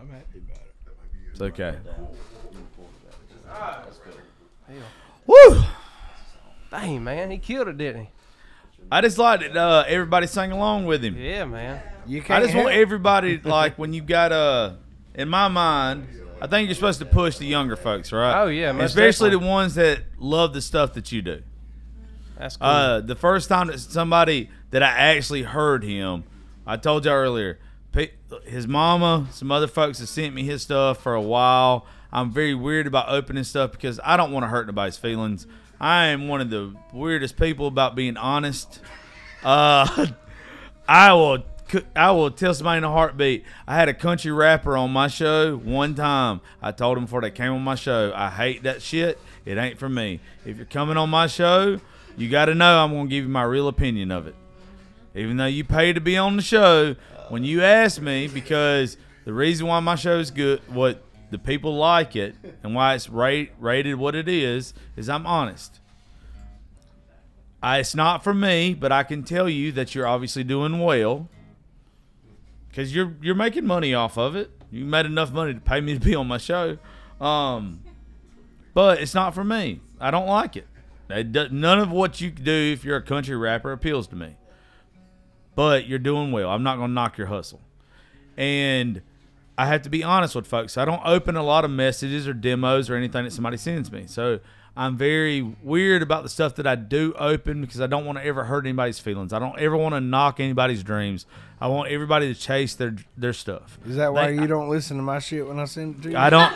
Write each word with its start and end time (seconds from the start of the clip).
I'm 0.00 0.08
happy 0.10 0.38
about 0.38 0.56
it. 0.56 0.74
It's 1.32 1.40
okay. 1.40 1.76
Woo! 5.26 5.62
Dang, 6.70 7.02
man, 7.04 7.30
he 7.30 7.38
killed 7.38 7.68
it, 7.68 7.76
didn't 7.78 8.02
he? 8.02 8.10
I 8.90 9.00
just 9.00 9.18
like 9.18 9.40
that 9.40 9.56
uh, 9.56 9.84
everybody 9.86 10.26
sang 10.26 10.52
along 10.52 10.86
with 10.86 11.04
him. 11.04 11.16
Yeah, 11.16 11.44
man. 11.44 11.82
You 12.06 12.20
I 12.20 12.24
can't 12.24 12.44
just 12.44 12.54
want 12.56 12.70
help- 12.70 12.80
everybody 12.80 13.38
like 13.44 13.78
when 13.78 13.92
you 13.92 14.02
got 14.02 14.32
uh 14.32 14.72
in 15.14 15.28
my 15.28 15.48
mind, 15.48 16.06
I 16.40 16.46
think 16.46 16.68
you're 16.68 16.74
supposed 16.74 17.00
to 17.00 17.06
push 17.06 17.36
the 17.38 17.46
younger 17.46 17.76
folks, 17.76 18.10
right? 18.12 18.42
Oh, 18.42 18.46
yeah, 18.46 18.72
most 18.72 18.90
especially 18.90 19.30
definitely. 19.30 19.46
the 19.46 19.50
ones 19.52 19.74
that 19.74 20.02
love 20.18 20.54
the 20.54 20.62
stuff 20.62 20.94
that 20.94 21.12
you 21.12 21.20
do. 21.22 21.42
That's 22.38 22.56
cool. 22.56 22.66
Uh, 22.66 23.00
the 23.00 23.16
first 23.16 23.48
time 23.48 23.66
that 23.66 23.78
somebody 23.80 24.48
that 24.70 24.82
I 24.82 24.88
actually 25.14 25.42
heard 25.42 25.84
him, 25.84 26.24
I 26.66 26.76
told 26.78 27.04
you 27.04 27.10
earlier, 27.10 27.54
pe- 27.54 27.60
his 28.44 28.66
mama, 28.66 29.26
some 29.32 29.50
other 29.50 29.66
folks 29.66 29.98
have 29.98 30.08
sent 30.08 30.34
me 30.34 30.44
his 30.44 30.62
stuff 30.62 31.02
for 31.02 31.14
a 31.14 31.20
while. 31.20 31.86
I'm 32.12 32.32
very 32.32 32.54
weird 32.54 32.86
about 32.86 33.08
opening 33.08 33.44
stuff 33.44 33.72
because 33.72 34.00
I 34.02 34.16
don't 34.16 34.32
want 34.32 34.44
to 34.44 34.48
hurt 34.48 34.66
nobody's 34.66 34.96
feelings. 34.96 35.46
I 35.80 36.06
am 36.06 36.28
one 36.28 36.40
of 36.40 36.50
the 36.50 36.74
weirdest 36.92 37.36
people 37.36 37.66
about 37.66 37.94
being 37.94 38.16
honest. 38.16 38.80
Uh, 39.42 40.06
I 40.88 41.12
will 41.14 41.44
I 41.94 42.10
will 42.10 42.32
tell 42.32 42.52
somebody 42.52 42.78
in 42.78 42.84
a 42.84 42.90
heartbeat. 42.90 43.44
I 43.66 43.76
had 43.76 43.88
a 43.88 43.94
country 43.94 44.32
rapper 44.32 44.76
on 44.76 44.90
my 44.90 45.06
show 45.06 45.56
one 45.56 45.94
time. 45.94 46.40
I 46.60 46.72
told 46.72 46.98
him 46.98 47.04
before 47.04 47.20
they 47.20 47.30
came 47.30 47.52
on 47.52 47.62
my 47.62 47.76
show, 47.76 48.12
I 48.14 48.28
hate 48.28 48.64
that 48.64 48.82
shit. 48.82 49.20
It 49.44 49.56
ain't 49.56 49.78
for 49.78 49.88
me. 49.88 50.20
If 50.44 50.56
you're 50.56 50.66
coming 50.66 50.96
on 50.96 51.10
my 51.10 51.28
show, 51.28 51.80
you 52.16 52.28
got 52.28 52.46
to 52.46 52.54
know 52.54 52.82
I'm 52.82 52.90
going 52.90 53.06
to 53.06 53.10
give 53.10 53.24
you 53.24 53.30
my 53.30 53.44
real 53.44 53.68
opinion 53.68 54.10
of 54.10 54.26
it. 54.26 54.34
Even 55.14 55.36
though 55.36 55.46
you 55.46 55.64
pay 55.64 55.92
to 55.92 56.00
be 56.00 56.16
on 56.16 56.36
the 56.36 56.42
show, 56.42 56.96
when 57.30 57.44
you 57.44 57.62
ask 57.62 58.00
me, 58.00 58.26
because 58.28 58.96
the 59.24 59.32
reason 59.32 59.66
why 59.66 59.80
my 59.80 59.94
show 59.94 60.18
is 60.18 60.30
good, 60.30 60.60
what 60.68 61.02
the 61.30 61.38
people 61.38 61.76
like 61.76 62.16
it, 62.16 62.34
and 62.62 62.74
why 62.74 62.94
it's 62.94 63.08
rate, 63.08 63.52
rated 63.58 63.96
what 63.96 64.14
it 64.14 64.28
is, 64.28 64.74
is 64.96 65.08
I'm 65.08 65.26
honest. 65.26 65.78
I, 67.62 67.78
it's 67.78 67.94
not 67.94 68.24
for 68.24 68.34
me, 68.34 68.74
but 68.74 68.90
I 68.90 69.02
can 69.04 69.22
tell 69.22 69.48
you 69.48 69.70
that 69.72 69.94
you're 69.94 70.06
obviously 70.06 70.42
doing 70.44 70.80
well 70.80 71.28
because 72.68 72.94
you're 72.94 73.14
you're 73.20 73.34
making 73.34 73.66
money 73.66 73.94
off 73.94 74.16
of 74.16 74.34
it. 74.34 74.50
You 74.70 74.84
made 74.84 75.06
enough 75.06 75.32
money 75.32 75.54
to 75.54 75.60
pay 75.60 75.80
me 75.80 75.94
to 75.94 76.00
be 76.00 76.14
on 76.14 76.26
my 76.26 76.38
show, 76.38 76.78
um, 77.20 77.80
but 78.72 79.00
it's 79.00 79.14
not 79.14 79.34
for 79.34 79.44
me. 79.44 79.80
I 80.00 80.10
don't 80.10 80.26
like 80.26 80.56
it. 80.56 80.66
None 81.52 81.78
of 81.78 81.90
what 81.90 82.20
you 82.20 82.30
do 82.30 82.72
if 82.72 82.84
you're 82.84 82.96
a 82.96 83.02
country 83.02 83.36
rapper 83.36 83.72
appeals 83.72 84.06
to 84.08 84.16
me. 84.16 84.36
But 85.60 85.86
you're 85.86 85.98
doing 85.98 86.32
well. 86.32 86.48
I'm 86.48 86.62
not 86.62 86.76
gonna 86.78 86.94
knock 86.94 87.18
your 87.18 87.26
hustle, 87.26 87.60
and 88.34 89.02
I 89.58 89.66
have 89.66 89.82
to 89.82 89.90
be 89.90 90.02
honest 90.02 90.34
with 90.34 90.46
folks. 90.46 90.78
I 90.78 90.86
don't 90.86 91.02
open 91.04 91.36
a 91.36 91.42
lot 91.42 91.66
of 91.66 91.70
messages 91.70 92.26
or 92.26 92.32
demos 92.32 92.88
or 92.88 92.94
anything 92.96 93.24
that 93.24 93.32
somebody 93.32 93.58
sends 93.58 93.92
me. 93.92 94.04
So 94.06 94.40
I'm 94.74 94.96
very 94.96 95.42
weird 95.62 96.00
about 96.00 96.22
the 96.22 96.30
stuff 96.30 96.54
that 96.54 96.66
I 96.66 96.76
do 96.76 97.12
open 97.18 97.60
because 97.60 97.78
I 97.82 97.86
don't 97.88 98.06
want 98.06 98.16
to 98.16 98.24
ever 98.24 98.44
hurt 98.44 98.64
anybody's 98.64 99.00
feelings. 99.00 99.34
I 99.34 99.38
don't 99.38 99.58
ever 99.58 99.76
want 99.76 99.94
to 99.94 100.00
knock 100.00 100.40
anybody's 100.40 100.82
dreams. 100.82 101.26
I 101.60 101.66
want 101.66 101.90
everybody 101.90 102.32
to 102.32 102.40
chase 102.40 102.74
their 102.74 102.96
their 103.18 103.34
stuff. 103.34 103.78
Is 103.86 103.96
that 103.96 104.14
why 104.14 104.28
They- 104.32 104.40
you 104.40 104.46
don't 104.46 104.70
listen 104.70 104.96
to 104.96 105.02
my 105.02 105.18
shit 105.18 105.46
when 105.46 105.58
I 105.58 105.66
send 105.66 105.96
it 105.96 106.02
to 106.04 106.10
you? 106.12 106.16
I 106.16 106.30
don't. 106.30 106.50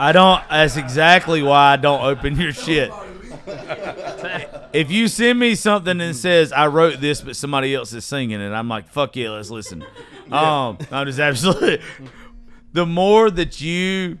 I 0.00 0.10
don't. 0.12 0.42
That's 0.50 0.76
exactly 0.76 1.44
why 1.44 1.74
I 1.74 1.76
don't 1.76 2.02
open 2.02 2.34
your 2.34 2.52
shit. 2.52 2.90
If 4.72 4.90
you 4.90 5.08
send 5.08 5.38
me 5.38 5.54
something 5.54 6.00
and 6.00 6.14
says 6.14 6.52
I 6.52 6.66
wrote 6.66 7.00
this, 7.00 7.20
but 7.20 7.36
somebody 7.36 7.74
else 7.74 7.92
is 7.92 8.04
singing 8.04 8.40
it, 8.40 8.50
I'm 8.50 8.68
like, 8.68 8.88
fuck 8.88 9.16
yeah, 9.16 9.30
let's 9.30 9.50
listen. 9.50 9.84
Um, 10.28 10.76
I'm 10.90 11.06
just 11.06 11.18
absolutely. 11.18 11.80
The 12.74 12.84
more 12.84 13.30
that 13.30 13.62
you, 13.62 14.18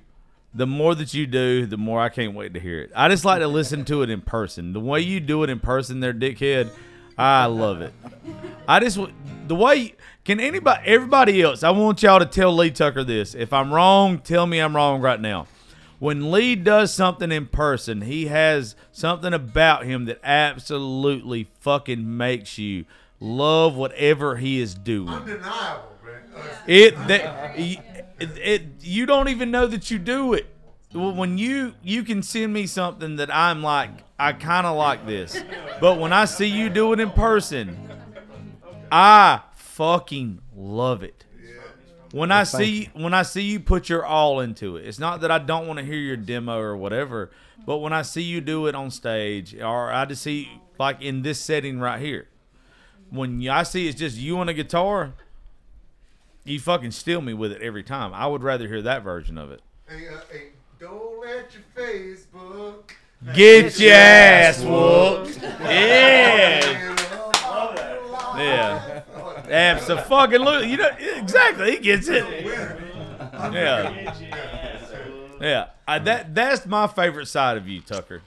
the 0.54 0.66
more 0.66 0.94
that 0.94 1.12
you 1.12 1.26
do, 1.26 1.66
the 1.66 1.76
more 1.76 2.00
I 2.00 2.08
can't 2.08 2.34
wait 2.34 2.54
to 2.54 2.60
hear 2.60 2.80
it. 2.80 2.90
I 2.96 3.10
just 3.10 3.26
like 3.26 3.40
to 3.40 3.46
listen 3.46 3.84
to 3.84 4.00
it 4.02 4.08
in 4.08 4.22
person. 4.22 4.72
The 4.72 4.80
way 4.80 5.00
you 5.00 5.20
do 5.20 5.42
it 5.42 5.50
in 5.50 5.60
person, 5.60 6.00
there, 6.00 6.14
dickhead, 6.14 6.70
I 7.18 7.44
love 7.44 7.82
it. 7.82 7.92
I 8.66 8.80
just 8.80 8.98
the 9.48 9.54
way 9.54 9.96
can 10.24 10.40
anybody 10.40 10.80
everybody 10.86 11.42
else. 11.42 11.62
I 11.62 11.70
want 11.70 12.02
y'all 12.02 12.20
to 12.20 12.26
tell 12.26 12.54
Lee 12.54 12.70
Tucker 12.70 13.04
this. 13.04 13.34
If 13.34 13.52
I'm 13.52 13.72
wrong, 13.72 14.18
tell 14.18 14.46
me 14.46 14.60
I'm 14.60 14.74
wrong 14.74 15.02
right 15.02 15.20
now. 15.20 15.46
When 15.98 16.30
Lee 16.30 16.54
does 16.54 16.94
something 16.94 17.32
in 17.32 17.46
person, 17.46 18.02
he 18.02 18.26
has 18.26 18.76
something 18.92 19.34
about 19.34 19.84
him 19.84 20.04
that 20.04 20.20
absolutely 20.22 21.48
fucking 21.60 22.16
makes 22.16 22.56
you 22.58 22.84
love 23.20 23.74
whatever 23.74 24.36
he 24.36 24.60
is 24.60 24.74
doing. 24.74 25.08
Undeniable, 25.08 25.96
man. 26.04 26.22
It 26.66 26.94
that 27.08 27.58
it, 27.58 27.80
it 28.20 28.62
you 28.80 29.06
don't 29.06 29.28
even 29.28 29.50
know 29.50 29.66
that 29.66 29.90
you 29.90 29.98
do 29.98 30.34
it. 30.34 30.46
Well, 30.94 31.12
When 31.12 31.36
you 31.36 31.74
you 31.82 32.04
can 32.04 32.22
send 32.22 32.52
me 32.52 32.66
something 32.66 33.16
that 33.16 33.34
I'm 33.34 33.62
like 33.62 33.90
I 34.18 34.32
kind 34.32 34.66
of 34.66 34.76
like 34.76 35.06
this, 35.06 35.40
but 35.80 35.98
when 35.98 36.12
I 36.12 36.24
see 36.24 36.46
you 36.46 36.70
do 36.70 36.92
it 36.92 37.00
in 37.00 37.10
person, 37.10 37.76
I 38.90 39.42
fucking 39.54 40.40
love 40.56 41.02
it. 41.02 41.24
When 42.12 42.32
I 42.32 42.44
see 42.44 42.90
when 42.94 43.12
I 43.12 43.22
see 43.22 43.42
you 43.42 43.60
put 43.60 43.88
your 43.88 44.04
all 44.04 44.40
into 44.40 44.76
it, 44.76 44.86
it's 44.86 44.98
not 44.98 45.20
that 45.20 45.30
I 45.30 45.38
don't 45.38 45.66
want 45.66 45.78
to 45.78 45.84
hear 45.84 45.98
your 45.98 46.16
demo 46.16 46.58
or 46.58 46.76
whatever, 46.76 47.30
but 47.66 47.78
when 47.78 47.92
I 47.92 48.02
see 48.02 48.22
you 48.22 48.40
do 48.40 48.66
it 48.66 48.74
on 48.74 48.90
stage, 48.90 49.54
or 49.54 49.92
I 49.92 50.04
just 50.06 50.22
see 50.22 50.60
like 50.78 51.02
in 51.02 51.22
this 51.22 51.38
setting 51.38 51.80
right 51.80 52.00
here, 52.00 52.28
when 53.10 53.46
I 53.48 53.62
see 53.62 53.88
it's 53.88 53.98
just 53.98 54.16
you 54.16 54.38
on 54.38 54.48
a 54.48 54.54
guitar, 54.54 55.12
you 56.44 56.58
fucking 56.58 56.92
steal 56.92 57.20
me 57.20 57.34
with 57.34 57.52
it 57.52 57.60
every 57.60 57.82
time. 57.82 58.14
I 58.14 58.26
would 58.26 58.42
rather 58.42 58.66
hear 58.66 58.80
that 58.82 59.02
version 59.02 59.36
of 59.36 59.50
it. 59.50 59.60
Hey, 59.86 60.08
uh, 60.08 60.18
hey, 60.30 60.48
don't 60.80 61.20
let 61.20 61.50
your 61.52 61.62
Facebook. 61.74 62.90
Get 63.34 63.78
your 63.80 63.92
ass 63.94 64.62
whooped. 64.62 65.42
Yeah. 65.42 66.94
Yeah. 68.38 68.97
Absolutely. 69.50 70.70
You 70.70 70.76
know 70.76 70.90
exactly. 71.16 71.72
He 71.72 71.78
gets 71.78 72.08
it. 72.08 72.24
Yeah. 73.52 74.14
Yeah. 75.40 75.66
I, 75.86 75.98
that 76.00 76.34
that's 76.34 76.66
my 76.66 76.86
favorite 76.86 77.26
side 77.26 77.56
of 77.56 77.68
you, 77.68 77.80
Tucker. 77.80 78.22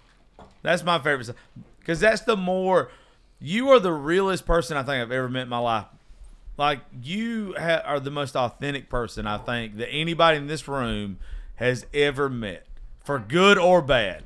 That's 0.61 0.83
my 0.83 0.97
favorite 0.99 1.25
side 1.25 1.35
because 1.79 1.99
that's 1.99 2.21
the 2.21 2.37
more 2.37 2.89
you 3.39 3.69
are 3.69 3.79
the 3.79 3.91
realest 3.93 4.45
person 4.45 4.77
I 4.77 4.83
think 4.83 5.01
I've 5.01 5.11
ever 5.11 5.29
met 5.29 5.43
in 5.43 5.49
my 5.49 5.57
life. 5.57 5.85
Like 6.57 6.79
you 7.01 7.55
ha- 7.57 7.81
are 7.85 7.99
the 7.99 8.11
most 8.11 8.35
authentic 8.35 8.89
person 8.89 9.25
I 9.27 9.37
think 9.37 9.77
that 9.77 9.89
anybody 9.89 10.37
in 10.37 10.47
this 10.47 10.67
room 10.67 11.17
has 11.55 11.85
ever 11.93 12.29
met, 12.29 12.65
for 13.03 13.19
good 13.19 13.57
or 13.57 13.81
bad. 13.81 14.23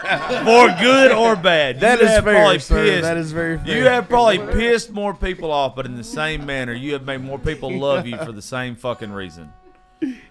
For 0.00 0.68
good 0.80 1.12
or 1.12 1.36
bad. 1.36 1.80
That 1.80 1.98
You 2.00 2.04
is 2.06 2.10
fair, 2.10 2.22
probably 2.22 2.58
sir. 2.58 2.84
pissed- 2.84 3.02
That 3.02 3.16
is 3.16 3.32
very 3.32 3.58
fair. 3.58 3.76
You 3.76 3.84
have 3.84 4.08
probably 4.08 4.38
pissed 4.38 4.90
more 4.90 5.14
people 5.14 5.50
off, 5.50 5.74
but 5.76 5.86
in 5.86 5.96
the 5.96 6.04
same 6.04 6.46
manner, 6.46 6.72
you 6.72 6.92
have 6.92 7.04
made 7.04 7.20
more 7.22 7.38
people 7.38 7.70
love 7.76 8.06
you 8.06 8.16
for 8.18 8.32
the 8.32 8.42
same 8.42 8.76
fucking 8.76 9.10
reason. 9.12 9.52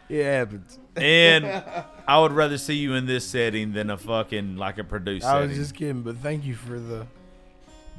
It 0.08 0.24
happens. 0.24 0.78
And 0.96 1.46
I 2.08 2.20
would 2.20 2.32
rather 2.32 2.58
see 2.58 2.76
you 2.76 2.94
in 2.94 3.06
this 3.08 3.26
setting 3.26 3.74
than 3.74 3.90
a 3.90 3.98
fucking 3.98 4.58
like 4.58 4.78
a 4.78 4.84
producer. 4.84 5.28
I 5.28 5.40
was 5.40 5.50
setting. 5.50 5.58
just 5.64 5.76
kidding, 5.76 6.02
but 6.04 6.18
thank 6.18 6.46
you 6.46 6.56
for 6.56 6.80
the 6.80 7.08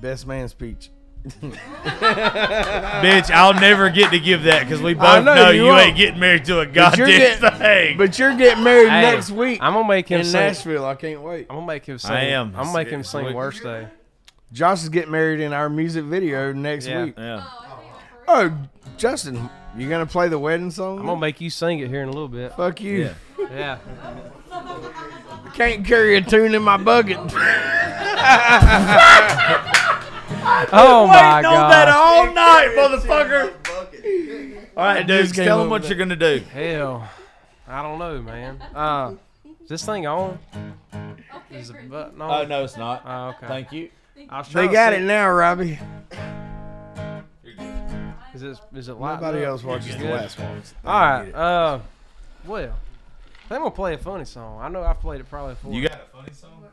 best 0.00 0.26
man 0.26 0.49
speech. 0.49 0.91
Bitch, 3.03 3.31
I'll 3.31 3.54
never 3.54 3.91
get 3.91 4.10
to 4.12 4.19
give 4.20 4.44
that 4.44 4.60
because 4.64 4.81
we 4.81 4.94
both 4.94 5.25
know 5.25 5.34
know, 5.34 5.50
you 5.50 5.66
you, 5.66 5.72
ain't 5.76 5.97
getting 5.97 6.20
married 6.20 6.44
to 6.47 6.60
a 6.60 6.64
But 6.66 6.75
goddamn 6.75 6.98
you're 7.09 7.19
getting, 7.19 7.59
thing. 7.59 7.98
but 7.98 8.19
you're 8.19 8.37
getting 8.37 8.64
married 8.64 8.91
Hey, 8.91 9.03
next 9.03 9.31
week 9.31 9.59
I'm 9.62 9.75
gonna 9.75 9.88
make 9.88 10.09
him 10.09 10.20
in 10.20 10.26
sing. 10.26 10.41
Nashville. 10.41 10.84
I 10.87 10.94
can't 10.94 11.20
wait. 11.22 11.47
I'm 11.50 11.56
gonna 11.56 11.66
make 11.66 11.84
him 11.87 11.98
sing. 11.98 12.10
I 12.12 12.25
am. 12.28 12.48
I'm 12.56 12.66
gonna 12.66 12.72
make 12.75 12.88
him 12.88 13.03
sing 13.04 13.20
it's- 13.22 13.34
worst 13.34 13.62
day. 13.62 13.88
Josh 14.53 14.82
is 14.84 14.88
getting 14.88 15.10
married 15.10 15.41
in 15.41 15.53
our 15.53 15.69
music 15.69 16.04
video 16.04 16.53
next 16.53 16.87
Yeah. 16.87 17.04
week. 17.04 17.14
yeah. 17.19 17.43
Oh, 18.28 18.53
Justin, 18.97 19.50
you 19.76 19.88
gonna 19.88 20.06
play 20.06 20.28
the 20.28 20.38
wedding 20.38 20.70
song? 20.70 21.00
I'm 21.00 21.06
gonna 21.06 21.20
make 21.20 21.40
you 21.40 21.50
sing 21.50 21.81
it 21.81 21.88
here 21.88 22.02
in 22.02 22.08
a 22.08 22.12
little 22.12 22.29
bit. 22.29 22.52
Fuck 22.55 22.81
you. 22.81 23.11
Yeah. 23.50 23.52
Yeah. 23.52 23.79
Can't 25.55 25.84
carry 25.87 26.17
a 26.17 26.22
tune 26.22 26.55
in 26.55 26.62
my 26.62 26.76
bucket. 26.76 27.19
Oh 30.72 31.06
my 31.08 31.37
Waiting 31.37 31.46
on 31.50 31.70
that 31.70 31.87
god. 31.87 31.88
all 31.88 32.32
night, 32.34 32.69
motherfucker. 32.76 34.66
All 34.76 34.84
right, 34.84 35.06
dude, 35.06 35.34
came 35.34 35.44
tell 35.44 35.58
up 35.58 35.64
them 35.64 35.70
what 35.70 35.82
with 35.82 35.90
you're 35.90 35.98
gonna 35.98 36.16
do. 36.16 36.43
Hell, 36.52 37.08
I 37.66 37.82
don't 37.82 37.98
know, 37.98 38.20
man. 38.22 38.60
Uh, 38.75 39.14
is 39.62 39.69
this 39.69 39.84
thing 39.84 40.06
on? 40.06 40.38
Okay, 40.94 41.56
Is 41.58 41.69
the 41.69 41.75
button 41.75 42.20
on? 42.20 42.31
Oh 42.31 42.46
no, 42.46 42.64
it's 42.64 42.76
not. 42.76 43.02
Oh, 43.04 43.28
okay. 43.31 43.46
Thank 43.48 43.72
you. 43.72 43.90
I 44.28 44.38
was 44.38 44.46
they 44.48 44.52
trying 44.52 44.69
to 44.69 44.72
got 44.75 44.93
see- 44.93 44.98
it 45.00 45.02
now, 45.04 45.28
Robbie. 45.31 45.78
Is 48.34 48.43
it? 48.43 48.58
Is 48.75 48.88
it 48.88 48.94
lighting 48.94 49.22
Nobody 49.22 49.44
up? 49.44 49.48
else 49.50 49.64
watches 49.64 49.93
the 49.94 49.98
Good. 49.98 50.10
last 50.10 50.38
ones. 50.38 50.75
They 50.82 50.88
All 50.90 51.00
right. 51.00 51.34
Uh, 51.34 51.78
well, 52.44 52.64
I 52.64 52.69
think 53.48 53.52
I'm 53.52 53.58
gonna 53.58 53.70
play 53.70 53.94
a 53.94 53.98
funny 53.98 54.25
song. 54.26 54.60
I 54.60 54.69
know 54.69 54.82
I've 54.82 55.00
played 55.00 55.20
it 55.20 55.28
probably 55.31 55.54
before. 55.54 55.72
You 55.72 55.88
got 55.88 55.93
a 56.00 56.16
funny 56.16 56.32
song? 56.32 56.64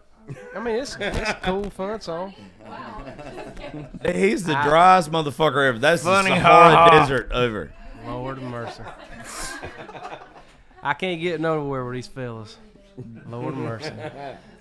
I 0.55 0.59
mean, 0.59 0.75
it's 0.75 0.95
it's 0.99 1.29
a 1.29 1.39
cool, 1.41 1.69
fun 1.69 1.99
song. 2.01 2.33
He's 4.05 4.43
the 4.43 4.53
driest 4.63 5.11
motherfucker 5.11 5.67
ever. 5.67 5.79
That's 5.79 6.03
Funny, 6.03 6.29
the 6.29 6.39
ha, 6.39 6.49
Sahara 6.49 6.75
ha. 6.75 6.89
Desert 6.89 7.31
over. 7.31 7.73
Lord 8.05 8.37
of 8.37 8.43
mercy. 8.43 8.83
I 10.81 10.93
can't 10.93 11.21
get 11.21 11.39
nowhere 11.39 11.85
with 11.85 11.95
these 11.95 12.07
fellas. 12.07 12.57
Lord 13.27 13.53
of 13.53 13.59
mercy. 13.59 13.91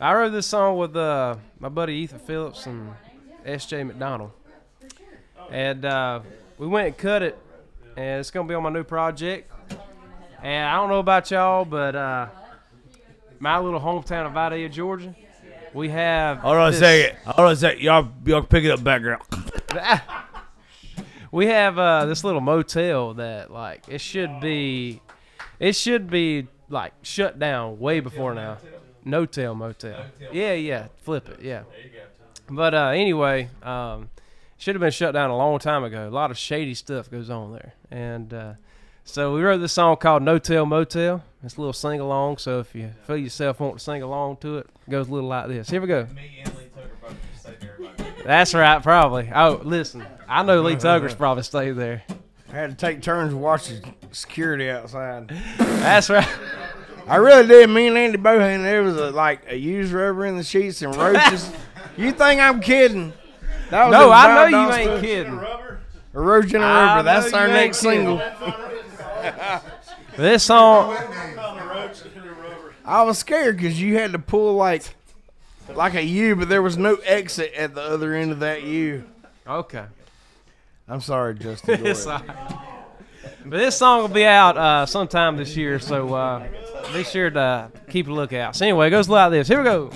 I 0.00 0.14
wrote 0.14 0.30
this 0.30 0.46
song 0.46 0.78
with 0.78 0.96
uh, 0.96 1.36
my 1.58 1.68
buddy 1.68 1.94
Ethan 1.94 2.20
Phillips 2.20 2.66
and 2.66 2.90
S.J. 3.44 3.84
McDonald. 3.84 4.30
And 5.50 5.84
uh, 5.84 6.20
we 6.58 6.66
went 6.66 6.86
and 6.88 6.96
cut 6.96 7.22
it, 7.22 7.36
and 7.96 8.20
it's 8.20 8.30
going 8.30 8.46
to 8.46 8.50
be 8.50 8.54
on 8.54 8.62
my 8.62 8.70
new 8.70 8.84
project. 8.84 9.50
And 10.42 10.68
I 10.68 10.76
don't 10.76 10.88
know 10.88 10.98
about 10.98 11.30
y'all, 11.30 11.64
but 11.64 11.94
uh, 11.94 12.28
my 13.38 13.58
little 13.58 13.80
hometown 13.80 14.26
of 14.26 14.32
Vidalia, 14.32 14.68
Georgia, 14.68 15.14
we 15.74 15.88
have. 15.90 16.38
Hold 16.38 16.56
on 16.56 16.68
a 16.68 16.70
this- 16.70 16.80
second. 16.80 17.18
Hold 17.24 17.46
on 17.46 17.52
a 17.52 17.56
second. 17.56 17.80
Y'all, 17.82 18.08
y'all 18.24 18.42
pick 18.42 18.64
it 18.64 18.70
up 18.70 18.82
background. 18.84 19.22
we 21.32 21.46
have 21.46 21.78
uh, 21.78 22.04
this 22.06 22.24
little 22.24 22.40
motel 22.40 23.14
that 23.14 23.50
like 23.50 23.84
it 23.88 24.00
should 24.00 24.40
be 24.40 25.00
it 25.58 25.74
should 25.74 26.10
be 26.10 26.46
like 26.68 26.92
shut 27.02 27.38
down 27.38 27.78
way 27.78 28.00
before 28.00 28.34
now. 28.34 28.58
No 29.04 29.26
tail 29.26 29.54
motel. 29.54 30.04
Yeah 30.32 30.52
yeah. 30.52 30.88
Flip 31.02 31.28
it. 31.28 31.40
Yeah. 31.42 31.62
But 32.50 32.74
uh, 32.74 32.88
anyway 32.88 33.48
um, 33.62 34.10
should 34.58 34.74
have 34.74 34.80
been 34.80 34.90
shut 34.90 35.14
down 35.14 35.30
a 35.30 35.36
long 35.36 35.58
time 35.58 35.84
ago. 35.84 36.08
A 36.08 36.10
lot 36.10 36.30
of 36.30 36.38
shady 36.38 36.74
stuff 36.74 37.10
goes 37.10 37.30
on 37.30 37.52
there. 37.52 37.74
And 37.90 38.32
uh, 38.32 38.52
so 39.04 39.34
we 39.34 39.42
wrote 39.42 39.58
this 39.58 39.72
song 39.72 39.96
called 39.96 40.22
no 40.22 40.38
Tell 40.38 40.66
motel 40.66 41.22
it's 41.42 41.56
a 41.56 41.60
little 41.60 41.72
sing 41.72 42.00
along 42.00 42.38
so 42.38 42.60
if 42.60 42.74
you 42.74 42.90
feel 43.06 43.16
yourself 43.16 43.60
want 43.60 43.78
to 43.78 43.84
sing 43.84 44.02
along 44.02 44.36
to 44.38 44.58
it 44.58 44.66
it 44.86 44.90
goes 44.90 45.08
a 45.08 45.12
little 45.12 45.28
like 45.28 45.48
this 45.48 45.68
here 45.68 45.80
we 45.80 45.86
go 45.86 46.06
that's 48.24 48.54
right 48.54 48.82
probably 48.82 49.30
oh 49.34 49.60
listen 49.64 50.04
i 50.28 50.42
know 50.42 50.60
lee 50.62 50.76
tucker's 50.76 51.14
probably 51.16 51.42
stayed 51.42 51.72
there 51.72 52.02
I 52.52 52.56
had 52.56 52.70
to 52.70 52.76
take 52.76 53.00
turns 53.00 53.32
watching 53.32 53.94
security 54.10 54.68
outside. 54.68 55.30
That's 55.56 56.10
right. 56.10 56.28
I 57.06 57.16
really 57.16 57.46
did. 57.46 57.70
Me 57.70 57.86
and 57.88 57.96
Andy 57.96 58.18
Bohan, 58.18 58.62
there 58.62 58.82
was 58.82 58.94
a, 58.98 59.10
like 59.10 59.50
a 59.50 59.56
used 59.56 59.90
rubber 59.90 60.26
in 60.26 60.36
the 60.36 60.44
sheets 60.44 60.82
and 60.82 60.94
roaches. 60.94 61.50
you 61.96 62.12
think 62.12 62.42
I'm 62.42 62.60
kidding? 62.60 63.14
That 63.70 63.86
was 63.86 63.92
No, 63.92 64.10
I 64.12 64.50
know 64.50 64.64
you 64.66 64.70
ain't 64.70 64.84
stuff. 64.84 65.00
kidding. 65.00 65.40
Erosion 66.14 66.56
and 66.56 66.64
I 66.64 66.96
rubber. 66.96 67.02
That's 67.04 67.32
our 67.32 67.48
next 67.48 67.80
kidding. 67.80 68.00
single. 68.00 68.18
This 70.16 70.44
song, 70.44 70.94
I 72.84 73.02
was 73.02 73.18
scared 73.18 73.56
because 73.56 73.80
you 73.80 73.96
had 73.96 74.12
to 74.12 74.18
pull 74.18 74.54
like 74.54 74.82
like 75.74 75.94
a 75.94 76.02
U, 76.02 76.36
but 76.36 76.48
there 76.48 76.60
was 76.62 76.76
no 76.76 76.96
exit 76.96 77.52
at 77.54 77.74
the 77.74 77.80
other 77.82 78.14
end 78.14 78.30
of 78.32 78.40
that 78.40 78.62
U. 78.62 79.04
okay. 79.46 79.84
I'm 80.88 81.00
sorry, 81.00 81.34
Justin. 81.36 81.78
Go 81.78 81.82
This 81.84 82.04
ahead. 82.06 82.26
but 83.46 83.56
this 83.58 83.76
song 83.76 84.00
will 84.02 84.08
be 84.08 84.24
out 84.26 84.58
uh, 84.58 84.84
sometime 84.84 85.36
this 85.36 85.56
year, 85.56 85.78
so 85.78 86.12
uh, 86.12 86.46
be 86.92 87.04
sure 87.04 87.30
to 87.30 87.70
keep 87.88 88.08
a 88.08 88.12
lookout. 88.12 88.56
So 88.56 88.66
anyway, 88.66 88.88
it 88.88 88.90
goes 88.90 89.08
like 89.08 89.30
this. 89.30 89.48
Here 89.48 89.58
we 89.58 89.64
go. 89.64 89.90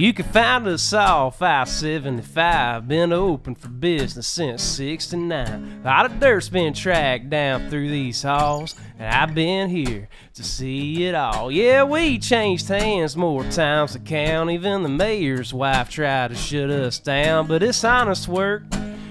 You 0.00 0.14
can 0.14 0.24
find 0.24 0.66
us 0.66 0.94
all 0.94 1.30
575. 1.30 2.88
Been 2.88 3.12
open 3.12 3.54
for 3.54 3.68
business 3.68 4.26
since 4.26 4.62
69. 4.62 5.82
A 5.82 5.84
lot 5.84 6.06
of 6.06 6.18
dirt's 6.18 6.48
been 6.48 6.72
tracked 6.72 7.28
down 7.28 7.68
through 7.68 7.90
these 7.90 8.22
halls, 8.22 8.74
and 8.98 9.14
I've 9.14 9.34
been 9.34 9.68
here 9.68 10.08
to 10.32 10.42
see 10.42 11.04
it 11.04 11.14
all. 11.14 11.52
Yeah, 11.52 11.82
we 11.82 12.18
changed 12.18 12.68
hands 12.68 13.14
more 13.14 13.44
times 13.44 13.92
than 13.92 14.04
count. 14.06 14.50
Even 14.50 14.82
the 14.82 14.88
mayor's 14.88 15.52
wife 15.52 15.90
tried 15.90 16.28
to 16.28 16.34
shut 16.34 16.70
us 16.70 16.98
down, 16.98 17.46
but 17.46 17.62
it's 17.62 17.84
honest 17.84 18.26
work 18.26 18.62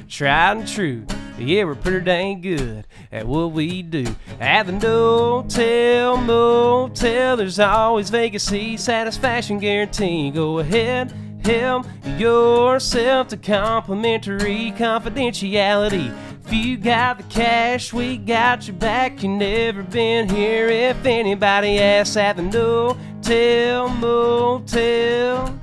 tried 0.07 0.57
and 0.57 0.67
true. 0.67 1.05
Yeah, 1.39 1.63
we're 1.63 1.75
pretty 1.75 2.01
dang 2.01 2.41
good 2.41 2.85
at 3.11 3.25
what 3.25 3.53
we 3.53 3.81
do. 3.81 4.05
At 4.41 4.65
the 4.65 4.73
No 4.73 5.45
Tell 5.47 6.17
Motel, 6.17 7.37
there's 7.37 7.59
always 7.59 8.09
vacancy, 8.09 8.75
satisfaction 8.75 9.57
guarantee. 9.57 10.31
Go 10.31 10.59
ahead, 10.59 11.13
help 11.45 11.85
yourself 12.17 13.29
to 13.29 13.37
complimentary 13.37 14.73
confidentiality. 14.77 16.13
If 16.45 16.53
you 16.53 16.77
got 16.77 17.19
the 17.19 17.23
cash, 17.23 17.93
we 17.93 18.17
got 18.17 18.67
your 18.67 18.75
back. 18.75 19.23
You 19.23 19.29
never 19.29 19.83
been 19.83 20.27
here. 20.27 20.67
If 20.67 21.05
anybody 21.05 21.79
asks 21.79 22.17
at 22.17 22.35
the 22.35 22.43
No 22.43 22.97
Tell 23.21 23.87
Motel. 23.87 25.59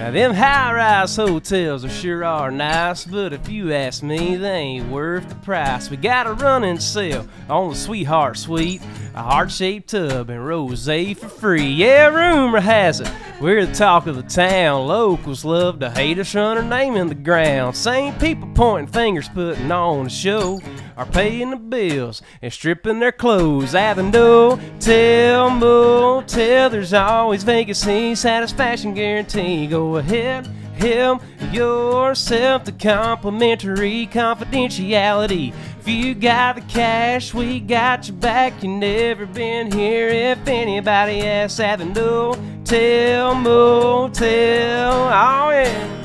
Now, 0.00 0.10
them 0.10 0.32
high 0.32 0.72
rise 0.72 1.14
hotels 1.14 1.84
are 1.84 1.90
sure 1.90 2.24
are 2.24 2.50
nice, 2.50 3.04
but 3.04 3.34
if 3.34 3.50
you 3.50 3.74
ask 3.74 4.02
me, 4.02 4.34
they 4.36 4.56
ain't 4.56 4.88
worth 4.88 5.28
the 5.28 5.34
price. 5.34 5.90
We 5.90 5.98
got 5.98 6.26
a 6.26 6.32
running 6.32 6.80
sale 6.80 7.28
on 7.50 7.68
the 7.68 7.76
Sweetheart 7.76 8.38
Suite, 8.38 8.80
a 9.14 9.22
heart 9.22 9.50
shaped 9.50 9.90
tub, 9.90 10.30
and 10.30 10.46
rose 10.46 10.86
for 10.86 11.28
free. 11.28 11.66
Yeah, 11.66 12.06
rumor 12.06 12.60
has 12.60 13.00
it, 13.00 13.12
we're 13.42 13.66
the 13.66 13.74
talk 13.74 14.06
of 14.06 14.16
the 14.16 14.22
town. 14.22 14.86
Locals 14.86 15.44
love 15.44 15.80
to 15.80 15.90
hate 15.90 16.18
us, 16.18 16.34
run 16.34 16.56
our 16.56 16.62
name 16.62 16.96
in 16.96 17.08
the 17.08 17.14
ground. 17.14 17.76
Same 17.76 18.14
people 18.14 18.48
pointing 18.54 18.90
fingers, 18.90 19.28
putting 19.28 19.70
on 19.70 20.06
a 20.06 20.10
show, 20.10 20.62
are 21.00 21.06
paying 21.06 21.48
the 21.48 21.56
bills 21.56 22.20
and 22.42 22.52
stripping 22.52 23.00
their 23.00 23.10
clothes. 23.10 23.74
At 23.74 23.94
the 23.94 24.02
No 24.02 24.60
Tell 24.80 25.48
Motel, 25.48 26.68
there's 26.68 26.92
always 26.92 27.42
vacancy, 27.42 28.14
satisfaction 28.14 28.92
guarantee. 28.92 29.66
Go 29.66 29.96
ahead, 29.96 30.46
help 30.76 31.22
yourself 31.52 32.64
to 32.64 32.72
complimentary 32.72 34.10
confidentiality. 34.12 35.54
If 35.78 35.88
you 35.88 36.14
got 36.14 36.56
the 36.56 36.62
cash, 36.62 37.32
we 37.32 37.60
got 37.60 38.06
your 38.06 38.18
back. 38.18 38.62
You 38.62 38.68
never 38.68 39.24
been 39.24 39.72
here. 39.72 40.08
If 40.08 40.46
anybody 40.46 41.22
asks 41.22 41.60
at 41.60 41.78
the 41.78 41.86
No 41.86 42.34
Tell 42.66 43.34
Motel, 43.34 44.92
oh 44.92 45.50
yeah, 45.50 45.96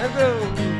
let's 0.00 0.14
go. 0.16 0.77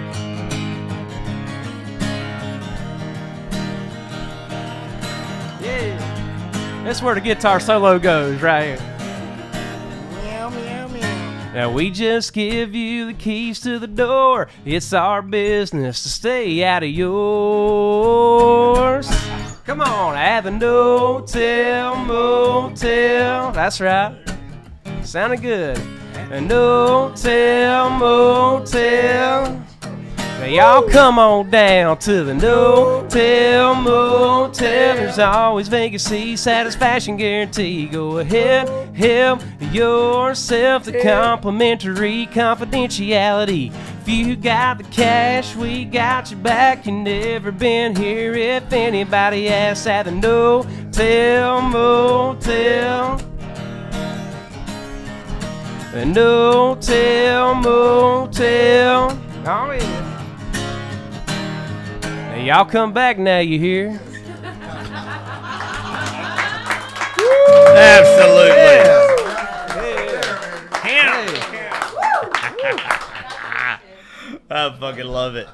That's 6.88 7.02
where 7.02 7.14
the 7.14 7.20
guitar 7.20 7.60
solo 7.60 7.98
goes, 7.98 8.40
right 8.40 8.64
here. 8.64 8.78
Meow, 10.24 10.48
meow, 10.48 10.88
meow. 10.88 11.52
Now 11.52 11.70
we 11.70 11.90
just 11.90 12.32
give 12.32 12.74
you 12.74 13.08
the 13.08 13.12
keys 13.12 13.60
to 13.60 13.78
the 13.78 13.86
door. 13.86 14.48
It's 14.64 14.94
our 14.94 15.20
business 15.20 16.02
to 16.04 16.08
stay 16.08 16.64
out 16.64 16.82
of 16.82 16.88
yours. 16.88 17.06
Come 19.66 19.82
on, 19.82 20.16
at 20.16 20.44
the 20.44 20.50
No 20.50 21.20
Tell 21.20 21.94
Motel. 21.94 23.52
That's 23.52 23.82
right. 23.82 24.16
Sounded 25.02 25.42
good. 25.42 25.78
A 26.30 26.40
No 26.40 27.12
Tell 27.14 27.90
Motel. 27.90 29.62
Y'all 30.46 30.88
come 30.88 31.18
on 31.18 31.50
down 31.50 31.98
to 31.98 32.24
the 32.24 32.32
No 32.32 33.06
Tell 33.10 33.74
Motel. 33.74 34.96
There's 34.96 35.18
always 35.18 35.68
vacancy, 35.68 36.36
satisfaction 36.36 37.16
guarantee. 37.16 37.86
Go 37.86 38.18
ahead, 38.18 38.68
help 38.96 39.42
yourself 39.72 40.84
to 40.84 41.02
complimentary 41.02 42.26
confidentiality. 42.32 43.72
If 44.00 44.08
you 44.08 44.36
got 44.36 44.78
the 44.78 44.84
cash, 44.84 45.54
we 45.54 45.84
got 45.84 46.30
your 46.30 46.40
back. 46.40 46.86
You 46.86 46.92
never 46.92 47.52
been 47.52 47.94
here. 47.94 48.32
If 48.32 48.72
anybody 48.72 49.48
asks 49.48 49.86
at 49.86 50.04
the 50.04 50.12
No 50.12 50.64
Tell 50.92 51.60
Motel. 51.60 53.18
The 55.92 56.06
No 56.06 56.74
Tell 56.80 57.54
Motel. 57.54 59.20
Oh 59.44 59.72
yeah. 59.72 60.07
Now 62.38 62.44
y'all 62.44 62.64
come 62.66 62.92
back 62.92 63.18
now, 63.18 63.40
you 63.40 63.58
hear? 63.58 64.00
Absolutely. 67.74 68.54
Yeah. 68.54 69.16
Yeah. 70.84 71.26
I 74.50 74.76
fucking 74.78 75.04
love 75.04 75.34
it. 75.34 75.48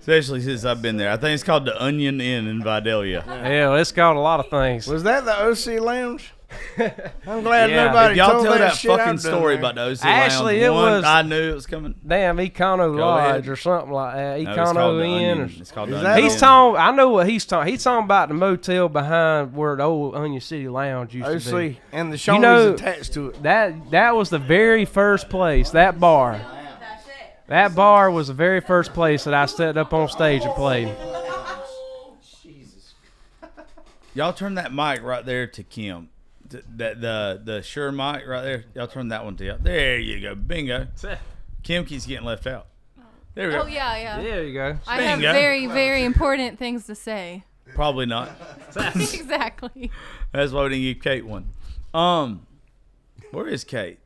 Especially 0.00 0.40
since 0.40 0.64
I've 0.64 0.80
been 0.80 0.96
there. 0.96 1.10
I 1.10 1.18
think 1.18 1.34
it's 1.34 1.44
called 1.44 1.66
the 1.66 1.78
Onion 1.82 2.18
Inn 2.18 2.46
in 2.46 2.62
Vidalia. 2.62 3.22
Yeah, 3.26 3.74
it's 3.74 3.92
called 3.92 4.16
a 4.16 4.20
lot 4.20 4.40
of 4.40 4.48
things. 4.48 4.86
Was 4.86 5.02
that 5.02 5.26
the 5.26 5.38
OC 5.38 5.82
Lounge? 5.82 6.32
I'm 7.26 7.42
glad 7.42 7.70
Yeah. 7.70 7.84
nobody 7.86 8.12
If 8.12 8.16
y'all 8.18 8.30
told 8.32 8.44
tell 8.44 8.52
that, 8.54 8.58
that 8.58 8.74
shit 8.76 8.90
fucking 8.90 9.08
I've 9.14 9.20
story 9.20 9.54
there. 9.56 9.58
about 9.70 9.74
the 9.76 9.80
OC 9.92 10.04
Actually, 10.04 10.60
it 10.60 10.70
one, 10.72 10.92
was- 10.92 11.04
I 11.04 11.22
knew 11.22 11.50
it 11.50 11.54
was 11.54 11.66
coming. 11.66 11.94
Damn, 12.06 12.36
Econo 12.38 12.98
Lodge 12.98 13.48
or 13.48 13.56
something 13.56 13.92
like 13.92 14.14
that. 14.14 14.40
No, 14.40 14.50
it's 14.52 14.58
Econo 14.58 14.98
the 14.98 15.04
Inn. 15.04 15.40
Or, 15.40 15.44
It's 15.44 15.70
called 15.70 15.90
the 15.90 16.16
he's 16.20 16.36
talking. 16.36 16.80
I 16.80 16.90
know 16.90 17.10
what 17.10 17.28
he's 17.28 17.44
talking. 17.46 17.70
He's 17.72 17.82
talking 17.84 18.04
about 18.04 18.28
the 18.28 18.34
motel 18.34 18.88
behind 18.88 19.54
where 19.54 19.76
the 19.76 19.84
old 19.84 20.14
Onion 20.16 20.40
City 20.40 20.68
Lounge 20.68 21.14
used 21.14 21.48
to 21.48 21.56
be. 21.56 21.80
And 21.92 22.12
the 22.12 22.16
Shoney's 22.16 22.40
know- 22.42 22.72
attached 22.74 23.12
to 23.14 23.28
it. 23.28 23.42
That 23.42 23.90
that 23.92 24.16
was 24.16 24.30
the 24.30 24.38
very 24.38 24.84
first 24.84 25.28
place. 25.28 25.70
That 25.70 26.00
bar. 26.00 26.40
That 27.46 27.74
bar 27.74 28.10
was 28.10 28.28
the 28.28 28.34
very 28.34 28.60
first 28.60 28.94
place 28.94 29.24
that 29.24 29.34
I 29.34 29.46
stepped 29.46 29.76
up 29.76 29.92
on 29.92 30.08
stage 30.08 30.44
and 30.44 30.54
played. 30.54 30.88
Y'all 34.14 34.32
turn 34.32 34.54
that 34.54 34.72
mic 34.72 35.02
right 35.02 35.26
there 35.26 35.46
to 35.48 35.62
Kim. 35.64 36.08
The, 36.54 36.62
the 36.76 36.94
the 36.94 37.40
the 37.44 37.62
Shure 37.62 37.90
mic 37.90 38.26
right 38.28 38.42
there. 38.42 38.64
Y'all 38.74 38.86
turn 38.86 39.08
that 39.08 39.24
one 39.24 39.36
to 39.38 39.44
you. 39.44 39.54
There 39.60 39.98
you 39.98 40.20
go. 40.20 40.34
Bingo. 40.36 40.86
Kim 41.64 41.84
keeps 41.84 42.06
getting 42.06 42.24
left 42.26 42.46
out. 42.46 42.66
There 43.34 43.48
we 43.48 43.54
go. 43.54 43.62
Oh 43.62 43.66
yeah, 43.66 43.96
yeah. 43.96 44.22
There 44.22 44.44
you 44.44 44.54
go. 44.54 44.78
I 44.86 45.02
have 45.02 45.18
Bingo. 45.18 45.32
very, 45.32 45.66
very 45.66 46.04
important 46.04 46.58
things 46.58 46.86
to 46.86 46.94
say. 46.94 47.42
Probably 47.74 48.06
not. 48.06 48.30
exactly. 48.94 49.90
That's 50.30 50.52
why 50.52 50.62
we 50.64 50.68
didn't 50.68 50.82
give 50.94 51.02
Kate 51.02 51.26
one. 51.26 51.48
Um, 51.92 52.46
where 53.32 53.48
is 53.48 53.64
Kate? 53.64 53.98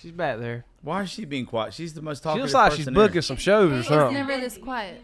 She's 0.00 0.10
back 0.10 0.40
there. 0.40 0.64
Why 0.82 1.02
is 1.02 1.10
she 1.10 1.24
being 1.24 1.46
quiet? 1.46 1.72
She's 1.72 1.94
the 1.94 2.02
most 2.02 2.18
She 2.18 2.24
talkative 2.24 2.42
looks 2.42 2.54
like 2.54 2.72
she's 2.72 2.80
person 2.80 2.94
there. 2.94 3.06
booking 3.06 3.22
some 3.22 3.36
shows 3.36 3.70
or 3.72 3.78
It's 3.78 3.88
something. 3.88 4.14
never 4.14 4.36
this 4.40 4.58
quiet. 4.58 5.00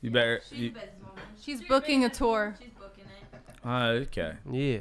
You 0.00 0.10
better. 0.10 0.40
You, 0.50 0.72
She's 1.42 1.60
booking 1.62 2.04
a 2.04 2.08
tour. 2.08 2.56
Oh, 3.64 3.86
okay. 3.88 4.32
Yeah. 4.50 4.78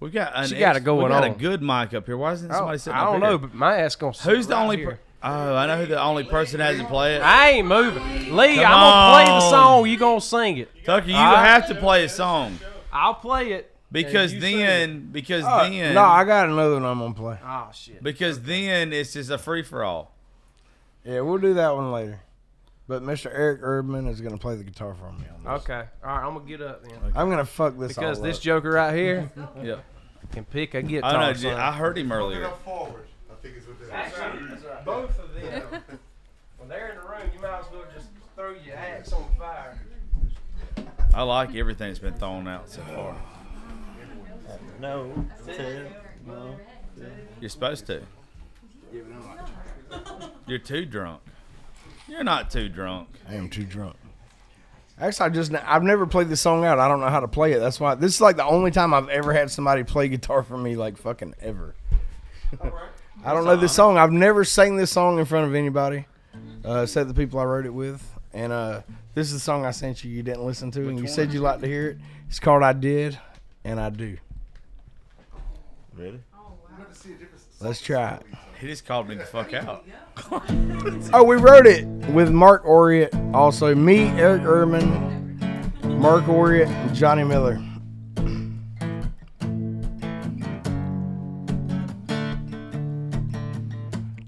We 0.00 0.10
got. 0.10 0.32
An 0.34 0.46
She 0.48 0.58
got 0.58 0.76
it 0.76 0.78
ex- 0.78 0.84
going 0.84 1.04
We 1.04 1.08
got 1.08 1.24
a 1.24 1.30
good 1.30 1.62
mic 1.62 1.94
up 1.94 2.06
here. 2.06 2.16
Why 2.16 2.32
isn't 2.32 2.50
Oh, 2.50 2.54
somebody 2.54 2.78
sitting 2.78 2.98
I 2.98 3.04
don't 3.04 3.20
here? 3.22 3.30
know, 3.30 3.38
but 3.38 3.54
my 3.54 3.78
ass 3.78 3.96
gonna. 3.96 4.12
sit 4.14 4.30
Who's 4.30 4.46
the 4.46 4.54
right 4.54 4.62
only? 4.62 4.76
here. 4.78 4.90
Per- 4.90 4.98
oh, 5.22 5.54
I 5.56 5.66
know 5.66 5.78
who 5.78 5.86
the 5.86 6.02
only 6.02 6.24
person 6.24 6.60
hasn't 6.60 6.88
played 6.88 7.16
it. 7.16 7.22
I 7.22 7.50
ain't 7.50 7.66
moving. 7.68 8.02
Lee, 8.36 8.56
Come 8.56 8.66
I'm 8.66 8.80
gonna 8.80 9.12
play 9.14 9.24
the 9.26 9.44
on. 9.44 9.50
song. 9.50 9.86
You 9.88 9.96
gonna 9.96 10.20
sing 10.20 10.58
it? 10.58 10.68
Tucker, 10.84 11.08
you 11.08 11.16
All 11.16 11.32
right. 11.34 11.46
have 11.46 11.68
to 11.68 11.74
play 11.74 12.04
a 12.04 12.08
song 12.08 12.58
I'll 12.92 13.14
play 13.14 13.52
it. 13.52 13.70
because 13.90 14.34
you 14.34 14.40
sing 14.40 14.58
then 14.58 15.08
because 15.10 15.44
Uh, 15.44 15.68
then 15.68 15.94
no, 15.94 16.02
I 16.04 16.24
got 16.24 16.48
another 16.48 16.74
one 16.74 16.84
I'm 16.84 16.98
gonna 16.98 17.14
play. 17.14 17.38
Oh 17.42 17.68
shit. 17.72 18.02
because 18.02 18.40
then 18.42 18.92
it's 18.92 19.14
just 19.14 19.30
a 19.30 19.38
free 19.38 19.62
for 19.62 19.82
all. 19.84 20.10
Yeah, 21.04 21.20
we'll 21.20 21.38
do 21.38 21.54
that 21.54 21.74
one 21.74 21.92
later. 21.92 22.20
But 22.86 23.02
Mr. 23.02 23.30
Eric 23.32 23.62
Erdman 23.62 24.08
is 24.10 24.20
gonna 24.20 24.36
play 24.36 24.56
the 24.56 24.64
guitar 24.64 24.94
for 24.94 25.10
me. 25.12 25.24
On 25.34 25.42
this. 25.54 25.62
Okay. 25.64 25.88
All 26.04 26.16
right. 26.16 26.24
I'm 26.26 26.34
gonna 26.34 26.46
get 26.46 26.60
up 26.60 26.82
then. 26.82 26.92
I'm 27.16 27.30
gonna 27.30 27.44
fuck 27.46 27.78
this 27.78 27.88
Because 27.94 28.18
all 28.18 28.24
this 28.24 28.36
up. 28.36 28.42
joker 28.42 28.70
right 28.72 28.94
here 28.94 29.32
Yeah. 29.62 29.76
can 30.32 30.44
pick 30.44 30.74
a 30.74 30.78
I 30.78 30.82
guitar. 30.82 31.12
know. 31.12 31.32
son. 31.32 31.54
I 31.58 31.72
heard 31.72 31.96
him 31.96 32.08
Moving 32.08 32.24
earlier. 32.38 32.46
up 32.46 32.62
forward. 32.62 33.06
I 33.30 33.34
think 33.42 33.56
is 33.56 33.66
what 33.66 33.80
that 33.90 34.34
is. 34.52 34.62
Both 34.84 35.18
of 35.18 35.34
them. 35.34 35.62
when 36.58 36.68
they're 36.68 36.88
in 36.90 36.96
the 36.96 37.02
room, 37.02 37.30
you 37.34 37.40
might 37.40 37.60
as 37.60 37.66
well 37.72 37.84
just 37.94 38.08
throw 38.36 38.50
your 38.64 38.76
axe 38.76 39.12
on 39.14 39.24
fire. 39.38 39.78
I 41.14 41.22
like 41.22 41.54
everything 41.54 41.88
that's 41.88 41.98
been 42.00 42.14
thrown 42.14 42.46
out 42.48 42.68
so 42.68 42.82
far. 42.94 43.16
No. 44.80 45.10
Ted, 45.46 45.94
no. 46.26 46.56
You're 47.40 47.48
supposed 47.48 47.86
to. 47.86 48.02
You're 50.46 50.58
too 50.58 50.84
drunk. 50.84 51.20
You're 52.08 52.24
not 52.24 52.50
too 52.50 52.68
drunk. 52.68 53.08
I 53.28 53.34
am 53.34 53.48
too 53.48 53.64
drunk. 53.64 53.96
Actually, 55.00 55.26
I 55.26 55.28
just 55.30 55.52
I've 55.54 55.82
never 55.82 56.06
played 56.06 56.28
this 56.28 56.40
song 56.40 56.64
out. 56.64 56.78
I 56.78 56.86
don't 56.86 57.00
know 57.00 57.08
how 57.08 57.20
to 57.20 57.28
play 57.28 57.52
it. 57.52 57.58
That's 57.58 57.80
why 57.80 57.94
this 57.96 58.14
is 58.14 58.20
like 58.20 58.36
the 58.36 58.44
only 58.44 58.70
time 58.70 58.94
I've 58.94 59.08
ever 59.08 59.32
had 59.32 59.50
somebody 59.50 59.82
play 59.82 60.08
guitar 60.08 60.42
for 60.42 60.56
me, 60.56 60.76
like 60.76 60.96
fucking 60.96 61.34
ever. 61.40 61.74
I 63.24 63.32
don't 63.32 63.44
know 63.44 63.56
this 63.56 63.72
song. 63.74 63.98
I've 63.98 64.12
never 64.12 64.44
sang 64.44 64.76
this 64.76 64.92
song 64.92 65.18
in 65.18 65.24
front 65.24 65.48
of 65.48 65.54
anybody, 65.54 66.06
uh, 66.64 66.82
except 66.82 67.08
the 67.08 67.14
people 67.14 67.40
I 67.40 67.44
wrote 67.44 67.66
it 67.66 67.74
with. 67.74 68.08
And 68.32 68.52
uh, 68.52 68.82
this 69.14 69.28
is 69.28 69.34
the 69.34 69.40
song 69.40 69.64
I 69.64 69.72
sent 69.72 70.04
you. 70.04 70.10
You 70.10 70.22
didn't 70.22 70.44
listen 70.44 70.70
to, 70.72 70.88
and 70.88 70.98
you 71.00 71.08
said 71.08 71.32
you 71.32 71.40
liked 71.40 71.62
to 71.62 71.68
hear 71.68 71.90
it. 71.90 71.98
It's 72.28 72.38
called 72.38 72.62
"I 72.62 72.72
Did," 72.72 73.18
and 73.64 73.80
I 73.80 73.90
do. 73.90 74.16
Ready? 75.96 76.20
Let's 77.60 77.80
try 77.80 78.14
it. 78.14 78.22
He 78.60 78.66
just 78.66 78.86
called 78.86 79.08
me 79.08 79.14
the 79.14 79.24
fuck 79.24 79.52
out. 79.52 79.84
Oh, 81.12 81.24
we 81.24 81.36
wrote 81.36 81.66
it 81.66 81.86
with 82.12 82.30
Mark 82.30 82.64
Oriot, 82.64 83.34
also 83.34 83.74
me, 83.74 84.06
Eric 84.10 84.42
Ehrman, 84.42 85.40
Mark 85.98 86.24
Oriot, 86.24 86.68
and 86.68 86.94
Johnny 86.94 87.24
Miller. 87.24 87.60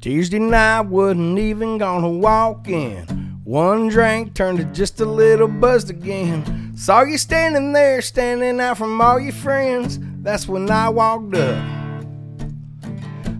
Tuesday 0.00 0.38
night 0.38 0.82
wasn't 0.82 1.38
even 1.38 1.78
gonna 1.78 2.08
walk 2.08 2.68
in. 2.68 3.04
One 3.44 3.88
drink 3.88 4.34
turned 4.34 4.58
to 4.58 4.64
just 4.66 5.00
a 5.00 5.06
little 5.06 5.48
buzzed 5.48 5.90
again. 5.90 6.72
Saw 6.76 7.02
you 7.02 7.16
standing 7.18 7.72
there, 7.72 8.02
standing 8.02 8.60
out 8.60 8.78
from 8.78 9.00
all 9.00 9.18
your 9.20 9.32
friends. 9.32 9.98
That's 10.22 10.48
when 10.48 10.70
I 10.70 10.88
walked 10.88 11.34
up. 11.36 11.85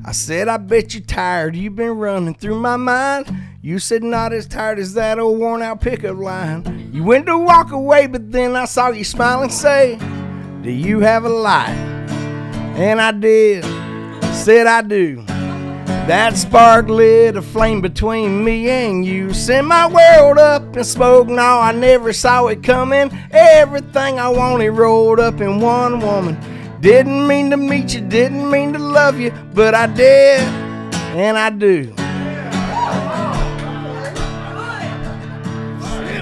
I 0.09 0.13
said, 0.13 0.47
I 0.47 0.57
bet 0.57 0.95
you're 0.95 1.03
tired. 1.03 1.57
You've 1.57 1.75
been 1.75 1.99
running 1.99 2.35
through 2.35 2.61
my 2.61 2.77
mind. 2.77 3.27
You 3.61 3.81
said, 3.81 4.05
not 4.05 4.33
as 4.33 4.47
tired 4.47 4.79
as 4.79 4.95
that 4.95 5.19
old 5.19 5.41
worn 5.41 5.63
out 5.63 5.81
pickup 5.81 6.17
line. 6.17 6.91
You 6.93 7.03
went 7.03 7.27
to 7.27 7.37
walk 7.37 7.73
away, 7.73 8.07
but 8.07 8.31
then 8.31 8.55
I 8.55 8.67
saw 8.67 8.91
you 8.91 9.03
smile 9.03 9.43
and 9.43 9.53
say, 9.53 9.99
Do 10.63 10.71
you 10.71 11.01
have 11.01 11.25
a 11.25 11.29
light? 11.29 11.75
And 12.77 13.01
I 13.01 13.11
did. 13.11 13.65
Said, 14.33 14.69
I 14.69 14.83
do. 14.83 15.25
That 16.07 16.37
spark 16.37 16.87
lit 16.87 17.37
a 17.37 17.43
flame 17.43 17.81
between 17.81 18.45
me 18.45 18.71
and 18.71 19.05
you. 19.05 19.35
Sent 19.35 19.67
my 19.67 19.89
world 19.89 20.39
up 20.39 20.77
in 20.77 20.85
smoke. 20.85 21.27
No, 21.27 21.59
I 21.59 21.73
never 21.73 22.13
saw 22.13 22.47
it 22.47 22.63
coming. 22.63 23.11
Everything 23.33 24.21
I 24.21 24.29
wanted 24.29 24.71
rolled 24.71 25.19
up 25.19 25.41
in 25.41 25.59
one 25.59 25.99
woman. 25.99 26.39
Didn't 26.81 27.27
mean 27.27 27.51
to 27.51 27.57
meet 27.57 27.95
you, 27.95 28.03
didn't 28.03 28.51
mean 28.51 28.73
to 28.75 28.79
love 28.79 29.19
you, 29.19 29.31
but 29.55 29.75
I 29.75 29.87
did, 29.87 30.41
and 31.17 31.39
I 31.39 31.51
do. 31.51 31.93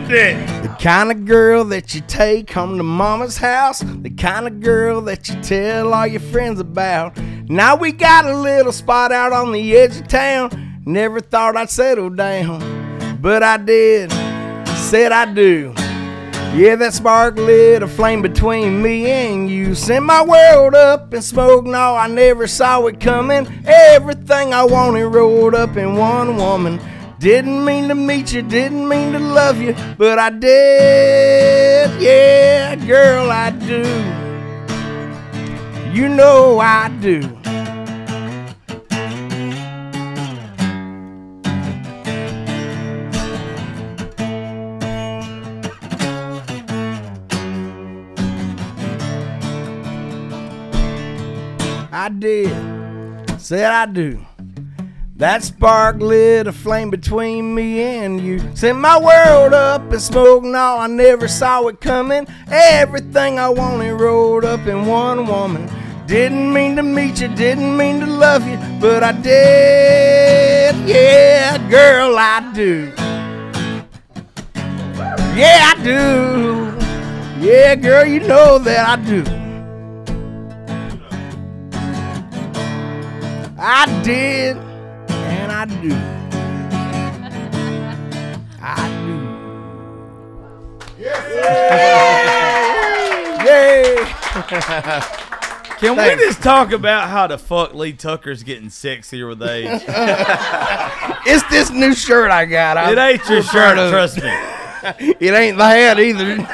The 0.07 0.77
kind 0.81 1.11
of 1.11 1.25
girl 1.25 1.65
that 1.65 1.95
you 1.95 2.03
take 2.03 2.53
home 2.53 2.77
to 2.77 2.85
mama's 2.85 3.37
house, 3.37 3.81
the 3.81 4.11
kind 4.11 4.47
of 4.47 4.61
girl 4.61 5.01
that 5.03 5.29
you 5.29 5.35
tell 5.43 5.93
all 5.93 6.07
your 6.07 6.21
friends 6.21 6.61
about. 6.61 7.17
Now 7.49 7.75
we 7.75 7.91
got 7.91 8.25
a 8.25 8.37
little 8.37 8.73
spot 8.73 9.11
out 9.11 9.33
on 9.33 9.51
the 9.51 9.77
edge 9.77 9.99
of 9.99 10.07
town. 10.07 10.83
Never 10.87 11.21
thought 11.21 11.57
I'd 11.57 11.71
settle 11.71 12.11
down, 12.11 13.19
but 13.21 13.43
I 13.43 13.57
did. 13.57 14.13
Said 14.77 15.11
I 15.11 15.33
do. 15.33 15.75
Yeah, 16.55 16.77
that 16.77 16.95
spark 16.95 17.37
lit 17.37 17.83
a 17.83 17.89
flame 17.89 18.23
between 18.23 18.81
me 18.81 19.11
and 19.11 19.51
you. 19.51 19.75
Sent 19.75 20.05
my 20.05 20.23
world 20.23 20.77
up 20.77 21.13
in 21.13 21.21
smoke. 21.21 21.65
No, 21.65 21.97
I 21.97 22.07
never 22.07 22.47
saw 22.47 22.87
it 22.87 23.01
coming. 23.01 23.49
Everything 23.67 24.55
I 24.55 24.63
wanted 24.63 25.07
rolled 25.07 25.57
up 25.57 25.77
in 25.77 25.97
one 25.97 26.37
woman. 26.37 26.79
Didn't 27.19 27.65
mean 27.65 27.89
to 27.89 27.97
meet 27.97 28.33
you, 28.33 28.43
didn't 28.43 28.89
mean 28.89 29.15
to 29.15 29.19
love 29.19 29.61
you, 29.61 29.75
but 29.99 30.21
I 30.21 30.31
did. 30.31 32.01
Yeah, 32.01 32.77
girl, 32.77 33.33
I 33.33 33.51
do. 33.51 33.83
You 35.93 36.09
know 36.09 36.61
I 36.61 36.89
do. 37.01 37.21
I 52.05 52.11
did. 52.11 52.51
Said 53.41 53.73
I 53.73 53.87
do. 53.87 54.21
That 55.17 55.43
spark 55.43 55.97
lit 56.01 56.47
a 56.47 56.53
flame 56.53 56.91
between 56.91 57.55
me 57.55 57.81
and 57.81 58.21
you. 58.21 58.43
Sent 58.55 58.79
my 58.79 59.01
world 59.01 59.55
up 59.55 59.91
in 59.91 59.99
smoke. 59.99 60.45
No, 60.45 60.77
I 60.81 60.87
never 60.87 61.29
saw 61.29 61.67
it 61.69 61.81
coming. 61.81 62.27
Everything 62.51 63.39
I 63.39 63.49
wanted 63.49 63.95
rolled 63.95 64.45
up 64.45 64.67
in 64.67 64.85
one 64.85 65.27
woman. 65.27 65.67
Didn't 66.07 66.53
mean 66.53 66.77
to 66.77 66.83
meet 66.83 67.23
you, 67.23 67.29
didn't 67.29 67.75
mean 67.75 68.01
to 68.01 68.07
love 68.07 68.47
you, 68.47 68.59
but 68.83 69.03
I 69.03 69.13
did. 69.13 70.77
Yeah, 70.87 71.57
girl, 71.71 72.19
I 72.19 72.53
do. 72.53 72.93
Yeah, 75.35 75.73
I 75.73 75.83
do. 75.83 76.77
Yeah, 77.43 77.75
girl, 77.77 78.05
you 78.05 78.21
know 78.21 78.59
that 78.59 78.87
I 78.87 79.03
do. 79.03 79.44
I 83.67 83.87
did, 84.03 84.59
and 85.09 85.51
I 85.51 85.65
do. 85.65 85.97
I 88.61 88.89
do. 89.07 89.17
Yay! 91.03 91.15
Can 95.79 95.97
Thanks. 95.97 96.21
we 96.21 96.27
just 96.27 96.43
talk 96.43 96.73
about 96.73 97.09
how 97.09 97.27
the 97.27 97.39
fuck 97.39 97.73
Lee 97.73 97.95
Tucker's 97.95 98.43
getting 98.43 98.69
sexier 98.69 99.29
with 99.31 99.43
age? 99.43 99.83
It's 101.27 101.43
this 101.49 101.71
new 101.71 101.95
shirt 101.95 102.31
I 102.31 102.45
got. 102.45 102.77
I'm 102.77 102.93
it 102.93 102.99
ain't 103.01 103.27
your 103.31 103.43
shirt, 103.43 103.79
of 103.79 103.91
trust 103.91 104.23
me. 104.23 104.31
It 105.19 105.33
ain't 105.33 105.57
the 105.57 105.65
hat 105.65 105.99
either. 105.99 106.47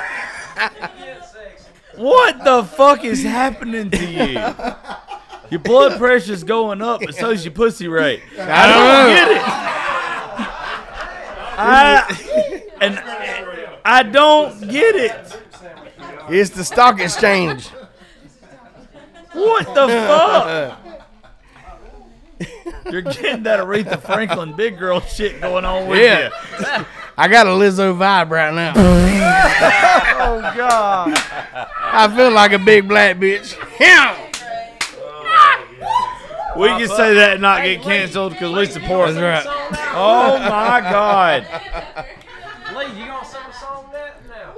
What 1.96 2.44
the 2.44 2.62
fuck 2.62 3.04
is 3.04 3.24
happening 3.24 3.90
to 3.90 4.06
you? 4.06 4.54
Your 5.50 5.60
blood 5.60 5.98
pressure's 5.98 6.44
going 6.44 6.80
up, 6.82 7.00
but 7.04 7.14
so's 7.14 7.44
your 7.44 7.52
pussy 7.52 7.88
rate. 7.88 8.22
I 8.38 8.66
don't 8.66 9.14
get 9.14 9.30
it. 9.30 9.42
I 11.62 12.62
and 12.80 12.98
I 13.84 14.02
don't 14.04 14.60
get 14.70 14.94
it. 14.96 15.40
It's 16.28 16.50
the 16.50 16.64
stock 16.64 17.00
exchange. 17.00 17.68
What 19.32 19.66
the 19.74 19.86
fuck? 19.88 20.78
You're 22.90 23.02
getting 23.02 23.42
that 23.44 23.60
Aretha 23.60 24.00
Franklin 24.00 24.56
big 24.56 24.78
girl 24.78 25.00
shit 25.00 25.40
going 25.40 25.64
on 25.64 25.86
with 25.88 26.00
Yeah. 26.00 26.30
you. 26.78 26.86
I 27.18 27.28
got 27.28 27.46
a 27.46 27.50
Lizzo 27.50 27.94
vibe 27.96 28.30
right 28.30 28.54
now. 28.54 28.72
Oh 30.22 30.40
God. 30.56 31.12
I 31.14 32.12
feel 32.14 32.30
like 32.30 32.52
a 32.52 32.58
big 32.58 32.86
black 32.88 33.16
bitch. 33.16 33.56
Yeah. 33.80 34.29
We 36.60 36.68
can 36.68 36.88
say 36.88 37.14
that 37.14 37.32
and 37.34 37.42
not 37.42 37.62
get 37.64 37.82
canceled 37.82 38.32
because 38.32 38.52
we 38.54 38.66
support. 38.66 39.14
That's 39.14 39.46
right. 39.46 39.90
Oh 39.94 40.38
my 40.38 40.80
god. 40.80 41.46
Lee, 42.76 43.00
you 43.00 43.06
gonna 43.06 43.24
sing 43.26 43.40
a 43.48 43.52
song 43.52 43.86
that 43.92 44.16
now? 44.28 44.54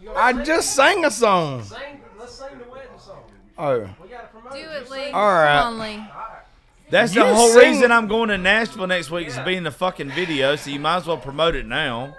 You 0.00 0.06
gonna 0.08 0.18
I 0.18 0.32
sing- 0.32 0.44
just 0.44 0.74
sang 0.76 1.04
a 1.04 1.10
song. 1.10 1.62
sing. 1.64 1.78
Let's 2.18 2.32
sing 2.34 2.48
the 2.64 2.70
wedding 2.70 2.90
song. 2.98 3.18
Oh. 3.58 3.88
We 4.02 4.08
gotta 4.08 4.26
promote 4.28 4.52
Do 4.52 4.58
this. 4.66 4.88
it, 4.88 4.90
Lee. 4.90 5.10
All 5.10 5.28
right. 5.32 5.62
Come 5.62 5.80
on, 5.80 5.88
Lee. 5.88 6.04
That's 6.90 7.14
You 7.14 7.22
the 7.24 7.34
whole 7.34 7.50
sing- 7.50 7.72
reason 7.72 7.92
I'm 7.92 8.08
going 8.08 8.28
to 8.30 8.38
Nashville 8.38 8.86
next 8.86 9.10
week 9.10 9.28
is 9.28 9.36
to 9.36 9.44
be 9.44 9.54
in 9.56 9.62
the 9.64 9.70
fucking 9.70 10.10
video, 10.10 10.56
so 10.56 10.70
you 10.70 10.80
might 10.80 10.96
as 10.96 11.06
well 11.06 11.18
promote 11.18 11.54
it 11.54 11.64
now. 11.66 12.14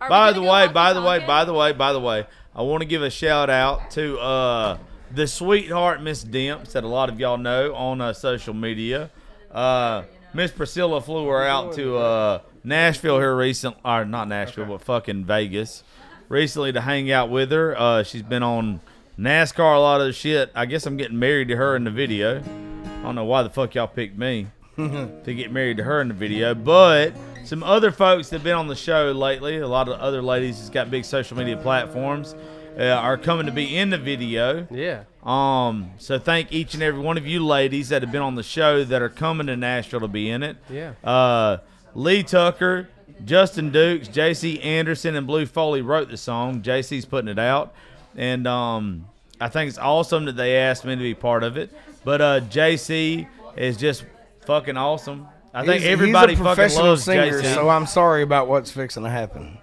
Are 0.00 0.06
we 0.06 0.08
By 0.08 0.08
gonna 0.08 0.32
the 0.34 0.40
go 0.40 0.42
way, 0.52 0.60
walkie 0.62 0.72
by 0.74 0.92
the 0.92 1.00
way, 1.02 1.16
talkie? 1.18 1.26
by 1.26 1.44
the 1.46 1.52
way, 1.54 1.72
by 1.72 1.92
the 1.92 2.00
way, 2.00 2.26
I 2.54 2.62
want 2.62 2.80
to 2.82 2.86
give 2.86 3.02
a 3.02 3.08
shout 3.10 3.48
out 3.48 3.90
to 3.92 4.18
uh, 4.18 4.78
the 5.14 5.26
sweetheart 5.26 6.02
Miss 6.02 6.24
Demps 6.24 6.72
that 6.72 6.84
a 6.84 6.88
lot 6.88 7.08
of 7.08 7.20
y'all 7.20 7.38
know 7.38 7.74
on 7.74 8.00
uh, 8.00 8.12
social 8.12 8.54
media. 8.54 9.10
Uh, 9.50 10.04
Miss 10.34 10.50
Priscilla 10.50 11.00
flew 11.00 11.26
her 11.28 11.42
out 11.42 11.74
to 11.74 11.96
uh, 11.96 12.40
Nashville 12.64 13.18
here 13.18 13.36
recent, 13.36 13.76
or 13.84 14.04
not 14.04 14.28
Nashville, 14.28 14.64
but 14.64 14.80
fucking 14.82 15.24
Vegas 15.24 15.82
recently 16.28 16.72
to 16.72 16.80
hang 16.80 17.10
out 17.10 17.28
with 17.30 17.50
her. 17.52 17.78
Uh, 17.78 18.02
she's 18.02 18.22
been 18.22 18.42
on 18.42 18.80
NASCAR 19.18 19.76
a 19.76 19.78
lot 19.78 20.00
of 20.00 20.06
the 20.06 20.12
shit. 20.12 20.50
I 20.54 20.64
guess 20.64 20.86
I'm 20.86 20.96
getting 20.96 21.18
married 21.18 21.48
to 21.48 21.56
her 21.56 21.76
in 21.76 21.84
the 21.84 21.90
video. 21.90 22.38
I 22.40 23.02
don't 23.02 23.14
know 23.14 23.24
why 23.24 23.42
the 23.42 23.50
fuck 23.50 23.74
y'all 23.74 23.88
picked 23.88 24.16
me 24.16 24.46
to 24.76 25.22
get 25.26 25.52
married 25.52 25.76
to 25.76 25.82
her 25.82 26.00
in 26.00 26.08
the 26.08 26.14
video. 26.14 26.54
But 26.54 27.12
some 27.44 27.62
other 27.62 27.92
folks 27.92 28.30
that 28.30 28.36
have 28.36 28.44
been 28.44 28.54
on 28.54 28.68
the 28.68 28.76
show 28.76 29.12
lately, 29.12 29.58
a 29.58 29.68
lot 29.68 29.88
of 29.88 30.00
other 30.00 30.22
ladies 30.22 30.58
that's 30.58 30.70
got 30.70 30.90
big 30.90 31.04
social 31.04 31.36
media 31.36 31.58
platforms, 31.58 32.34
uh, 32.78 32.84
are 32.84 33.18
coming 33.18 33.46
to 33.46 33.52
be 33.52 33.76
in 33.76 33.90
the 33.90 33.98
video. 33.98 34.66
Yeah. 34.70 35.04
Um, 35.22 35.90
so 35.98 36.18
thank 36.18 36.52
each 36.52 36.74
and 36.74 36.82
every 36.82 37.00
one 37.00 37.16
of 37.18 37.26
you 37.26 37.44
ladies 37.44 37.90
that 37.90 38.02
have 38.02 38.10
been 38.12 38.22
on 38.22 38.34
the 38.34 38.42
show 38.42 38.82
that 38.84 39.02
are 39.02 39.08
coming 39.08 39.46
to 39.48 39.56
Nashville 39.56 40.00
to 40.00 40.08
be 40.08 40.30
in 40.30 40.42
it. 40.42 40.56
Yeah. 40.68 40.92
Uh, 41.04 41.58
Lee 41.94 42.22
Tucker, 42.22 42.88
Justin 43.24 43.70
Dukes, 43.70 44.08
J.C. 44.08 44.60
Anderson, 44.60 45.14
and 45.14 45.26
Blue 45.26 45.46
Foley 45.46 45.82
wrote 45.82 46.10
the 46.10 46.16
song. 46.16 46.62
J.C.'s 46.62 47.04
putting 47.04 47.28
it 47.28 47.38
out, 47.38 47.74
and 48.16 48.46
um, 48.46 49.06
I 49.40 49.48
think 49.48 49.68
it's 49.68 49.78
awesome 49.78 50.24
that 50.24 50.36
they 50.36 50.56
asked 50.56 50.84
me 50.84 50.96
to 50.96 51.02
be 51.02 51.14
part 51.14 51.42
of 51.44 51.56
it. 51.56 51.72
But 52.04 52.20
uh, 52.20 52.40
J.C. 52.40 53.28
is 53.56 53.76
just 53.76 54.04
fucking 54.46 54.76
awesome. 54.76 55.28
I 55.54 55.64
think 55.66 55.82
He's- 55.82 55.92
everybody 55.92 56.32
he's 56.32 56.40
a 56.40 56.44
fucking 56.44 56.54
professional 56.56 56.86
loves 56.86 57.04
singer, 57.04 57.42
J.C. 57.42 57.54
so 57.54 57.68
I'm 57.68 57.86
sorry 57.86 58.22
about 58.22 58.48
what's 58.48 58.70
fixing 58.70 59.02
to 59.04 59.10
happen. 59.10 59.58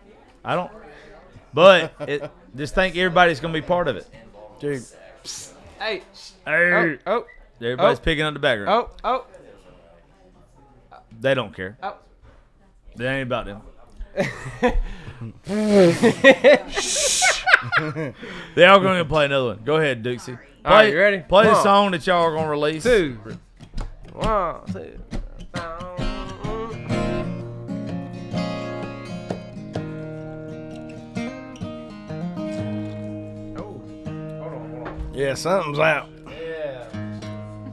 I 0.45 0.55
don't, 0.55 0.71
but 1.53 1.93
it, 2.01 2.31
just 2.55 2.75
think 2.75 2.95
everybody's 2.95 3.39
gonna 3.39 3.53
be 3.53 3.61
part 3.61 3.87
of 3.87 3.95
it. 3.95 4.07
Dude, 4.59 4.83
Hey. 5.79 6.01
Hey, 6.45 6.71
Oh. 6.73 6.97
Oh. 7.07 7.25
everybody's 7.61 7.99
oh. 7.99 8.01
picking 8.01 8.25
up 8.25 8.33
the 8.33 8.39
background. 8.39 8.87
Oh. 9.03 9.25
Oh. 10.91 10.99
They 11.19 11.33
don't 11.33 11.55
care. 11.55 11.77
Oh. 11.81 11.95
It 12.95 13.03
ain't 13.03 13.23
about 13.23 13.45
them. 13.45 13.61
they 18.55 18.65
all 18.65 18.79
going 18.79 18.97
to 18.97 19.05
play 19.05 19.25
another 19.25 19.47
one. 19.47 19.61
Go 19.63 19.77
ahead, 19.77 20.03
Dixie. 20.03 20.33
Play, 20.33 20.41
All 20.65 20.73
right, 20.73 20.91
you 20.91 20.99
ready? 20.99 21.19
Play 21.19 21.45
the 21.45 21.61
song 21.63 21.91
that 21.91 22.05
y'all 22.05 22.23
are 22.23 22.31
going 22.31 22.43
to 22.43 22.49
release. 22.49 22.83
Two. 22.83 23.17
One, 24.13 24.65
two. 24.73 24.99
Yeah, 35.19 35.33
something's 35.33 35.79
out. 35.79 36.09
Yeah. 36.27 36.85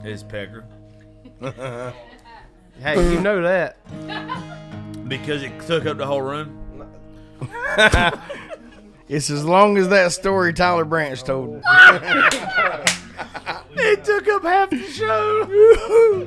It's 0.02 0.22
Pecker. 0.22 0.64
Hey, 2.78 3.10
you 3.10 3.20
know 3.20 3.40
that. 3.42 3.78
Because 5.08 5.42
it 5.44 5.52
took 5.66 5.86
up 5.86 5.98
the 5.98 6.06
whole 6.06 6.20
room. 6.20 6.62
It's 9.08 9.30
as 9.30 9.44
long 9.44 9.78
as 9.78 9.88
that 9.90 10.10
story 10.10 10.52
Tyler 10.52 10.84
Branch 10.84 11.22
told. 11.22 11.62
It 13.76 14.04
took 14.04 14.26
up 14.26 14.42
half 14.42 14.70
the 14.70 14.82
show. 14.90 16.26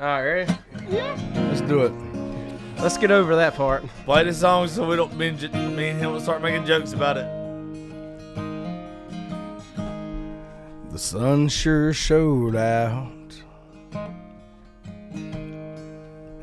All 0.00 0.06
right, 0.06 0.22
ready? 0.22 0.54
Let's 1.34 1.60
do 1.62 1.80
it. 1.80 2.11
Let's 2.82 2.98
get 2.98 3.12
over 3.12 3.36
that 3.36 3.54
part. 3.54 3.84
play 4.04 4.24
the 4.24 4.34
song 4.34 4.66
so 4.66 4.88
we 4.88 4.96
don't, 4.96 5.16
binge 5.16 5.44
it. 5.44 5.54
Me 5.54 5.90
and 5.90 6.00
him 6.00 6.10
will 6.10 6.20
start 6.20 6.42
making 6.42 6.66
jokes 6.66 6.92
about 6.92 7.16
it. 7.16 7.28
The 10.90 10.98
sun 10.98 11.48
sure 11.48 11.92
showed 11.92 12.56
out. 12.56 13.12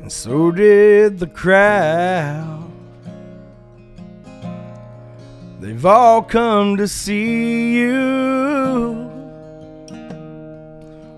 And 0.00 0.10
so 0.10 0.50
did 0.50 1.18
the 1.18 1.26
crowd. 1.26 2.72
They've 5.60 5.84
all 5.84 6.22
come 6.22 6.78
to 6.78 6.88
see 6.88 7.76
you 7.76 9.10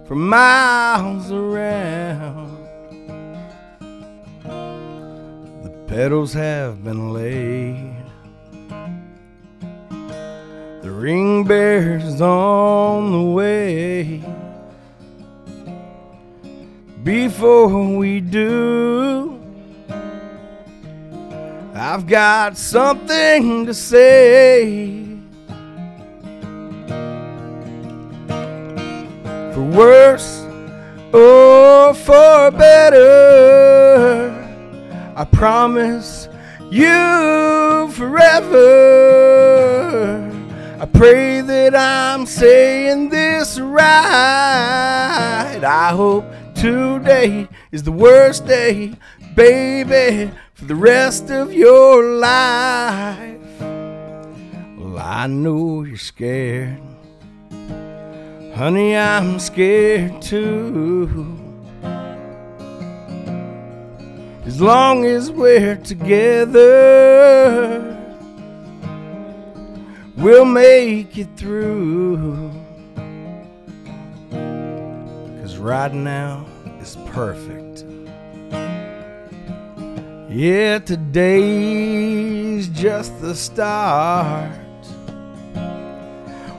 from 0.04 0.28
miles 0.28 1.30
around. 1.30 2.41
Petals 5.92 6.32
have 6.32 6.82
been 6.82 7.12
laid. 7.12 7.94
The 10.80 10.90
ring 10.90 11.44
bear's 11.44 12.18
on 12.18 13.12
the 13.12 13.30
way. 13.30 14.22
Before 17.04 17.94
we 17.98 18.20
do, 18.20 19.38
I've 21.74 22.06
got 22.06 22.56
something 22.56 23.66
to 23.66 23.74
say. 23.74 25.04
For 29.52 29.66
worse 29.76 30.42
or 31.12 31.92
for 31.92 32.50
better, 32.50 34.41
I 35.14 35.24
promise 35.26 36.26
you 36.70 37.90
forever. 37.92 38.58
I 40.80 40.86
pray 40.86 41.42
that 41.42 41.74
I'm 41.74 42.24
saying 42.24 43.10
this 43.10 43.60
right. 43.60 43.82
I 45.62 45.90
hope 45.90 46.24
today 46.54 47.46
is 47.72 47.82
the 47.82 47.92
worst 47.92 48.46
day, 48.46 48.94
baby, 49.36 50.30
for 50.54 50.64
the 50.64 50.74
rest 50.74 51.30
of 51.30 51.52
your 51.52 52.02
life. 52.02 53.60
Well, 53.60 54.98
I 54.98 55.26
know 55.26 55.82
you're 55.82 55.98
scared. 55.98 56.80
Honey, 58.54 58.96
I'm 58.96 59.38
scared 59.38 60.22
too. 60.22 61.41
As 64.44 64.60
long 64.60 65.04
as 65.04 65.30
we're 65.30 65.76
together, 65.76 66.58
we'll 70.16 70.44
make 70.44 71.16
it 71.16 71.28
through. 71.36 72.50
Cause 75.40 75.58
right 75.58 75.94
now 75.94 76.44
is 76.80 76.96
perfect. 77.06 77.84
Yeah, 80.28 80.80
today's 80.80 82.66
just 82.68 83.20
the 83.20 83.36
start. 83.36 84.50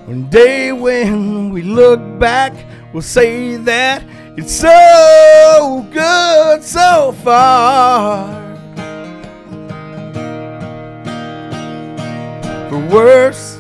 One 0.06 0.30
day 0.30 0.72
when 0.72 1.50
we 1.50 1.64
look 1.64 2.00
back, 2.18 2.54
we'll 2.94 3.02
say 3.02 3.58
that 3.58 4.04
it's 4.36 4.54
so 4.54 5.88
good 5.92 6.64
so 6.64 7.12
far. 7.24 8.42
For 12.70 12.80
worse 12.88 13.60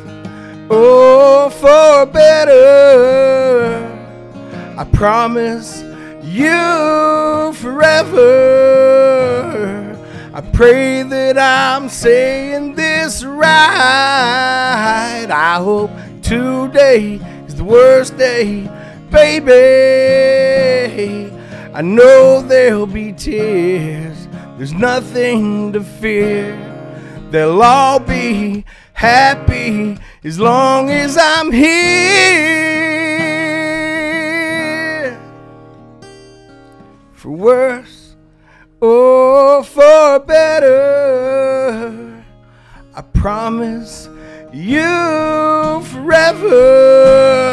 or 0.69 1.51
for 1.51 2.05
better, 2.07 3.79
I 4.77 4.83
promise 4.85 5.83
you 6.23 7.53
forever. 7.53 8.73
I 10.33 10.41
pray 10.41 11.03
that 11.03 11.37
I'm 11.37 11.89
saying 11.89 12.73
this 12.73 13.23
right. 13.23 13.51
I 15.29 15.57
hope 15.57 15.91
today 16.23 17.19
is 17.45 17.53
the 17.55 17.63
worst 17.63 18.17
day, 18.17 18.67
baby. 19.13 19.53
I 21.73 21.81
know 21.81 22.41
there'll 22.41 22.87
be 22.87 23.13
tears, 23.13 24.27
there's 24.57 24.73
nothing 24.73 25.71
to 25.73 25.81
fear. 25.81 26.59
They'll 27.29 27.61
all 27.61 27.99
be 27.99 28.65
happy 28.93 29.97
as 30.23 30.39
long 30.39 30.89
as 30.89 31.15
I'm 31.17 31.51
here. 31.51 31.83
For 37.13 37.29
worse 37.29 38.15
or 38.81 39.63
for 39.63 40.19
better, 40.19 42.23
I 42.95 43.01
promise 43.01 44.09
you 44.51 45.81
forever. 45.91 47.43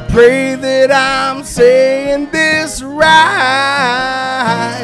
I 0.00 0.02
pray 0.08 0.54
that 0.54 0.90
I'm 0.90 1.44
saying 1.44 2.30
this 2.30 2.82
right. 2.82 3.04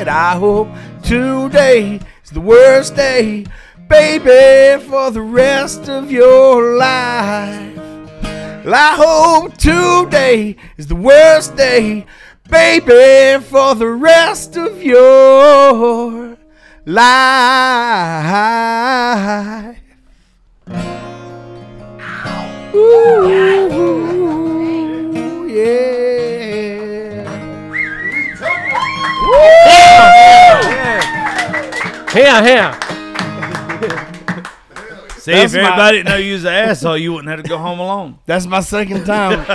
I 0.06 0.36
hope 0.38 0.68
today 1.02 2.00
is 2.22 2.30
the 2.32 2.42
worst 2.42 2.94
day, 2.96 3.46
baby, 3.88 4.78
for 4.84 5.10
the 5.10 5.22
rest 5.22 5.88
of 5.88 6.10
your 6.10 6.76
life. 6.76 7.76
Well, 8.62 8.74
I 8.74 8.94
hope 8.98 9.56
today 9.56 10.56
is 10.76 10.86
the 10.86 10.94
worst 10.94 11.56
day, 11.56 12.04
baby, 12.50 13.42
for 13.42 13.74
the 13.74 13.88
rest 13.88 14.58
of 14.58 14.82
your 14.82 16.36
life. 16.84 17.06
Ooh, 22.74 23.65
yeah. 25.56 27.24
Here, 32.12 32.42
here. 32.42 32.72
See, 35.18 35.32
That's 35.32 35.52
if 35.54 35.60
my- 35.60 35.68
everybody 35.68 35.96
didn't 35.98 36.08
know 36.08 36.16
you 36.16 36.32
was 36.34 36.44
an 36.44 36.52
asshole, 36.54 36.96
you 36.96 37.12
wouldn't 37.12 37.28
have 37.30 37.42
to 37.42 37.48
go 37.48 37.58
home 37.58 37.78
alone. 37.78 38.18
That's 38.26 38.46
my 38.46 38.60
second 38.60 39.04
time. 39.04 39.44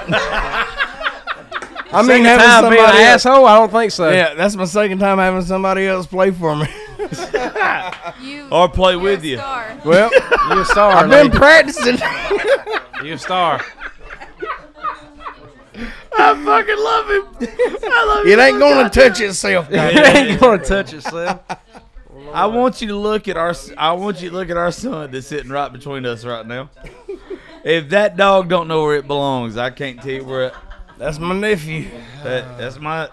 I 1.94 2.04
mean, 2.04 2.24
Second 2.24 2.26
having 2.26 2.46
time 2.48 2.70
being 2.70 2.84
an 2.84 2.90
else, 2.90 3.26
asshole? 3.26 3.46
I 3.46 3.56
don't 3.58 3.72
think 3.72 3.92
so. 3.92 4.10
Yeah, 4.12 4.34
that's 4.36 4.56
my 4.56 4.66
second 4.66 5.00
time 5.00 5.18
having 5.18 5.42
somebody 5.42 5.88
else 5.88 6.06
play 6.06 6.32
for 6.32 6.56
me. 6.56 6.68
You 8.22 8.48
Or 8.52 8.70
play 8.70 8.94
you're 8.94 9.02
with 9.02 9.24
a 9.24 9.28
you. 9.28 9.38
Star. 9.38 9.78
Well, 9.84 10.12
You 10.52 10.62
a 10.62 10.66
star, 10.66 10.92
I've 10.92 11.10
been 11.10 11.28
lady. 11.28 11.38
practicing. 11.38 11.98
You 13.04 13.14
a 13.14 13.18
star. 13.18 13.62
I 16.18 16.34
fucking 16.44 16.78
love 16.78 17.10
him. 17.10 17.50
I 17.92 18.06
love 18.06 18.26
it 18.28 18.40
ain't 18.40 18.60
gonna 18.60 18.90
touch 18.90 19.22
itself. 19.22 19.70
it 19.70 19.76
guys. 19.76 20.16
ain't 20.16 20.40
gonna 20.40 20.64
touch 20.64 20.94
itself. 20.94 21.40
I 22.34 22.46
want 22.46 22.82
you 22.82 22.88
to 22.90 22.96
look 22.96 23.28
at 23.28 23.38
our. 23.38 23.54
I 23.78 23.94
want 23.94 24.22
you 24.22 24.30
to 24.30 24.36
look 24.36 24.50
at 24.50 24.58
our 24.58 24.72
son 24.72 25.12
that's 25.12 25.28
sitting 25.28 25.52
right 25.52 25.72
between 25.72 26.06
us 26.06 26.24
right 26.26 26.46
now. 26.46 26.70
If 27.64 27.90
that 27.90 28.18
dog 28.18 28.50
don't 28.50 28.68
know 28.68 28.84
where 28.84 28.96
it 28.96 29.08
belongs, 29.08 29.58
I 29.58 29.70
can't 29.70 30.02
tell 30.02 30.12
you 30.12 30.24
where. 30.24 30.44
It, 30.48 30.54
That's 30.98 31.20
my 31.20 31.34
nephew. 31.36 31.90
that 32.24 32.58
that's 32.58 32.80
my. 32.80 33.10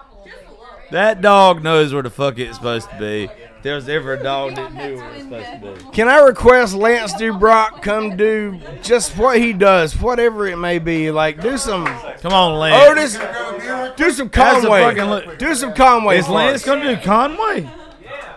That 0.91 1.21
dog 1.21 1.63
knows 1.63 1.93
where 1.93 2.03
the 2.03 2.11
fuck 2.11 2.39
it's 2.39 2.57
supposed 2.57 2.89
to 2.91 2.99
be. 2.99 3.31
If 3.59 3.63
there 3.65 3.75
was 3.75 3.89
ever 3.89 4.15
a 4.15 4.23
dog 4.23 4.55
that 4.55 4.73
knew 4.73 4.97
where 4.97 5.11
it's 5.15 5.25
supposed 5.25 5.47
to 5.83 5.85
be. 5.87 5.91
Can 5.93 6.09
I 6.09 6.21
request 6.21 6.75
Lance 6.75 7.13
Dubrock 7.15 7.83
come 7.83 8.17
do 8.17 8.59
just 8.83 9.17
what 9.19 9.39
he 9.39 9.53
does, 9.53 10.01
whatever 10.01 10.47
it 10.47 10.57
may 10.57 10.79
be? 10.79 11.11
Like 11.11 11.41
do 11.43 11.59
some 11.59 11.85
Come 12.21 12.33
on, 12.33 12.55
Lance. 12.59 12.77
Oh, 12.87 12.93
Otis, 12.93 13.97
do 13.97 14.11
some 14.11 14.29
That's 14.29 14.65
a 14.65 14.69
Conway, 14.69 14.95
look- 15.05 15.39
do 15.39 15.55
some 15.55 15.75
Conway. 15.75 16.19
Is 16.19 16.29
Lance 16.29 16.63
us. 16.63 16.65
gonna 16.65 16.97
do 16.97 17.03
Conway? 17.03 17.69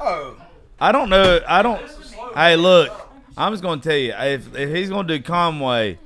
Oh. 0.02 0.36
I 0.80 0.92
don't 0.92 1.10
know. 1.10 1.40
I 1.48 1.62
don't. 1.62 1.80
Hey, 2.34 2.56
look. 2.56 2.92
I'm 3.38 3.54
just 3.54 3.62
gonna 3.64 3.80
tell 3.82 3.96
you. 3.96 4.14
If 4.18 4.56
if 4.56 4.76
he's 4.76 4.90
gonna 4.90 5.08
do 5.08 5.22
Conway, 5.22 6.00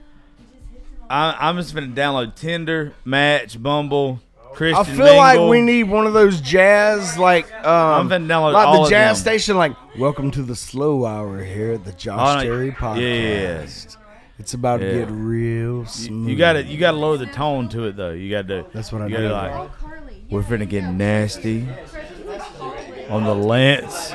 I, 1.09 1.35
I'm 1.39 1.55
just 1.57 1.73
gonna 1.73 1.87
download 1.87 2.35
Tinder, 2.35 2.93
Match, 3.05 3.61
Bumble, 3.61 4.19
Christian. 4.55 4.81
I 4.81 4.83
feel 4.97 5.15
like 5.17 5.39
we 5.49 5.61
need 5.61 5.83
one 5.83 6.07
of 6.07 6.13
those 6.13 6.41
jazz 6.41 7.17
like 7.17 7.51
um 7.65 8.11
I'm 8.11 8.27
download 8.27 8.53
like 8.53 8.67
all 8.67 8.73
the 8.77 8.81
of 8.83 8.89
jazz 8.89 9.17
them. 9.23 9.33
station 9.33 9.57
like 9.57 9.73
welcome 9.97 10.31
to 10.31 10.41
the 10.43 10.55
slow 10.55 11.05
hour 11.05 11.43
here 11.43 11.73
at 11.73 11.83
the 11.85 11.91
Josh 11.93 12.19
Oh, 12.19 12.39
no, 12.39 12.43
Terry 12.43 12.71
podcast. 12.71 12.99
yes. 13.01 13.97
It's 14.37 14.53
about 14.53 14.81
to 14.81 14.85
Yeah. 14.87 14.99
get 15.05 15.07
real 15.11 15.85
smooth. 15.85 16.27
you 16.29 16.35
gotta 16.35 16.63
you 16.63 16.77
gotta 16.77 16.97
lower 16.97 17.17
the 17.17 17.25
tone 17.27 17.69
to 17.69 17.85
it 17.85 17.95
though. 17.95 18.11
You 18.11 18.29
gotta 18.31 18.47
do. 18.63 18.65
That's 18.73 18.91
what 18.91 19.01
I 19.01 19.07
you 19.07 19.17
do. 19.17 19.29
like. 19.29 19.69
We're 20.29 20.41
finna 20.41 20.67
get 20.67 20.83
nasty 20.91 21.67
on 23.09 23.23
the 23.23 23.35
Lance. 23.35 24.11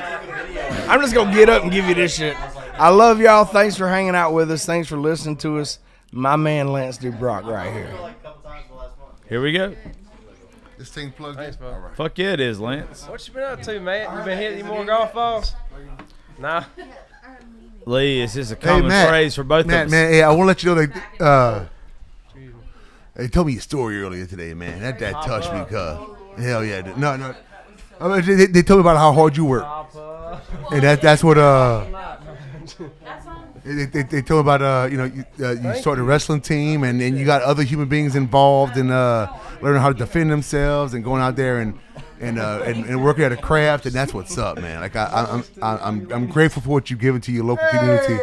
I'm 0.87 0.99
just 1.01 1.13
gonna 1.13 1.33
get 1.33 1.49
up 1.49 1.63
and 1.63 1.71
give 1.71 1.85
you 1.85 1.95
this 1.95 2.15
shit. 2.15 2.35
I 2.73 2.89
love 2.89 3.19
y'all. 3.21 3.45
Thanks 3.45 3.75
for 3.77 3.87
hanging 3.87 4.15
out 4.15 4.33
with 4.33 4.51
us. 4.51 4.65
Thanks 4.65 4.87
for 4.87 4.97
listening 4.97 5.37
to 5.37 5.59
us. 5.59 5.79
My 6.11 6.35
man 6.35 6.71
Lance 6.73 6.97
Dubrock 6.97 7.45
right 7.45 7.71
here. 7.71 7.93
Here 9.29 9.41
we 9.41 9.53
go. 9.53 9.73
This 10.81 10.89
thing 10.89 11.11
plugged 11.11 11.39
in. 11.39 11.53
All 11.63 11.79
right. 11.79 11.95
Fuck 11.95 12.17
yeah, 12.17 12.33
it 12.33 12.39
is 12.39 12.59
Lance. 12.59 13.05
What 13.07 13.27
you 13.27 13.35
been 13.35 13.43
up 13.43 13.61
to, 13.61 13.79
man? 13.79 14.17
You 14.17 14.25
been 14.25 14.35
hitting 14.35 14.59
any 14.61 14.67
more 14.67 14.83
golf 14.83 15.13
balls? 15.13 15.53
Nah. 16.39 16.63
Lee, 17.85 18.23
it's 18.23 18.33
just 18.33 18.51
a 18.51 18.55
Hey, 18.55 18.61
common 18.61 18.87
Matt. 18.87 19.09
phrase 19.09 19.35
for 19.35 19.43
both 19.43 19.67
Matt, 19.67 19.81
of 19.81 19.85
us. 19.85 19.91
man, 19.91 20.11
hey, 20.11 20.23
I 20.23 20.29
want 20.29 20.39
to 20.39 20.45
let 20.45 20.63
you 20.63 20.73
know 20.73 20.85
that 20.87 21.21
uh, 21.21 21.65
they 23.13 23.27
told 23.27 23.45
me 23.45 23.57
a 23.57 23.61
story 23.61 24.01
earlier 24.01 24.25
today, 24.25 24.55
man. 24.55 24.81
That 24.81 24.97
that 24.97 25.21
touched 25.23 25.53
me, 25.53 25.63
cuz. 25.65 26.43
Hell 26.43 26.65
yeah, 26.65 26.81
dude. 26.81 26.97
no, 26.97 27.15
no. 27.15 27.35
I 27.99 28.07
mean, 28.19 28.37
they, 28.37 28.47
they 28.47 28.63
told 28.63 28.79
me 28.79 28.81
about 28.81 28.97
how 28.97 29.11
hard 29.13 29.37
you 29.37 29.45
work, 29.45 29.63
and 30.71 30.81
that 30.81 30.99
that's 30.99 31.23
what 31.23 31.37
uh. 31.37 31.85
They, 33.63 33.85
they, 33.85 34.03
they 34.03 34.21
told 34.21 34.45
me 34.45 34.53
about 34.53 34.61
uh 34.61 34.87
you 34.89 34.97
know 34.97 35.03
you, 35.05 35.23
uh, 35.45 35.51
you 35.51 35.75
started 35.81 36.01
a 36.01 36.05
wrestling 36.05 36.41
team 36.41 36.83
and 36.83 36.99
then 36.99 37.15
you 37.15 37.25
got 37.25 37.41
other 37.43 37.61
human 37.63 37.87
beings 37.87 38.15
involved 38.15 38.75
in 38.77 38.89
uh 38.89 39.27
learning 39.61 39.81
how 39.81 39.89
to 39.89 39.97
defend 39.97 40.31
themselves 40.31 40.93
and 40.95 41.03
going 41.03 41.21
out 41.21 41.35
there 41.35 41.59
and 41.59 41.77
and 42.19 42.39
uh 42.39 42.61
and, 42.65 42.85
and 42.85 43.03
working 43.03 43.23
at 43.23 43.31
a 43.31 43.37
craft 43.37 43.85
and 43.85 43.93
that's 43.93 44.13
what's 44.13 44.37
up 44.37 44.57
man 44.59 44.79
like 44.81 44.95
I, 44.95 45.03
I 45.05 45.31
I'm 45.33 45.43
I- 45.61 45.77
I'm 45.87 46.11
I'm 46.11 46.27
grateful 46.27 46.61
for 46.63 46.69
what 46.69 46.89
you've 46.89 46.99
given 46.99 47.21
to 47.21 47.31
your 47.31 47.43
local 47.43 47.67
community. 47.69 48.19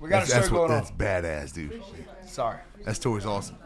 We 0.00 0.08
got 0.08 0.22
a 0.22 0.26
That's, 0.26 0.30
show 0.30 0.34
that's 0.38 0.50
what 0.50 0.58
going 0.68 0.70
that's 0.70 0.90
on. 0.90 0.96
badass, 0.96 1.52
dude. 1.54 1.82
Sorry. 2.26 2.58
That 2.84 2.94
story's 2.94 3.26
awesome. 3.26 3.56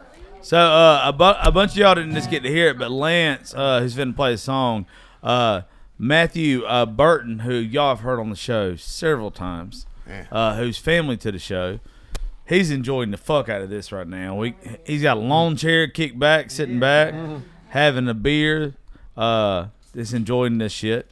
So 0.41 0.57
uh, 0.57 1.03
a, 1.05 1.13
bu- 1.13 1.39
a 1.41 1.51
bunch 1.51 1.71
of 1.71 1.77
y'all 1.77 1.95
didn't 1.95 2.15
just 2.15 2.29
get 2.31 2.43
to 2.43 2.49
hear 2.49 2.69
it, 2.69 2.77
but 2.79 2.91
Lance, 2.91 3.53
uh, 3.53 3.79
who's 3.81 3.95
finna 3.95 4.13
play 4.15 4.33
a 4.33 4.37
song, 4.37 4.85
uh, 5.21 5.61
Matthew 5.97 6.63
uh, 6.65 6.85
Burton, 6.85 7.39
who 7.39 7.53
y'all 7.53 7.95
have 7.95 7.99
heard 8.03 8.19
on 8.19 8.29
the 8.29 8.35
show 8.35 8.75
several 8.75 9.31
times, 9.31 9.85
Yeah. 10.07 10.25
uh, 10.31 10.55
who's 10.55 10.77
family 10.77 11.17
to 11.17 11.31
the 11.31 11.39
show, 11.39 11.79
he's 12.47 12.71
enjoying 12.71 13.11
the 13.11 13.17
fuck 13.17 13.49
out 13.49 13.61
of 13.61 13.69
this 13.69 13.91
right 13.91 14.07
now. 14.07 14.35
We 14.35 14.55
he's 14.85 15.01
got 15.01 15.17
a 15.17 15.19
lawn 15.19 15.55
chair, 15.55 15.87
kicked 15.87 16.19
back, 16.19 16.51
sitting 16.51 16.79
back, 16.79 17.13
having 17.69 18.07
a 18.09 18.13
beer, 18.13 18.75
uh, 19.15 19.67
just 19.95 20.13
enjoying 20.13 20.57
this 20.57 20.71
shit. 20.73 21.09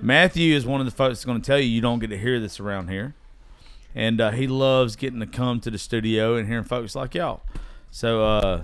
Matthew 0.00 0.54
is 0.54 0.64
one 0.64 0.80
of 0.80 0.86
the 0.86 0.92
folks 0.92 1.18
that's 1.18 1.24
going 1.26 1.40
to 1.40 1.46
tell 1.46 1.58
you 1.58 1.66
you 1.68 1.82
don't 1.82 1.98
get 1.98 2.08
to 2.08 2.16
hear 2.16 2.40
this 2.40 2.58
around 2.58 2.88
here, 2.88 3.14
and 3.94 4.20
uh, 4.20 4.30
he 4.30 4.46
loves 4.46 4.96
getting 4.96 5.20
to 5.20 5.26
come 5.26 5.60
to 5.60 5.70
the 5.70 5.78
studio 5.78 6.36
and 6.36 6.48
hearing 6.48 6.64
folks 6.64 6.94
like 6.94 7.14
y'all. 7.14 7.42
So 7.90 8.24
uh, 8.24 8.62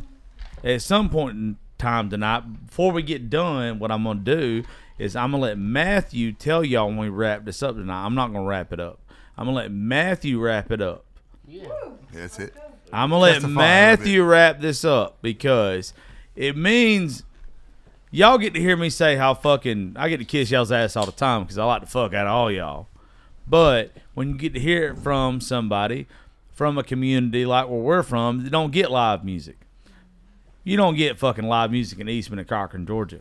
at 0.64 0.80
some 0.80 1.10
point 1.10 1.36
in 1.36 1.56
time 1.76 2.08
tonight, 2.08 2.40
before 2.66 2.92
we 2.92 3.02
get 3.02 3.28
done, 3.28 3.78
what 3.78 3.90
I'm 3.90 4.04
gonna 4.04 4.20
do 4.20 4.62
is 4.98 5.14
I'm 5.14 5.32
gonna 5.32 5.42
let 5.42 5.58
Matthew 5.58 6.32
tell 6.32 6.64
y'all 6.64 6.86
when 6.88 6.96
we 6.96 7.08
wrap 7.10 7.44
this 7.44 7.62
up 7.62 7.74
tonight. 7.74 8.06
I'm 8.06 8.14
not 8.14 8.28
gonna 8.28 8.46
wrap 8.46 8.72
it 8.72 8.80
up. 8.80 8.98
I'm 9.36 9.46
gonna 9.46 9.56
let 9.56 9.70
Matthew 9.70 10.40
wrap 10.40 10.70
it 10.70 10.80
up. 10.80 11.04
Yeah. 11.46 11.68
That's 12.12 12.38
it. 12.38 12.54
I'm 12.92 13.10
gonna 13.10 13.20
let 13.20 13.32
Testify 13.34 13.46
a 13.46 13.48
little 13.48 13.62
Matthew 13.62 14.24
wrap 14.24 14.60
this 14.60 14.84
up 14.84 15.18
because 15.22 15.92
it 16.34 16.56
means 16.56 17.24
y'all 18.10 18.38
get 18.38 18.54
to 18.54 18.60
hear 18.60 18.76
me 18.76 18.90
say 18.90 19.16
how 19.16 19.34
fucking 19.34 19.94
I 19.96 20.08
get 20.08 20.18
to 20.18 20.24
kiss 20.24 20.50
y'all's 20.50 20.72
ass 20.72 20.96
all 20.96 21.06
the 21.06 21.12
time 21.12 21.42
because 21.42 21.58
I 21.58 21.64
like 21.64 21.82
to 21.82 21.86
fuck 21.86 22.14
out 22.14 22.26
of 22.26 22.32
all 22.32 22.50
y'all. 22.50 22.86
But 23.46 23.92
when 24.14 24.28
you 24.30 24.34
get 24.36 24.54
to 24.54 24.60
hear 24.60 24.88
it 24.88 24.98
from 24.98 25.40
somebody 25.40 26.06
from 26.56 26.78
a 26.78 26.82
community 26.82 27.44
like 27.44 27.68
where 27.68 27.78
we're 27.78 28.02
from 28.02 28.42
that 28.42 28.50
don't 28.50 28.72
get 28.72 28.90
live 28.90 29.22
music. 29.24 29.58
You 30.64 30.76
don't 30.78 30.96
get 30.96 31.18
fucking 31.18 31.46
live 31.46 31.70
music 31.70 32.00
in 32.00 32.08
Eastman 32.08 32.38
and 32.38 32.48
Cochran, 32.48 32.86
Georgia. 32.86 33.20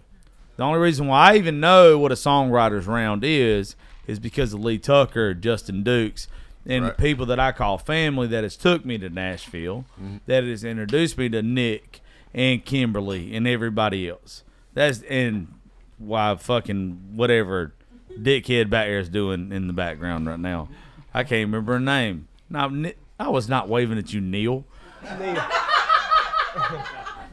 The 0.56 0.64
only 0.64 0.80
reason 0.80 1.08
why 1.08 1.34
I 1.34 1.36
even 1.36 1.60
know 1.60 2.00
what 2.00 2.14
a 2.14 2.16
songwriters 2.16 2.88
round 2.88 3.24
is 3.26 3.76
is 4.08 4.20
because 4.20 4.54
of 4.54 4.64
Lee 4.64 4.78
Tucker, 4.78 5.34
Justin 5.34 5.84
Dukes, 5.84 6.28
and 6.66 6.84
Right. 6.84 6.98
the 6.98 7.02
people 7.02 7.26
that 7.28 7.40
I 7.40 7.52
call 7.52 7.78
family 7.78 8.28
that 8.28 8.44
has 8.44 8.56
took 8.58 8.86
me 8.86 8.98
to 8.98 9.10
Nashville, 9.10 9.86
mm-hmm. 10.02 10.18
that 10.26 10.44
has 10.44 10.64
introduced 10.64 11.18
me 11.18 11.30
to 11.30 11.42
Nick 11.42 12.02
and 12.34 12.64
Kimberly 12.66 13.36
and 13.36 13.48
everybody 13.48 14.10
else. 14.10 14.44
That's 14.74 15.02
and 15.04 15.54
why 15.98 16.36
fucking 16.36 17.14
whatever 17.16 17.74
dickhead 18.12 18.70
back 18.70 18.88
there 18.88 19.00
is 19.00 19.10
doing 19.10 19.52
in 19.52 19.68
the 19.68 19.74
background 19.74 20.28
right 20.28 20.40
now. 20.40 20.70
I 21.14 21.24
can't 21.24 21.48
remember 21.48 21.74
her 21.74 21.80
name. 21.80 22.28
No, 22.50 22.92
I 23.20 23.30
was 23.30 23.48
not 23.48 23.70
waving 23.70 23.98
at 23.98 24.14
you, 24.14 24.22
Neil. 24.22 24.66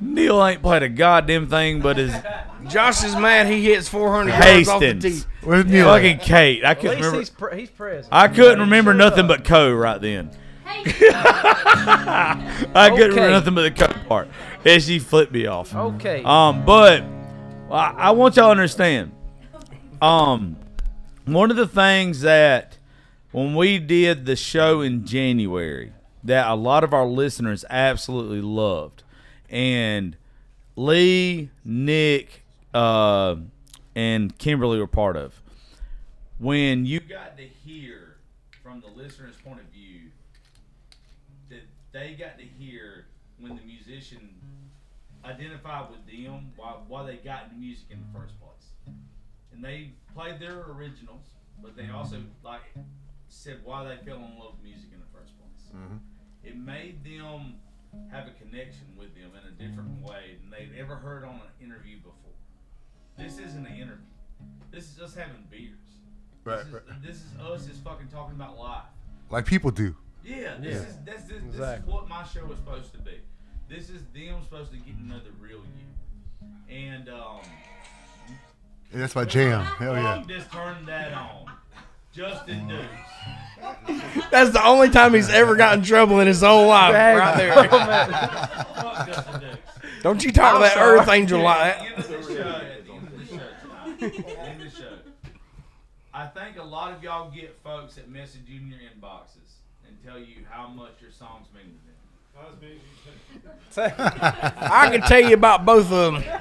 Neil 0.00 0.44
ain't 0.44 0.62
played 0.62 0.82
a 0.82 0.88
goddamn 0.88 1.48
thing 1.48 1.80
but 1.80 1.96
his 1.96 2.14
Josh 2.68 3.04
is 3.04 3.14
mad 3.16 3.46
he 3.46 3.62
hits 3.64 3.88
400 3.88 4.30
yards 4.30 4.68
off 4.68 4.80
the 4.80 4.86
tee. 4.94 5.08
Hastings. 5.08 5.26
Where's 5.42 5.64
Neil? 5.66 5.86
Fucking 5.86 6.18
Kate. 6.18 6.64
I 6.64 6.70
At 6.70 6.80
couldn't 6.80 6.96
least 6.96 7.00
remember. 7.04 7.18
he's, 7.20 7.30
pre- 7.30 7.60
he's 7.60 7.70
present. 7.70 8.08
I 8.12 8.28
couldn't 8.28 8.60
remember 8.60 8.94
nothing 8.94 9.24
up. 9.24 9.28
but 9.28 9.44
Co 9.44 9.72
right 9.72 10.00
then. 10.00 10.30
Hey, 10.64 10.84
I 11.14 12.90
couldn't 12.90 13.10
remember 13.10 13.20
Okay. 13.22 13.30
nothing 13.32 13.54
but 13.54 13.62
the 13.76 13.86
Co 13.86 13.92
part. 14.08 14.28
And 14.64 14.82
she 14.82 14.98
flipped 14.98 15.32
me 15.32 15.46
off. 15.46 15.74
Okay. 15.74 16.22
Um, 16.24 16.64
but 16.64 17.02
I, 17.70 17.94
I 17.96 18.10
want 18.12 18.36
y'all 18.36 18.46
to 18.46 18.50
understand. 18.50 19.12
Um, 20.00 20.56
one 21.24 21.50
of 21.50 21.56
the 21.56 21.66
things 21.68 22.20
that 22.22 22.78
when 23.32 23.54
we 23.54 23.78
did 23.78 24.26
the 24.26 24.36
show 24.36 24.80
in 24.80 25.04
January 25.06 25.92
that 26.24 26.48
a 26.48 26.54
lot 26.54 26.84
of 26.84 26.92
our 26.94 27.06
listeners 27.06 27.64
absolutely 27.70 28.40
loved, 28.40 29.02
and 29.50 30.16
Lee, 30.76 31.50
Nick, 31.64 32.41
uh, 32.74 33.36
and 33.94 34.36
Kimberly 34.38 34.78
were 34.78 34.86
part 34.86 35.16
of. 35.16 35.40
When 36.38 36.86
you 36.86 37.00
got 37.00 37.36
to 37.36 37.44
hear 37.44 38.16
from 38.62 38.80
the 38.80 38.88
listener's 38.88 39.36
point 39.36 39.60
of 39.60 39.66
view 39.66 40.10
that 41.50 41.62
they 41.92 42.14
got 42.14 42.38
to 42.38 42.44
hear 42.44 43.06
when 43.38 43.56
the 43.56 43.62
musician 43.62 44.30
identified 45.24 45.90
with 45.90 46.04
them 46.06 46.52
why, 46.56 46.74
why 46.88 47.04
they 47.06 47.16
got 47.16 47.44
into 47.44 47.56
music 47.56 47.84
in 47.90 47.98
the 48.00 48.18
first 48.18 48.34
place. 48.40 48.96
And 49.52 49.62
they 49.62 49.90
played 50.14 50.40
their 50.40 50.64
originals, 50.70 51.26
but 51.62 51.76
they 51.76 51.88
also 51.90 52.16
like 52.44 52.62
said 53.28 53.58
why 53.64 53.84
they 53.84 53.96
fell 54.04 54.16
in 54.16 54.38
love 54.38 54.54
with 54.56 54.64
music 54.64 54.88
in 54.92 54.98
the 55.00 55.18
first 55.18 55.32
place. 55.38 55.72
It 56.44 56.56
made 56.56 57.04
them 57.04 57.54
have 58.10 58.26
a 58.26 58.32
connection 58.42 58.86
with 58.98 59.14
them 59.14 59.30
in 59.38 59.46
a 59.48 59.68
different 59.68 60.02
way 60.02 60.38
than 60.40 60.50
they'd 60.50 60.78
ever 60.80 60.96
heard 60.96 61.24
on 61.24 61.34
an 61.34 61.64
interview 61.64 61.98
before. 61.98 62.16
This 63.18 63.38
isn't 63.38 63.66
an 63.66 63.74
interview. 63.74 63.96
This 64.70 64.90
is 64.90 65.00
us 65.00 65.14
having 65.14 65.44
beers. 65.50 65.78
Right, 66.44 66.58
this, 66.58 66.66
is, 66.66 66.72
right. 66.72 67.02
this 67.02 67.16
is 67.16 67.40
us 67.40 67.66
just 67.66 67.84
fucking 67.84 68.08
talking 68.08 68.34
about 68.34 68.58
life. 68.58 68.84
Like 69.30 69.46
people 69.46 69.70
do. 69.70 69.94
Yeah, 70.24 70.56
this 70.60 70.76
is 70.76 70.96
that's 71.04 71.24
this, 71.24 71.42
this 71.50 71.60
is 71.60 71.86
what 71.86 72.08
my 72.08 72.24
show 72.24 72.50
is 72.50 72.58
supposed 72.58 72.92
to 72.92 72.98
be. 72.98 73.20
This 73.68 73.90
is 73.90 74.02
them 74.14 74.42
supposed 74.44 74.70
to 74.72 74.76
get 74.78 74.96
to 74.98 75.06
know 75.06 75.18
the 75.18 75.30
real 75.40 75.58
you. 75.58 76.74
And 76.74 77.08
um 77.08 77.40
And 78.92 79.02
that's 79.02 79.14
my 79.14 79.24
jam. 79.24 79.64
Hell 79.64 79.94
yeah. 79.94 80.22
Just 80.26 80.50
turned 80.52 80.86
that 80.88 81.12
on. 81.12 81.46
Justin 82.12 82.68
Dukes. 82.68 84.30
That's 84.30 84.50
the 84.50 84.62
only 84.64 84.90
time 84.90 85.14
he's 85.14 85.30
ever 85.30 85.56
gotten 85.56 85.78
in 85.80 85.84
trouble 85.84 86.20
in 86.20 86.26
his 86.26 86.42
whole 86.42 86.66
life. 86.68 86.94
Right 86.94 87.36
there. 87.36 87.54
Fuck 87.54 89.06
Justin 89.06 89.40
Dukes. 89.40 89.58
Don't 90.02 90.24
you 90.24 90.32
talk 90.32 90.54
to 90.54 90.60
that 90.60 90.74
sorry. 90.74 90.98
Earth 90.98 91.08
Angel 91.08 91.40
like 91.40 91.78
that. 91.96 92.71
Tonight, 94.10 94.18
at 94.18 94.26
the 94.26 94.40
end 94.40 94.62
of 94.62 94.72
the 94.72 94.76
show, 94.82 94.98
I 96.14 96.26
think 96.26 96.58
a 96.58 96.62
lot 96.62 96.92
of 96.92 97.02
y'all 97.02 97.30
get 97.30 97.56
folks 97.62 97.94
that 97.94 98.10
message 98.10 98.42
you 98.46 98.60
in 98.60 98.68
your 98.68 98.78
inboxes 98.80 99.54
and 99.86 99.96
tell 100.04 100.18
you 100.18 100.44
how 100.50 100.68
much 100.68 101.00
your 101.00 101.10
songs 101.10 101.46
mean 101.54 101.64
to 101.64 101.70
them. 101.70 101.78
I 103.76 104.88
can 104.90 105.02
tell 105.02 105.20
you 105.20 105.34
about 105.34 105.64
both 105.66 105.90
of 105.92 106.14
them. 106.14 106.24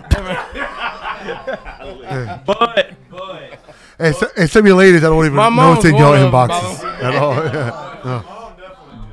But 2.45 2.93
but 3.09 3.59
And, 3.99 4.15
so, 4.15 4.27
and 4.37 4.49
some 4.49 4.61
of 4.61 4.67
you 4.67 4.75
ladies, 4.75 5.03
I 5.03 5.07
don't 5.09 5.25
even 5.25 5.35
My 5.35 5.49
know 5.49 5.55
mom's 5.55 5.77
what's 5.77 5.89
in 5.89 5.95
your 5.97 6.09
one 6.09 6.17
of 6.19 6.25
'em, 6.25 6.31
by 6.31 6.47
inboxes 6.47 7.03
at 7.03 7.15
all. 7.15 7.35
Yeah. 8.03 8.23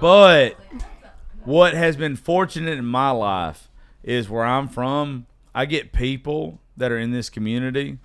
But 0.00 0.56
what 1.44 1.74
has 1.74 1.96
been 1.96 2.16
fortunate 2.16 2.78
in 2.78 2.84
my 2.87 3.11
life 3.11 3.68
is 4.02 4.30
where 4.30 4.44
I'm 4.44 4.68
from, 4.68 5.26
I 5.54 5.66
get 5.66 5.92
people 5.92 6.61
that 6.76 6.90
are 6.92 6.98
in 6.98 7.11
this 7.11 7.28
community 7.28 7.98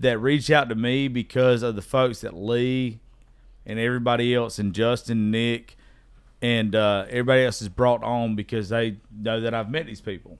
that 0.00 0.18
reach 0.18 0.50
out 0.50 0.68
to 0.68 0.74
me 0.74 1.08
because 1.08 1.62
of 1.62 1.76
the 1.76 1.82
folks 1.82 2.22
that 2.22 2.34
Lee 2.34 3.00
and 3.64 3.78
everybody 3.78 4.34
else 4.34 4.58
and 4.58 4.74
Justin, 4.74 5.30
Nick, 5.30 5.76
and 6.42 6.74
uh, 6.74 7.04
everybody 7.08 7.44
else 7.44 7.60
is 7.62 7.68
brought 7.68 8.02
on 8.02 8.34
because 8.34 8.70
they 8.70 8.96
know 9.14 9.40
that 9.40 9.54
I've 9.54 9.70
met 9.70 9.86
these 9.86 10.00
people. 10.00 10.38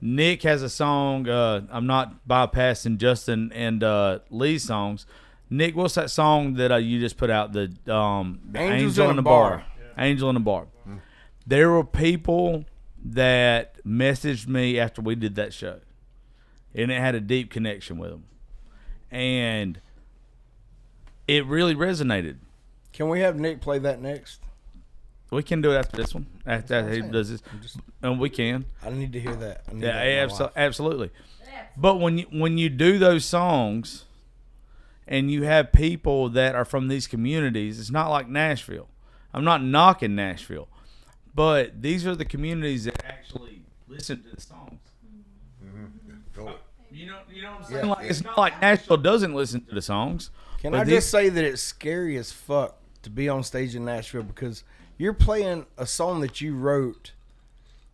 Nick 0.00 0.42
has 0.42 0.62
a 0.62 0.68
song. 0.68 1.28
Uh, 1.28 1.62
I'm 1.70 1.86
not 1.86 2.26
bypassing 2.28 2.96
Justin 2.96 3.52
and 3.54 3.84
uh, 3.84 4.18
Lee's 4.30 4.64
songs. 4.64 5.06
Nick, 5.48 5.76
what's 5.76 5.94
that 5.94 6.10
song 6.10 6.54
that 6.54 6.72
uh, 6.72 6.76
you 6.76 6.98
just 6.98 7.16
put 7.16 7.30
out? 7.30 7.52
The 7.52 7.70
um, 7.94 8.40
the 8.50 8.58
Angels 8.58 8.98
Angel 8.98 9.10
in 9.10 9.16
the 9.16 9.22
bar. 9.22 9.50
Bar. 9.58 9.66
Angel 9.98 10.28
in 10.30 10.34
the 10.34 10.40
bar. 10.40 10.66
There 11.46 11.70
were 11.70 11.84
people 11.84 12.64
that 13.04 13.84
messaged 13.84 14.46
me 14.46 14.78
after 14.78 15.02
we 15.02 15.14
did 15.14 15.34
that 15.34 15.52
show, 15.52 15.80
and 16.74 16.90
it 16.90 17.00
had 17.00 17.14
a 17.14 17.20
deep 17.20 17.50
connection 17.50 17.98
with 17.98 18.10
them, 18.10 18.24
and 19.12 19.78
it 21.28 21.46
really 21.46 21.74
resonated. 21.76 22.38
Can 22.92 23.08
we 23.08 23.20
have 23.20 23.38
Nick 23.38 23.60
play 23.60 23.78
that 23.78 24.02
next? 24.02 24.40
We 25.30 25.42
can 25.42 25.62
do 25.62 25.72
it 25.72 25.76
after 25.76 25.96
this 25.96 26.12
one. 26.14 26.26
After, 26.44 26.90
he 26.90 27.00
does 27.00 27.30
this, 27.30 27.42
and 28.02 28.18
we 28.20 28.28
can. 28.28 28.66
I 28.84 28.90
need 28.90 29.12
to 29.14 29.20
hear 29.20 29.34
that. 29.36 29.62
I 29.68 29.72
need 29.72 29.82
Yeah, 29.84 30.26
that 30.26 30.28
abso- 30.28 30.52
absolutely. 30.56 31.10
But 31.76 32.00
when 32.00 32.18
you 32.18 32.26
when 32.30 32.58
you 32.58 32.68
do 32.68 32.98
those 32.98 33.24
songs, 33.24 34.04
and 35.06 35.30
you 35.30 35.44
have 35.44 35.72
people 35.72 36.28
that 36.30 36.54
are 36.54 36.66
from 36.66 36.88
these 36.88 37.06
communities, 37.06 37.80
it's 37.80 37.90
not 37.90 38.10
like 38.10 38.28
Nashville. 38.28 38.88
I'm 39.32 39.44
not 39.44 39.62
knocking 39.62 40.14
Nashville, 40.14 40.68
but 41.34 41.80
these 41.80 42.06
are 42.06 42.14
the 42.14 42.26
communities 42.26 42.84
that 42.84 43.02
actually 43.06 43.62
listen 43.88 44.22
to 44.24 44.36
the 44.36 44.40
songs. 44.40 44.61
You 46.92 47.06
know, 47.06 47.18
you 47.32 47.42
know 47.42 47.52
what 47.52 47.64
I'm 47.64 47.70
saying? 47.72 47.88
like, 47.88 48.10
it's 48.10 48.22
not 48.24 48.36
like 48.38 48.60
Nashville 48.60 48.96
doesn't 48.96 49.34
listen 49.34 49.64
to 49.66 49.74
the 49.74 49.82
songs. 49.82 50.30
Can 50.60 50.74
I 50.74 50.84
these- 50.84 50.94
just 50.96 51.10
say 51.10 51.28
that 51.28 51.44
it's 51.44 51.62
scary 51.62 52.16
as 52.16 52.32
fuck 52.32 52.76
to 53.02 53.10
be 53.10 53.28
on 53.28 53.42
stage 53.42 53.74
in 53.74 53.84
Nashville 53.84 54.22
because 54.22 54.62
you're 54.98 55.12
playing 55.14 55.66
a 55.76 55.86
song 55.86 56.20
that 56.20 56.40
you 56.40 56.54
wrote 56.54 57.12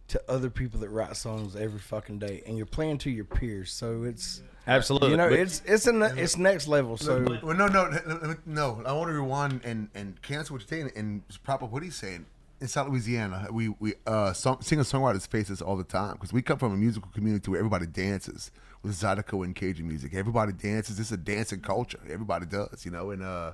to 0.08 0.20
other 0.28 0.48
people 0.50 0.80
that 0.80 0.88
write 0.88 1.16
songs 1.16 1.54
every 1.54 1.78
fucking 1.78 2.18
day, 2.18 2.42
and 2.46 2.56
you're 2.56 2.66
playing 2.66 2.96
to 2.98 3.10
your 3.10 3.24
peers. 3.26 3.70
So 3.70 4.04
it's 4.04 4.42
absolutely, 4.66 5.10
you 5.10 5.16
know 5.18 5.28
but- 5.28 5.38
it's 5.38 5.62
it's 5.66 5.86
an 5.86 6.02
it's 6.02 6.36
next 6.38 6.66
level. 6.66 6.96
So 6.96 7.24
Well, 7.42 7.54
no, 7.56 7.66
no, 7.66 7.88
no, 7.88 8.00
no, 8.06 8.36
no. 8.46 8.82
I 8.86 8.92
want 8.92 9.08
to 9.08 9.12
rewind 9.14 9.60
and 9.64 9.88
and 9.94 10.20
cancel 10.22 10.54
what 10.54 10.62
you're 10.62 10.68
saying 10.68 10.92
and 10.96 11.22
prop 11.44 11.62
up 11.62 11.70
what 11.70 11.82
he's 11.82 11.96
saying. 11.96 12.26
In 12.60 12.66
South 12.68 12.88
Louisiana, 12.88 13.48
we 13.52 13.68
we 13.78 13.94
uh 14.06 14.32
song, 14.32 14.60
singer 14.62 14.82
songwriters 14.82 15.28
face 15.28 15.48
this 15.48 15.60
all 15.62 15.76
the 15.76 15.84
time 15.84 16.14
because 16.14 16.32
we 16.32 16.42
come 16.42 16.58
from 16.58 16.72
a 16.72 16.76
musical 16.76 17.10
community 17.12 17.50
where 17.50 17.60
everybody 17.60 17.86
dances 17.86 18.50
with 18.88 19.00
Zydeco 19.00 19.44
and 19.44 19.54
Cajun 19.54 19.86
music. 19.86 20.14
Everybody 20.14 20.52
dances. 20.52 20.98
It's 20.98 21.12
a 21.12 21.16
dancing 21.16 21.60
culture. 21.60 22.00
Everybody 22.10 22.46
does, 22.46 22.84
you 22.84 22.90
know. 22.90 23.10
And 23.10 23.22
uh, 23.22 23.52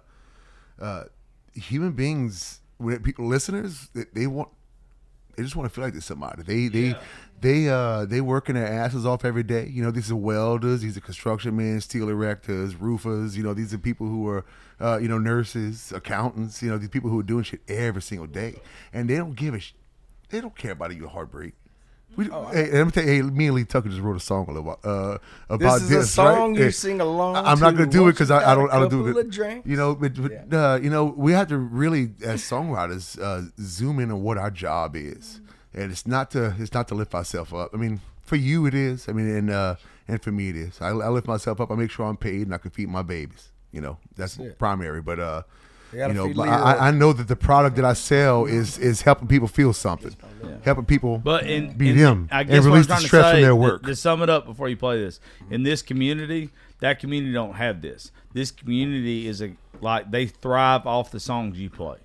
uh, 0.80 1.04
human 1.54 1.92
beings, 1.92 2.60
when 2.78 3.00
people, 3.00 3.26
listeners, 3.26 3.88
they, 3.94 4.04
they 4.14 4.26
want 4.26 4.48
they 5.36 5.42
just 5.42 5.56
want 5.56 5.68
to 5.68 5.74
feel 5.74 5.84
like 5.84 5.92
they're 5.92 6.00
somebody. 6.00 6.42
They 6.42 6.68
they 6.68 6.96
they 7.40 7.68
uh 7.68 8.04
they 8.04 8.20
working 8.20 8.54
their 8.54 8.66
asses 8.66 9.04
off 9.04 9.24
every 9.24 9.42
day. 9.42 9.68
You 9.68 9.82
know, 9.82 9.90
these 9.90 10.10
are 10.10 10.16
welders, 10.16 10.82
these 10.82 10.96
are 10.96 11.00
construction 11.00 11.56
men, 11.56 11.80
steel 11.80 12.06
erectors, 12.06 12.76
roofers. 12.80 13.36
You 13.36 13.42
know, 13.42 13.54
these 13.54 13.74
are 13.74 13.78
people 13.78 14.06
who 14.06 14.28
are 14.28 14.44
uh, 14.80 14.98
you 14.98 15.08
know 15.08 15.18
nurses, 15.18 15.92
accountants. 15.92 16.62
You 16.62 16.70
know, 16.70 16.78
these 16.78 16.88
people 16.88 17.10
who 17.10 17.18
are 17.20 17.24
doing 17.24 17.44
shit 17.44 17.60
every 17.68 18.02
single 18.02 18.26
day, 18.26 18.60
and 18.92 19.10
they 19.10 19.16
don't 19.16 19.34
give 19.34 19.54
a 19.54 19.60
sh- 19.60 19.74
they 20.28 20.40
don't 20.40 20.56
care 20.56 20.72
about 20.72 20.94
your 20.94 21.08
heartbreak. 21.08 21.54
We, 22.16 22.24
hey, 22.26 22.70
let 22.72 22.84
me 22.84 22.90
tell 22.92 23.04
you, 23.04 23.10
hey, 23.10 23.22
me 23.22 23.46
and 23.46 23.56
Lee 23.56 23.64
Tucker 23.64 23.88
just 23.88 24.00
wrote 24.00 24.16
a 24.16 24.20
song 24.20 24.46
about 24.48 24.78
uh, 24.84 25.18
about 25.48 25.80
This 25.80 25.88
this. 25.88 25.98
is 25.98 26.04
a 26.04 26.12
song 26.12 26.54
right? 26.54 26.64
you 26.64 26.70
sing 26.70 27.00
along 27.00 27.36
I'm 27.36 27.58
not 27.60 27.76
gonna 27.76 27.86
do 27.90 28.08
it 28.08 28.12
because 28.12 28.30
I, 28.30 28.52
I 28.52 28.54
don't 28.54 28.70
I 28.70 28.78
don't 28.78 28.90
do 28.90 29.18
it. 29.18 29.30
drinks. 29.30 29.66
You 29.68 29.76
know, 29.76 29.94
but, 29.94 30.12
but 30.20 30.56
uh, 30.56 30.78
you 30.82 30.90
know, 30.90 31.04
we 31.16 31.32
have 31.32 31.48
to 31.48 31.58
really, 31.58 32.10
as 32.24 32.42
songwriters, 32.42 33.20
uh, 33.20 33.48
zoom 33.60 33.98
in 33.98 34.10
on 34.10 34.22
what 34.22 34.38
our 34.38 34.50
job 34.50 34.94
is, 34.96 35.40
and 35.72 35.90
it's 35.90 36.06
not 36.06 36.30
to 36.32 36.54
it's 36.58 36.72
not 36.74 36.88
to 36.88 36.94
lift 36.94 37.14
ourselves 37.14 37.52
up. 37.52 37.70
I 37.74 37.76
mean, 37.78 38.00
for 38.22 38.36
you 38.36 38.66
it 38.66 38.74
is. 38.74 39.08
I 39.08 39.12
mean, 39.12 39.28
and 39.28 39.50
uh, 39.50 39.76
and 40.06 40.22
for 40.22 40.30
me 40.32 40.50
it 40.50 40.56
is. 40.56 40.80
I, 40.80 40.88
I 40.88 41.08
lift 41.08 41.26
myself 41.26 41.60
up. 41.60 41.70
I 41.70 41.74
make 41.74 41.90
sure 41.90 42.06
I'm 42.06 42.16
paid 42.16 42.42
and 42.42 42.54
I 42.54 42.58
can 42.58 42.70
feed 42.70 42.88
my 42.88 43.02
babies. 43.02 43.50
You 43.72 43.80
know, 43.80 43.98
that's 44.14 44.38
primary. 44.58 45.02
But 45.02 45.18
uh, 45.18 45.42
You 45.94 46.12
know, 46.12 46.32
but 46.34 46.48
I, 46.48 46.88
I 46.88 46.90
know 46.90 47.12
that 47.12 47.28
the 47.28 47.36
product 47.36 47.76
that 47.76 47.84
I 47.84 47.92
sell 47.92 48.44
is 48.46 48.78
is 48.78 49.02
helping 49.02 49.28
people 49.28 49.48
feel 49.48 49.72
something, 49.72 50.14
helping 50.64 50.84
people. 50.84 51.18
But 51.18 51.46
in, 51.46 51.72
Be 51.76 51.90
in- 51.90 51.96
them 51.98 52.28
I 52.32 52.40
and 52.40 52.48
guess 52.50 52.58
what 52.60 52.66
I'm 52.66 52.72
release 52.72 52.86
the 52.86 52.88
trying 52.92 53.00
to 53.02 53.06
stress 53.06 53.32
from 53.32 53.42
their 53.42 53.56
work. 53.56 53.82
To, 53.84 53.94
sum 53.96 54.22
it 54.22 54.28
up 54.30 54.44
before 54.46 54.68
you 54.68 54.76
play 54.76 54.98
this, 55.00 55.20
in 55.50 55.62
this 55.62 55.82
community, 55.82 56.50
that 56.80 56.98
community 57.00 57.32
don't 57.32 57.54
have 57.54 57.80
this. 57.82 58.10
This 58.32 58.50
community 58.50 59.26
is 59.28 59.40
a 59.40 59.52
like 59.80 60.10
they 60.10 60.26
thrive 60.26 60.86
off 60.86 61.10
the 61.10 61.20
songs 61.20 61.58
you 61.58 61.70
play. 61.70 61.98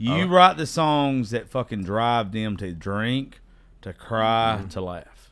You 0.00 0.26
write 0.26 0.56
the 0.56 0.66
songs 0.66 1.30
that 1.30 1.48
fucking 1.48 1.82
drive 1.82 2.30
them 2.32 2.56
to 2.58 2.72
drink, 2.72 3.40
to 3.82 3.92
cry, 3.92 4.58
Mm-hmm. 4.60 4.68
to 4.68 4.80
laugh, 4.80 5.30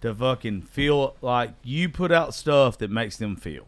to 0.00 0.14
fucking 0.14 0.62
feel 0.62 1.16
like 1.20 1.50
you 1.62 1.88
put 1.90 2.10
out 2.10 2.34
stuff 2.34 2.78
that 2.78 2.90
makes 2.90 3.16
them 3.16 3.36
feel 3.36 3.66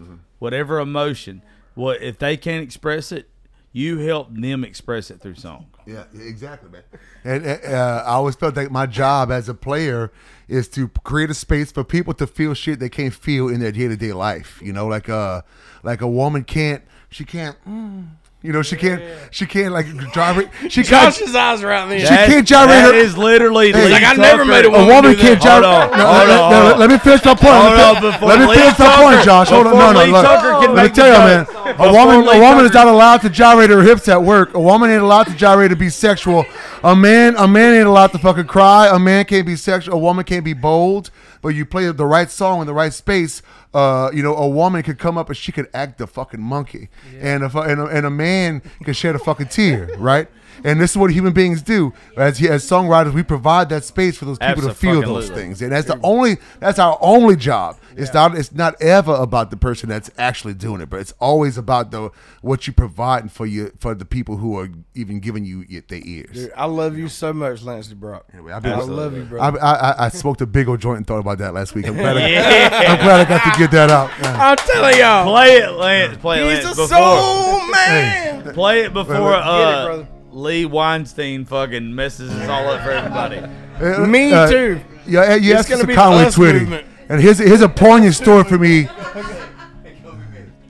Mm-hmm. 0.00 0.16
whatever 0.38 0.78
emotion. 0.78 1.40
What 1.76 2.02
if 2.02 2.18
they 2.18 2.36
can't 2.38 2.62
express 2.62 3.12
it? 3.12 3.28
You 3.70 3.98
help 3.98 4.34
them 4.34 4.64
express 4.64 5.10
it 5.10 5.20
through 5.20 5.34
song. 5.34 5.66
Yeah, 5.86 6.04
exactly, 6.14 6.70
man. 6.70 6.82
And 7.22 7.46
uh, 7.46 8.02
I 8.06 8.12
always 8.12 8.34
felt 8.34 8.56
like 8.56 8.70
my 8.70 8.86
job 8.86 9.30
as 9.30 9.50
a 9.50 9.54
player 9.54 10.10
is 10.48 10.68
to 10.70 10.88
create 11.04 11.28
a 11.28 11.34
space 11.34 11.70
for 11.70 11.84
people 11.84 12.14
to 12.14 12.26
feel 12.26 12.54
shit 12.54 12.80
they 12.80 12.88
can't 12.88 13.12
feel 13.12 13.48
in 13.48 13.60
their 13.60 13.72
day 13.72 13.86
to 13.88 13.96
day 13.96 14.14
life. 14.14 14.60
You 14.64 14.72
know, 14.72 14.86
like 14.86 15.10
uh, 15.10 15.42
like 15.82 16.00
a 16.00 16.08
woman 16.08 16.44
can't, 16.44 16.82
she 17.10 17.26
can't, 17.26 17.56
mm, 17.68 18.06
you 18.42 18.52
know, 18.52 18.62
she 18.62 18.76
can't, 18.76 19.02
she 19.32 19.44
can't 19.46 19.72
like 19.72 19.86
gyrate. 20.12 20.48
She 20.68 20.82
can't. 20.84 21.12
Josh's 21.14 21.34
eyes 21.34 21.62
are 21.64 21.72
out 21.72 21.88
there. 21.88 21.98
She 21.98 22.06
can't 22.06 22.46
gyrate 22.46 22.68
That 22.68 22.94
her- 22.94 23.00
is 23.00 23.16
literally 23.18 23.72
Hey, 23.72 23.86
Lee 23.86 23.90
like, 23.92 24.04
I 24.04 24.12
never 24.12 24.44
Tucker. 24.44 24.44
made 24.44 24.64
a 24.64 24.68
A 24.68 24.70
woman 24.70 24.86
woman 24.88 25.12
do 25.12 25.18
can't 25.20 25.42
that. 25.42 25.62
gyrate. 25.62 25.64
Hold 25.64 25.98
No, 25.98 26.06
on, 26.06 26.12
let, 26.12 26.16
hold 26.16 26.28
let- 26.28 26.40
on, 26.40 26.50
no, 26.50 26.56
hold 26.56 26.68
let- 26.68 26.78
let 26.78 26.90
me 26.90 26.98
finish 26.98 27.24
my 27.24 27.34
point. 27.34 27.54
Hold 27.54 27.72
let 27.74 27.94
me, 28.02 28.10
before 28.12 28.28
let 28.28 28.38
me 28.38 28.46
Lee 28.46 28.54
finish 28.56 28.78
my 28.78 28.86
Tucker- 28.86 29.02
point, 29.02 29.24
Josh. 29.24 29.48
Hold 29.48 29.66
on, 29.66 29.72
before 29.72 29.92
no, 29.92 29.92
no, 29.98 30.04
Lee 30.04 30.12
look. 30.12 30.24
Tucker 30.24 30.50
can 30.52 30.60
Let 30.60 30.70
me 30.70 30.82
make 30.82 30.92
tell 30.94 31.06
the 31.10 31.18
you, 31.18 31.26
man. 31.26 31.44
joke. 31.46 31.56
A 31.66 31.72
Before 31.72 31.92
woman, 31.92 32.26
Lee 32.26 32.36
a 32.36 32.40
woman 32.40 32.64
is 32.66 32.70
Tucker- 32.70 32.84
not 32.86 32.94
allowed 32.94 33.20
to 33.22 33.30
gyrate 33.30 33.70
her 33.70 33.82
hips 33.82 34.08
at 34.08 34.22
work. 34.22 34.54
A 34.54 34.60
woman 34.60 34.90
ain't 34.90 35.02
allowed 35.02 35.26
to 35.26 35.34
gyrate 35.34 35.70
to 35.70 35.76
be 35.76 35.88
sexual. 35.90 36.44
A 36.84 36.94
man, 36.94 37.34
a 37.36 37.48
man 37.48 37.74
ain't 37.74 37.86
allowed 37.88 38.12
to 38.12 38.18
fucking 38.18 38.46
cry. 38.46 38.86
A 38.94 38.98
man 38.98 39.24
can't 39.24 39.46
be 39.46 39.56
sexual. 39.56 39.94
A 39.94 39.98
woman 39.98 40.24
can't 40.24 40.44
be 40.44 40.52
bold. 40.52 41.10
But 41.46 41.54
you 41.54 41.64
play 41.64 41.88
the 41.92 42.06
right 42.06 42.28
song 42.28 42.60
in 42.62 42.66
the 42.66 42.74
right 42.74 42.92
space. 42.92 43.40
Uh, 43.72 44.10
you 44.12 44.20
know, 44.20 44.34
a 44.34 44.48
woman 44.48 44.82
could 44.82 44.98
come 44.98 45.16
up 45.16 45.28
and 45.28 45.36
she 45.36 45.52
could 45.52 45.68
act 45.72 45.98
the 45.98 46.08
fucking 46.08 46.40
monkey, 46.42 46.88
and 47.20 47.44
a, 47.44 47.60
and 47.60 47.80
a 47.80 47.84
and 47.84 48.04
a 48.04 48.10
man 48.10 48.62
could 48.82 48.96
shed 48.96 49.14
a 49.14 49.20
fucking 49.20 49.46
tear, 49.46 49.88
right? 49.96 50.26
And 50.64 50.80
this 50.80 50.92
is 50.92 50.96
what 50.96 51.10
human 51.12 51.32
beings 51.32 51.62
do. 51.62 51.92
As 52.16 52.42
as 52.44 52.68
songwriters, 52.68 53.12
we 53.12 53.22
provide 53.22 53.68
that 53.70 53.84
space 53.84 54.16
for 54.16 54.24
those 54.24 54.38
people 54.38 54.62
to 54.62 54.74
feel 54.74 55.00
those 55.02 55.28
things, 55.30 55.62
and 55.62 55.72
that's 55.72 55.86
the 55.86 55.98
only 56.02 56.38
that's 56.60 56.78
our 56.78 56.98
only 57.00 57.36
job. 57.36 57.76
It's 57.96 58.12
not 58.12 58.36
it's 58.36 58.52
not 58.52 58.80
ever 58.82 59.14
about 59.14 59.50
the 59.50 59.56
person 59.56 59.88
that's 59.88 60.10
actually 60.18 60.54
doing 60.54 60.80
it, 60.82 60.90
but 60.90 61.00
it's 61.00 61.14
always 61.18 61.56
about 61.56 61.90
the 61.90 62.10
what 62.42 62.66
you 62.66 62.72
providing 62.72 63.28
for 63.30 63.46
you 63.46 63.72
for 63.78 63.94
the 63.94 64.04
people 64.04 64.36
who 64.36 64.58
are 64.58 64.68
even 64.94 65.20
giving 65.20 65.44
you 65.44 65.64
their 65.88 66.00
ears. 66.04 66.30
Dude, 66.32 66.52
I 66.56 66.66
love 66.66 66.96
you 66.98 67.08
so 67.08 67.32
much, 67.32 67.62
Lance 67.62 67.92
Brock. 67.92 68.26
Anyway, 68.32 68.52
I've 68.52 68.64
I 68.66 68.74
love 68.80 69.16
you, 69.16 69.24
bro. 69.24 69.40
I, 69.40 69.48
I, 69.48 69.72
I- 69.92 70.06
I 70.06 70.08
smoked 70.10 70.40
a 70.42 70.46
big 70.46 70.68
old 70.68 70.80
joint 70.80 70.98
and 70.98 71.06
thought 71.06 71.18
about 71.20 71.38
that 71.38 71.54
last 71.54 71.74
week. 71.74 71.86
I'm 71.86 71.94
glad, 71.94 72.16
I, 72.16 72.22
I'm 72.22 72.98
glad 72.98 73.26
I 73.26 73.28
got 73.28 73.52
to 73.52 73.58
get 73.58 73.70
that 73.72 73.90
out. 73.90 74.10
Yeah. 74.20 74.36
I'm 74.50 74.56
telling 74.56 74.98
y'all, 74.98 75.24
Play 75.32 75.56
it, 75.56 75.70
Lance. 75.72 76.16
Play 76.18 76.46
it, 76.46 76.56
he's 76.56 76.64
Lance. 76.64 76.78
a 76.78 76.82
Before, 76.82 76.98
soul 76.98 77.70
man. 77.72 78.52
play 78.54 78.80
it 78.84 78.92
before 78.92 79.14
Wait, 79.14 79.22
wait. 79.24 79.30
Get 79.32 79.38
it, 79.38 79.44
uh, 79.44 79.84
brother. 79.86 80.08
Lee 80.36 80.66
Weinstein 80.66 81.46
fucking 81.46 81.94
messes 81.94 82.30
us 82.30 82.48
all 82.48 82.68
up 82.68 82.82
for 82.82 82.90
everybody. 82.90 83.38
Uh, 83.38 84.06
Me 84.06 84.30
uh, 84.32 84.50
too. 84.50 84.80
Yeah, 85.06 85.34
you 85.36 85.52
It's 85.52 85.60
asked 85.60 85.68
gonna 85.70 85.80
us 85.80 85.86
be 85.86 85.92
to 85.92 85.96
the 85.96 86.02
Conway 86.02 86.24
us 86.24 86.36
Twitty. 86.36 86.60
movement. 86.60 86.86
And 87.08 87.22
here's, 87.22 87.38
here's 87.38 87.62
a 87.62 87.68
poignant 87.70 88.14
story 88.14 88.44
for 88.44 88.58
me. 88.58 88.82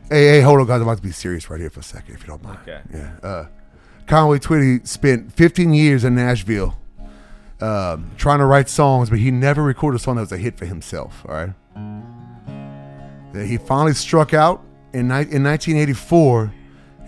Hey, 0.09 0.29
hey, 0.29 0.40
hold 0.40 0.61
on, 0.61 0.66
guys. 0.66 0.76
I'm 0.76 0.83
about 0.83 0.98
to 0.98 1.02
be 1.02 1.11
serious 1.11 1.50
right 1.50 1.59
here 1.61 1.68
for 1.70 1.81
a 1.81 1.83
second, 1.83 2.14
if 2.14 2.20
you 2.20 2.29
don't 2.29 2.44
mind. 2.44 2.59
Okay. 2.62 2.81
Yeah. 2.94 3.16
Uh, 3.29 3.46
Conway 4.07 4.38
Twitty 4.38 4.87
spent 4.87 5.33
15 5.33 5.74
years 5.74 6.05
in 6.05 6.14
Nashville 6.14 6.79
um, 7.61 8.12
trying 8.16 8.38
to 8.38 8.44
write 8.44 8.68
songs, 8.68 9.11
but 9.11 9.18
he 9.18 9.33
never 9.33 9.64
recorded 9.64 9.96
a 9.96 9.98
song 9.98 10.14
that 10.14 10.20
was 10.22 10.31
a 10.33 10.37
hit 10.38 10.57
for 10.57 10.66
himself. 10.66 11.24
All 11.29 11.35
right. 11.35 11.50
Then 13.33 13.48
he 13.48 13.57
finally 13.57 13.94
struck 13.94 14.33
out 14.33 14.62
in, 14.92 15.09
ni- 15.09 15.26
in 15.33 15.42
1984 15.42 16.52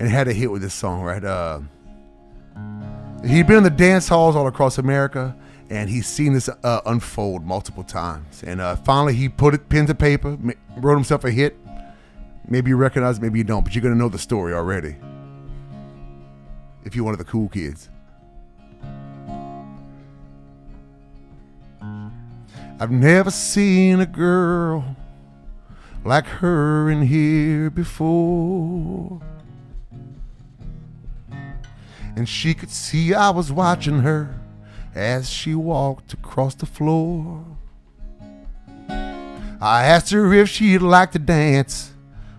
and 0.01 0.09
had 0.09 0.27
a 0.27 0.33
hit 0.33 0.51
with 0.51 0.63
this 0.63 0.75
song, 0.75 1.03
right? 1.03 1.23
Uh, 1.23 1.61
he'd 3.25 3.47
been 3.47 3.59
in 3.59 3.63
the 3.63 3.71
dance 3.71 4.09
halls 4.09 4.37
all 4.37 4.47
across 4.47 4.79
America, 4.79 5.37
and 5.71 5.91
he's 5.91 6.07
seen 6.07 6.33
this 6.33 6.49
uh, 6.49 6.81
unfold 6.87 7.45
multiple 7.45 7.85
times. 7.85 8.43
And 8.43 8.61
uh, 8.61 8.77
finally, 8.77 9.15
he 9.15 9.29
put 9.29 9.55
it 9.55 9.69
pen 9.69 9.87
to 9.87 9.95
paper, 9.95 10.39
wrote 10.77 10.95
himself 10.95 11.25
a 11.25 11.31
hit. 11.31 11.57
Maybe 12.47 12.71
you 12.71 12.77
recognize, 12.77 13.21
maybe 13.21 13.39
you 13.39 13.45
don't, 13.45 13.63
but 13.65 13.75
you're 13.75 13.83
gonna 13.83 13.95
know 13.95 14.09
the 14.09 14.19
story 14.19 14.55
already. 14.55 14.97
If 16.85 16.95
you're 16.97 17.05
one 17.05 17.13
of 17.13 17.19
the 17.19 17.25
cool 17.25 17.49
kids. 17.49 17.91
I've 22.81 22.93
never 22.93 23.31
seen 23.33 23.99
a 23.99 24.07
girl 24.07 24.97
like 26.05 26.27
her 26.27 26.89
in 26.89 27.03
here 27.03 27.71
before. 27.71 29.21
And 32.19 32.29
she 32.29 32.53
could 32.53 32.71
see 32.71 33.15
I 33.15 33.31
was 33.31 33.53
watching 33.53 34.01
her 34.01 34.35
as 34.93 35.31
she 35.31 35.55
walked 35.55 36.13
across 36.13 36.57
the 36.57 36.67
floor. 36.67 37.45
I 38.89 39.85
asked 39.85 40.11
her 40.11 40.33
if 40.35 40.49
she'd 40.49 40.79
like 40.79 41.13
to 41.13 41.21
dance 41.21 41.93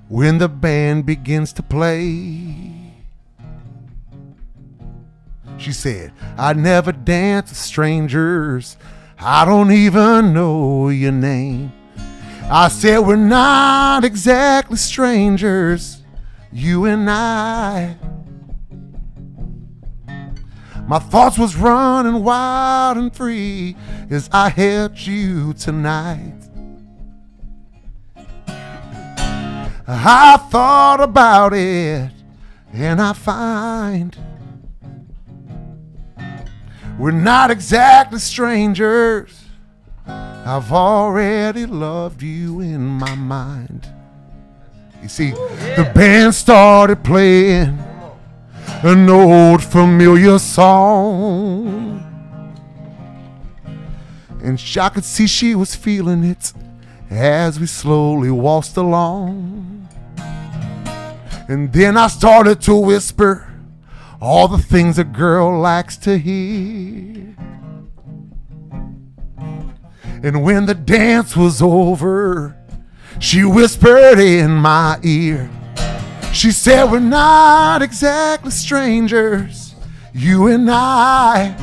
when 0.10 0.38
the 0.38 0.50
band 0.50 1.06
begins 1.06 1.54
to 1.54 1.64
play. 1.64 2.74
She 5.58 5.72
said, 5.72 6.12
I 6.38 6.52
never 6.52 6.92
dance 6.92 7.50
with 7.50 7.58
strangers. 7.58 8.76
I 9.18 9.46
don't 9.46 9.72
even 9.72 10.34
know 10.34 10.90
your 10.90 11.14
name. 11.14 11.72
I 12.52 12.68
said, 12.68 13.00
We're 13.00 13.16
not 13.16 14.04
exactly 14.04 14.76
strangers, 14.76 16.02
you 16.52 16.84
and 16.84 17.10
I. 17.10 17.96
My 20.90 20.98
thoughts 20.98 21.38
was 21.38 21.56
running 21.56 22.24
wild 22.24 22.98
and 22.98 23.16
free 23.16 23.76
as 24.10 24.28
I 24.32 24.50
held 24.50 24.98
you 24.98 25.54
tonight. 25.54 26.34
I 29.88 30.38
thought 30.50 31.00
about 31.00 31.54
it 31.54 32.10
and 32.74 33.00
I 33.00 33.14
find 33.14 34.18
we're 36.98 37.12
not 37.12 37.52
exactly 37.52 38.18
strangers. 38.18 39.44
I've 40.08 40.72
already 40.72 41.68
loved 41.68 42.24
you 42.24 42.62
in 42.62 42.84
my 42.84 43.14
mind. 43.14 43.88
You 45.04 45.08
see, 45.08 45.30
the 45.30 45.92
band 45.94 46.34
started 46.34 47.04
playing 47.04 47.78
an 48.82 49.10
old 49.10 49.62
familiar 49.62 50.40
song. 50.40 52.06
And 54.42 54.78
I 54.80 54.90
could 54.90 55.04
see 55.04 55.28
she 55.28 55.54
was 55.54 55.76
feeling 55.76 56.24
it 56.24 56.54
as 57.10 57.60
we 57.60 57.66
slowly 57.66 58.32
waltzed 58.32 58.78
along. 58.78 59.90
And 61.50 61.74
then 61.74 61.98
I 61.98 62.08
started 62.08 62.62
to 62.62 62.76
whisper 62.76 63.54
all 64.22 64.48
the 64.48 64.58
things 64.58 64.98
a 64.98 65.04
girl 65.04 65.60
likes 65.60 65.98
to 65.98 66.18
hear. 66.18 67.36
And 70.24 70.44
when 70.44 70.68
the 70.68 70.76
dance 70.76 71.36
was 71.36 71.62
over, 71.62 72.56
she 73.20 73.44
whispered 73.44 74.20
in 74.20 74.52
my 74.52 75.00
ear. 75.04 75.50
She 76.34 76.52
said, 76.52 76.92
We're 76.92 77.00
not 77.00 77.82
exactly 77.82 78.52
strangers, 78.52 79.76
you 80.14 80.48
and 80.48 80.70
I. 80.70 81.56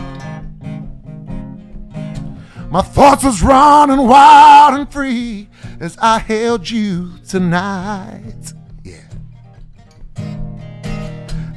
My 2.71 2.83
thoughts 2.83 3.25
was 3.25 3.43
running 3.43 4.07
wild 4.07 4.79
and 4.79 4.93
free 4.93 5.49
as 5.81 5.97
I 5.99 6.19
held 6.19 6.69
you 6.69 7.13
tonight. 7.27 8.53
Yeah. 8.83 9.03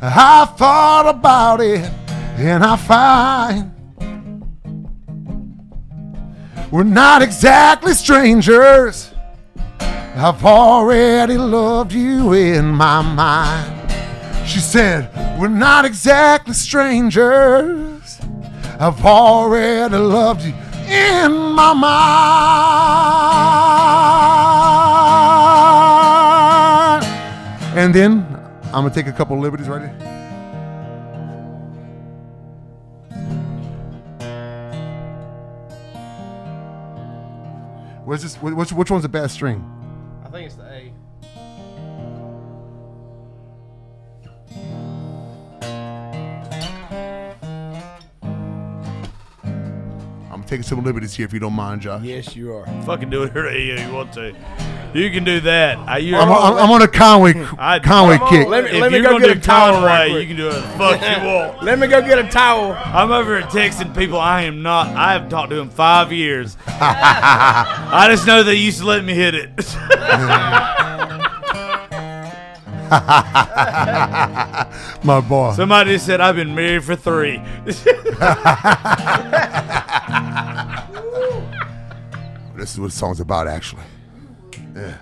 I 0.02 0.46
thought 0.46 1.08
about 1.08 1.62
it 1.62 1.92
and 2.38 2.64
I 2.64 2.78
find 2.78 3.76
we're 6.72 6.84
not 6.84 7.22
exactly 7.22 7.94
strangers. 7.94 9.12
I've 10.22 10.44
already 10.44 11.38
loved 11.38 11.94
you 11.94 12.34
in 12.34 12.66
my 12.66 13.02
mind. 13.02 13.90
She 14.46 14.60
said, 14.60 15.10
We're 15.40 15.48
not 15.48 15.86
exactly 15.86 16.54
strangers. 16.54 18.20
I've 18.82 19.06
already 19.06 19.96
loved 19.96 20.44
you 20.44 20.54
in 20.90 21.32
my 21.54 21.74
mind. 21.74 22.26
And 27.78 27.96
then 27.96 28.26
I'm 28.74 28.84
gonna 28.84 28.94
take 28.94 29.08
a 29.08 29.14
couple 29.14 29.40
liberties 29.40 29.70
right 29.70 29.84
here. 29.84 29.96
Where's 38.04 38.24
this? 38.24 38.36
Which, 38.36 38.74
which 38.74 38.92
one's 38.92 39.04
the 39.04 39.08
bad 39.08 39.32
string? 39.32 39.79
Taking 50.50 50.64
some 50.64 50.84
liberties 50.84 51.14
here 51.14 51.26
if 51.26 51.32
you 51.34 51.40
don't 51.40 51.54
mind, 51.54 51.82
Josh. 51.82 52.02
Yes, 52.04 52.36
you 52.36 52.54
are. 52.56 52.66
Fucking 52.84 53.10
do 53.12 53.22
it 53.24 53.32
here 53.34 53.46
if 53.46 53.80
you 53.88 53.94
want 53.94 54.12
to. 54.14 54.34
You 54.96 55.12
can 55.12 55.24
do 55.24 55.40
that. 55.42 55.78
Uh, 55.78 55.84
I, 55.88 55.98
you 56.00 56.16
I'm, 56.16 56.28
I'm, 56.32 56.54
I'm 56.58 56.72
on 56.72 56.82
a 56.82 56.88
Conway 56.88 57.34
I- 57.60 57.78
Conway 57.80 58.18
Come 58.18 58.28
on, 58.28 58.34
kick. 58.34 58.48
let 58.48 58.64
me- 58.64 58.70
if 58.72 58.82
let 58.82 58.92
me 58.92 58.98
you're 58.98 59.06
go 59.06 59.12
gonna 59.14 59.28
get 59.28 59.34
do 59.36 59.40
a 59.40 59.44
towel 59.44 59.84
right 59.84 60.08
Conway, 60.08 60.10
quick. 60.10 60.22
you 60.30 60.36
can 60.36 60.38
do 60.38 60.48
it. 60.50 60.62
Fuck 60.78 61.02
you 61.22 61.28
want. 61.28 61.64
Let 61.64 61.78
me 61.78 61.88
go 61.88 62.02
get 62.02 62.18
a 62.18 62.28
towel. 62.28 62.72
I'm 62.84 63.12
over 63.12 63.38
here 63.38 63.48
texting 63.48 63.96
people. 63.96 64.20
I 64.20 64.42
am 64.44 64.64
not. 64.64 64.88
I 64.88 65.14
have 65.14 65.30
talked 65.30 65.52
to 65.52 65.56
them 65.56 65.70
five 65.70 66.12
years. 66.12 66.58
I 66.68 68.08
just 68.10 68.26
know 68.26 68.42
they 68.42 68.56
used 68.56 68.80
to 68.80 68.86
let 68.86 69.04
me 69.06 69.14
hit 69.14 69.36
it. 69.36 69.52
My 75.04 75.22
boy. 75.28 75.54
Somebody 75.56 75.98
said 76.00 76.20
I've 76.22 76.36
been 76.36 76.56
married 76.56 76.84
for 76.84 76.96
three. 76.96 77.38
This 82.56 82.74
is 82.74 82.80
what 82.80 82.88
the 82.88 82.96
song's 82.98 83.20
about, 83.22 83.48
actually. 83.48 83.84
Yeah. 84.76 84.98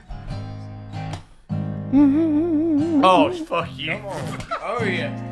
oh 3.03 3.31
fuck 3.45 3.69
you. 3.75 3.99
Oh 4.61 4.83
yeah. 4.83 5.23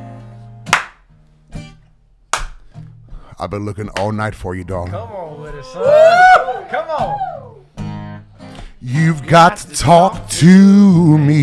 I've 3.37 3.49
been 3.49 3.65
looking 3.65 3.89
all 3.99 4.11
night 4.11 4.33
for 4.33 4.55
you, 4.55 4.63
darling. 4.63 4.91
Come 4.91 5.11
on 5.11 5.41
with 5.41 5.55
it, 5.55 5.65
son. 5.65 6.67
Come 6.69 6.89
on. 6.89 8.25
You've 8.81 9.27
got 9.27 9.57
to 9.57 9.69
talk 9.75 10.29
to 10.29 11.17
me. 11.17 11.35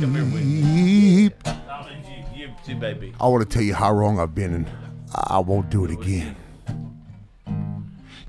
You, 0.00 1.30
you, 2.66 2.74
baby. 2.76 3.12
I 3.20 3.28
want 3.28 3.48
to 3.48 3.52
tell 3.52 3.62
you 3.62 3.74
how 3.74 3.92
wrong 3.92 4.18
I've 4.18 4.34
been, 4.34 4.54
and 4.54 4.70
I 5.12 5.38
won't 5.38 5.70
do 5.70 5.84
it 5.84 5.90
again. 5.90 6.36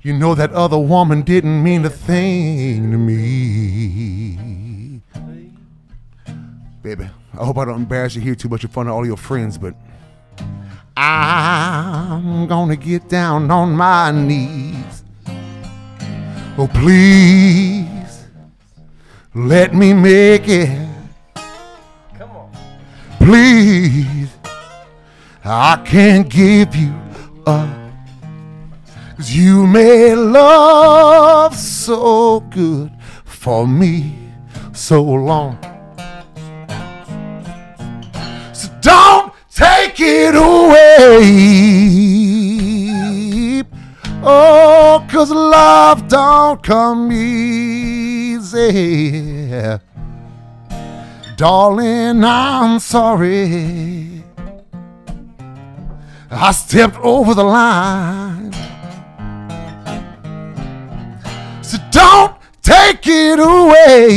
You 0.06 0.12
know 0.12 0.36
that 0.36 0.52
other 0.52 0.78
woman 0.78 1.22
didn't 1.22 1.64
mean 1.64 1.84
a 1.84 1.90
thing 1.90 2.92
to 2.92 2.96
me. 2.96 4.38
Baby, 6.80 7.10
I 7.34 7.44
hope 7.44 7.58
I 7.58 7.64
don't 7.64 7.80
embarrass 7.80 8.14
you 8.14 8.20
here 8.22 8.36
too 8.36 8.48
much 8.48 8.62
in 8.62 8.70
front 8.70 8.88
of 8.88 8.94
all 8.94 9.04
your 9.04 9.16
friends, 9.16 9.58
but 9.58 9.74
I'm 10.96 12.46
gonna 12.46 12.76
get 12.76 13.08
down 13.08 13.50
on 13.50 13.72
my 13.72 14.12
knees. 14.12 15.02
Oh, 16.56 16.70
please, 16.72 18.26
let 19.34 19.74
me 19.74 19.92
make 19.92 20.46
it. 20.46 20.88
Come 22.16 22.30
on. 22.30 22.56
Please, 23.18 24.30
I 25.44 25.82
can't 25.84 26.28
give 26.28 26.76
you 26.76 26.94
up. 27.44 27.85
Cause 29.16 29.34
you 29.34 29.66
made 29.66 30.14
love 30.14 31.56
so 31.56 32.40
good 32.40 32.92
for 33.24 33.66
me 33.66 34.14
so 34.74 35.02
long. 35.02 35.58
So 38.52 38.68
don't 38.82 39.32
take 39.50 39.98
it 40.00 40.34
away. 40.34 41.16
Oh, 44.22 45.06
cause 45.10 45.30
love 45.30 46.08
don't 46.08 46.62
come 46.62 47.10
easy. 47.10 48.68
Darling, 51.36 52.22
I'm 52.22 52.78
sorry. 52.80 54.22
I 56.30 56.52
stepped 56.52 56.98
over 56.98 57.32
the 57.34 57.44
line. 57.44 58.52
Don't 61.96 62.36
take 62.60 63.06
it 63.06 63.38
away. 63.38 64.08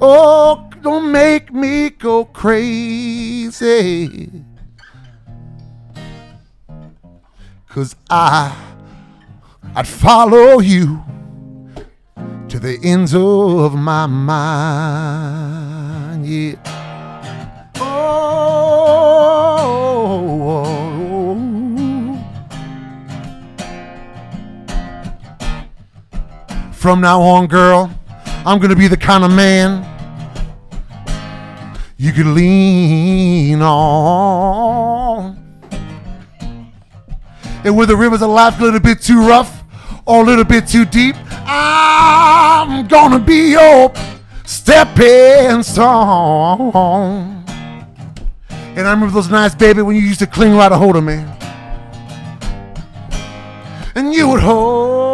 Oh, 0.00 0.68
don't 0.82 1.12
make 1.12 1.52
me 1.52 1.90
go 1.90 2.24
crazy. 2.24 3.64
Cause 7.68 7.94
I, 8.10 8.52
I'd 9.76 9.86
follow 9.86 10.58
you 10.58 11.04
to 12.48 12.58
the 12.58 12.78
ends 12.82 13.14
of 13.14 13.74
my 13.74 14.06
mind. 14.06 15.46
Yeah. 16.26 16.56
Oh. 17.76 18.82
From 26.82 27.00
now 27.00 27.22
on, 27.22 27.46
girl, 27.46 27.94
I'm 28.44 28.58
gonna 28.58 28.74
be 28.74 28.88
the 28.88 28.96
kind 28.96 29.22
of 29.22 29.30
man 29.30 29.86
you 31.96 32.10
can 32.12 32.34
lean 32.34 33.62
on. 33.62 35.36
And 37.64 37.76
when 37.76 37.86
the 37.86 37.96
rivers 37.96 38.20
of 38.20 38.30
life 38.30 38.58
a 38.58 38.64
little 38.64 38.80
bit 38.80 39.00
too 39.00 39.24
rough 39.24 39.62
or 40.06 40.24
a 40.24 40.26
little 40.26 40.42
bit 40.44 40.66
too 40.66 40.84
deep, 40.84 41.14
I'm 41.46 42.88
gonna 42.88 43.20
be 43.20 43.52
your 43.52 43.92
stepping 44.44 45.62
stone. 45.62 47.44
And 48.50 48.88
I 48.88 48.90
remember 48.90 49.10
those 49.10 49.30
nights, 49.30 49.54
baby, 49.54 49.82
when 49.82 49.94
you 49.94 50.02
used 50.02 50.18
to 50.18 50.26
cling 50.26 50.56
right 50.56 50.72
a 50.72 50.76
hold 50.76 50.96
of 50.96 51.04
me. 51.04 51.24
And 53.94 54.12
you 54.12 54.26
would 54.26 54.40
hold 54.40 55.11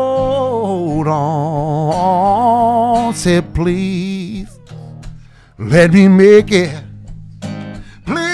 on, 1.07 3.14
Say, 3.14 3.40
please, 3.40 4.49
let 5.59 5.92
me 5.92 6.09
make 6.09 6.51
it. 6.51 6.82
Please, 8.05 8.26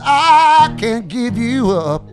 I 0.00 0.72
can't 0.78 1.08
give 1.08 1.36
you 1.36 1.72
up. 1.72 2.08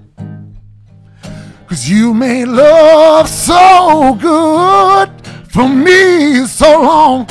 Cause 1.67 1.87
you 1.87 2.15
made 2.15 2.47
love 2.47 3.29
so 3.29 4.15
good 4.19 5.11
for 5.49 5.69
me 5.69 6.47
so 6.47 6.81
long. 6.81 7.27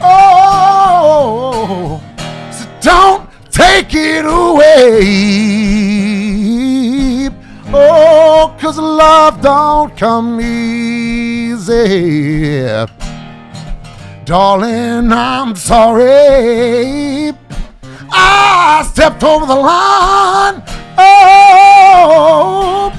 Oh, 0.00 2.00
so 2.52 2.64
don't 2.80 3.28
take 3.50 3.92
it 3.92 4.24
away. 4.24 5.00
Oh, 7.72 8.56
cause 8.58 8.78
love 8.78 9.40
don't 9.40 9.96
come 9.96 10.40
easy. 10.40 11.70
Darling, 14.24 15.12
I'm 15.12 15.54
sorry. 15.54 17.32
I 18.10 18.84
stepped 18.90 19.22
over 19.22 19.46
the 19.46 19.54
line. 19.54 20.64
Oh, 20.98 22.92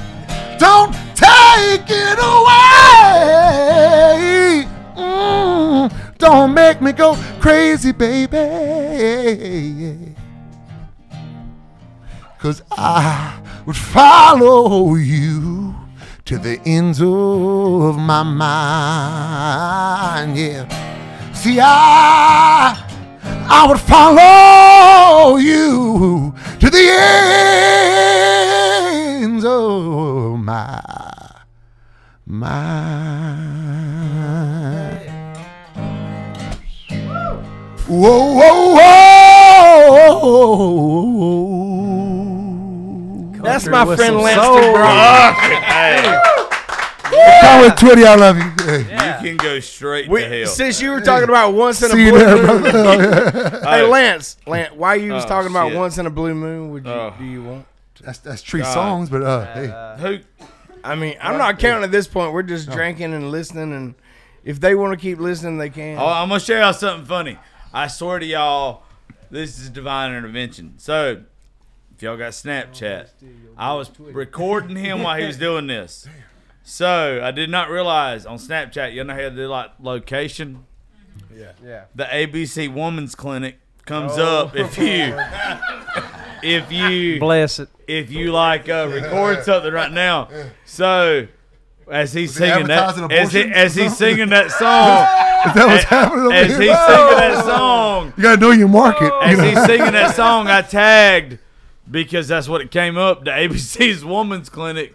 don't 0.58 0.94
take 1.14 1.84
it 1.90 2.18
away. 2.18 3.04
Mm, 4.96 5.92
don't 6.16 6.54
make 6.54 6.80
me 6.80 6.92
go 6.92 7.14
crazy, 7.40 7.92
baby. 7.92 8.38
Cause 12.38 12.62
I 12.70 13.41
would 13.66 13.76
follow 13.76 14.94
you 14.96 15.74
to 16.24 16.38
the 16.38 16.60
ends 16.64 17.00
of 17.00 17.96
my 17.98 18.22
mind. 18.22 18.46
Yeah. 20.36 20.66
See, 21.32 21.58
I 21.60 22.76
I 23.48 23.66
would 23.68 23.80
follow 23.80 25.36
you 25.36 26.34
to 26.60 26.70
the 26.70 26.90
ends 29.22 29.44
of 29.44 30.38
my 30.38 30.80
mind. 32.26 33.12
Whoa, 37.88 38.32
whoa, 38.34 38.74
whoa. 38.74 39.22
That's 43.42 43.64
Country 43.64 43.72
my 43.72 43.84
with 43.84 43.98
friend 43.98 44.14
some 44.14 44.22
Lance 44.22 44.40
soul. 44.42 44.56
DeBron. 44.56 45.32
Hey, 47.12 47.38
Conway 47.42 47.68
Twitty, 47.76 48.06
I 48.06 48.14
love 48.14 48.36
you. 48.38 48.64
Hey, 48.64 49.18
You 49.20 49.28
can 49.30 49.36
go 49.36 49.60
straight 49.60 50.08
We, 50.08 50.20
to 50.22 50.28
hell. 50.28 50.46
since 50.46 50.80
you 50.80 50.90
were 50.92 51.00
talking 51.00 51.28
about 51.28 51.52
once 51.52 51.82
in 51.82 51.90
a 51.90 51.94
see 51.94 52.04
you 52.06 52.10
blue 52.12 52.20
there, 52.20 52.46
moon. 52.46 53.62
Hey 53.64 53.82
Lance, 53.82 54.36
Lance, 54.46 54.72
why 54.74 54.94
you 54.94 55.12
was 55.12 55.24
Oh, 55.24 55.28
talking 55.28 55.50
about 55.50 55.68
shit. 55.70 55.76
once 55.78 55.98
in 55.98 56.06
a 56.06 56.10
blue 56.10 56.34
moon? 56.34 56.70
Would 56.70 56.86
you 56.86 56.90
Oh. 56.92 57.14
do 57.18 57.24
you 57.24 57.42
want? 57.42 57.66
That's 58.00 58.18
that's 58.18 58.42
Tree 58.42 58.62
God. 58.62 58.72
songs, 58.72 59.10
but 59.10 59.22
uh, 59.22 59.54
hey, 59.54 59.96
Who? 60.00 60.46
I 60.84 60.94
mean, 60.94 61.16
I'm 61.20 61.38
not 61.38 61.58
counting 61.58 61.84
at 61.84 61.92
this 61.92 62.06
point. 62.08 62.32
We're 62.32 62.42
just 62.42 62.70
drinking 62.70 63.12
and 63.14 63.30
listening, 63.30 63.72
and 63.74 63.94
if 64.44 64.58
they 64.58 64.74
want 64.74 64.92
to 64.92 64.96
keep 64.96 65.18
listening, 65.20 65.58
they 65.58 65.70
can. 65.70 65.98
Oh, 65.98 66.06
I'm 66.06 66.28
gonna 66.28 66.40
show 66.40 66.58
y'all 66.58 66.72
something 66.72 67.06
funny. 67.06 67.38
I 67.74 67.86
swear 67.88 68.18
to 68.18 68.26
y'all, 68.26 68.82
this 69.30 69.58
is 69.60 69.68
divine 69.70 70.12
intervention. 70.12 70.74
So, 70.78 71.22
if 72.02 72.06
y'all 72.06 72.16
got 72.16 72.32
Snapchat, 72.32 73.10
I 73.56 73.74
was 73.74 73.88
recording 74.00 74.74
him 74.74 75.04
while 75.04 75.20
he 75.20 75.24
was 75.24 75.36
doing 75.48 75.68
this. 75.68 76.08
So 76.64 77.20
I 77.22 77.30
did 77.30 77.48
not 77.48 77.70
realize 77.70 78.26
on 78.26 78.38
Snapchat, 78.38 78.92
you 78.92 79.04
know 79.04 79.12
how 79.14 79.20
they 79.28 79.36
do 79.36 79.46
like 79.46 79.70
location. 79.78 80.66
Yeah. 81.32 81.52
Yeah. 81.64 81.84
The 81.94 82.02
ABC 82.06 82.74
Women's 82.74 83.14
Clinic 83.14 83.60
comes 83.86 84.18
up 84.18 84.56
if 84.56 84.76
you 84.78 85.16
if 86.42 86.72
you 86.72 87.20
Bless 87.20 87.60
it. 87.60 87.68
if 87.86 88.10
you 88.10 88.32
like 88.32 88.68
uh, 88.68 88.90
record 88.92 89.44
something 89.44 89.72
right 89.72 89.92
now. 89.92 90.28
So 90.64 91.28
as 91.88 92.12
he's 92.12 92.34
they 92.34 92.48
singing 92.48 92.66
that, 92.66 92.98
as, 93.12 93.32
he, 93.32 93.42
as 93.42 93.78
or 93.78 93.82
he's 93.82 93.96
singing 93.96 94.30
that 94.30 94.50
song, 94.50 95.06
is 95.48 95.54
that 95.54 95.66
what's 95.68 95.84
happening 95.84 96.24
over 96.24 96.34
as 96.34 96.48
here? 96.48 96.62
he's 96.62 96.78
singing 96.78 97.16
that 97.16 97.44
song, 97.44 98.12
You 98.16 98.22
gotta 98.24 98.40
know 98.40 98.50
your 98.50 98.66
market. 98.66 99.04
You 99.04 99.20
as 99.22 99.38
know? 99.38 99.44
he's 99.44 99.64
singing 99.66 99.92
that 99.92 100.16
song, 100.16 100.48
I 100.48 100.62
tagged 100.62 101.38
because 101.92 102.26
that's 102.26 102.48
what 102.48 102.60
it 102.60 102.70
came 102.70 102.96
up. 102.96 103.24
The 103.24 103.30
ABC's 103.30 104.04
Woman's 104.04 104.48
Clinic. 104.48 104.94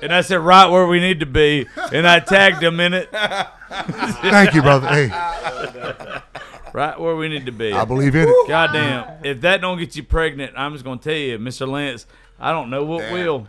And 0.00 0.12
I 0.12 0.22
said, 0.22 0.40
right 0.40 0.66
where 0.66 0.86
we 0.88 0.98
need 0.98 1.20
to 1.20 1.26
be. 1.26 1.66
And 1.92 2.08
I 2.08 2.18
tagged 2.18 2.60
him 2.60 2.80
in 2.80 2.92
it, 2.92 3.08
Thank 3.12 4.54
you, 4.54 4.62
brother. 4.62 4.86
Hey, 4.88 5.08
right 6.72 6.98
where 6.98 7.16
we 7.16 7.28
need 7.28 7.46
to 7.46 7.52
be. 7.52 7.72
I 7.72 7.84
believe 7.84 8.14
in 8.14 8.28
it. 8.28 8.48
Goddamn. 8.48 9.24
If 9.24 9.40
that 9.42 9.60
don't 9.60 9.78
get 9.78 9.96
you 9.96 10.02
pregnant, 10.02 10.54
I'm 10.56 10.72
just 10.72 10.84
going 10.84 10.98
to 10.98 11.04
tell 11.04 11.18
you, 11.18 11.38
Mr. 11.38 11.68
Lance, 11.68 12.06
I 12.38 12.52
don't 12.52 12.70
know 12.70 12.84
what 12.84 13.00
Damn. 13.00 13.12
will. 13.12 13.46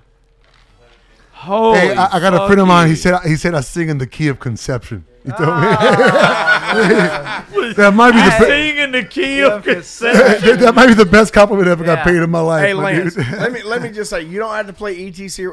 Holy 1.31 1.79
Hey, 1.79 1.95
I, 1.95 2.17
I 2.17 2.19
got 2.19 2.33
a 2.33 2.45
friend 2.45 2.61
of 2.61 2.67
mine. 2.67 2.87
He 2.87 2.91
you. 2.91 2.95
said 2.97 3.19
he 3.25 3.35
said 3.35 3.53
I 3.53 3.59
sing 3.61 3.89
in 3.89 3.97
the 3.97 4.07
key 4.07 4.29
of 4.29 4.39
conception. 4.39 5.05
He 5.23 5.31
told 5.31 5.41
me 5.41 5.45
Ah. 5.55 7.45
that 7.77 7.93
might 7.93 8.11
be 8.11 8.17
the 8.17 8.37
be- 8.39 8.51
Sing 8.51 8.77
in 8.77 8.91
the 8.91 9.03
key 9.05 9.41
of 9.41 9.63
consent. 9.63 10.15
that, 10.43 10.59
that 10.59 10.75
might 10.75 10.87
be 10.87 10.93
the 10.93 11.05
best 11.05 11.33
compliment 11.33 11.67
I 11.67 11.71
ever 11.71 11.83
got 11.83 11.99
Yeah. 11.99 12.03
paid 12.03 12.15
in 12.17 12.29
my 12.29 12.41
life. 12.41 12.65
hey 12.65 12.73
my 12.73 12.83
Lance, 12.93 13.15
dude. 13.15 13.31
let 13.31 13.51
me 13.51 13.61
let 13.63 13.81
me 13.81 13.89
just 13.93 14.09
say, 14.09 14.21
you 14.21 14.39
don't 14.39 14.53
have 14.53 14.67
to 14.67 14.73
play 14.73 14.95
ETC. 15.09 15.49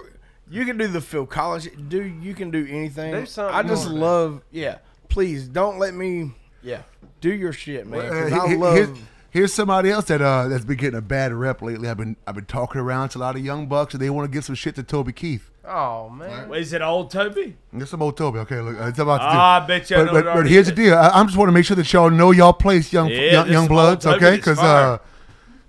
You 0.50 0.64
can 0.64 0.76
do 0.76 0.88
the 0.88 1.00
Phil 1.00 1.26
Collins. 1.26 1.68
Do 1.88 2.02
you 2.02 2.34
can 2.34 2.50
do 2.50 2.66
anything? 2.68 3.12
Do 3.12 3.26
something 3.26 3.54
I 3.54 3.62
just 3.62 3.88
more. 3.90 3.98
love. 3.98 4.42
Yeah, 4.50 4.78
please 5.08 5.46
don't 5.48 5.78
let 5.78 5.94
me. 5.94 6.32
Yeah, 6.62 6.82
do 7.20 7.32
your 7.32 7.52
shit, 7.52 7.86
man. 7.86 8.08
'cause 8.08 8.32
Uh, 8.32 8.36
I 8.36 8.46
he- 8.46 8.52
he- 8.54 8.56
love. 8.56 8.74
here's, 8.74 8.98
here's 9.30 9.54
somebody 9.54 9.90
else 9.90 10.06
that 10.06 10.20
uh, 10.20 10.48
that's 10.48 10.64
been 10.64 10.76
getting 10.78 10.98
a 10.98 11.02
bad 11.02 11.32
rep 11.32 11.62
lately. 11.62 11.88
I've 11.88 11.96
been 11.96 12.16
I've 12.26 12.34
been 12.34 12.46
talking 12.46 12.80
around 12.80 13.10
to 13.10 13.18
a 13.18 13.20
lot 13.20 13.36
of 13.36 13.44
young 13.44 13.66
bucks, 13.68 13.94
and 13.94 14.02
they 14.02 14.10
want 14.10 14.30
to 14.30 14.32
give 14.34 14.44
some 14.44 14.56
shit 14.56 14.74
to 14.74 14.82
Toby 14.82 15.12
Keith. 15.12 15.49
Oh 15.64 16.08
man. 16.08 16.52
Is 16.54 16.72
it 16.72 16.80
old 16.82 17.10
Toby? 17.10 17.56
This 17.72 17.88
is 17.92 17.94
old 17.94 18.16
Toby. 18.16 18.38
Okay, 18.40 18.60
look, 18.60 18.76
it's 18.80 18.98
about 18.98 19.18
to 19.18 19.24
do. 19.24 19.28
Ah, 19.38 19.62
I 19.62 19.66
bet 19.66 19.90
you 19.90 19.96
I 19.96 20.00
but, 20.00 20.04
know 20.06 20.12
but, 20.12 20.14
what 20.14 20.24
but 20.24 20.34
already 20.36 20.50
here's 20.50 20.66
the 20.66 20.72
is. 20.72 20.76
deal. 20.76 20.94
I, 20.96 21.08
I'm 21.10 21.26
just 21.26 21.36
want 21.38 21.48
to 21.48 21.52
make 21.52 21.64
sure 21.66 21.76
that 21.76 21.92
y'all 21.92 22.10
know 22.10 22.30
y'all 22.30 22.52
place, 22.52 22.92
young 22.92 23.08
Yeah, 23.08 23.16
young, 23.32 23.46
this 23.46 23.52
young 23.52 23.62
is 23.64 23.68
bloods, 23.68 24.06
old 24.06 24.14
Toby 24.14 24.26
okay? 24.26 24.34
is 24.34 24.38
Because 24.40 24.58
fire. 24.58 24.86
uh, 24.94 24.98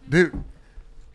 dude, 0.09 0.43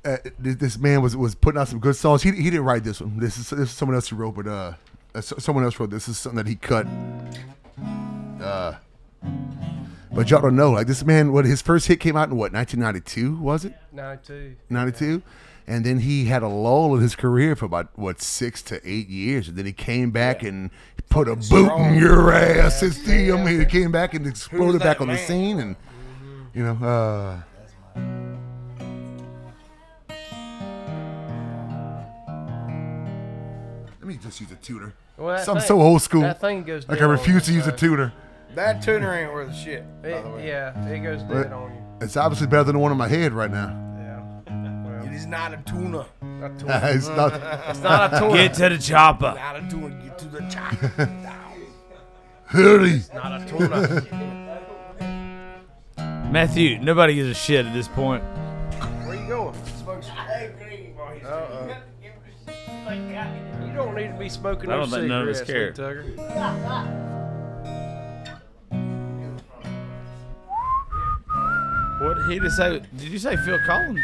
uh, 0.04 0.16
this, 0.38 0.56
this 0.56 0.78
man 0.78 1.00
was 1.02 1.16
was 1.16 1.34
putting 1.34 1.60
out 1.60 1.68
some 1.68 1.78
good 1.80 1.96
songs. 1.96 2.22
He, 2.22 2.30
he 2.32 2.44
didn't 2.44 2.64
write 2.64 2.84
this 2.84 3.00
one. 3.00 3.18
This 3.18 3.38
is 3.38 3.48
this 3.50 3.60
is 3.60 3.70
someone 3.70 3.94
else 3.94 4.08
who 4.08 4.16
wrote, 4.16 4.36
but 4.36 4.46
uh, 4.46 4.50
uh, 4.52 4.74
s- 5.18 5.32
someone 5.38 5.64
else 5.64 5.80
wrote. 5.80 5.90
This 5.90 6.06
is 6.08 6.18
something 6.18 6.36
that 6.36 6.46
he 6.46 6.54
cut. 6.56 6.86
Uh, 8.40 8.74
but 10.12 10.30
y'all 10.30 10.40
don't 10.42 10.54
know. 10.56 10.70
Like 10.70 10.86
this 10.86 11.04
man, 11.04 11.32
what 11.32 11.44
his 11.44 11.60
first 11.62 11.88
hit 11.88 11.98
came 12.00 12.16
out 12.16 12.28
in 12.28 12.36
what 12.36 12.52
1992 12.52 13.36
was 13.42 13.64
it? 13.64 13.74
Ninety-two. 13.92 14.56
92 14.70 15.22
and 15.66 15.84
then 15.84 15.98
he 16.00 16.26
had 16.26 16.42
a 16.42 16.48
lull 16.48 16.94
in 16.94 17.02
his 17.02 17.16
career 17.16 17.56
for 17.56 17.64
about 17.64 17.88
what 17.96 18.20
six 18.20 18.62
to 18.62 18.80
eight 18.88 19.08
years. 19.08 19.48
And 19.48 19.56
then 19.56 19.66
he 19.66 19.72
came 19.72 20.10
back 20.10 20.42
and 20.42 20.70
put 21.08 21.28
a 21.28 21.36
boot 21.36 21.72
in 21.78 21.94
your 21.98 22.32
ass. 22.32 22.82
And 22.82 22.92
see 22.94 23.28
him 23.28 23.46
he 23.46 23.64
came 23.64 23.90
back 23.92 24.14
and 24.14 24.26
exploded 24.26 24.80
back 24.80 24.98
that 24.98 25.02
on 25.02 25.08
the 25.08 25.16
scene 25.18 25.58
and 25.58 25.76
you 26.54 26.62
know 26.64 26.74
uh 26.86 27.40
let 33.98 34.04
me 34.06 34.16
just 34.22 34.40
use 34.40 34.50
a 34.52 34.56
tutor. 34.56 34.94
Well, 35.16 35.36
that 35.36 35.44
so 35.44 35.52
i'm 35.52 35.58
thing- 35.58 35.66
so 35.68 35.80
old 35.80 36.02
school. 36.02 36.22
That 36.22 36.40
thing 36.40 36.62
goes. 36.64 36.86
like 36.88 36.98
i 36.98 37.00
dead 37.00 37.04
on 37.04 37.10
refuse 37.10 37.46
to 37.46 37.52
use 37.52 37.66
a 37.66 37.70
so- 37.70 37.76
tutor. 37.76 38.12
that 38.54 38.82
tuner 38.82 39.12
ain't 39.14 39.32
worth 39.32 39.54
shit. 39.54 39.84
By 40.02 40.08
It- 40.10 40.22
the 40.24 40.30
way, 40.30 40.46
yeah, 40.48 40.86
it 40.88 41.00
goes 41.02 41.22
But- 41.22 41.44
dead 41.44 41.52
on 41.52 41.70
you. 41.72 41.82
it's 42.00 42.16
obviously 42.16 42.46
better 42.46 42.64
than 42.64 42.74
the 42.74 42.78
one 42.80 42.92
in 42.92 42.98
my 42.98 43.08
head 43.08 43.32
right 43.32 43.50
now 43.50 43.82
Yeah. 45.16 45.20
it 45.20 45.20
is 45.20 45.26
not 45.26 45.54
a 45.54 45.56
tuna. 45.58 46.06
A 46.20 46.50
tuna. 46.58 46.80
it's 46.84 47.08
not 47.16 47.32
It's 47.68 47.80
not 47.80 48.14
a 48.14 48.18
tuna. 48.18 48.34
Get 48.34 48.54
to 48.54 48.68
the 48.68 48.78
chopper. 48.78 49.34
Not 49.34 49.56
a 49.56 49.68
tuna. 49.70 50.02
Get 50.04 50.18
to 50.18 50.28
the 50.28 50.40
top. 50.40 50.74
hurry 52.46 53.02
not 53.14 53.42
a 53.42 53.46
tuna. 53.46 54.12
Matthew, 56.30 56.78
nobody 56.78 57.14
gives 57.14 57.30
a 57.30 57.34
shit 57.34 57.64
at 57.66 57.72
this 57.72 57.88
point. 57.88 58.22
Where 59.06 59.14
you 59.14 59.26
going? 59.28 59.54
Uh-uh. 61.24 61.76
You 63.66 63.72
don't 63.74 63.94
need 63.96 64.08
to 64.08 64.16
be 64.18 64.28
smoking 64.28 64.70
I 64.70 64.74
no 64.74 64.80
don't 64.82 64.90
think 64.90 65.06
none 65.08 65.22
of 65.22 65.28
us 65.28 65.38
cigarettes, 65.38 65.78
care. 65.78 66.02
Lee 66.04 66.16
Tucker. 66.16 67.02
What 72.00 72.18
he 72.30 72.38
to 72.38 72.50
say? 72.50 72.82
Did 72.96 73.08
you 73.08 73.18
say 73.18 73.36
Phil 73.36 73.58
Collins? 73.66 74.00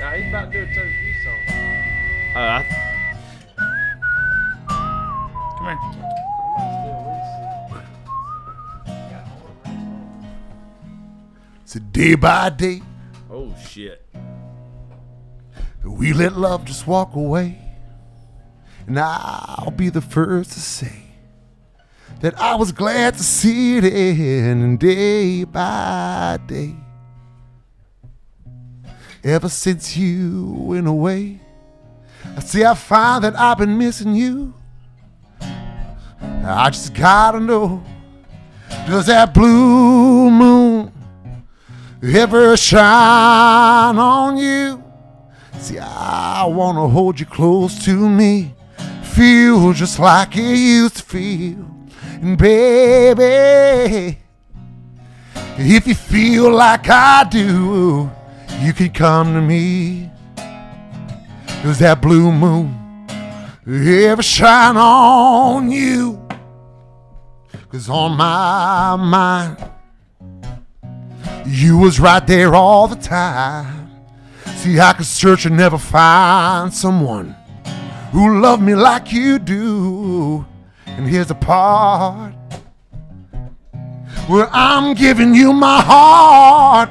Now 0.00 0.12
he's 0.14 0.28
about 0.28 0.50
to 0.50 0.58
do 0.58 0.64
a 0.64 0.74
Toby 0.74 0.90
Keith 1.02 1.22
song. 1.22 1.40
Oh, 2.34 2.40
I. 2.40 2.64
Come 5.58 5.66
here. 5.66 6.00
it's 11.62 11.76
a 11.76 11.80
day 11.80 12.14
by 12.16 12.50
day 12.50 12.80
Oh 13.30 13.54
shit. 13.64 14.04
We 15.84 16.12
let 16.12 16.36
love 16.36 16.64
just 16.64 16.86
walk 16.86 17.14
away. 17.14 17.58
And 18.86 18.98
I'll 18.98 19.70
be 19.70 19.88
the 19.88 20.00
first 20.00 20.52
to 20.52 20.60
say 20.60 21.02
that 22.20 22.38
I 22.40 22.56
was 22.56 22.72
glad 22.72 23.14
to 23.14 23.22
see 23.22 23.76
it 23.76 23.84
in 23.84 24.78
day 24.78 25.44
by 25.44 26.38
day. 26.46 26.74
Ever 29.22 29.50
since 29.50 29.96
you 29.96 30.50
went 30.56 30.86
away, 30.86 31.40
I 32.36 32.40
see 32.40 32.64
I 32.64 32.74
find 32.74 33.22
that 33.24 33.36
I've 33.36 33.58
been 33.58 33.76
missing 33.76 34.14
you. 34.14 34.54
I 35.40 36.70
just 36.70 36.94
gotta 36.94 37.38
know 37.38 37.82
does 38.86 39.06
that 39.06 39.34
blue 39.34 40.30
moon 40.30 40.90
ever 42.02 42.56
shine 42.56 43.98
on 43.98 44.38
you? 44.38 44.82
See, 45.58 45.78
I 45.78 46.46
wanna 46.46 46.88
hold 46.88 47.20
you 47.20 47.26
close 47.26 47.84
to 47.84 48.08
me, 48.08 48.54
feel 49.02 49.72
just 49.74 49.98
like 49.98 50.34
it 50.34 50.56
used 50.56 50.96
to 50.96 51.02
feel. 51.02 51.66
And 52.22 52.38
baby, 52.38 54.18
if 55.58 55.86
you 55.86 55.94
feel 55.94 56.50
like 56.50 56.88
I 56.88 57.24
do, 57.24 58.10
you 58.58 58.72
can 58.72 58.90
come 58.90 59.34
to 59.34 59.40
me. 59.40 60.10
Does 61.62 61.78
that 61.78 62.00
blue 62.00 62.32
moon 62.32 62.76
ever 63.66 64.22
shine 64.22 64.76
on 64.76 65.70
you? 65.70 66.20
Cause 67.70 67.88
on 67.88 68.16
my 68.16 68.96
mind, 68.96 69.56
you 71.46 71.78
was 71.78 72.00
right 72.00 72.26
there 72.26 72.54
all 72.54 72.88
the 72.88 72.96
time. 72.96 73.90
See, 74.56 74.80
I 74.80 74.92
could 74.92 75.06
search 75.06 75.46
and 75.46 75.56
never 75.56 75.78
find 75.78 76.74
someone 76.74 77.36
who 78.12 78.40
loved 78.40 78.62
me 78.62 78.74
like 78.74 79.12
you 79.12 79.38
do. 79.38 80.44
And 80.86 81.06
here's 81.06 81.28
the 81.28 81.34
part 81.34 82.34
where 84.26 84.48
I'm 84.52 84.94
giving 84.94 85.34
you 85.34 85.52
my 85.52 85.80
heart. 85.80 86.90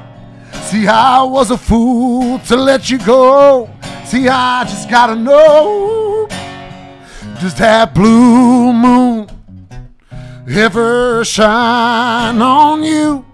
See, 0.70 0.86
I 0.86 1.24
was 1.24 1.50
a 1.50 1.58
fool 1.58 2.38
to 2.46 2.54
let 2.54 2.88
you 2.88 2.98
go. 2.98 3.68
See, 4.04 4.28
I 4.28 4.62
just 4.62 4.88
gotta 4.88 5.16
know 5.16 6.28
does 7.40 7.54
that 7.54 7.92
blue 7.92 8.72
moon 8.72 9.26
ever 10.46 11.24
shine 11.24 12.40
on 12.40 12.84
you? 12.84 13.24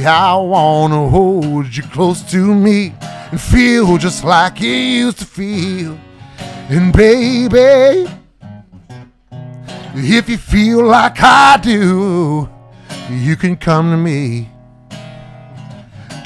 Yeah, 0.00 0.32
I 0.32 0.36
wanna 0.36 1.08
hold 1.08 1.76
you 1.76 1.84
close 1.84 2.22
to 2.32 2.54
me 2.54 2.94
and 3.30 3.40
feel 3.40 3.96
just 3.98 4.24
like 4.24 4.60
you 4.60 4.72
used 4.72 5.18
to 5.18 5.26
feel. 5.26 5.96
And 6.70 6.92
baby, 6.92 8.10
If 9.94 10.28
you 10.28 10.38
feel 10.38 10.84
like 10.86 11.22
I 11.22 11.58
do, 11.62 12.48
you 13.10 13.36
can 13.36 13.56
come 13.56 13.90
to 13.92 13.96
me. 13.96 14.48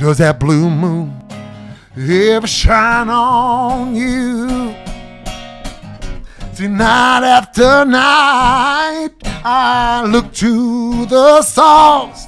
Does 0.03 0.19
that 0.19 0.41
blue 0.41 0.69
moon 0.69 1.15
ever 1.97 2.49
shine 2.49 3.09
on 3.09 3.95
you? 3.95 4.75
See, 6.55 6.67
night 6.67 7.23
after 7.23 7.85
night, 7.85 9.11
I 9.45 10.05
look 10.05 10.33
to 10.33 11.07
the 11.07 11.41
stars, 11.43 12.27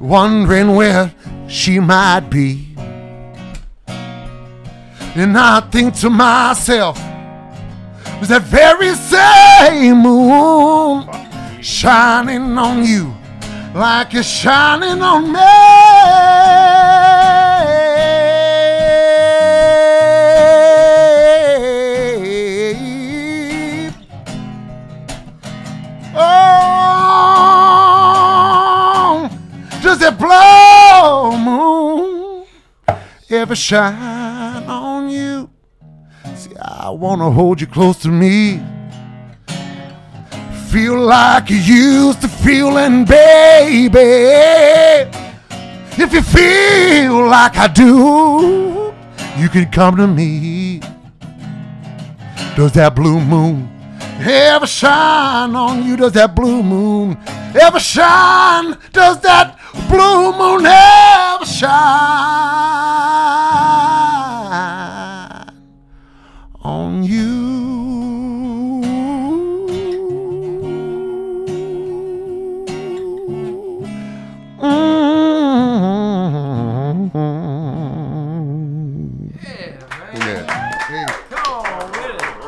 wondering 0.00 0.74
where 0.74 1.14
she 1.46 1.78
might 1.78 2.28
be. 2.28 2.74
And 5.14 5.38
I 5.38 5.60
think 5.70 5.94
to 6.00 6.10
myself, 6.10 6.98
was 8.18 8.30
that 8.30 8.42
very 8.42 8.96
same 8.96 9.98
moon 9.98 11.08
shining 11.62 12.58
on 12.58 12.84
you 12.84 13.14
like 13.74 14.14
it's 14.14 14.28
shining 14.28 15.00
on 15.02 15.32
me. 15.32 15.38
Oh, 27.94 29.28
does 29.82 29.98
that 30.00 30.18
blow 30.18 31.36
moon 31.38 32.46
ever 33.30 33.54
shine 33.56 34.64
on 34.64 35.08
you? 35.08 35.48
See, 36.36 36.54
I 36.60 36.90
wanna 36.90 37.30
hold 37.30 37.60
you 37.62 37.66
close 37.66 37.98
to 38.00 38.08
me. 38.08 38.60
Feel 40.72 40.98
like 41.00 41.50
you 41.50 41.58
used 41.58 42.22
to 42.22 42.28
feeling, 42.28 43.04
baby. 43.04 43.98
If 46.02 46.14
you 46.14 46.22
feel 46.22 47.26
like 47.28 47.58
I 47.58 47.68
do, 47.68 48.94
you 49.36 49.50
can 49.50 49.70
come 49.70 49.96
to 49.96 50.06
me. 50.06 50.80
Does 52.56 52.72
that 52.72 52.94
blue 52.96 53.20
moon 53.20 53.68
ever 54.20 54.66
shine 54.66 55.54
on 55.54 55.84
you? 55.84 55.94
Does 55.98 56.12
that 56.12 56.34
blue 56.34 56.62
moon 56.62 57.18
ever 57.54 57.78
shine? 57.78 58.78
Does 58.94 59.20
that 59.20 59.58
blue 59.90 60.32
moon 60.32 60.64
ever 60.64 61.44
shine 61.44 61.82
on 66.62 67.04
you? 67.04 67.41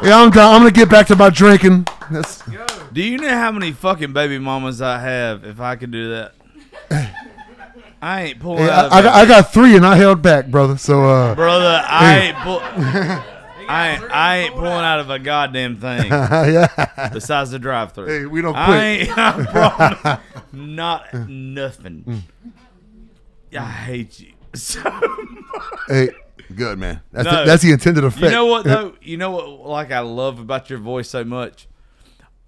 Yeah, 0.02 0.18
I'm 0.20 0.30
done. 0.30 0.54
I'm 0.54 0.60
gonna 0.60 0.70
get 0.70 0.90
back 0.90 1.06
to 1.08 1.16
my 1.16 1.30
drinking. 1.30 1.86
That's, 2.10 2.42
Do 2.92 3.02
you 3.02 3.16
know 3.16 3.30
how 3.30 3.50
many 3.50 3.72
fucking 3.72 4.12
baby 4.12 4.38
mamas 4.38 4.82
I 4.82 5.00
have? 5.00 5.44
If 5.44 5.60
I 5.60 5.76
could 5.76 5.90
do 5.90 6.10
that, 6.10 6.34
I 8.02 8.22
ain't 8.24 8.40
pulling 8.40 8.64
Yeah, 8.66 8.80
out. 8.80 8.84
Of 8.86 8.92
I, 8.92 8.98
I, 8.98 9.02
got, 9.02 9.14
I 9.14 9.26
got 9.26 9.52
three 9.52 9.76
and 9.76 9.86
I 9.86 9.96
held 9.96 10.20
back, 10.20 10.48
brother. 10.48 10.76
So 10.76 11.04
uh, 11.04 11.34
brother. 11.34 11.82
I 11.88 12.18
ain't 12.18 12.36
pull. 12.38 12.60
I 13.68 13.88
ain't, 13.90 14.02
I 14.10 14.36
ain't 14.38 14.54
pulling 14.54 14.66
out 14.72 15.00
of 15.00 15.10
a 15.10 15.18
goddamn 15.18 15.76
thing 15.80 16.06
yeah. 16.10 17.10
besides 17.12 17.50
the 17.50 17.58
drive-through. 17.58 18.06
Hey, 18.06 18.26
we 18.26 18.40
don't 18.42 18.54
I 18.56 18.66
quit. 18.66 18.78
ain't. 19.08 19.10
I 19.18 19.44
promise, 19.46 20.20
not 20.52 21.14
nothing. 21.28 22.22
Yeah, 23.50 23.64
I 23.64 23.70
hate 23.70 24.20
you 24.20 24.32
so 24.54 24.80
Hey, 25.88 26.10
good 26.54 26.78
man. 26.78 27.00
That's 27.12 27.24
No. 27.26 27.40
the, 27.40 27.44
that's 27.44 27.62
the 27.62 27.72
intended 27.72 28.04
effect. 28.04 28.22
You 28.24 28.30
know 28.30 28.46
what 28.46 28.64
though? 28.64 28.94
You 29.02 29.16
know 29.16 29.30
what? 29.32 29.48
Like 29.68 29.90
I 29.92 30.00
love 30.00 30.38
about 30.38 30.70
your 30.70 30.78
voice 30.78 31.08
so 31.08 31.24
much. 31.24 31.66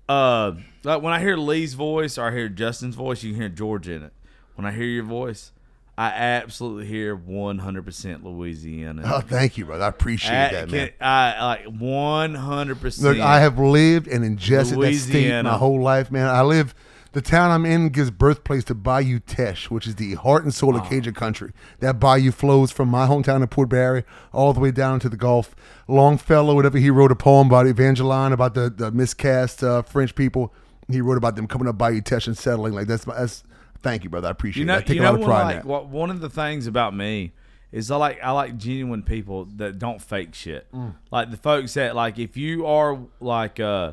Uh, 0.09 0.53
like 0.85 1.03
when 1.03 1.12
I 1.12 1.21
hear 1.21 1.37
Lee's 1.37 1.75
voice 1.75 2.17
or 2.19 2.29
I 2.29 2.33
hear 2.33 2.49
Justin's 2.49 2.95
voice, 2.95 3.23
you 3.23 3.33
can 3.33 3.41
hear 3.41 3.49
George 3.49 3.89
in 3.89 4.03
it. 4.05 4.12
When 4.55 4.64
I 4.64 4.73
hear 4.73 4.85
your 4.85 5.03
voice, 5.05 5.53
I 5.99 6.09
absolutely 6.09 6.86
hear 6.86 7.16
one 7.16 7.59
hundred 7.59 7.86
percent 7.86 8.22
Louisiana. 8.22 9.03
Oh, 9.07 9.20
thank 9.20 9.57
you, 9.57 9.64
brother. 9.64 9.84
I 9.84 9.88
appreciate 9.88 10.30
I, 10.30 10.53
that, 10.53 10.68
can, 10.68 10.76
man. 10.76 10.90
I 11.01 11.44
like 11.47 11.64
one 11.64 12.34
hundred 12.34 12.80
percent. 12.82 13.16
Look, 13.16 13.26
I 13.26 13.40
have 13.40 13.59
lived 13.59 14.07
and 14.07 14.22
ingested 14.22 14.78
that 14.78 14.94
state 14.94 15.42
my 15.42 15.57
whole 15.57 15.80
life, 15.80 16.11
man. 16.11 16.26
I 16.26 16.42
live. 16.42 16.74
The 17.12 17.22
town 17.22 17.51
I'm 17.51 17.64
in 17.64 17.88
gives 17.88 18.11
birthplace 18.11 18.64
to 18.64 18.74
Bayou 18.74 19.20
Teche, 19.20 19.70
which 19.70 19.86
is 19.86 19.94
the 19.94 20.16
heart 20.16 20.44
and 20.44 20.53
soul 20.53 20.76
of 20.76 20.82
Oh. 20.82 20.88
Cajun 20.90 21.14
country. 21.14 21.53
That 21.80 21.99
bayou 21.99 22.30
flows 22.30 22.70
from 22.70 22.90
my 22.90 23.07
hometown 23.07 23.42
of 23.42 23.49
Port 23.49 23.70
Barre 23.70 24.05
all 24.34 24.53
the 24.53 24.61
way 24.61 24.70
down 24.70 25.01
to 25.01 25.09
the 25.09 25.16
Gulf. 25.16 25.57
Longfellow, 25.88 26.55
whatever 26.55 26.76
he 26.76 26.90
wrote 26.90 27.11
a 27.11 27.16
poem 27.16 27.47
about 27.47 27.66
Evangeline, 27.66 28.34
about 28.34 28.53
the, 28.53 28.68
the 28.68 28.90
miscast 28.90 29.64
uh, 29.64 29.80
French 29.80 30.14
people. 30.14 30.53
He 30.90 31.01
wrote 31.01 31.16
about 31.16 31.36
them 31.36 31.47
coming 31.47 31.66
up 31.68 31.78
Bayou 31.78 32.03
Teche 32.03 32.26
and 32.26 32.36
settling. 32.36 32.74
Like 32.74 32.86
that's 32.86 33.07
my. 33.07 33.18
That's, 33.18 33.42
thank 33.87 34.05
you, 34.05 34.11
brother. 34.11 34.28
I 34.28 34.30
appreciate 34.32 34.61
you 34.62 34.66
know, 34.66 34.74
it. 34.74 34.78
I 34.78 34.80
take 34.82 34.97
you 34.97 35.03
a 35.03 35.05
know 35.05 35.11
lot 35.12 35.14
of 35.14 35.20
one, 35.20 35.28
pride 35.28 35.43
like, 35.43 35.51
in 35.53 35.59
that. 35.61 35.66
what, 35.66 35.87
one 35.89 36.11
of 36.11 36.20
the 36.20 36.28
things 36.30 36.66
about 36.66 36.95
me 36.95 37.32
is 37.72 37.91
I 37.91 37.97
like 37.97 38.22
I 38.22 38.30
like 38.32 38.57
genuine 38.57 39.03
people 39.03 39.45
that 39.57 39.78
don't 39.78 40.01
fake 40.01 40.34
shit. 40.34 40.70
Mm. 40.72 40.95
Like 41.11 41.30
the 41.30 41.37
folks 41.37 41.74
that 41.74 41.95
like 41.95 42.18
if 42.18 42.37
you 42.37 42.66
are 42.66 42.99
like 43.20 43.61
uh 43.61 43.93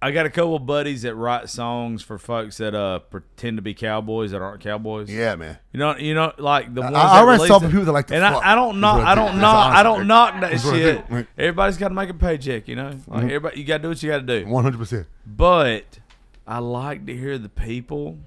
I 0.00 0.12
got 0.12 0.26
a 0.26 0.30
couple 0.30 0.54
of 0.54 0.64
buddies 0.64 1.02
that 1.02 1.16
write 1.16 1.48
songs 1.48 2.02
for 2.02 2.18
folks 2.18 2.58
that 2.58 2.74
uh 2.74 3.00
pretend 3.00 3.56
to 3.58 3.62
be 3.62 3.74
cowboys 3.74 4.30
that 4.30 4.40
aren't 4.40 4.60
cowboys. 4.62 5.10
Yeah, 5.10 5.34
man. 5.34 5.58
You 5.72 5.80
know, 5.80 5.96
you 5.96 6.14
know, 6.14 6.32
like 6.38 6.72
the 6.72 6.82
I- 6.82 6.84
ones 6.84 6.96
I 6.96 7.18
that 7.20 7.26
write 7.26 7.32
release 7.34 7.48
songs 7.48 7.62
for 7.64 7.68
people 7.68 7.84
that 7.86 7.92
like 7.92 8.06
to 8.06 8.14
and 8.14 8.22
fuck, 8.34 8.44
I, 8.44 8.52
I 8.52 8.54
don't 8.54 8.76
is 8.76 8.80
knock, 8.80 9.00
I 9.00 9.10
I 9.10 9.14
do. 9.16 9.20
don't 9.22 9.40
knock, 9.40 9.74
I 9.74 9.82
don't 9.82 10.06
knock 10.06 10.40
that 10.40 10.50
That's 10.52 10.64
what 10.64 10.74
I 10.74 10.78
do. 10.78 10.84
shit. 10.84 11.04
Right. 11.10 11.26
Everybody's 11.36 11.76
got 11.78 11.88
to 11.88 11.94
make 11.94 12.10
a 12.10 12.14
paycheck, 12.14 12.68
you 12.68 12.76
know. 12.76 12.96
Like 13.08 13.24
everybody, 13.24 13.58
you 13.58 13.64
got 13.66 13.78
to 13.78 13.82
do 13.82 13.88
what 13.88 14.02
you 14.02 14.10
got 14.10 14.26
to 14.26 14.40
do. 14.40 14.46
One 14.46 14.62
hundred 14.62 14.78
percent. 14.78 15.06
But 15.26 15.98
I 16.46 16.58
like 16.60 17.04
to 17.06 17.16
hear 17.16 17.36
the 17.36 17.48
people 17.48 18.18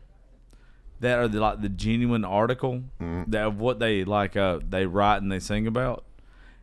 that 1.02 1.20
are 1.20 1.28
the, 1.28 1.40
like 1.42 1.62
the 1.62 1.70
genuine 1.70 2.24
article 2.24 2.84
Mm-hmm. 3.02 3.30
that 3.32 3.46
of 3.48 3.60
what 3.60 3.80
they 3.80 4.04
like 4.06 4.36
uh 4.38 4.60
they 4.68 4.86
write 4.86 5.22
and 5.22 5.32
they 5.32 5.40
sing 5.40 5.68
about, 5.68 6.04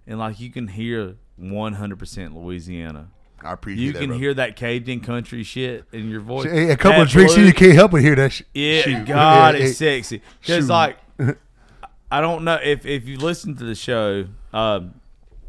and 0.06 0.18
like 0.18 0.40
you 0.40 0.50
can 0.50 0.68
hear 0.68 1.16
one 1.36 1.74
hundred 1.74 1.98
percent 1.98 2.34
Louisiana. 2.36 3.08
I 3.40 3.52
appreciate 3.52 3.84
You 3.84 3.92
that. 3.92 3.98
can 4.00 4.08
brother. 4.08 4.20
hear 4.20 4.34
that 4.34 4.56
Cajun 4.56 4.98
country 5.00 5.44
shit 5.44 5.84
in 5.92 6.10
your 6.10 6.20
voice. 6.20 6.50
Hey, 6.50 6.70
a 6.70 6.76
couple 6.76 6.98
That 6.98 7.02
of 7.02 7.08
drinks 7.10 7.34
blue- 7.36 7.44
you 7.44 7.52
can't 7.52 7.74
help 7.74 7.92
but 7.92 8.00
hear 8.00 8.16
that 8.16 8.32
shit. 8.32 8.48
yeah, 8.52 8.80
Shoot. 8.82 9.06
God, 9.06 9.54
Yeah, 9.54 9.60
it's 9.60 9.78
hey, 9.78 10.02
sexy. 10.02 10.22
Because 10.40 10.68
like, 10.68 10.96
I 12.10 12.20
don't 12.20 12.42
know 12.44 12.58
if 12.62 12.84
if 12.86 13.06
you 13.06 13.16
listen 13.18 13.54
to 13.56 13.64
the 13.64 13.74
show, 13.76 14.26
um, 14.52 14.94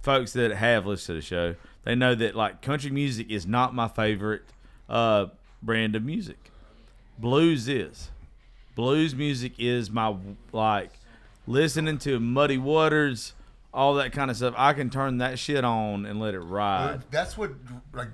folks 0.04 0.34
that 0.34 0.52
have 0.52 0.86
listened 0.86 1.08
to 1.16 1.22
the 1.22 1.26
show, 1.26 1.56
they 1.84 1.96
know 1.96 2.14
that 2.14 2.36
like 2.36 2.62
country 2.62 2.92
music 2.92 3.32
is 3.32 3.48
not 3.48 3.74
my 3.74 3.88
favorite 3.88 4.44
uh, 4.88 5.28
brand 5.64 5.96
of 5.96 6.04
music. 6.04 6.52
Blues 7.18 7.68
is. 7.68 8.12
Blues 8.80 9.13
music 9.13 9.55
is 9.57 9.91
my 9.91 10.15
like 10.53 10.91
listening 11.45 11.97
to 11.97 12.17
Muddy 12.17 12.57
Waters, 12.57 13.34
all 13.73 13.95
that 13.95 14.13
kind 14.13 14.32
of 14.32 14.38
stuff. 14.38 14.53
I 14.55 14.71
can 14.71 14.89
turn 14.89 15.17
that 15.17 15.38
shit 15.38 15.65
on 15.65 16.05
and 16.05 16.17
let 16.17 16.34
it 16.34 16.39
ride. 16.39 17.01
That's 17.11 17.38
what, 17.38 17.51
like, 17.91 18.07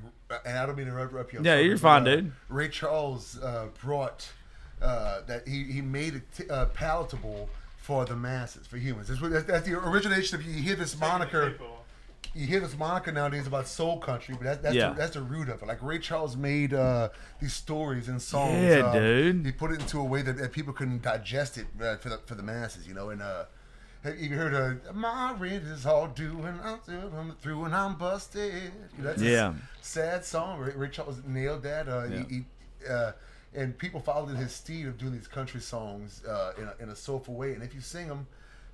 and 0.43 0.57
I 0.57 0.65
don't 0.65 0.75
mean 0.75 0.87
to 0.87 0.91
interrupt 0.91 1.33
you. 1.33 1.37
I'm 1.37 1.45
Yeah, 1.45 1.59
you're 1.59 1.75
but, 1.75 1.81
fine, 1.81 2.01
uh, 2.01 2.15
dude. 2.15 2.31
Ray 2.49 2.69
Charles 2.69 3.37
uh, 3.43 3.67
brought 3.79 4.27
uh, 4.81 5.21
that 5.27 5.47
he, 5.47 5.65
he 5.65 5.81
made 5.81 6.15
it 6.15 6.23
t- 6.35 6.49
uh, 6.49 6.65
palatable 6.65 7.47
for 7.77 8.03
the 8.05 8.15
masses, 8.15 8.65
for 8.65 8.77
humans. 8.77 9.09
That's, 9.09 9.21
what, 9.21 9.33
that's, 9.33 9.45
that's 9.45 9.67
the 9.67 9.75
origination 9.75 10.39
of 10.39 10.47
you 10.47 10.63
hear 10.63 10.75
this 10.75 10.99
moniker. 10.99 11.53
You 12.33 12.45
hear 12.47 12.59
this 12.59 12.77
moniker 12.77 13.11
nowadays 13.11 13.47
about 13.47 13.67
soul 13.67 13.97
country, 13.99 14.35
but 14.37 14.43
that, 14.43 14.63
that's 14.63 14.75
Yeah. 14.75 14.89
the, 14.89 14.95
that's 14.95 15.13
the 15.13 15.21
root 15.21 15.47
of 15.49 15.61
it. 15.61 15.65
Like 15.67 15.81
Ray 15.81 15.99
Charles 15.99 16.35
made 16.35 16.73
uh, 16.73 17.09
these 17.39 17.53
stories 17.53 18.07
and 18.09 18.21
songs. 18.21 18.73
Yeah, 18.73 18.79
uh, 18.85 18.93
dude. 18.99 19.45
He 19.45 19.51
put 19.51 19.71
it 19.71 19.79
into 19.81 19.99
a 19.99 20.03
way 20.03 20.21
that, 20.21 20.37
that 20.37 20.51
people 20.51 20.73
couldn't 20.73 21.01
digest 21.01 21.57
it 21.57 21.67
uh, 21.81 21.97
for 21.97 22.09
the 22.09 22.17
for 22.25 22.35
the 22.35 22.43
masses, 22.43 22.87
you 22.87 22.93
know. 22.93 23.09
And 23.09 23.21
uh, 23.21 23.45
you 24.17 24.29
heard 24.35 24.53
uh, 24.53 24.93
my 24.93 25.33
rent 25.33 25.63
is 25.63 25.85
all 25.85 26.07
due 26.07 26.41
and 26.43 26.59
I'm 26.61 26.79
through, 26.79 27.11
I'm 27.17 27.31
through 27.35 27.65
and 27.65 27.75
I'm 27.75 27.95
busted. 27.95 28.53
You 28.97 29.03
know, 29.03 29.09
that's 29.09 29.21
a 29.21 29.25
Yeah. 29.25 29.53
sad 29.81 30.25
song. 30.25 30.59
Ray, 30.59 30.73
Ray 30.75 30.89
Charles 30.89 31.21
nailed 31.25 31.63
that. 31.63 31.87
Uh, 31.87 32.05
Yeah. 32.05 32.23
he, 32.27 32.35
he, 32.35 32.45
uh, 32.89 33.11
and 33.53 33.77
people 33.77 34.01
followed 34.01 34.29
in 34.31 34.35
his 34.35 34.51
steed 34.53 34.85
of 34.87 34.97
doing 34.97 35.13
these 35.13 35.27
country 35.29 35.61
songs 35.61 36.21
uh, 36.25 36.51
in, 36.57 36.65
a, 36.65 36.73
in 36.83 36.89
a 36.89 36.95
soulful 36.95 37.35
way. 37.35 37.53
And 37.53 37.63
if 37.63 37.73
you 37.73 37.79
sing 37.79 38.09
them, 38.09 38.27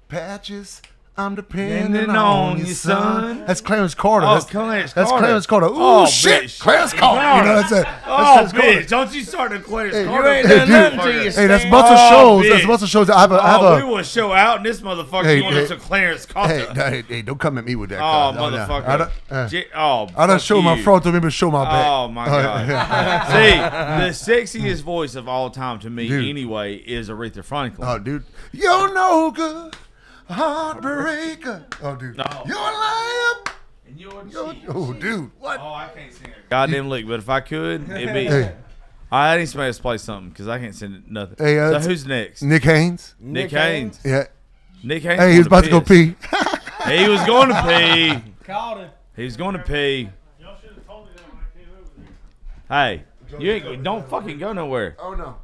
patches 0.08 0.82
I'm 1.18 1.36
depending 1.36 2.10
on, 2.10 2.16
on 2.16 2.58
you, 2.60 2.66
you, 2.68 2.74
son. 2.74 3.02
son. 3.38 3.46
That's 3.46 3.60
Clarence 3.60 3.94
Carter. 3.94 4.26
Oh, 4.26 4.34
that's 4.34 4.46
Clarence 4.46 4.94
That's 4.94 5.10
Carter. 5.10 5.26
Clarence 5.26 5.46
Carter. 5.46 5.66
Ooh, 5.68 5.74
Oh, 5.76 6.06
shit. 6.06 6.44
bitch. 6.46 6.60
Clarence 6.60 6.94
Carter. 6.94 7.38
You 7.38 7.46
know, 7.54 7.56
that's 7.62 7.72
it. 7.74 7.84
That's 7.84 8.04
Oh, 8.08 8.16
Clarence 8.16 8.52
Carter. 8.54 8.84
Don't 8.84 9.14
you 9.14 9.24
start 9.24 9.52
to 9.52 9.60
Clarence 9.60 9.96
Hey, 9.98 10.06
Carter. 10.06 10.28
you 10.30 10.34
ain't 10.38 10.48
Hey, 10.48 10.56
done 10.56 10.68
dude. 10.68 10.76
nothing 10.98 11.00
to 11.12 11.24
you. 11.26 11.32
Hey, 11.32 11.48
that's 11.48 11.66
muscle 11.66 11.96
Oh, 12.00 12.10
shows. 12.42 12.50
That's 12.50 12.64
bitch. 12.64 12.68
Muscle 12.68 12.88
Shoals. 12.88 13.10
I 13.10 13.20
have 13.20 13.32
a, 13.34 13.36
I 13.44 13.50
have 13.52 13.62
Oh, 13.62 13.66
a 13.74 13.86
we 13.86 13.92
will 13.92 14.04
show 14.04 14.32
out 14.32 14.58
in 14.58 14.64
this 14.64 14.80
motherfucker. 14.82 15.24
Hey, 15.26 15.38
you 15.38 15.44
want 15.44 15.56
hey. 15.58 15.68
to 15.68 15.76
Clarence 15.76 16.26
Carter? 16.26 16.74
Hey, 16.74 16.90
hey, 16.92 17.04
hey, 17.08 17.22
don't 17.22 17.40
come 17.40 17.58
at 17.58 17.66
me 17.66 17.76
with 17.76 17.90
that. 17.90 18.00
oh, 18.02 18.32
no. 18.32 18.42
motherfucker! 18.44 18.88
I 18.88 18.98
don't, 18.98 19.12
uh, 19.30 19.48
J- 19.50 19.66
oh, 19.76 20.04
I 20.16 20.28
done 20.28 20.38
fuck 20.38 20.42
show 20.42 20.62
my 20.62 20.76
you. 20.76 20.84
frontal, 20.84 21.12
maybe 21.12 21.30
show 21.30 21.52
my 21.52 21.66
back. 21.66 21.88
Oh 21.88 22.08
my 22.08 22.26
god! 22.26 23.28
See, 24.16 24.26
the 24.26 24.32
sexiest 24.34 24.82
voice 24.82 25.16
of 25.16 25.28
all 25.28 25.50
time 25.50 25.78
to 25.82 25.90
me, 25.90 26.30
anyway, 26.30 26.76
is 26.78 27.10
Aretha 27.10 27.44
Franklin. 27.44 27.86
Oh, 27.88 28.00
dude. 28.00 28.24
You 28.54 28.64
know 28.94 29.30
who 29.30 29.36
good. 29.36 29.76
Heartbreaker. 30.32 31.66
Oh, 31.82 31.96
dude. 31.96 32.16
You're 32.16 32.58
a 32.58 32.72
lamb. 32.72 33.44
And 33.88 34.00
you're 34.00 34.26
You're, 34.28 34.56
oh, 34.70 34.94
dude. 34.94 35.32
What? 35.40 35.60
Oh, 35.60 35.74
I 35.74 35.90
can't 35.94 36.14
sing 36.14 36.28
it. 36.28 36.50
Goddamn 36.50 36.90
lick, 36.90 37.08
but 37.08 37.20
if 37.20 37.30
I 37.30 37.42
could, 37.42 37.90
it'd 37.90 38.14
be. 38.14 38.26
Hey, 38.26 38.56
I 39.12 39.38
need 39.38 39.48
somebody 39.48 39.74
to 39.74 39.82
play 39.82 39.98
something 39.98 40.30
because 40.30 40.48
I 40.48 40.58
can't 40.60 40.74
sing 40.74 41.04
nothing. 41.10 41.36
Hey, 41.38 41.60
uh, 41.60 41.82
so 41.82 41.90
who's 41.90 42.06
next? 42.06 42.42
Nick 42.42 42.64
Haynes. 42.64 43.16
Nick 43.20 43.52
Haynes. 43.52 44.00
Yeah. 44.06 44.28
Nick 44.84 45.04
Haynes. 45.04 45.20
Hey, 45.20 45.34
he 45.34 45.38
was 45.38 45.48
about 45.48 45.66
to 45.66 45.70
go 45.70 45.82
piss. 45.82 46.14
pee. 46.14 46.16
He 46.88 47.08
was 47.08 47.24
going 47.26 47.50
to 47.50 47.62
pee. 47.64 48.34
Called 48.44 48.80
him. 48.80 48.90
He 49.16 49.24
was 49.24 49.38
going 49.38 49.54
to 49.56 49.62
pee. 49.62 50.10
Y'all 50.40 50.58
should 50.60 50.72
have 50.72 50.88
told 50.88 51.06
me 51.06 51.12
that. 52.68 52.74
Hey, 52.74 53.04
you 53.38 53.52
ain't 53.52 53.84
don't 53.84 54.10
fucking 54.10 54.40
go 54.40 54.52
nowhere. 54.52 54.96
Oh, 55.00 55.14
no. 55.14 55.36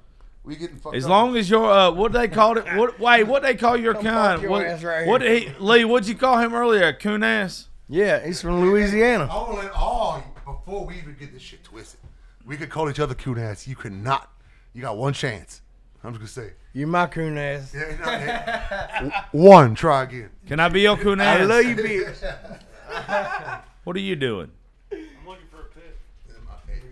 We 0.48 0.56
getting 0.56 0.78
fucked 0.78 0.96
As 0.96 1.04
up. 1.04 1.10
long 1.10 1.36
as 1.36 1.50
your 1.50 1.70
uh, 1.70 1.92
what 1.92 2.14
they 2.14 2.30
called 2.30 2.58
it? 2.58 2.66
What 2.78 2.98
wait? 3.02 3.24
What 3.26 3.44
they 3.44 3.54
call 3.54 3.76
your 3.76 3.94
Come 3.94 4.04
kind? 4.04 4.36
fuck 4.36 4.42
your 4.44 4.52
What, 4.52 4.66
ass 4.66 4.82
right 4.82 5.06
what 5.06 5.22
here. 5.22 5.40
he 5.40 5.50
Lee? 5.60 5.84
What'd 5.84 6.08
you 6.08 6.16
call 6.16 6.40
him 6.40 6.54
earlier? 6.54 6.94
Coon 6.94 7.22
ass? 7.22 7.68
Yeah, 7.90 8.26
he's 8.26 8.42
from 8.42 8.62
Louisiana. 8.62 9.26
I 9.30 9.36
want 9.36 9.52
to 9.52 9.58
let 9.58 9.72
all, 9.74 10.24
before 10.46 10.86
we 10.86 10.98
even 11.00 11.18
get 11.20 11.34
this 11.34 11.42
shit 11.42 11.66
twisted, 11.66 12.00
we 12.46 12.56
could 12.56 12.70
call 12.70 12.90
each 12.90 13.00
other 13.00 13.14
coon 13.14 13.38
ass. 13.38 13.68
You 13.68 13.76
could 13.76 13.92
not. 13.92 14.32
You 14.74 14.82
got 14.82 14.96
one 14.98 15.12
chance. 15.14 15.62
I'm 16.04 16.14
just 16.18 16.36
going 16.36 16.48
to 16.48 16.52
say. 16.52 16.56
You 16.74 16.88
my 16.88 17.08
coon 17.08 17.38
ass. 17.38 17.74
Yeah, 17.76 17.98
no, 18.06 18.12
yeah. 18.12 19.26
One. 19.32 19.74
Try 19.76 20.04
again. 20.04 20.30
Can 20.46 20.60
I 20.60 20.70
be 20.70 20.82
your 20.82 20.96
coon 21.04 21.20
ass? 21.20 21.42
I 21.42 21.44
love 21.44 21.64
you, 21.66 21.76
bitch. 21.76 23.62
What 23.84 23.96
are 23.96 24.00
you 24.00 24.16
doing? 24.16 24.52
I'm 24.92 25.00
looking 25.28 25.48
for 25.50 25.62
a 25.62 25.66
pit. 25.66 25.98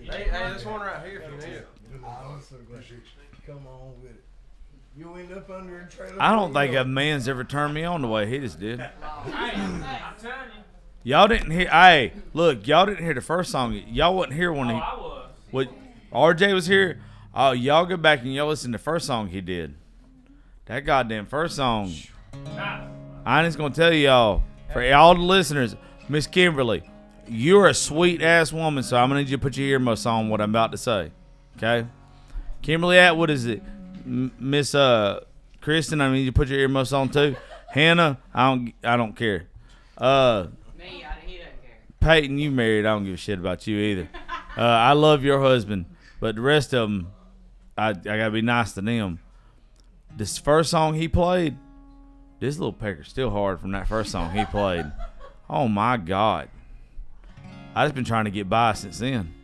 Hey, 0.09 0.23
hey, 0.29 0.53
this 0.53 0.65
one 0.65 0.81
right 0.81 1.05
here 1.05 1.21
if 1.21 1.31
you 1.31 1.49
need 1.49 1.55
it. 1.57 1.67
Come 3.45 3.67
on 3.67 3.93
with 4.01 4.11
it. 4.11 4.23
You 4.97 5.13
end 5.15 5.31
up 5.33 5.49
under 5.49 5.81
a 5.81 5.89
trailer. 5.89 6.15
I 6.19 6.31
don't 6.31 6.53
think 6.53 6.73
a 6.75 6.85
man's 6.85 7.27
ever 7.27 7.43
turned 7.43 7.73
me 7.73 7.83
on 7.83 8.01
the 8.01 8.07
way 8.07 8.27
he 8.27 8.39
just 8.39 8.59
did. 8.59 8.79
Y'all 11.03 11.27
didn't 11.27 11.51
hear. 11.51 11.69
Hey, 11.69 12.13
look, 12.33 12.65
y'all 12.65 12.87
didn't 12.87 13.03
hear 13.03 13.13
the 13.13 13.21
first 13.21 13.51
song. 13.51 13.79
Y'all 13.89 14.15
wasn't 14.15 14.33
here 14.33 14.51
when 14.51 14.69
he. 14.69 14.75
Oh, 14.75 15.27
what? 15.51 15.69
RJ 16.11 16.51
was 16.55 16.65
here. 16.65 16.99
Oh, 17.35 17.51
y'all 17.51 17.85
go 17.85 17.95
back 17.95 18.21
and 18.21 18.33
y'all 18.33 18.47
listen 18.47 18.71
to 18.71 18.79
the 18.79 18.83
first 18.83 19.05
song 19.05 19.27
he 19.27 19.39
did. 19.39 19.75
That 20.65 20.79
goddamn 20.79 21.27
first 21.27 21.57
song. 21.57 21.93
Ah. 22.57 22.87
I'm 23.23 23.45
just 23.45 23.59
gonna 23.59 23.73
tell 23.73 23.93
y'all, 23.93 24.41
for 24.73 24.91
all 24.93 25.13
the 25.13 25.21
listeners, 25.21 25.75
Miss 26.09 26.25
Kimberly, 26.25 26.89
you're 27.27 27.67
a 27.67 27.73
sweet 27.75 28.23
ass 28.23 28.51
woman, 28.51 28.81
so 28.81 28.97
I'm 28.97 29.09
gonna 29.09 29.19
need 29.19 29.29
you 29.29 29.37
to 29.37 29.41
put 29.41 29.57
your 29.57 29.67
earmuffs 29.67 30.07
on 30.07 30.29
what 30.29 30.41
I'm 30.41 30.49
about 30.49 30.71
to 30.71 30.77
say. 30.79 31.11
Okay? 31.57 31.85
Kimberly 32.66 32.97
Atwood 32.97 33.30
is 33.30 33.45
it? 33.45 33.61
M- 34.07 34.32
Miss 34.39 34.74
uh 34.74 35.24
Kristen, 35.61 36.01
I 36.01 36.11
need 36.11 36.24
you 36.24 36.32
put 36.32 36.47
your 36.47 36.59
earmuffs 36.59 36.93
on 36.93 37.09
too. 37.09 37.36
Hannah, 37.70 38.18
I 38.34 38.49
don't 38.49 38.74
I 38.84 38.97
don't 38.97 39.16
care. 39.16 39.45
Uh 39.95 40.47
Me, 40.76 41.05
I, 41.05 41.13
he 41.28 41.38
doesn't 41.38 41.61
care. 41.63 41.78
Peyton, 41.99 42.39
you 42.39 42.49
married. 42.49 42.88
I 42.88 42.89
don't 42.89 43.05
give 43.05 43.13
a 43.13 43.18
shit 43.18 43.38
about 43.38 43.66
you 43.68 43.78
either. 43.78 44.09
Uh, 44.57 44.61
I 44.61 44.93
love 44.93 45.22
your 45.26 45.41
husband, 45.41 45.84
but 46.22 46.36
the 46.36 46.41
rest 46.41 46.74
of 46.74 46.88
them, 46.89 47.11
I, 47.78 47.89
I 47.89 47.93
gotta 47.93 48.32
be 48.32 48.41
nice 48.41 48.72
to 48.76 48.82
them. 48.82 49.20
This 50.16 50.38
first 50.38 50.72
song 50.72 50.93
he 50.93 51.09
played, 51.09 51.57
this 52.39 52.57
little 52.57 52.72
pecker's 52.72 53.09
still 53.09 53.32
hard 53.32 53.59
from 53.59 53.74
that 53.74 53.86
first 53.89 54.11
song 54.11 54.32
he 54.32 54.45
played. 54.45 54.86
Oh 55.49 55.68
my 55.68 55.97
god, 55.97 56.47
I 57.76 57.84
just 57.84 57.95
been 57.95 58.05
trying 58.05 58.26
to 58.26 58.32
get 58.32 58.49
by 58.49 58.72
since 58.74 58.97
then. 58.97 59.34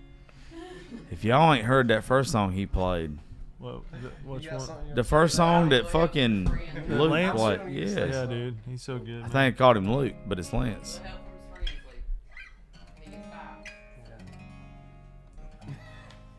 If 1.12 1.24
y'all 1.26 1.54
ain't 1.54 1.66
heard 1.66 1.90
that 1.90 2.04
first 2.04 2.32
song 2.32 2.54
he 2.54 2.66
played, 2.66 3.18
What, 3.60 3.82
which 4.26 4.48
one? 4.50 4.70
the 4.96 5.04
first 5.04 5.36
song 5.36 5.70
that 5.70 5.90
fucking 5.90 6.46
Luke 6.88 7.12
Lance? 7.12 7.38
played, 7.38 7.60
yes, 7.70 7.96
Yeah, 8.14 8.26
dude, 8.26 8.56
he's 8.68 8.82
so 8.82 8.98
good. 8.98 9.18
I 9.18 9.22
man. 9.24 9.30
think 9.30 9.56
I 9.56 9.58
called 9.58 9.78
him 9.78 9.94
Luke, 9.94 10.16
but 10.26 10.40
it's 10.40 10.54
Lance. 10.54 11.00
Help 11.04 11.20
from 11.54 11.62
his 11.62 11.70
friends, 11.70 12.02
Lee. 13.04 13.04
He 13.04 13.12
gets 13.12 13.28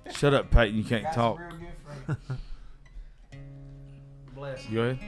five. 0.06 0.16
Shut 0.16 0.32
up, 0.34 0.50
Peyton. 0.50 0.76
You 0.76 0.84
can't 0.84 1.12
talk. 1.12 1.38
Bless 4.34 4.68
You 4.68 4.74
go 4.76 4.82
ahead. 4.84 4.98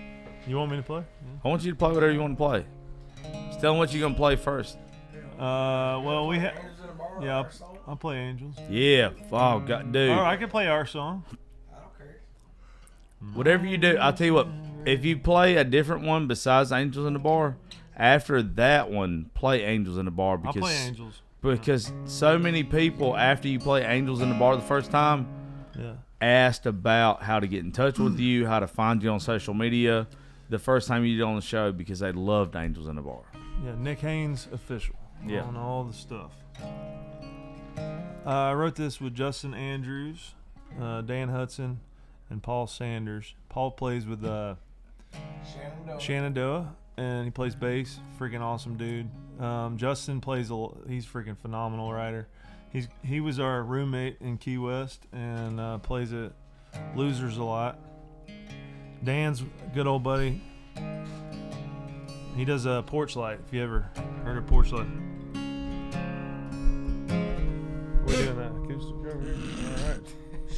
You 0.46 0.56
want 0.58 0.70
me 0.70 0.76
to 0.76 0.82
play? 0.82 1.02
I 1.42 1.48
want 1.48 1.62
you 1.64 1.70
to 1.72 1.76
play 1.76 1.90
whatever 1.90 2.12
you 2.12 2.20
want 2.20 2.34
to 2.34 2.36
play. 2.36 2.66
Just 3.48 3.60
tell 3.60 3.72
them 3.72 3.78
what 3.78 3.92
you're 3.94 4.02
gonna 4.02 4.14
play 4.14 4.36
first. 4.36 4.76
Uh, 5.38 5.98
well, 6.04 6.26
we 6.28 6.38
have. 6.38 6.54
Yeah, 7.22 7.38
I'll, 7.38 7.73
I'll 7.86 7.96
play 7.96 8.16
Angels. 8.16 8.56
Yeah. 8.70 9.10
Oh 9.32 9.60
God, 9.60 9.92
dude. 9.92 10.10
All 10.10 10.22
right, 10.22 10.32
I 10.32 10.36
can 10.36 10.48
play 10.48 10.66
our 10.68 10.86
song. 10.86 11.24
I 11.72 11.78
don't 11.80 11.98
care. 11.98 12.16
Whatever 13.34 13.66
you 13.66 13.76
do, 13.78 13.96
I'll 13.98 14.12
tell 14.12 14.26
you 14.26 14.34
what. 14.34 14.48
If 14.86 15.04
you 15.04 15.18
play 15.18 15.56
a 15.56 15.64
different 15.64 16.04
one 16.04 16.26
besides 16.26 16.70
Angels 16.72 17.06
in 17.06 17.12
the 17.14 17.18
Bar, 17.18 17.56
after 17.96 18.42
that 18.42 18.90
one, 18.90 19.30
play 19.34 19.62
Angels 19.64 19.96
in 19.98 20.04
the 20.04 20.10
Bar 20.10 20.32
I'll 20.44 20.52
because 20.52 20.60
play 20.60 20.76
Angels. 20.76 21.22
because 21.42 21.92
so 22.06 22.38
many 22.38 22.62
people 22.64 23.16
after 23.16 23.48
you 23.48 23.58
play 23.58 23.82
Angels 23.84 24.20
in 24.20 24.28
the 24.28 24.34
Bar 24.34 24.56
the 24.56 24.62
first 24.62 24.90
time 24.90 25.26
Yeah. 25.78 25.92
asked 26.20 26.66
about 26.66 27.22
how 27.22 27.40
to 27.40 27.46
get 27.46 27.64
in 27.64 27.72
touch 27.72 27.98
with 27.98 28.18
you, 28.18 28.46
how 28.46 28.60
to 28.60 28.66
find 28.66 29.02
you 29.02 29.10
on 29.10 29.20
social 29.20 29.54
media. 29.54 30.06
The 30.50 30.58
first 30.58 30.86
time 30.88 31.04
you 31.06 31.16
did 31.16 31.22
on 31.22 31.36
the 31.36 31.40
show 31.42 31.72
because 31.72 32.00
they 32.00 32.12
loved 32.12 32.54
Angels 32.56 32.88
in 32.88 32.96
the 32.96 33.02
Bar. 33.02 33.22
Yeah, 33.64 33.74
Nick 33.78 34.00
Haynes 34.00 34.48
official. 34.52 34.96
Yeah. 35.26 35.44
On 35.44 35.56
all 35.56 35.84
the 35.84 35.94
stuff. 35.94 36.32
Uh, 38.26 38.30
I 38.30 38.54
wrote 38.54 38.74
this 38.74 39.00
with 39.00 39.14
Justin 39.14 39.52
Andrews, 39.52 40.34
uh, 40.80 41.02
Dan 41.02 41.28
Hudson, 41.28 41.80
and 42.30 42.42
Paul 42.42 42.66
Sanders. 42.66 43.34
Paul 43.50 43.70
plays 43.70 44.06
with 44.06 44.24
uh, 44.24 44.54
Shenandoah, 45.98 46.74
and 46.96 47.24
he 47.26 47.30
plays 47.30 47.54
bass. 47.54 48.00
Freaking 48.18 48.40
awesome 48.40 48.76
dude. 48.76 49.10
Um, 49.38 49.76
Justin 49.76 50.22
plays 50.22 50.50
a. 50.50 50.68
He's 50.88 51.04
freaking 51.04 51.36
phenomenal 51.36 51.92
writer. 51.92 52.26
He's 52.72 52.88
he 53.02 53.20
was 53.20 53.38
our 53.38 53.62
roommate 53.62 54.16
in 54.20 54.38
Key 54.38 54.56
West 54.58 55.06
and 55.12 55.60
uh, 55.60 55.78
plays 55.78 56.12
at 56.12 56.32
Losers 56.96 57.36
a 57.36 57.44
lot. 57.44 57.78
Dan's 59.04 59.42
a 59.42 59.74
good 59.74 59.86
old 59.86 60.02
buddy. 60.02 60.40
He 62.36 62.44
does 62.44 62.64
a 62.64 62.82
porch 62.86 63.16
light. 63.16 63.38
If 63.46 63.52
you 63.52 63.62
ever 63.62 63.90
heard 64.24 64.38
of 64.38 64.46
porch 64.46 64.72
light. 64.72 64.88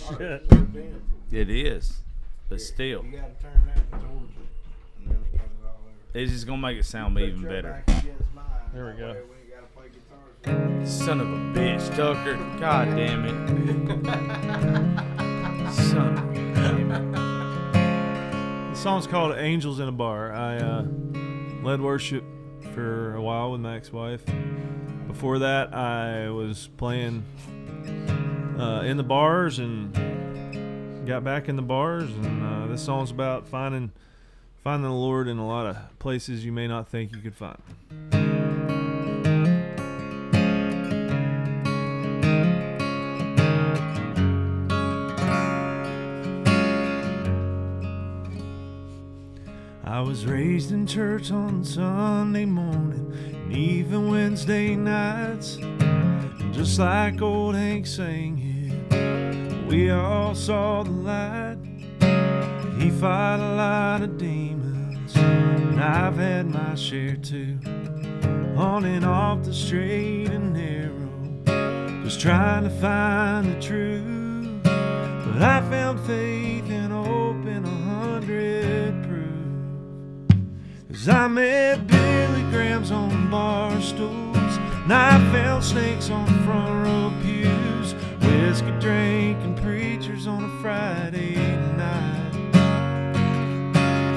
Shit. 0.08 0.46
It 1.32 1.50
is, 1.50 1.98
but 2.48 2.60
still, 2.60 3.04
You 3.04 3.12
gotta 3.18 3.32
turn 3.42 3.60
that 3.66 3.90
towards 3.90 4.30
it. 4.30 4.46
And 5.00 5.10
then 5.10 5.16
it 5.32 5.38
comes 5.38 5.50
all 5.64 5.70
over. 5.70 5.90
it's 6.14 6.32
just 6.32 6.46
gonna 6.46 6.62
make 6.62 6.78
it 6.78 6.84
sound 6.84 7.18
even 7.18 7.42
better. 7.42 7.82
Mine. 8.34 8.44
There 8.72 8.86
we 8.86 8.92
go. 8.92 9.12
way 9.12 9.14
we 9.14 9.36
ain't 9.36 9.50
gotta 9.52 9.66
play 9.74 9.86
guitars. 9.88 10.88
Son 10.88 11.20
of 11.20 11.28
a 11.28 11.36
bitch, 11.58 11.96
Tucker. 11.96 12.36
God 12.60 12.94
damn 12.94 13.24
it. 13.24 13.34
Son 15.72 16.16
of 16.16 16.30
a 16.30 16.34
damn 16.54 16.92
it. 16.92 17.12
The 18.74 18.76
song's 18.76 19.06
called 19.08 19.36
Angels 19.36 19.80
in 19.80 19.88
a 19.88 19.92
Bar. 19.92 20.32
I 20.32 20.58
uh, 20.58 20.84
led 21.64 21.80
worship 21.80 22.22
for 22.72 23.14
a 23.14 23.20
while 23.20 23.50
with 23.50 23.60
my 23.60 23.74
ex-wife. 23.76 24.22
Before 25.08 25.40
that, 25.40 25.74
I 25.74 26.30
was 26.30 26.68
playing 26.76 27.24
uh, 28.58 28.82
in 28.84 28.96
the 28.96 29.02
bars 29.02 29.58
and 29.58 29.94
got 31.06 31.22
back 31.24 31.48
in 31.48 31.56
the 31.56 31.62
bars. 31.62 32.10
And 32.10 32.42
uh, 32.42 32.66
this 32.66 32.82
song's 32.82 33.10
about 33.10 33.46
finding 33.46 33.92
finding 34.62 34.88
the 34.88 34.96
Lord 34.96 35.28
in 35.28 35.38
a 35.38 35.46
lot 35.46 35.66
of 35.66 35.98
places 35.98 36.44
you 36.44 36.50
may 36.50 36.66
not 36.66 36.88
think 36.88 37.12
you 37.12 37.20
could 37.20 37.36
find. 37.36 37.62
I 49.84 50.00
was 50.00 50.26
raised 50.26 50.72
in 50.72 50.86
church 50.86 51.30
on 51.30 51.62
Sunday 51.62 52.44
morning 52.44 53.12
and 53.32 53.52
even 53.52 54.10
Wednesday 54.10 54.74
nights. 54.74 55.58
Just 56.52 56.78
like 56.78 57.22
old 57.22 57.54
Hank 57.54 57.86
sang 57.86 58.36
we 59.68 59.90
all 59.90 60.34
saw 60.34 60.82
the 60.82 60.90
light. 60.90 61.58
He 62.78 62.90
fought 62.90 63.40
a 63.40 63.54
lot 63.56 64.02
of 64.02 64.18
demons, 64.18 65.16
and 65.16 65.80
I've 65.80 66.16
had 66.16 66.46
my 66.46 66.74
share 66.74 67.16
too. 67.16 67.58
On 68.56 68.84
and 68.84 69.04
off 69.04 69.42
the 69.44 69.52
straight 69.52 70.28
and 70.30 70.52
narrow, 70.54 72.04
just 72.04 72.20
trying 72.20 72.64
to 72.64 72.70
find 72.70 73.54
the 73.54 73.60
truth. 73.60 74.62
But 74.62 75.42
I 75.42 75.60
found 75.68 76.00
faith 76.06 76.70
in 76.70 76.92
a 76.92 77.06
hundred 78.16 79.02
proof. 79.04 80.38
Cause 80.90 81.08
I 81.08 81.28
met 81.28 81.86
Billy 81.86 82.42
Grahams 82.50 82.90
on 82.90 83.30
bar 83.30 83.80
stools, 83.80 84.36
and 84.36 84.92
I 84.92 85.18
found 85.32 85.62
snakes 85.62 86.10
on 86.10 86.26
front 86.44 86.86
row 86.86 87.12
pews, 87.22 87.45
whiskey 88.46 88.70
drinking 88.78 89.56
preachers 89.56 90.28
on 90.28 90.44
a 90.44 90.62
Friday 90.62 91.34
night. 91.76 92.52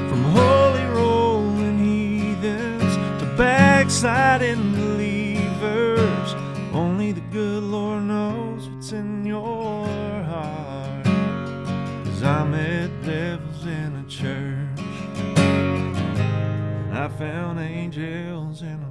From 0.08 0.24
holy 0.24 0.86
rolling 0.86 1.80
heathens 1.80 2.96
to 3.20 3.26
backsliding 3.36 4.74
believers, 4.74 6.36
only 6.74 7.12
the 7.12 7.26
good 7.32 7.64
Lord 7.64 8.04
knows 8.04 8.70
what's 8.70 8.92
in 8.92 9.26
your 9.26 9.88
heart. 10.24 11.06
Cause 12.06 12.22
I 12.22 12.44
met 12.44 12.92
devils 13.04 13.66
in 13.66 13.96
a 13.96 14.08
church. 14.08 14.86
I 16.94 17.08
found 17.18 17.60
angels 17.60 18.62
in 18.62 18.80
a 18.84 18.89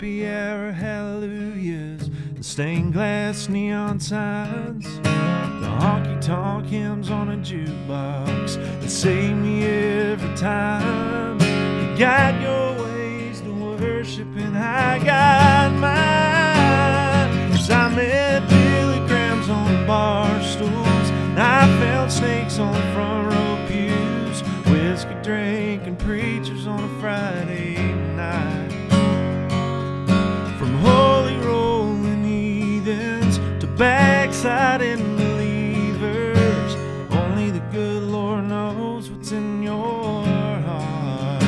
happy 0.00 0.20
hallelujahs 0.22 2.08
and 2.34 2.42
stained 2.42 2.94
glass 2.94 3.50
neon 3.50 4.00
signs, 4.00 4.86
the 5.02 5.68
honky 5.78 6.18
tonk 6.22 6.64
hymns 6.64 7.10
on 7.10 7.28
a 7.28 7.36
jukebox 7.36 8.54
that 8.80 8.88
save 8.88 9.36
me 9.36 9.66
every 9.66 10.34
time. 10.38 11.38
You 11.38 11.98
got 11.98 12.40
your 12.40 12.82
ways 12.82 13.42
to 13.42 13.52
worship, 13.52 14.28
and 14.38 14.56
I 14.56 15.04
got 15.04 15.70
mine. 15.74 17.52
Cause 17.52 17.70
I 17.70 17.94
met 17.94 18.48
Billy 18.48 19.06
Grahams 19.06 19.50
on 19.50 19.86
bar 19.86 20.42
stools, 20.42 21.10
and 21.28 21.38
I 21.38 21.66
felt 21.78 22.10
snakes 22.10 22.58
on 22.58 22.72
the 22.72 22.94
front 22.94 23.34
row 23.34 23.66
pews, 23.68 24.40
whiskey 24.70 25.14
drinking 25.22 25.96
preachers 25.96 26.66
on 26.66 26.82
a 26.82 27.00
Friday 27.00 27.76
night. 28.16 28.59
To 33.80 33.84
backsliding 33.84 35.16
believers, 35.16 36.74
only 37.10 37.50
the 37.50 37.60
good 37.72 38.02
Lord 38.02 38.44
knows 38.44 39.10
what's 39.10 39.32
in 39.32 39.62
your 39.62 40.24
heart. 40.66 41.42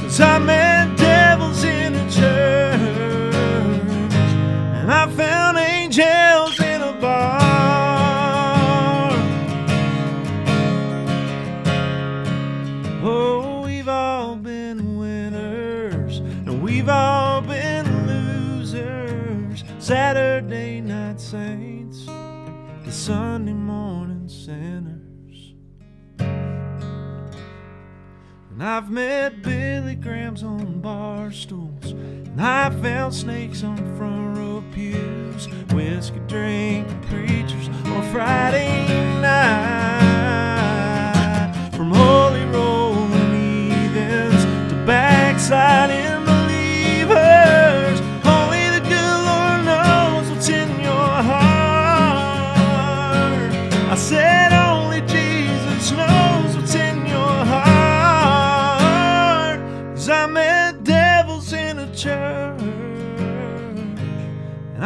Cause 0.00 0.20
I 0.20 0.38
met 0.38 0.96
devils 0.96 1.64
in 1.64 1.94
a 1.94 2.10
church, 2.10 3.34
and 4.78 4.90
I 4.90 5.06
found 5.08 5.58
angels 5.58 6.41
saints, 21.82 22.06
the 22.84 22.92
Sunday 22.92 23.52
morning 23.52 24.28
sinners. 24.28 25.54
And 28.50 28.62
I've 28.62 28.90
met 28.90 29.42
Billy 29.42 29.94
Grahams 29.94 30.42
on 30.42 30.80
bar 30.80 31.32
stools, 31.32 31.92
and 31.92 32.40
I've 32.40 32.80
found 32.80 33.14
snakes 33.14 33.64
on 33.64 33.76
front 33.96 34.36
row 34.36 34.62
pews, 34.72 35.46
whiskey 35.72 36.20
drinking 36.26 37.00
preachers 37.08 37.68
on 37.68 38.02
Friday 38.12 38.86
night. 39.20 40.11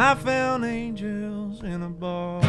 I 0.09 0.15
found 0.15 0.63
angels 0.63 1.61
in 1.63 1.81
a 1.81 1.89
bar. 1.89 2.39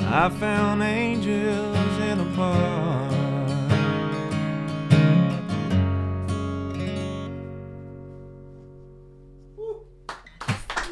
I 0.00 0.28
found 0.40 0.82
angels 0.82 1.98
in 2.00 2.18
a 2.18 2.24
bar. 2.36 3.06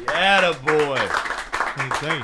Atta 0.07 0.57
boy. 0.63 0.95
Thank 1.75 2.01
you. 2.01 2.21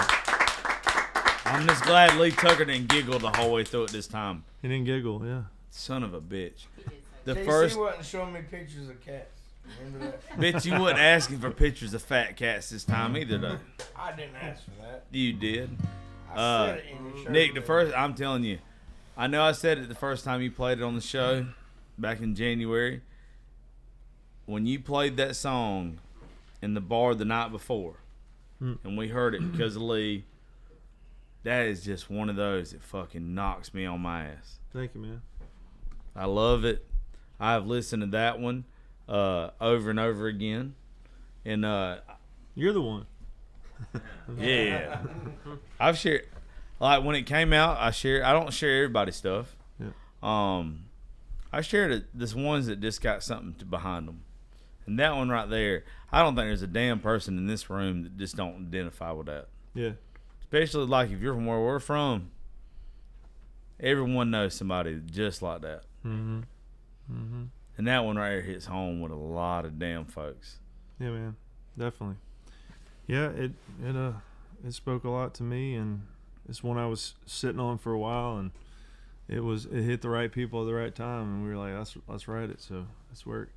I'm 1.48 1.68
just 1.68 1.84
glad 1.84 2.16
Lee 2.16 2.32
Tucker 2.32 2.64
didn't 2.64 2.88
giggle 2.88 3.20
the 3.20 3.32
whole 3.32 3.52
way 3.52 3.66
through 3.66 3.84
it 3.84 3.92
this 3.92 4.08
time. 4.08 4.46
He 4.62 4.70
didn't 4.70 4.86
giggle, 4.86 5.22
yeah. 5.26 5.42
Son 5.70 6.02
of 6.02 6.14
a 6.14 6.22
bitch. 6.22 6.68
The 7.26 7.36
KC 7.36 7.46
first 7.46 7.78
wasn't 7.78 8.06
showing 8.06 8.32
me 8.32 8.40
pictures 8.50 8.88
of 8.88 9.02
cats. 9.02 9.41
Remember 9.80 10.18
that? 10.30 10.30
bitch, 10.40 10.66
you 10.66 10.80
wasn't 10.80 11.00
asking 11.00 11.40
for 11.40 11.52
pictures 11.52 11.94
of 11.94 12.02
fat 12.02 12.36
cats 12.38 12.70
this 12.70 12.84
time 12.84 13.16
either, 13.18 13.38
though. 13.38 13.58
I 13.96 14.12
didn't 14.14 14.36
ask 14.36 14.64
for 14.66 14.72
that. 14.82 15.06
You 15.12 15.34
did. 15.34 15.70
I 16.32 16.36
Uh, 16.36 16.66
said 16.68 16.78
it 16.78 16.86
in 16.98 17.06
your 17.06 17.18
shirt. 17.24 17.32
Nick, 17.32 17.54
the 17.56 17.62
first 17.62 17.96
I'm 17.98 18.14
telling 18.14 18.44
you, 18.44 18.60
I 19.18 19.28
know 19.28 19.44
I 19.44 19.52
said 19.52 19.78
it 19.78 19.90
the 19.90 19.96
first 19.96 20.24
time 20.26 20.42
you 20.42 20.52
played 20.52 20.80
it 20.80 20.84
on 20.84 20.96
the 20.96 21.02
show 21.02 21.46
back 21.98 22.22
in 22.22 22.36
January. 22.36 23.02
When 24.46 24.66
you 24.66 24.80
played 24.80 25.18
that 25.18 25.36
song 25.36 26.00
in 26.62 26.74
the 26.74 26.82
bar 26.82 27.14
the 27.16 27.26
night 27.26 27.52
before, 27.52 27.96
Hmm. 28.60 28.74
and 28.84 28.98
we 28.98 29.08
heard 29.08 29.34
it 29.36 29.52
because 29.52 29.76
of 29.76 29.82
Lee, 29.82 30.26
that 31.44 31.66
is 31.66 31.84
just 31.84 32.10
one 32.10 32.30
of 32.30 32.36
those 32.36 32.72
that 32.72 32.84
fucking 32.84 33.34
knocks 33.34 33.74
me 33.74 33.86
on 33.86 34.02
my 34.02 34.26
ass. 34.26 34.60
Thank 34.72 34.94
you, 34.96 35.02
man. 35.02 35.22
I 36.16 36.26
love 36.26 36.64
it. 36.66 36.86
I 37.40 37.54
have 37.54 37.66
listened 37.66 38.04
to 38.04 38.08
that 38.10 38.40
one 38.40 38.66
uh, 39.12 39.52
over 39.60 39.90
and 39.90 40.00
over 40.00 40.28
again, 40.28 40.76
and 41.46 41.66
uh, 41.66 41.98
You're 42.56 42.74
the 42.74 42.82
one. 42.82 43.06
yeah, 44.38 45.00
I've 45.80 45.98
shared 45.98 46.28
like 46.80 47.04
when 47.04 47.16
it 47.16 47.24
came 47.24 47.52
out. 47.54 47.78
I 47.80 47.92
share. 47.92 48.24
I 48.26 48.32
don't 48.34 48.54
share 48.54 48.84
everybody's 48.84 49.16
stuff. 49.16 49.56
Yeah. 49.80 49.88
Um, 50.22 50.86
I 51.52 51.62
shared 51.62 51.92
it. 51.92 52.06
This 52.14 52.34
ones 52.36 52.68
that 52.68 52.80
just 52.80 53.02
got 53.02 53.24
something 53.24 53.56
to 53.60 53.66
behind 53.66 54.08
them, 54.08 54.22
and 54.86 54.98
that 55.00 55.16
one 55.16 55.30
right 55.30 55.50
there. 55.50 55.84
I 56.12 56.22
don't 56.22 56.36
think 56.36 56.48
there's 56.48 56.62
a 56.62 56.68
damn 56.68 57.00
person 57.00 57.38
in 57.38 57.48
this 57.48 57.70
room 57.70 58.04
that 58.04 58.18
just 58.18 58.36
don't 58.36 58.68
identify 58.68 59.12
with 59.12 59.28
that. 59.28 59.48
Yeah. 59.74 59.92
Especially 60.42 60.86
like 60.86 61.10
if 61.10 61.22
you're 61.22 61.34
from 61.34 61.46
where 61.46 61.60
we're 61.60 61.80
from. 61.80 62.32
Everyone 63.80 64.30
knows 64.30 64.54
somebody 64.54 65.02
just 65.06 65.42
like 65.42 65.62
that. 65.62 65.84
Mm-hmm. 66.06 66.42
Mm-hmm. 67.12 67.44
And 67.82 67.88
that 67.88 68.06
one 68.06 68.16
right 68.16 68.34
here 68.34 68.42
hits 68.42 68.68
home 68.68 69.02
with 69.02 69.12
a 69.12 69.16
lot 69.16 69.66
of 69.66 69.80
damn 69.80 70.06
folks. 70.06 70.60
Yeah, 71.00 71.10
man. 71.10 71.36
Definitely. 71.76 72.18
Yeah, 73.08 73.30
it 73.30 73.54
it 73.84 73.96
uh 73.96 74.12
it 74.64 74.74
spoke 74.76 75.04
a 75.04 75.10
lot 75.10 75.34
to 75.34 75.44
me 75.44 75.74
and 75.74 76.04
it's 76.48 76.62
one 76.62 76.78
I 76.78 76.86
was 76.86 77.16
sitting 77.26 77.60
on 77.60 77.80
for 77.80 77.92
a 77.92 77.98
while 77.98 78.38
and 78.38 78.52
it 79.28 79.40
was 79.40 79.66
it 79.66 79.82
hit 79.82 80.04
the 80.04 80.10
right 80.10 80.32
people 80.32 80.62
at 80.62 80.68
the 80.68 80.76
right 80.76 80.94
time 80.94 81.24
and 81.24 81.44
we 81.44 81.50
were 81.50 81.58
like 81.58 81.76
let's 81.76 81.98
let's 82.08 82.28
write 82.28 82.52
it 82.52 82.62
so 82.62 82.86
that's 83.10 83.26
where 83.26 83.42
it, 83.42 83.50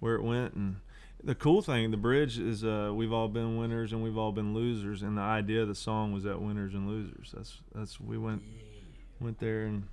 where 0.00 0.14
it 0.14 0.22
went 0.22 0.54
and 0.54 0.76
the 1.22 1.34
cool 1.34 1.60
thing 1.60 1.90
the 1.90 1.98
bridge 1.98 2.38
is 2.38 2.64
uh 2.64 2.90
we've 2.94 3.12
all 3.12 3.28
been 3.28 3.58
winners 3.58 3.92
and 3.92 4.02
we've 4.02 4.16
all 4.16 4.32
been 4.32 4.54
losers 4.54 5.02
and 5.02 5.18
the 5.18 5.22
idea 5.22 5.60
of 5.60 5.68
the 5.68 5.74
song 5.74 6.10
was 6.10 6.22
that 6.22 6.40
winners 6.40 6.72
and 6.72 6.88
losers 6.88 7.34
that's 7.36 7.58
that's 7.74 8.00
we 8.00 8.16
went 8.16 8.40
went 9.20 9.38
there 9.38 9.64
and 9.64 9.86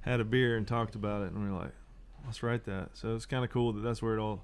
had 0.00 0.18
a 0.18 0.24
beer 0.24 0.56
and 0.56 0.66
talked 0.66 0.96
about 0.96 1.22
it 1.22 1.30
and 1.30 1.44
we 1.44 1.48
were 1.48 1.56
like 1.56 1.72
let's 2.26 2.42
write 2.42 2.64
that 2.64 2.90
so 2.94 3.14
it's 3.14 3.26
kind 3.26 3.44
of 3.44 3.50
cool 3.50 3.72
that 3.72 3.80
that's 3.80 4.02
where 4.02 4.16
it 4.16 4.20
all 4.20 4.42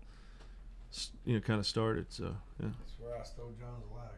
you 1.25 1.35
know 1.35 1.41
kind 1.41 1.59
of 1.61 1.67
started 1.67 2.07
so 2.11 2.37
yeah 2.61 2.69
That's 2.79 2.93
where 3.01 3.19
I 3.19 3.23
stole 3.25 3.53
John's 3.59 3.85
ladder. 3.95 4.09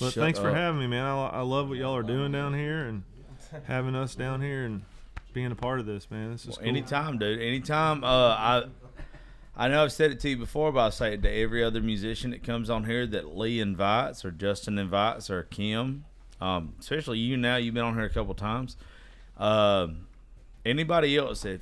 but 0.00 0.12
Shut 0.12 0.22
thanks 0.22 0.38
for 0.38 0.52
having 0.52 0.80
me, 0.80 0.86
man. 0.86 1.04
I, 1.04 1.26
I 1.28 1.40
love 1.40 1.68
what 1.68 1.78
y'all 1.78 1.96
are 1.96 2.02
doing 2.02 2.32
down 2.32 2.54
here 2.54 2.86
and 2.86 3.02
having 3.64 3.94
us 3.94 4.14
down 4.14 4.42
here 4.42 4.64
and 4.64 4.82
being 5.32 5.52
a 5.52 5.54
part 5.54 5.80
of 5.80 5.86
this, 5.86 6.10
man. 6.10 6.32
This 6.32 6.42
is 6.42 6.48
Well, 6.48 6.56
cool. 6.58 6.68
Anytime, 6.68 7.18
dude. 7.18 7.40
Anytime. 7.40 8.02
Uh, 8.02 8.08
I 8.08 8.64
I 9.56 9.68
know 9.68 9.82
I've 9.84 9.92
said 9.92 10.10
it 10.10 10.20
to 10.20 10.28
you 10.30 10.36
before, 10.36 10.72
but 10.72 10.80
I'll 10.80 10.90
say 10.90 11.14
it 11.14 11.22
to 11.22 11.30
every 11.30 11.62
other 11.64 11.80
musician 11.80 12.30
that 12.32 12.42
comes 12.42 12.68
on 12.68 12.84
here 12.84 13.06
that 13.06 13.36
Lee 13.36 13.60
invites 13.60 14.24
or 14.24 14.30
Justin 14.30 14.78
invites 14.78 15.30
or 15.30 15.44
Kim 15.44 16.04
um, 16.40 16.74
especially 16.78 17.18
you 17.18 17.36
now. 17.36 17.56
You've 17.56 17.74
been 17.74 17.84
on 17.84 17.94
here 17.94 18.04
a 18.04 18.10
couple 18.10 18.34
times. 18.34 18.76
Um, 19.36 20.06
anybody 20.64 21.16
else 21.16 21.42
that 21.42 21.60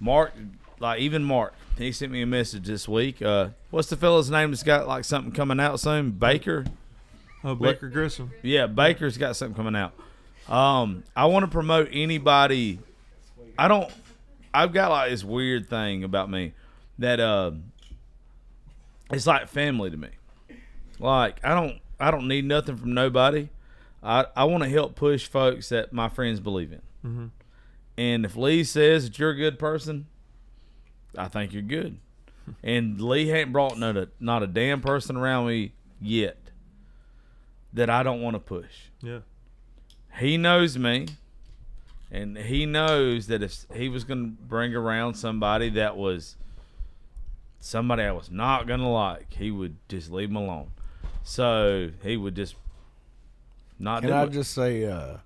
Mark, 0.00 0.32
like 0.78 1.00
even 1.00 1.22
Mark, 1.22 1.54
he 1.78 1.92
sent 1.92 2.10
me 2.10 2.22
a 2.22 2.26
message 2.26 2.66
this 2.66 2.88
week. 2.88 3.22
Uh, 3.22 3.50
what's 3.70 3.88
the 3.88 3.96
fella's 3.96 4.30
name 4.30 4.50
that's 4.50 4.62
got 4.62 4.88
like 4.88 5.04
something 5.04 5.32
coming 5.32 5.60
out 5.60 5.78
soon? 5.78 6.10
Baker. 6.10 6.64
Oh, 7.44 7.54
Baker 7.54 7.88
Grissom. 7.88 8.32
Yeah, 8.42 8.66
Baker's 8.66 9.16
got 9.16 9.36
something 9.36 9.54
coming 9.54 9.76
out. 9.76 9.92
Um, 10.48 11.04
I 11.14 11.26
want 11.26 11.44
to 11.44 11.50
promote 11.50 11.88
anybody. 11.92 12.80
I 13.58 13.68
don't. 13.68 13.90
I've 14.52 14.72
got 14.72 14.90
like 14.90 15.10
this 15.10 15.22
weird 15.22 15.70
thing 15.70 16.02
about 16.02 16.28
me 16.30 16.54
that 16.98 17.20
uh, 17.20 17.52
it's 19.10 19.26
like 19.26 19.48
family 19.48 19.90
to 19.90 19.96
me. 19.96 20.08
Like 20.98 21.36
I 21.44 21.54
don't. 21.54 21.78
I 21.98 22.10
don't 22.10 22.28
need 22.28 22.46
nothing 22.46 22.76
from 22.76 22.94
nobody. 22.94 23.48
I 24.02 24.26
I 24.34 24.44
want 24.44 24.62
to 24.62 24.68
help 24.68 24.94
push 24.94 25.26
folks 25.26 25.68
that 25.68 25.92
my 25.92 26.08
friends 26.08 26.40
believe 26.40 26.72
in. 26.72 26.82
Mm-hmm. 27.06 27.26
And 28.00 28.24
if 28.24 28.34
Lee 28.34 28.64
says 28.64 29.04
that 29.04 29.18
you're 29.18 29.30
a 29.30 29.36
good 29.36 29.58
person, 29.58 30.06
I 31.18 31.28
think 31.28 31.52
you're 31.52 31.62
good. 31.62 31.98
And 32.64 33.00
Lee 33.00 33.30
ain't 33.30 33.52
brought 33.52 33.78
not 33.78 33.96
a 33.96 34.08
not 34.18 34.42
a 34.42 34.46
damn 34.46 34.80
person 34.80 35.16
around 35.16 35.46
me 35.48 35.72
yet 36.00 36.38
that 37.72 37.88
I 37.90 38.02
don't 38.02 38.22
want 38.22 38.34
to 38.34 38.40
push 38.40 38.88
Yeah. 39.02 39.20
he 40.18 40.36
knows 40.36 40.76
me 40.76 41.06
and 42.10 42.36
he 42.36 42.66
knows 42.66 43.28
that 43.28 43.42
if 43.42 43.66
he 43.72 43.88
was 43.88 44.02
going 44.02 44.24
to 44.36 44.42
bring 44.42 44.74
around 44.74 45.14
somebody 45.14 45.68
that 45.70 45.96
was 45.96 46.36
somebody 47.60 48.02
I 48.02 48.10
was 48.12 48.30
not 48.32 48.66
going 48.66 48.80
to 48.80 48.88
like, 48.88 49.34
he 49.34 49.50
would 49.52 49.76
just 49.88 50.10
leave 50.10 50.30
him 50.30 50.36
alone. 50.36 50.70
So 51.22 51.90
he 52.02 52.16
would 52.16 52.34
just 52.34 52.56
not 53.78 54.00
Can 54.00 54.10
do 54.10 54.16
I 54.16 54.24
it. 54.24 54.30
just 54.32 54.52
say, 54.54 54.86
uh, 54.86 55.18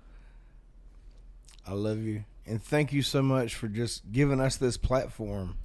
I 1.65 1.71
love 1.73 1.99
you 2.03 2.23
and 2.47 2.61
thank 2.61 2.93
you 2.93 3.01
so 3.01 3.21
much 3.21 3.55
for 3.55 3.67
just 3.67 4.11
giving 4.11 4.39
us 4.39 4.57
this 4.57 4.77
platform 4.77 5.57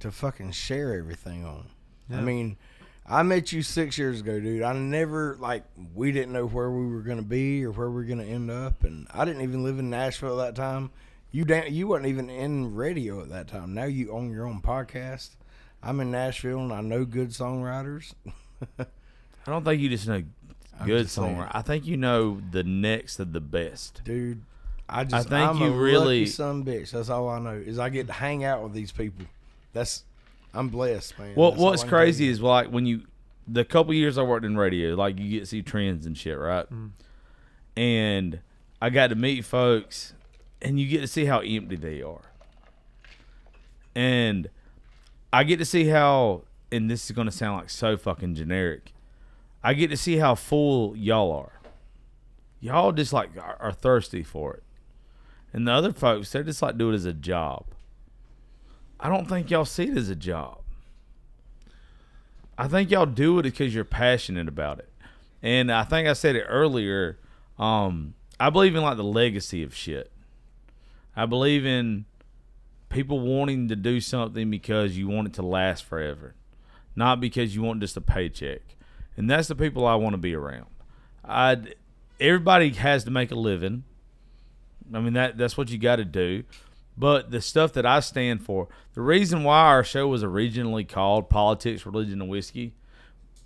to 0.00 0.10
fucking 0.10 0.52
share 0.52 0.94
everything 0.94 1.44
on. 1.44 1.68
I 2.12 2.20
mean, 2.20 2.56
I 3.06 3.22
met 3.22 3.52
you 3.52 3.62
six 3.62 3.96
years 3.96 4.20
ago, 4.20 4.38
dude. 4.40 4.62
I 4.62 4.72
never 4.74 5.36
like 5.40 5.64
we 5.94 6.12
didn't 6.12 6.32
know 6.32 6.46
where 6.46 6.70
we 6.70 6.86
were 6.86 7.00
gonna 7.00 7.22
be 7.22 7.64
or 7.64 7.70
where 7.70 7.90
we 7.90 8.02
are 8.02 8.06
gonna 8.06 8.24
end 8.24 8.50
up, 8.50 8.84
and 8.84 9.06
I 9.12 9.24
didn't 9.24 9.42
even 9.42 9.64
live 9.64 9.78
in 9.78 9.90
Nashville 9.90 10.40
at 10.40 10.54
that 10.54 10.60
time. 10.62 10.90
You 11.30 11.44
da- 11.44 11.68
you 11.68 11.88
wasn't 11.88 12.08
even 12.08 12.30
in 12.30 12.74
radio 12.74 13.20
at 13.20 13.30
that 13.30 13.48
time. 13.48 13.74
Now 13.74 13.84
you 13.84 14.12
own 14.12 14.30
your 14.30 14.46
own 14.46 14.60
podcast. 14.60 15.30
I'm 15.82 16.00
in 16.00 16.10
Nashville 16.10 16.60
and 16.60 16.72
I 16.72 16.80
know 16.80 17.04
good 17.04 17.30
songwriters. 17.30 18.14
I 18.78 18.86
don't 19.46 19.64
think 19.64 19.80
you 19.82 19.88
just 19.90 20.06
know 20.06 20.22
I'm 20.80 20.86
good 20.86 21.06
songwriter. 21.06 21.50
I 21.52 21.62
think 21.62 21.86
you 21.86 21.96
know 21.96 22.40
the 22.50 22.62
next 22.62 23.18
of 23.20 23.32
the 23.32 23.40
best. 23.40 24.00
dude. 24.04 24.42
I 24.88 25.04
just 25.04 25.28
think 25.28 25.48
I'm 25.48 25.58
you 25.58 25.66
a 25.66 25.70
really- 25.70 26.20
lucky 26.20 26.26
son 26.26 26.64
bitch. 26.64 26.90
That's 26.90 27.08
all 27.08 27.28
I 27.28 27.38
know 27.38 27.54
is 27.54 27.78
I 27.78 27.88
get 27.88 28.06
to 28.08 28.12
hang 28.12 28.44
out 28.44 28.62
with 28.62 28.72
these 28.72 28.92
people. 28.92 29.26
That's 29.72 30.04
I'm 30.52 30.68
blessed, 30.68 31.18
man. 31.18 31.34
Well, 31.34 31.50
That's 31.50 31.62
what's 31.62 31.84
I 31.84 31.88
crazy 31.88 32.28
is 32.28 32.40
like 32.40 32.68
when 32.68 32.86
you 32.86 33.02
the 33.46 33.64
couple 33.64 33.92
years 33.94 34.18
I 34.18 34.22
worked 34.22 34.44
in 34.44 34.56
radio, 34.56 34.94
like 34.94 35.18
you 35.18 35.28
get 35.30 35.40
to 35.40 35.46
see 35.46 35.62
trends 35.62 36.06
and 36.06 36.16
shit, 36.16 36.38
right? 36.38 36.68
Mm. 36.70 36.90
And 37.76 38.40
I 38.80 38.90
got 38.90 39.08
to 39.08 39.16
meet 39.16 39.44
folks, 39.44 40.14
and 40.62 40.78
you 40.78 40.86
get 40.86 41.00
to 41.00 41.06
see 41.06 41.24
how 41.24 41.40
empty 41.40 41.76
they 41.76 42.02
are. 42.02 42.22
And 43.94 44.48
I 45.32 45.44
get 45.44 45.58
to 45.58 45.64
see 45.64 45.86
how, 45.86 46.42
and 46.70 46.90
this 46.90 47.04
is 47.04 47.10
going 47.10 47.26
to 47.26 47.32
sound 47.32 47.58
like 47.58 47.70
so 47.70 47.96
fucking 47.96 48.34
generic. 48.34 48.92
I 49.62 49.74
get 49.74 49.88
to 49.88 49.96
see 49.96 50.18
how 50.18 50.34
full 50.34 50.96
y'all 50.96 51.32
are. 51.32 51.60
Y'all 52.60 52.92
just 52.92 53.12
like 53.12 53.36
are, 53.36 53.56
are 53.60 53.72
thirsty 53.72 54.22
for 54.22 54.54
it, 54.54 54.62
and 55.54 55.66
the 55.66 55.72
other 55.72 55.92
folks 55.92 56.30
they're 56.30 56.42
just 56.42 56.60
like 56.60 56.76
do 56.76 56.90
it 56.90 56.94
as 56.94 57.06
a 57.06 57.14
job. 57.14 57.64
I 59.00 59.08
don't 59.08 59.26
think 59.26 59.50
y'all 59.50 59.64
see 59.64 59.84
it 59.84 59.96
as 59.96 60.10
a 60.10 60.16
job. 60.16 60.58
I 62.58 62.68
think 62.68 62.90
y'all 62.90 63.06
do 63.06 63.38
it 63.38 63.44
because 63.44 63.74
you're 63.74 63.84
passionate 63.84 64.48
about 64.48 64.80
it. 64.80 64.88
And 65.42 65.70
I 65.72 65.84
think 65.84 66.08
I 66.08 66.12
said 66.12 66.36
it 66.36 66.44
earlier. 66.48 67.18
Um, 67.58 68.14
I 68.38 68.50
believe 68.50 68.74
in 68.74 68.82
like 68.82 68.96
the 68.96 69.04
legacy 69.04 69.62
of 69.62 69.74
shit. 69.74 70.10
I 71.16 71.26
believe 71.26 71.64
in 71.64 72.04
people 72.88 73.20
wanting 73.20 73.68
to 73.68 73.76
do 73.76 74.00
something 74.00 74.50
because 74.50 74.96
you 74.96 75.08
want 75.08 75.28
it 75.28 75.34
to 75.34 75.42
last 75.42 75.84
forever, 75.84 76.34
not 76.96 77.20
because 77.20 77.54
you 77.54 77.62
want 77.62 77.80
just 77.80 77.96
a 77.96 78.00
paycheck. 78.00 78.62
And 79.16 79.30
that's 79.30 79.48
the 79.48 79.54
people 79.54 79.86
I 79.86 79.94
want 79.94 80.14
to 80.14 80.18
be 80.18 80.34
around. 80.34 80.66
I 81.24 81.58
everybody 82.18 82.70
has 82.70 83.04
to 83.04 83.10
make 83.10 83.30
a 83.30 83.36
living. 83.36 83.84
I 84.92 85.00
mean 85.00 85.14
that 85.14 85.38
that's 85.38 85.56
what 85.56 85.70
you 85.70 85.78
got 85.78 85.96
to 85.96 86.04
do. 86.04 86.44
But 86.96 87.30
the 87.30 87.40
stuff 87.40 87.72
that 87.72 87.84
I 87.84 88.00
stand 88.00 88.44
for, 88.44 88.68
the 88.94 89.00
reason 89.00 89.42
why 89.42 89.60
our 89.66 89.82
show 89.82 90.06
was 90.06 90.22
originally 90.22 90.84
called 90.84 91.28
Politics, 91.28 91.84
Religion, 91.84 92.20
and 92.20 92.30
Whiskey, 92.30 92.74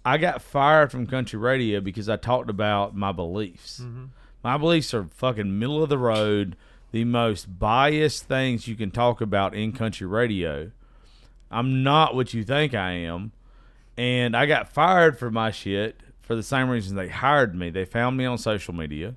I 0.05 0.19
got 0.19 0.43
fired 0.43 0.91
from 0.91 1.07
country 1.07 1.39
radio 1.39 1.81
because 1.81 2.09
I 2.09 2.17
talked 2.17 2.51
about 2.51 2.95
my 2.95 3.13
beliefs. 3.13 3.81
Mm-hmm. 3.83 4.07
My 4.45 4.57
beliefs 4.59 4.93
are 4.95 5.09
fucking 5.15 5.59
middle 5.59 5.83
of 5.83 5.89
the 5.89 5.99
road, 5.99 6.57
the 6.93 7.05
most 7.05 7.59
biased 7.59 8.25
things 8.25 8.69
you 8.69 8.75
can 8.75 8.91
talk 8.91 9.21
about 9.21 9.55
in 9.55 9.73
country 9.73 10.07
radio. 10.07 10.71
I'm 11.51 11.83
not 11.83 12.15
what 12.15 12.35
you 12.35 12.45
think 12.45 12.75
I 12.75 12.93
am. 12.93 13.33
And 13.97 14.37
I 14.37 14.47
got 14.47 14.73
fired 14.73 15.19
for 15.19 15.31
my 15.31 15.51
shit 15.51 16.01
for 16.23 16.37
the 16.37 16.43
same 16.43 16.69
reason 16.69 16.97
they 16.97 17.09
hired 17.09 17.55
me. 17.55 17.71
They 17.71 17.85
found 17.85 18.17
me 18.17 18.27
on 18.27 18.39
social 18.39 18.75
media. 18.75 19.17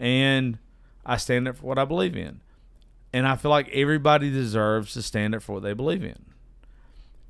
And 0.00 0.58
I 1.08 1.16
stand 1.16 1.48
up 1.48 1.56
for 1.56 1.66
what 1.66 1.78
I 1.78 1.86
believe 1.86 2.16
in. 2.16 2.40
And 3.12 3.26
I 3.26 3.36
feel 3.36 3.50
like 3.50 3.70
everybody 3.70 4.30
deserves 4.30 4.92
to 4.92 5.02
stand 5.02 5.34
up 5.34 5.42
for 5.42 5.54
what 5.54 5.62
they 5.62 5.72
believe 5.72 6.04
in. 6.04 6.26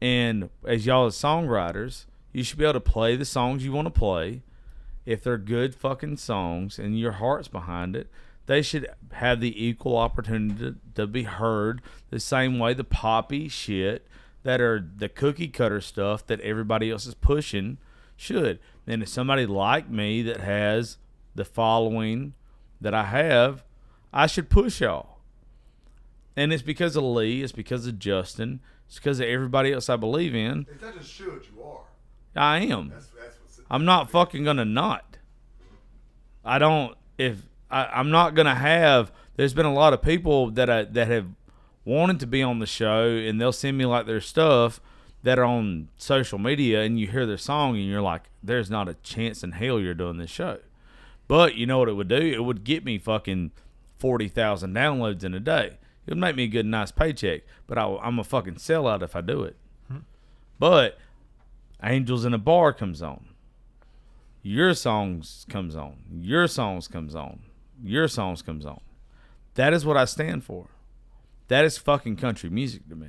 And 0.03 0.51
as 0.67 0.85
y'all 0.85 1.07
as 1.07 1.15
songwriters, 1.15 2.07
you 2.33 2.43
should 2.43 2.59
be 2.59 2.65
able 2.65 2.75
to 2.75 2.81
play 2.81 3.15
the 3.15 3.25
songs 3.25 3.65
you 3.65 3.73
want 3.73 3.87
to 3.87 3.99
play. 3.99 4.43
If 5.07 5.23
they're 5.23 5.39
good 5.39 5.75
fucking 5.75 6.17
songs 6.17 6.79
and 6.79 6.99
your 6.99 7.13
heart's 7.13 7.49
behind 7.49 7.95
it, 7.95 8.11
they 8.47 8.63
should 8.63 8.89
have 9.13 9.41
the 9.41 9.65
equal 9.65 9.97
opportunity 9.97 10.59
to, 10.59 10.77
to 10.97 11.07
be 11.07 11.23
heard 11.23 11.81
the 12.11 12.19
same 12.19 12.59
way 12.59 12.75
the 12.75 12.85
poppy 12.85 13.49
shit 13.49 14.07
that 14.43 14.61
are 14.61 14.85
the 14.97 15.09
cookie 15.09 15.49
cutter 15.49 15.81
stuff 15.81 16.27
that 16.27 16.41
everybody 16.41 16.91
else 16.91 17.07
is 17.07 17.15
pushing 17.15 17.79
should. 18.17 18.59
And 18.87 19.03
if 19.03 19.09
somebody 19.09 19.47
like 19.47 19.89
me 19.89 20.23
that 20.23 20.41
has 20.41 20.99
the 21.35 21.45
following 21.45 22.35
that 22.81 22.95
I 22.95 23.05
have, 23.05 23.65
I 24.13 24.27
should 24.27 24.51
push 24.51 24.81
y'all. 24.81 25.19
And 26.37 26.53
it's 26.53 26.63
because 26.63 26.97
of 26.97 27.05
Lee, 27.05 27.43
it's 27.43 27.53
because 27.53 27.87
of 27.87 27.99
Justin, 27.99 28.61
it's 28.87 28.97
because 28.97 29.21
of 29.21 29.27
everybody 29.27 29.73
else 29.73 29.89
I 29.89 29.97
believe 29.97 30.35
in. 30.35 30.67
It's 30.71 30.83
not 30.83 30.97
just 30.97 31.13
should, 31.13 31.47
you 31.55 31.63
are. 31.63 31.81
I 32.37 32.61
am. 32.61 32.89
That's, 32.89 33.09
that's 33.09 33.37
what's 33.41 33.61
I'm 33.71 33.85
not 33.85 34.11
fucking 34.11 34.45
gonna 34.45 34.65
not. 34.65 35.19
I 36.45 36.59
don't. 36.59 36.97
If 37.19 37.43
I, 37.71 37.87
I'm 37.87 38.11
not 38.11 38.35
gonna 38.35 38.55
have. 38.55 39.13
There's 39.37 39.55
been 39.55 39.67
a 39.67 39.75
lot 39.75 39.93
of 39.93 40.03
people 40.03 40.51
that 40.53 40.71
I, 40.71 40.85
that 40.85 41.09
have 41.09 41.27
wanted 41.85 42.21
to 42.21 42.27
be 42.27 42.43
on 42.43 42.59
the 42.59 42.67
show, 42.67 43.09
and 43.09 43.41
they'll 43.41 43.53
send 43.53 43.77
me 43.77 43.85
like 43.87 44.07
their 44.07 44.21
stuff 44.21 44.81
that 45.23 45.39
are 45.39 45.45
on 45.45 45.89
social 45.97 46.39
media, 46.39 46.83
and 46.83 46.99
you 46.99 47.09
hear 47.09 47.27
their 47.27 47.37
song, 47.37 47.77
and 47.77 47.85
you're 47.85 48.01
like, 48.03 48.31
"There's 48.43 48.71
not 48.71 48.89
a 48.89 48.95
chance 48.95 49.43
in 49.43 49.53
hell 49.53 49.81
you're 49.81 49.95
doing 49.95 50.19
this 50.19 50.31
show." 50.31 50.59
But 51.27 51.57
you 51.57 51.67
know 51.67 51.79
what 51.79 51.89
it 51.89 51.95
would 51.95 52.09
do? 52.09 52.17
It 52.17 52.45
would 52.45 52.65
get 52.65 52.85
me 52.85 52.97
fucking 52.99 53.51
forty 53.99 54.29
thousand 54.29 54.75
downloads 54.75 55.25
in 55.25 55.35
a 55.35 55.41
day. 55.41 55.79
It 56.07 56.13
would 56.13 56.19
make 56.19 56.37
me 56.37 56.45
a 56.45 56.49
good, 56.49 56.67
nice 56.67 56.91
paycheck. 56.91 57.43
But 57.67 57.77
I, 57.79 57.87
I'm 58.03 58.19
a 58.19 58.25
fucking 58.25 58.55
sellout 58.55 59.03
if 59.03 59.15
I 59.15 59.21
do 59.21 59.43
it. 59.43 59.57
Hmm. 59.89 59.99
But 60.59 60.99
Angels 61.83 62.25
in 62.25 62.33
a 62.35 62.39
Bar 62.39 62.73
comes 62.73 63.03
on. 63.03 63.27
Your 64.43 64.73
songs 64.75 65.45
comes 65.51 65.77
on. 65.77 65.97
Your 66.21 66.47
songs 66.49 66.89
comes 66.89 67.15
on. 67.15 67.41
Your 67.83 68.09
songs 68.09 68.41
comes 68.43 68.65
on. 68.65 68.81
That 69.55 69.73
is 69.73 69.85
what 69.85 69.97
I 69.97 70.05
stand 70.07 70.45
for. 70.45 70.69
That 71.49 71.65
is 71.65 71.77
fucking 71.79 72.17
country 72.17 72.49
music 72.51 72.89
to 72.89 72.95
me. 72.97 73.09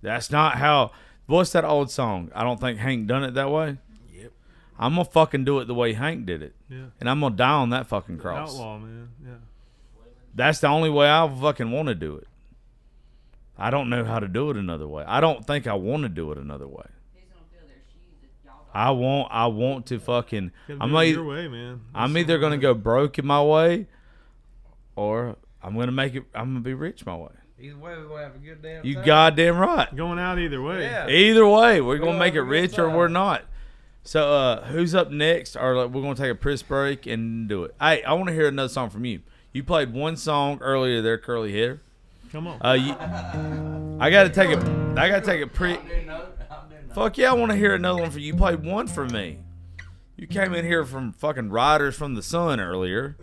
That's 0.00 0.30
not 0.30 0.56
how. 0.56 0.90
What's 1.26 1.52
that 1.52 1.64
old 1.64 1.90
song? 1.90 2.30
I 2.34 2.42
don't 2.42 2.60
think 2.60 2.78
Hank 2.78 3.06
done 3.06 3.22
it 3.24 3.34
that 3.34 3.50
way. 3.50 3.78
Yep. 4.12 4.32
I'm 4.78 4.92
gonna 4.94 5.04
fucking 5.04 5.44
do 5.44 5.60
it 5.60 5.66
the 5.66 5.74
way 5.74 5.92
Hank 5.92 6.26
did 6.26 6.42
it, 6.42 6.54
Yeah. 6.68 6.86
and 6.98 7.08
I'm 7.08 7.20
gonna 7.20 7.36
die 7.36 7.50
on 7.52 7.70
that 7.70 7.86
fucking 7.86 8.18
cross. 8.18 8.54
Outlaw, 8.54 8.78
man. 8.78 9.10
Yeah. 9.24 9.34
That's 10.34 10.60
the 10.60 10.68
only 10.68 10.90
way 10.90 11.10
I 11.10 11.28
fucking 11.28 11.70
want 11.70 11.88
to 11.88 11.94
do 11.94 12.16
it. 12.16 12.26
I 13.58 13.70
don't 13.70 13.90
know 13.90 14.04
how 14.04 14.18
to 14.18 14.28
do 14.28 14.50
it 14.50 14.56
another 14.56 14.88
way. 14.88 15.04
I 15.06 15.20
don't 15.20 15.46
think 15.46 15.66
I 15.66 15.74
want 15.74 16.02
to 16.04 16.08
do 16.08 16.32
it 16.32 16.38
another 16.38 16.66
way. 16.66 16.86
Please 17.12 17.24
don't 17.32 17.48
feel 17.50 17.66
their 17.68 17.76
shoes 17.92 18.22
if 18.22 18.30
y'all 18.44 18.54
don't. 18.72 18.74
I 18.74 18.90
want. 18.90 19.28
I 19.30 19.46
want 19.46 19.86
to 19.86 19.98
fucking. 20.00 20.50
Gotta 20.68 20.82
I'm 20.82 20.92
like, 20.92 21.10
your 21.10 21.24
way, 21.24 21.48
man. 21.48 21.82
I'm 21.94 22.16
either 22.16 22.38
gonna 22.38 22.56
right. 22.56 22.62
go 22.62 22.74
broke 22.74 23.18
in 23.18 23.26
my 23.26 23.42
way, 23.42 23.86
or 24.96 25.36
I'm 25.62 25.76
gonna 25.76 25.92
make 25.92 26.14
it. 26.14 26.24
I'm 26.34 26.54
gonna 26.54 26.60
be 26.60 26.74
rich 26.74 27.04
my 27.04 27.16
way. 27.16 27.28
Either 27.60 27.76
way, 27.76 27.96
we're 27.96 28.08
gonna 28.08 28.22
have 28.24 28.34
a 28.34 28.38
good 28.38 28.62
damn 28.62 28.84
You 28.84 28.94
time. 28.94 29.04
goddamn 29.04 29.58
right. 29.58 29.94
going 29.94 30.18
out 30.18 30.38
either 30.38 30.60
way. 30.60 30.82
Yeah. 30.82 31.08
Either 31.08 31.46
way, 31.46 31.80
we're 31.80 31.98
gonna 31.98 32.18
make 32.18 32.34
it 32.34 32.38
have 32.38 32.44
a 32.44 32.48
good 32.48 32.50
rich 32.50 32.78
or 32.78 32.90
we're 32.90 33.08
not. 33.08 33.42
So 34.02 34.32
uh, 34.32 34.64
who's 34.64 34.94
up 34.96 35.12
next? 35.12 35.54
Or 35.54 35.76
like, 35.76 35.90
we're 35.90 36.02
gonna 36.02 36.16
take 36.16 36.32
a 36.32 36.34
piss 36.34 36.62
break 36.62 37.06
and 37.06 37.48
do 37.48 37.62
it. 37.64 37.74
Hey, 37.78 38.02
I 38.02 38.14
want 38.14 38.28
to 38.28 38.34
hear 38.34 38.48
another 38.48 38.68
song 38.68 38.90
from 38.90 39.04
you. 39.04 39.20
You 39.52 39.62
played 39.62 39.92
one 39.92 40.16
song 40.16 40.58
earlier 40.62 41.02
there, 41.02 41.18
curly 41.18 41.52
hair. 41.52 41.80
Come 42.30 42.46
on. 42.46 42.58
Uh, 42.64 42.72
you, 42.72 42.92
I 44.00 44.10
gotta 44.10 44.30
take 44.30 44.50
it. 44.50 44.58
I 44.98 45.08
gotta 45.08 45.20
take 45.24 45.40
it 45.42 45.52
pre. 45.52 45.78
Fuck 46.94 47.18
yeah, 47.18 47.30
I 47.30 47.34
want 47.34 47.52
to 47.52 47.56
hear 47.58 47.74
another 47.74 48.00
one 48.02 48.10
for 48.10 48.18
you. 48.18 48.28
You 48.28 48.34
played 48.34 48.64
one 48.64 48.86
for 48.86 49.06
me. 49.06 49.38
You 50.16 50.26
came 50.26 50.54
in 50.54 50.64
here 50.64 50.84
from 50.84 51.12
fucking 51.12 51.50
Riders 51.50 51.94
from 51.96 52.14
the 52.14 52.22
Sun 52.22 52.60
earlier. 52.60 53.16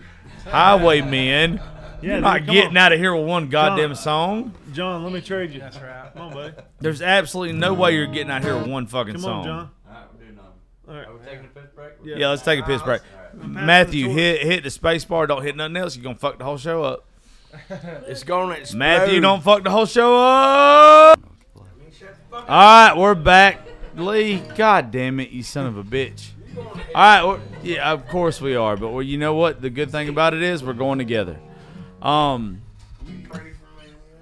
Highwaymen. 0.45 1.55
Yeah, 2.01 2.13
You're 2.13 2.21
not 2.21 2.37
dude, 2.45 2.47
getting 2.47 2.69
on. 2.71 2.77
out 2.77 2.93
of 2.93 2.99
here 2.99 3.13
with 3.15 3.25
one 3.27 3.49
goddamn 3.49 3.89
John. 3.89 3.95
song. 3.95 4.53
John, 4.73 5.03
let 5.03 5.11
me 5.11 5.21
trade 5.21 5.51
you. 5.51 5.59
That's 5.59 5.77
right. 5.77 6.11
Come 6.13 6.21
on, 6.27 6.33
buddy. 6.33 6.53
There's 6.79 7.01
absolutely 7.01 7.55
no 7.57 7.73
way 7.73 7.93
you're 7.93 8.07
getting 8.07 8.31
out 8.31 8.41
here 8.43 8.57
with 8.57 8.67
one 8.67 8.87
fucking 8.87 9.13
Come 9.15 9.21
song. 9.21 9.39
on, 9.39 9.45
John. 9.45 9.69
All 10.87 10.95
right. 10.95 11.07
Are 11.07 11.13
we 11.13 11.19
taking 11.25 11.45
a 11.45 11.47
piss 11.49 11.69
break? 11.75 11.93
Yeah. 12.03 12.15
Yeah, 12.17 12.29
let's 12.29 12.41
take 12.41 12.59
a 12.59 12.63
piss 12.63 12.81
break. 12.81 13.01
Pass 13.39 13.49
Matthew, 13.49 14.07
the 14.07 14.13
hit 14.13 14.41
hit 14.43 14.63
the 14.63 14.69
space 14.69 15.05
bar. 15.05 15.27
Don't 15.27 15.43
hit 15.43 15.55
nothing 15.55 15.77
else. 15.77 15.95
You're 15.95 16.03
gonna 16.03 16.15
fuck 16.17 16.37
the 16.37 16.43
whole 16.43 16.57
show 16.57 16.83
up. 16.83 17.05
It's 18.07 18.23
gonna 18.23 18.53
explode. 18.53 18.77
Matthew, 18.79 19.19
don't 19.21 19.41
fuck 19.41 19.63
the 19.63 19.71
whole 19.71 19.85
show 19.85 20.15
up. 20.15 21.19
All 22.31 22.41
right, 22.47 22.93
we're 22.95 23.15
back. 23.15 23.61
Lee, 23.95 24.37
god 24.55 24.91
damn 24.91 25.19
it, 25.19 25.29
you 25.29 25.41
son 25.43 25.65
of 25.65 25.77
a 25.77 25.83
bitch. 25.83 26.29
All 26.57 26.65
right, 26.95 27.23
we're, 27.23 27.39
yeah, 27.63 27.91
of 27.91 28.07
course 28.07 28.39
we 28.39 28.55
are. 28.55 28.77
But 28.77 28.89
well, 28.89 29.01
you 29.01 29.17
know 29.17 29.33
what? 29.33 29.61
The 29.61 29.69
good 29.69 29.91
thing 29.91 30.09
about 30.09 30.33
it 30.33 30.41
is 30.41 30.63
we're 30.63 30.73
going 30.73 30.99
together. 30.99 31.37
Um, 32.01 32.61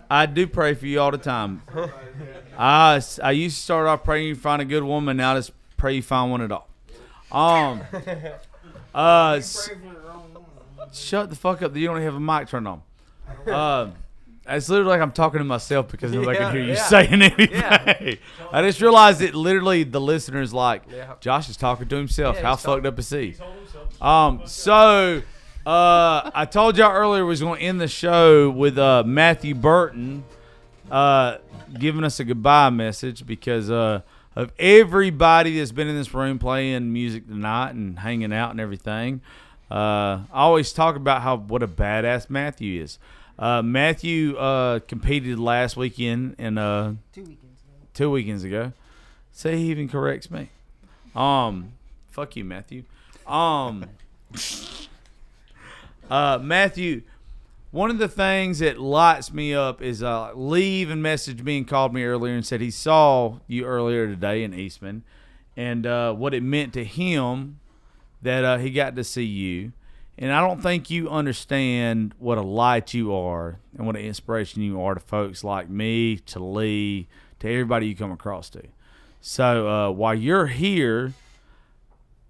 I 0.10 0.26
do 0.26 0.48
pray 0.48 0.74
for 0.74 0.86
you 0.88 1.00
all 1.02 1.12
the 1.12 1.18
time. 1.18 1.62
I 2.58 3.02
I 3.22 3.32
used 3.32 3.58
to 3.58 3.64
start 3.64 3.88
off 3.88 4.04
praying 4.04 4.28
you 4.28 4.36
find 4.36 4.62
a 4.62 4.66
good 4.66 4.84
woman. 4.84 5.18
Now 5.18 5.34
I 5.34 5.36
just 5.36 5.52
pray 5.76 5.96
you 5.96 6.02
find 6.02 6.32
one 6.32 6.42
at 6.42 6.52
all. 6.52 6.68
Um, 7.32 7.82
uh, 8.98 9.36
s- 9.38 9.70
shut 10.94 11.30
the 11.30 11.36
fuck 11.36 11.62
up. 11.62 11.76
You 11.76 11.88
don't 11.88 12.02
have 12.02 12.16
a 12.16 12.20
mic 12.20 12.48
turned 12.50 12.68
on. 12.68 12.82
Uh, 13.46 13.92
it's 14.50 14.70
literally 14.70 14.90
like 14.92 15.02
I'm 15.02 15.12
talking 15.12 15.40
to 15.40 15.44
myself 15.44 15.90
because 15.90 16.14
nobody 16.14 16.40
Yeah, 16.40 16.46
can 16.52 16.56
hear 16.56 16.66
you 16.66 16.74
yeah. 16.74 16.84
saying 16.88 17.14
anything. 17.22 17.50
Yeah. 17.52 18.16
I 18.52 18.62
just 18.62 18.80
realized 18.82 19.20
that 19.20 19.36
literally 19.36 19.84
the 19.84 20.00
listeners 20.00 20.54
like 20.54 20.84
Yeah. 20.90 21.16
Josh 21.20 21.50
is 21.50 21.58
talking 21.58 21.88
to 21.90 21.96
himself. 21.98 22.38
Yeah, 22.38 22.44
How 22.44 22.56
he's 22.56 22.64
talking- 22.64 22.84
fucked 22.84 22.94
up 22.94 23.00
is 23.00 23.10
he? 23.10 23.36
Um, 24.02 24.42
so 24.46 25.22
uh, 25.66 26.32
I 26.34 26.46
told 26.50 26.78
y'all 26.78 26.94
earlier 26.96 27.24
we 27.24 27.30
was 27.30 27.42
going 27.42 27.60
to 27.60 27.66
end 27.66 27.82
the 27.82 27.90
show 27.90 28.50
with 28.50 28.78
uh, 28.78 29.04
Matthew 29.06 29.54
Burton 29.54 30.24
uh, 30.90 31.38
giving 31.78 32.06
us 32.06 32.20
a 32.22 32.24
goodbye 32.24 32.70
message 32.70 33.26
because 33.26 33.70
uh, 33.70 34.00
of 34.38 34.52
everybody 34.60 35.58
that's 35.58 35.72
been 35.72 35.88
in 35.88 35.96
this 35.96 36.14
room 36.14 36.38
playing 36.38 36.94
music 36.94 37.28
tonight 37.28 37.72
and 37.72 37.98
hanging 37.98 38.32
out 38.32 38.52
and 38.52 38.60
everything. 38.60 39.20
Uh, 39.72 40.22
I 40.32 40.44
always 40.44 40.72
talk 40.72 40.96
about 40.96 41.24
how 41.24 41.38
what 41.38 41.64
a 41.64 41.68
badass 41.68 42.30
Matthew 42.30 42.84
is. 42.84 43.00
Uh, 43.40 43.64
Matthew 43.64 44.38
uh, 44.38 44.80
competed 44.82 45.40
last 45.40 45.76
weekend 45.76 46.36
and 46.38 46.60
uh, 46.60 46.92
Two 47.14 47.22
weekends 47.24 47.62
ago. 47.64 47.74
two 47.96 48.12
weekends 48.12 48.44
ago. 48.44 48.74
Say 49.32 49.58
he 49.58 49.72
even 49.72 49.90
corrects 49.90 50.30
me. 50.30 50.50
Um, 51.16 51.74
fuck 52.12 52.36
you, 52.36 52.46
Matthew. 52.46 52.84
Um, 53.26 53.86
uh, 56.12 56.40
Matthew, 56.42 57.02
one 57.72 57.90
of 57.90 57.98
the 57.98 58.08
things 58.08 58.60
that 58.60 58.80
lights 58.80 59.34
me 59.34 59.54
up 59.54 59.82
is 59.82 60.02
uh, 60.02 60.32
Lee 60.34 60.82
even 60.82 61.02
messaged 61.02 61.44
me 61.44 61.58
and 61.58 61.68
called 61.68 61.94
me 61.94 62.04
earlier 62.04 62.34
and 62.34 62.46
said 62.46 62.62
he 62.62 62.72
saw 62.72 63.40
you 63.48 63.66
earlier 63.66 64.08
today 64.08 64.44
in 64.44 64.54
Eastman, 64.54 65.04
and 65.56 65.86
uh, 65.86 66.14
what 66.14 66.34
it 66.34 66.44
meant 66.44 66.74
to 66.74 66.84
him 66.84 67.60
that 68.22 68.44
uh, 68.44 68.58
he 68.58 68.70
got 68.70 68.96
to 68.96 69.04
see 69.04 69.26
you. 69.26 69.74
And 70.18 70.32
I 70.32 70.42
don't 70.42 70.62
think 70.62 70.90
you 70.90 71.10
understand 71.10 72.16
what 72.18 72.40
a 72.40 72.42
light 72.42 72.94
you 72.94 73.14
are 73.14 73.60
and 73.78 73.86
what 73.86 73.96
an 73.96 74.02
inspiration 74.02 74.64
you 74.64 74.82
are 74.82 74.96
to 74.96 75.00
folks 75.00 75.44
like 75.44 75.70
me, 75.70 76.18
to 76.18 76.40
Lee, 76.40 77.08
to 77.40 77.48
everybody 77.48 77.88
you 77.88 77.96
come 77.96 78.12
across 78.12 78.50
to. 78.52 78.64
So 79.22 79.68
uh, 79.68 79.92
while 79.92 80.16
you're 80.16 80.48
here, 80.48 81.14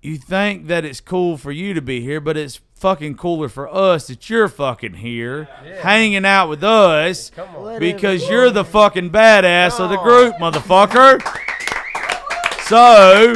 you 0.02 0.18
think 0.18 0.68
that 0.68 0.84
it's 0.84 1.00
cool 1.00 1.38
for 1.38 1.52
you 1.52 1.74
to 1.74 1.82
be 1.82 2.02
here, 2.02 2.20
but 2.20 2.36
it's 2.36 2.60
fucking 2.80 3.16
cooler 3.16 3.50
for 3.50 3.68
us 3.74 4.08
that 4.08 4.30
you're 4.30 4.48
fucking 4.48 4.96
here, 4.96 5.46
hanging 5.82 6.26
out 6.26 6.48
with 6.48 6.64
us, 6.64 7.32
Come 7.32 7.56
on. 7.56 7.80
Because 7.80 8.30
you're 8.30 8.52
the 8.52 8.64
fucking 8.64 9.10
badass 9.10 9.80
of 9.80 9.90
the 9.90 9.98
group, 9.98 10.36
motherfucker. 10.36 11.22
So, 12.64 13.34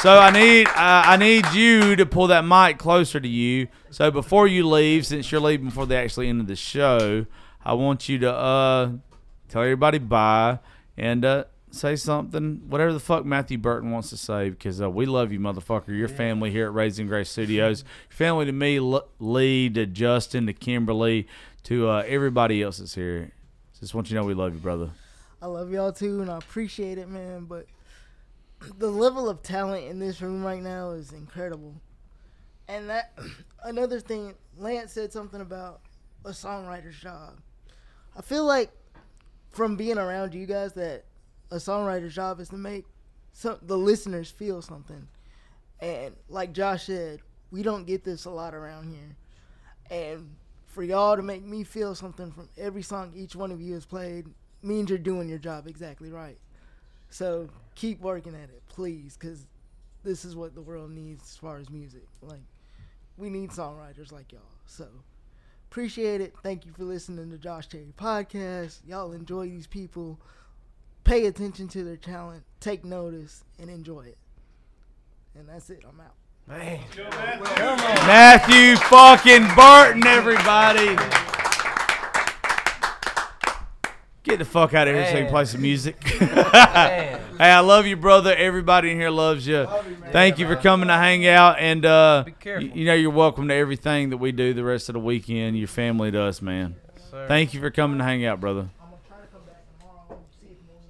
so 0.00 0.18
I 0.18 0.30
need 0.30 0.68
I 0.68 1.14
I 1.14 1.16
need 1.16 1.46
you 1.52 1.96
to 1.96 2.04
pull 2.04 2.26
that 2.28 2.44
mic 2.44 2.78
closer 2.78 3.20
to 3.20 3.28
you. 3.28 3.68
So 3.90 4.10
before 4.10 4.46
you 4.46 4.68
leave, 4.68 5.06
since 5.06 5.30
you're 5.30 5.40
leaving 5.40 5.66
before 5.66 5.86
the 5.86 5.96
actually 5.96 6.28
end 6.28 6.40
of 6.40 6.46
the 6.46 6.56
show, 6.56 7.26
I 7.64 7.72
want 7.74 8.08
you 8.08 8.18
to 8.18 8.32
uh 8.32 8.90
tell 9.48 9.62
everybody 9.62 9.98
bye 9.98 10.58
and 10.98 11.24
uh 11.24 11.44
say 11.70 11.96
something, 11.96 12.62
whatever 12.68 12.92
the 12.92 13.00
fuck 13.00 13.24
Matthew 13.24 13.58
Burton 13.58 13.90
wants 13.90 14.10
to 14.10 14.16
say, 14.16 14.50
because 14.50 14.80
uh, 14.80 14.88
we 14.88 15.06
love 15.06 15.32
you, 15.32 15.40
motherfucker. 15.40 15.88
Your 15.88 16.08
family 16.08 16.50
here 16.50 16.66
at 16.66 16.74
Raising 16.74 17.06
Grace 17.06 17.30
Studios, 17.30 17.84
your 18.10 18.16
family 18.16 18.46
to 18.46 18.52
me, 18.52 18.78
L- 18.78 19.08
Lee, 19.18 19.68
to 19.70 19.86
Justin, 19.86 20.46
to 20.46 20.52
Kimberly, 20.52 21.26
to 21.64 21.88
uh, 21.88 22.04
everybody 22.06 22.62
else 22.62 22.78
that's 22.78 22.94
here. 22.94 23.32
Just 23.80 23.94
want 23.94 24.08
you 24.08 24.16
to 24.16 24.22
know 24.22 24.26
we 24.26 24.34
love 24.34 24.54
you, 24.54 24.60
brother. 24.60 24.90
I 25.42 25.46
love 25.46 25.70
y'all 25.70 25.92
too, 25.92 26.22
and 26.22 26.30
I 26.30 26.38
appreciate 26.38 26.98
it, 26.98 27.08
man. 27.08 27.44
But 27.44 27.66
the 28.78 28.90
level 28.90 29.28
of 29.28 29.42
talent 29.42 29.86
in 29.86 29.98
this 29.98 30.22
room 30.22 30.42
right 30.42 30.62
now 30.62 30.90
is 30.90 31.12
incredible. 31.12 31.74
And 32.68 32.88
that 32.90 33.12
another 33.64 34.00
thing, 34.00 34.34
Lance 34.56 34.92
said 34.92 35.12
something 35.12 35.40
about 35.40 35.80
a 36.24 36.30
songwriter's 36.30 36.98
job. 36.98 37.38
I 38.16 38.22
feel 38.22 38.44
like 38.44 38.70
from 39.50 39.76
being 39.76 39.98
around 39.98 40.34
you 40.34 40.46
guys 40.46 40.72
that 40.74 41.04
a 41.50 41.56
songwriter's 41.56 42.14
job 42.14 42.40
is 42.40 42.48
to 42.50 42.56
make 42.56 42.84
some 43.32 43.58
the 43.62 43.76
listeners 43.76 44.30
feel 44.30 44.62
something. 44.62 45.08
And 45.80 46.14
like 46.28 46.52
Josh 46.52 46.84
said, 46.84 47.20
we 47.50 47.62
don't 47.62 47.86
get 47.86 48.04
this 48.04 48.24
a 48.24 48.30
lot 48.30 48.54
around 48.54 48.88
here. 48.88 49.16
And 49.90 50.34
for 50.66 50.82
y'all 50.82 51.16
to 51.16 51.22
make 51.22 51.44
me 51.44 51.64
feel 51.64 51.94
something 51.94 52.32
from 52.32 52.48
every 52.56 52.82
song 52.82 53.12
each 53.14 53.36
one 53.36 53.52
of 53.52 53.60
you 53.60 53.74
has 53.74 53.86
played 53.86 54.26
means 54.62 54.90
you're 54.90 54.98
doing 54.98 55.28
your 55.28 55.38
job 55.38 55.66
exactly 55.66 56.10
right. 56.10 56.38
So 57.10 57.48
keep 57.74 58.00
working 58.00 58.34
at 58.34 58.50
it, 58.50 58.62
please, 58.68 59.16
because 59.16 59.46
this 60.02 60.24
is 60.24 60.34
what 60.34 60.54
the 60.54 60.62
world 60.62 60.90
needs 60.90 61.22
as 61.30 61.36
far 61.36 61.58
as 61.58 61.70
music. 61.70 62.06
Like, 62.22 62.42
we 63.16 63.30
need 63.30 63.50
songwriters 63.50 64.12
like 64.12 64.32
y'all. 64.32 64.42
So 64.66 64.86
appreciate 65.70 66.20
it. 66.20 66.34
Thank 66.42 66.66
you 66.66 66.72
for 66.72 66.84
listening 66.84 67.30
to 67.30 67.38
Josh 67.38 67.68
Terry 67.68 67.92
Podcast. 67.96 68.80
Y'all 68.86 69.12
enjoy 69.12 69.48
these 69.48 69.66
people. 69.66 70.20
Pay 71.06 71.26
attention 71.26 71.68
to 71.68 71.84
their 71.84 71.96
talent, 71.96 72.42
take 72.58 72.84
notice, 72.84 73.44
and 73.60 73.70
enjoy 73.70 74.00
it. 74.06 74.18
And 75.38 75.48
that's 75.48 75.70
it. 75.70 75.84
I'm 75.88 76.00
out. 76.00 76.14
Man. 76.48 76.80
Matthew 78.06 78.74
fucking 78.76 79.46
Barton, 79.54 80.04
everybody. 80.06 80.96
Get 84.24 84.38
the 84.40 84.44
fuck 84.44 84.74
out 84.74 84.88
of 84.88 84.94
here 84.96 85.04
so 85.06 85.12
you 85.18 85.24
can 85.24 85.30
play 85.32 85.44
some 85.44 85.62
music. 85.62 85.96
Hey, 87.38 87.50
I 87.52 87.60
love 87.60 87.86
you, 87.86 87.96
brother. 87.96 88.34
Everybody 88.34 88.90
in 88.90 88.96
here 88.98 89.10
loves 89.10 89.46
you. 89.46 89.68
Thank 90.10 90.38
you 90.38 90.46
for 90.46 90.56
coming 90.56 90.88
to 90.88 90.94
hang 90.94 91.26
out, 91.26 91.58
and 91.58 91.84
uh, 91.84 92.22
Be 92.24 92.32
careful. 92.32 92.66
y- 92.66 92.74
you 92.74 92.86
know 92.86 92.94
you're 92.94 93.10
welcome 93.10 93.46
to 93.48 93.54
everything 93.54 94.08
that 94.08 94.16
we 94.16 94.32
do 94.32 94.54
the 94.54 94.64
rest 94.64 94.88
of 94.88 94.94
the 94.94 95.00
weekend. 95.00 95.58
Your 95.58 95.68
family 95.68 96.10
to 96.10 96.22
us, 96.22 96.40
man. 96.40 96.76
Sir. 97.10 97.26
Thank 97.28 97.52
you 97.52 97.60
for 97.60 97.70
coming 97.70 97.98
to 97.98 98.04
hang 98.04 98.24
out, 98.24 98.40
brother. 98.40 98.70
I'm 98.80 98.88
gonna 98.88 98.96
try 99.06 99.18
to 99.18 99.26
come 99.26 99.42
back 99.44 99.64
tomorrow. 99.78 100.18
See 100.40 100.46
if 100.46 100.56
more 100.66 100.80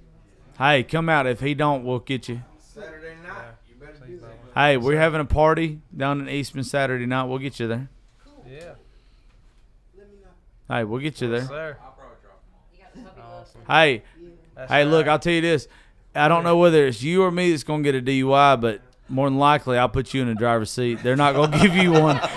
Hey, 0.57 0.83
come 0.83 1.09
out. 1.09 1.27
If 1.27 1.39
he 1.39 1.53
don't, 1.53 1.83
we'll 1.83 1.99
get 1.99 2.27
you. 2.27 2.41
Saturday 2.59 3.15
night. 3.23 3.35
You 3.69 3.75
better 3.75 3.93
do 4.05 4.19
that. 4.19 4.29
Hey, 4.59 4.77
we're 4.77 4.97
having 4.97 5.21
a 5.21 5.25
party 5.25 5.81
down 5.95 6.19
in 6.21 6.29
Eastman 6.29 6.63
Saturday 6.63 7.05
night. 7.05 7.25
We'll 7.25 7.37
get 7.37 7.59
you 7.59 7.67
there. 7.67 7.89
Cool. 8.25 8.45
Yeah. 8.49 8.73
Hey, 10.69 10.83
we'll 10.83 11.01
get 11.01 11.21
you 11.21 11.29
there. 11.29 11.45
Sir. 11.45 11.77
You 12.73 12.79
got 12.83 12.93
the 12.93 13.01
puppy 13.01 13.21
love. 13.21 13.41
Awesome. 13.41 13.61
Hey, 13.67 14.03
That's 14.55 14.71
Hey, 14.71 14.85
look. 14.85 15.07
I'll 15.07 15.19
tell 15.19 15.33
you 15.33 15.41
this. 15.41 15.67
I 16.15 16.27
don't 16.27 16.43
know 16.43 16.57
whether 16.57 16.87
it's 16.87 17.03
you 17.03 17.21
or 17.23 17.29
me 17.31 17.51
that's 17.51 17.63
going 17.63 17.83
to 17.83 17.91
get 17.91 18.01
a 18.01 18.03
DUI, 18.03 18.59
but 18.59 18.81
more 19.07 19.29
than 19.29 19.37
likely, 19.37 19.77
I'll 19.77 19.87
put 19.89 20.13
you 20.13 20.23
in 20.23 20.27
the 20.27 20.33
driver's 20.35 20.71
seat. 20.71 21.03
They're 21.03 21.15
not 21.15 21.35
going 21.35 21.51
to 21.51 21.59
give 21.59 21.75
you 21.75 21.91
one. 21.93 22.19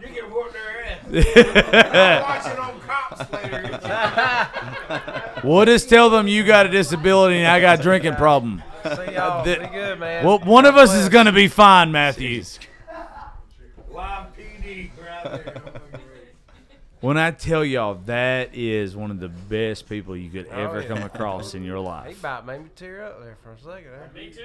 You 0.00 0.08
can 0.20 0.30
whoop 0.30 0.52
their 0.52 0.84
ass. 1.14 2.44
Watch 2.44 2.52
it 2.52 2.58
on 2.58 2.80
cops 3.16 3.32
later. 3.32 5.40
we'll 5.44 5.64
just 5.64 5.88
tell 5.88 6.10
them 6.10 6.28
you 6.28 6.44
got 6.44 6.66
a 6.66 6.68
disability 6.68 7.38
and 7.38 7.46
I 7.46 7.60
got 7.60 7.80
a 7.80 7.82
drinking 7.82 8.14
problem. 8.16 8.62
See 8.82 9.14
y'all. 9.14 9.44
the- 9.44 9.56
Be 9.60 9.66
good, 9.68 9.98
man. 9.98 10.24
Well, 10.24 10.38
one 10.40 10.66
of 10.66 10.76
us 10.76 10.92
is 10.94 11.08
going 11.08 11.26
to 11.26 11.32
be 11.32 11.48
fine, 11.48 11.92
Matthews. 11.92 12.58
Live 13.90 14.26
PD 14.36 14.90
right 14.98 15.22
there. 15.24 15.62
When 17.00 17.18
I 17.18 17.30
tell 17.32 17.64
y'all 17.64 17.94
that 18.06 18.54
is 18.54 18.96
one 18.96 19.10
of 19.10 19.20
the 19.20 19.28
best 19.28 19.88
people 19.88 20.16
you 20.16 20.30
could 20.30 20.48
Oh, 20.50 20.58
ever 20.58 20.80
yeah. 20.80 20.88
come 20.88 21.02
across 21.02 21.54
in 21.54 21.62
your 21.62 21.78
life. 21.78 22.04
He 22.06 22.10
life. 22.12 22.18
about 22.20 22.46
made 22.46 22.62
me 22.62 22.70
tear 22.74 23.04
up 23.04 23.20
there 23.22 23.36
for 23.42 23.52
a 23.52 23.58
second. 23.58 23.90
There. 23.90 24.10
Me 24.14 24.30
too. 24.30 24.42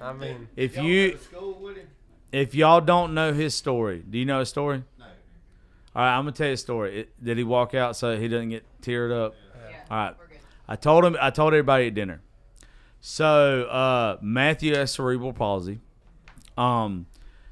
I 0.00 0.12
mean, 0.12 0.48
If 0.56 0.76
you 0.76 1.18
if 2.32 2.54
y'all 2.54 2.80
don't 2.82 3.14
know 3.14 3.32
his 3.32 3.54
story, 3.54 4.02
do 4.08 4.18
you 4.18 4.26
know 4.26 4.40
his 4.40 4.50
story? 4.50 4.84
No. 5.94 6.00
All 6.00 6.06
right, 6.06 6.16
I'm 6.16 6.24
gonna 6.24 6.32
tell 6.32 6.46
you 6.46 6.54
a 6.54 6.56
story. 6.56 7.00
It, 7.00 7.24
did 7.24 7.38
he 7.38 7.44
walk 7.44 7.74
out 7.74 7.96
so 7.96 8.16
he 8.16 8.28
doesn't 8.28 8.50
get 8.50 8.64
teared 8.82 9.12
up? 9.12 9.34
Yeah. 9.54 9.76
All 9.90 9.96
right. 9.96 10.14
We're 10.18 10.26
good. 10.26 10.38
I 10.68 10.76
told 10.76 11.04
him. 11.04 11.16
I 11.20 11.30
told 11.30 11.52
everybody 11.52 11.88
at 11.88 11.94
dinner. 11.94 12.22
So 13.00 13.64
uh, 13.64 14.18
Matthew 14.22 14.74
has 14.74 14.92
cerebral 14.92 15.32
palsy. 15.32 15.80
Um, 16.56 17.06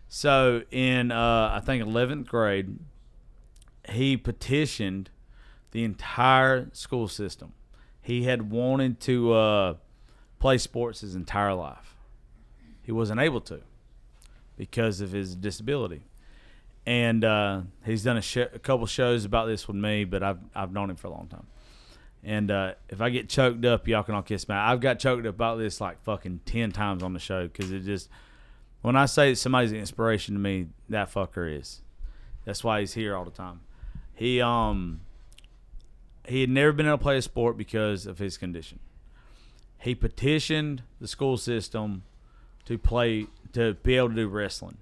so 0.08 0.62
in 0.70 1.10
uh, 1.10 1.50
I 1.52 1.60
think 1.60 1.82
eleventh 1.82 2.28
grade, 2.28 2.78
he 3.88 4.16
petitioned 4.16 5.10
the 5.72 5.84
entire 5.84 6.68
school 6.72 7.08
system. 7.08 7.52
He 8.00 8.24
had 8.24 8.50
wanted 8.50 9.00
to 9.00 9.32
uh, 9.32 9.74
play 10.38 10.58
sports 10.58 11.00
his 11.00 11.14
entire 11.14 11.54
life. 11.54 11.96
He 12.82 12.92
wasn't 12.92 13.20
able 13.20 13.40
to 13.42 13.60
because 14.56 15.00
of 15.00 15.12
his 15.12 15.36
disability. 15.36 16.02
And 16.86 17.24
uh, 17.24 17.62
he's 17.84 18.02
done 18.02 18.16
a, 18.16 18.22
sh- 18.22 18.38
a 18.38 18.58
couple 18.58 18.86
shows 18.86 19.24
about 19.24 19.46
this 19.46 19.68
with 19.68 19.76
me, 19.76 20.04
but 20.04 20.22
I've 20.22 20.38
I've 20.54 20.72
known 20.72 20.90
him 20.90 20.96
for 20.96 21.08
a 21.08 21.10
long 21.10 21.28
time. 21.28 21.46
And 22.22 22.50
uh, 22.50 22.74
if 22.88 23.00
I 23.00 23.10
get 23.10 23.28
choked 23.28 23.64
up, 23.64 23.88
y'all 23.88 24.02
can 24.02 24.14
all 24.14 24.22
kiss 24.22 24.48
me. 24.48 24.54
I've 24.54 24.80
got 24.80 24.98
choked 24.98 25.26
up 25.26 25.34
about 25.34 25.58
this 25.58 25.80
like 25.80 26.02
fucking 26.02 26.40
ten 26.44 26.72
times 26.72 27.02
on 27.02 27.12
the 27.12 27.18
show 27.18 27.46
because 27.46 27.70
it 27.70 27.80
just 27.80 28.08
when 28.82 28.96
I 28.96 29.06
say 29.06 29.34
somebody's 29.34 29.72
an 29.72 29.78
inspiration 29.78 30.34
to 30.34 30.40
me, 30.40 30.68
that 30.88 31.12
fucker 31.12 31.58
is. 31.58 31.82
That's 32.44 32.64
why 32.64 32.80
he's 32.80 32.94
here 32.94 33.14
all 33.14 33.24
the 33.24 33.30
time. 33.30 33.60
He 34.14 34.40
um 34.40 35.00
he 36.26 36.42
had 36.42 36.50
never 36.50 36.72
been 36.72 36.86
able 36.86 36.98
to 36.98 37.02
play 37.02 37.16
a 37.16 37.22
sport 37.22 37.56
because 37.56 38.06
of 38.06 38.18
his 38.18 38.36
condition. 38.36 38.78
He 39.78 39.94
petitioned 39.94 40.82
the 41.00 41.08
school 41.08 41.36
system 41.36 42.02
to 42.66 42.76
play 42.78 43.26
to 43.52 43.74
be 43.74 43.96
able 43.96 44.10
to 44.10 44.14
do 44.14 44.28
wrestling. 44.28 44.76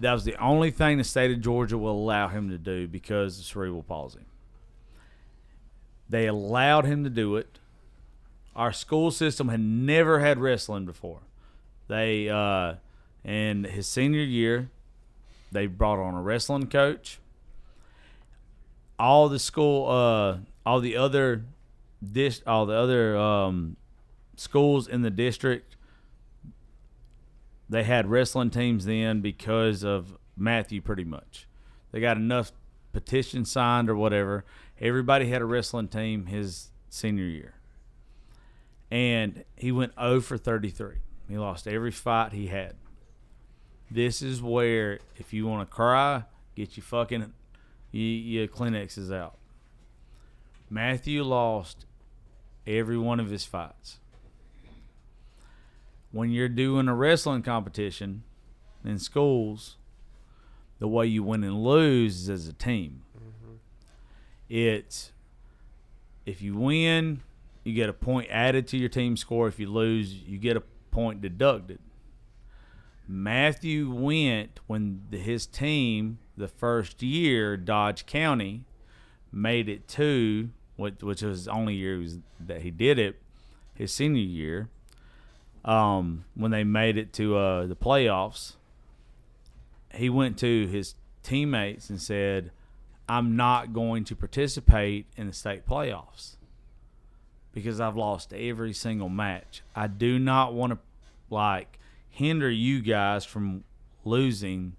That 0.00 0.12
was 0.12 0.24
the 0.24 0.36
only 0.36 0.70
thing 0.70 0.98
the 0.98 1.04
state 1.04 1.30
of 1.30 1.40
Georgia 1.40 1.78
will 1.78 1.92
allow 1.96 2.28
him 2.28 2.50
to 2.50 2.58
do 2.58 2.88
because 2.88 3.38
of 3.38 3.44
cerebral 3.44 3.82
palsy. 3.82 4.20
They 6.08 6.26
allowed 6.26 6.84
him 6.84 7.04
to 7.04 7.10
do 7.10 7.36
it. 7.36 7.58
Our 8.56 8.72
school 8.72 9.10
system 9.10 9.48
had 9.48 9.60
never 9.60 10.20
had 10.20 10.38
wrestling 10.38 10.84
before. 10.84 11.20
They 11.88 12.28
uh 12.28 12.74
in 13.24 13.64
his 13.64 13.88
senior 13.88 14.22
year, 14.22 14.68
they 15.50 15.66
brought 15.66 15.98
on 15.98 16.14
a 16.14 16.22
wrestling 16.22 16.66
coach. 16.66 17.18
All 18.98 19.28
the 19.28 19.38
school 19.38 19.88
uh 19.88 20.38
all 20.66 20.80
the 20.80 20.96
other 20.96 21.44
dis 22.12 22.42
all 22.46 22.66
the 22.66 22.74
other 22.74 23.16
um 23.16 23.76
schools 24.36 24.88
in 24.88 25.02
the 25.02 25.10
district 25.10 25.76
they 27.74 27.82
had 27.82 28.08
wrestling 28.08 28.50
teams 28.50 28.84
then 28.84 29.20
because 29.20 29.82
of 29.82 30.16
Matthew 30.36 30.80
pretty 30.80 31.02
much. 31.02 31.48
They 31.90 31.98
got 31.98 32.16
enough 32.16 32.52
petitions 32.92 33.50
signed 33.50 33.90
or 33.90 33.96
whatever. 33.96 34.44
Everybody 34.80 35.26
had 35.28 35.42
a 35.42 35.44
wrestling 35.44 35.88
team 35.88 36.26
his 36.26 36.70
senior 36.88 37.24
year. 37.24 37.54
And 38.92 39.42
he 39.56 39.72
went 39.72 39.92
0 39.98 40.20
for 40.20 40.38
33. 40.38 40.98
He 41.28 41.36
lost 41.36 41.66
every 41.66 41.90
fight 41.90 42.32
he 42.32 42.46
had. 42.46 42.74
This 43.90 44.22
is 44.22 44.40
where 44.40 45.00
if 45.16 45.32
you 45.32 45.48
want 45.48 45.68
to 45.68 45.74
cry, 45.74 46.24
get 46.54 46.76
your 46.76 46.84
fucking 46.84 47.32
your, 47.90 48.02
your 48.02 48.46
Kleenexes 48.46 49.12
out. 49.12 49.36
Matthew 50.70 51.24
lost 51.24 51.86
every 52.68 52.98
one 52.98 53.18
of 53.18 53.30
his 53.30 53.44
fights 53.44 53.98
when 56.14 56.30
you're 56.30 56.48
doing 56.48 56.86
a 56.86 56.94
wrestling 56.94 57.42
competition 57.42 58.22
in 58.84 59.00
schools, 59.00 59.76
the 60.78 60.86
way 60.86 61.04
you 61.04 61.24
win 61.24 61.42
and 61.42 61.64
lose 61.64 62.22
is 62.22 62.30
as 62.30 62.46
a 62.46 62.52
team. 62.52 63.02
Mm-hmm. 63.18 63.54
It's 64.48 65.10
if 66.24 66.40
you 66.40 66.54
win, 66.54 67.20
you 67.64 67.74
get 67.74 67.88
a 67.88 67.92
point 67.92 68.28
added 68.30 68.68
to 68.68 68.76
your 68.76 68.88
team 68.88 69.16
score. 69.16 69.48
If 69.48 69.58
you 69.58 69.68
lose, 69.68 70.14
you 70.14 70.38
get 70.38 70.56
a 70.56 70.62
point 70.92 71.20
deducted. 71.20 71.80
Matthew 73.08 73.90
went 73.90 74.60
when 74.68 75.02
the, 75.10 75.18
his 75.18 75.46
team 75.46 76.18
the 76.36 76.48
first 76.48 77.02
year, 77.02 77.56
Dodge 77.56 78.06
County, 78.06 78.62
made 79.32 79.68
it 79.68 79.88
to 79.88 80.50
which, 80.76 81.02
which 81.02 81.22
was 81.22 81.46
the 81.46 81.50
only 81.50 81.74
year 81.74 81.98
was, 81.98 82.18
that 82.38 82.62
he 82.62 82.70
did 82.70 83.00
it, 83.00 83.20
his 83.74 83.92
senior 83.92 84.22
year 84.22 84.68
um, 85.64 86.24
when 86.34 86.50
they 86.50 86.64
made 86.64 86.96
it 86.98 87.12
to 87.14 87.36
uh, 87.36 87.66
the 87.66 87.76
playoffs, 87.76 88.54
he 89.92 90.10
went 90.10 90.38
to 90.38 90.66
his 90.66 90.94
teammates 91.22 91.88
and 91.88 92.00
said, 92.00 92.50
I'm 93.08 93.36
not 93.36 93.72
going 93.72 94.04
to 94.04 94.16
participate 94.16 95.06
in 95.16 95.26
the 95.26 95.32
state 95.32 95.66
playoffs 95.66 96.36
because 97.52 97.80
I've 97.80 97.96
lost 97.96 98.32
every 98.32 98.72
single 98.72 99.08
match. 99.08 99.62
I 99.74 99.86
do 99.86 100.18
not 100.18 100.54
want 100.54 100.72
to 100.72 100.78
like 101.30 101.78
hinder 102.10 102.50
you 102.50 102.80
guys 102.80 103.24
from 103.24 103.64
losing 104.04 104.74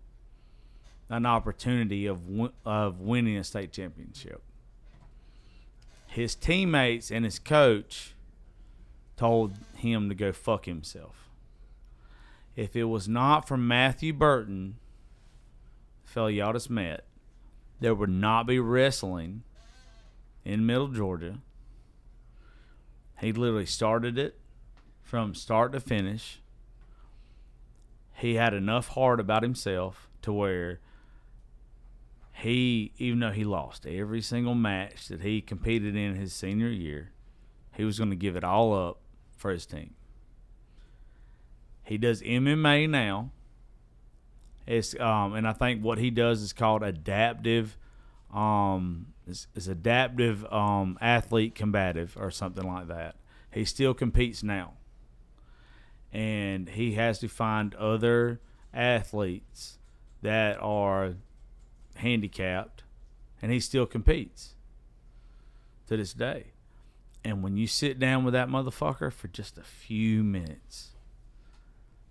an 1.10 1.26
opportunity 1.26 2.08
of 2.08 2.20
of 2.66 3.00
winning 3.00 3.38
a 3.38 3.44
state 3.44 3.72
championship. 3.72 4.42
His 6.08 6.34
teammates 6.34 7.12
and 7.12 7.26
his 7.26 7.40
coach 7.40 8.15
told 9.18 9.54
him 9.76 10.10
to 10.10 10.16
go 10.16 10.32
fuck 10.32 10.66
himself. 10.66 11.30
If 12.56 12.76
it 12.76 12.86
was 12.86 13.08
not 13.08 13.48
for 13.48 13.58
Matthew 13.58 14.14
Burton, 14.14 14.78
fellow 16.04 16.28
y'all 16.28 16.54
just 16.54 16.70
met, 16.70 17.06
there 17.80 17.96
would 17.96 18.10
not 18.10 18.48
be 18.48 18.60
wrestling 18.60 19.44
in 20.44 20.66
Middle 20.66 20.88
Georgia. 20.88 21.40
He 23.20 23.34
literally 23.34 23.66
started 23.66 24.18
it 24.18 24.40
from 25.02 25.36
start 25.36 25.72
to 25.74 25.80
finish. 25.80 26.42
He 28.14 28.36
had 28.36 28.54
enough 28.54 28.90
heart 28.90 29.20
about 29.20 29.44
himself 29.44 30.10
to 30.22 30.32
where 30.32 30.80
he, 32.32 32.94
even 32.98 33.20
though 33.20 33.32
he 33.32 33.44
lost 33.44 33.86
every 33.86 34.22
single 34.22 34.56
match 34.56 35.08
that 35.08 35.22
he 35.22 35.42
competed 35.42 35.96
in 35.96 36.16
his 36.16 36.34
senior 36.34 36.70
year, 36.70 37.12
he 37.74 37.84
was 37.84 37.98
going 37.98 38.10
to 38.10 38.16
give 38.16 38.36
it 38.36 38.44
all 38.44 38.74
up 38.74 39.00
his 39.52 39.66
team. 39.66 39.94
He 41.84 41.98
does 41.98 42.22
MMA 42.22 42.90
now. 42.90 43.32
It's 44.68 45.00
um, 45.00 45.34
and 45.34 45.48
I 45.48 45.54
think 45.54 45.84
what 45.84 46.00
he 46.00 46.10
does 46.10 46.42
is 46.42 46.52
called 46.52 46.82
adaptive, 46.82 47.78
um, 48.34 49.08
it's 49.28 49.68
adaptive 49.68 50.44
um 50.52 50.98
athlete 51.00 51.54
combative 51.54 52.18
or 52.20 52.32
something 52.32 52.66
like 52.66 52.88
that. 52.88 53.16
He 53.52 53.64
still 53.64 53.94
competes 53.94 54.42
now, 54.42 54.74
and 56.12 56.68
he 56.70 56.94
has 56.94 57.20
to 57.20 57.28
find 57.28 57.76
other 57.76 58.42
athletes 58.74 59.78
that 60.24 60.58
are 60.60 61.14
handicapped, 61.98 62.84
and 63.42 63.52
he 63.52 63.60
still 63.60 63.86
competes 63.86 64.56
to 65.88 65.96
this 65.96 66.14
day. 66.14 66.55
And 67.26 67.42
when 67.42 67.58
you 67.58 67.66
sit 67.66 67.98
down 67.98 68.24
with 68.24 68.36
that 68.36 68.50
motherfucker 68.50 69.12
for 69.12 69.28
just 69.28 69.58
a 69.58 69.64
few 69.64 70.24
minutes, 70.24 70.92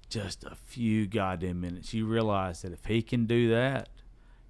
just 0.09 0.43
a 0.43 0.57
few 0.57 1.07
goddamn 1.07 1.61
minutes, 1.61 1.95
you 1.95 2.05
realize 2.05 2.63
that 2.63 2.73
if 2.73 2.85
he 2.87 3.01
can 3.01 3.25
do 3.27 3.49
that, 3.51 3.89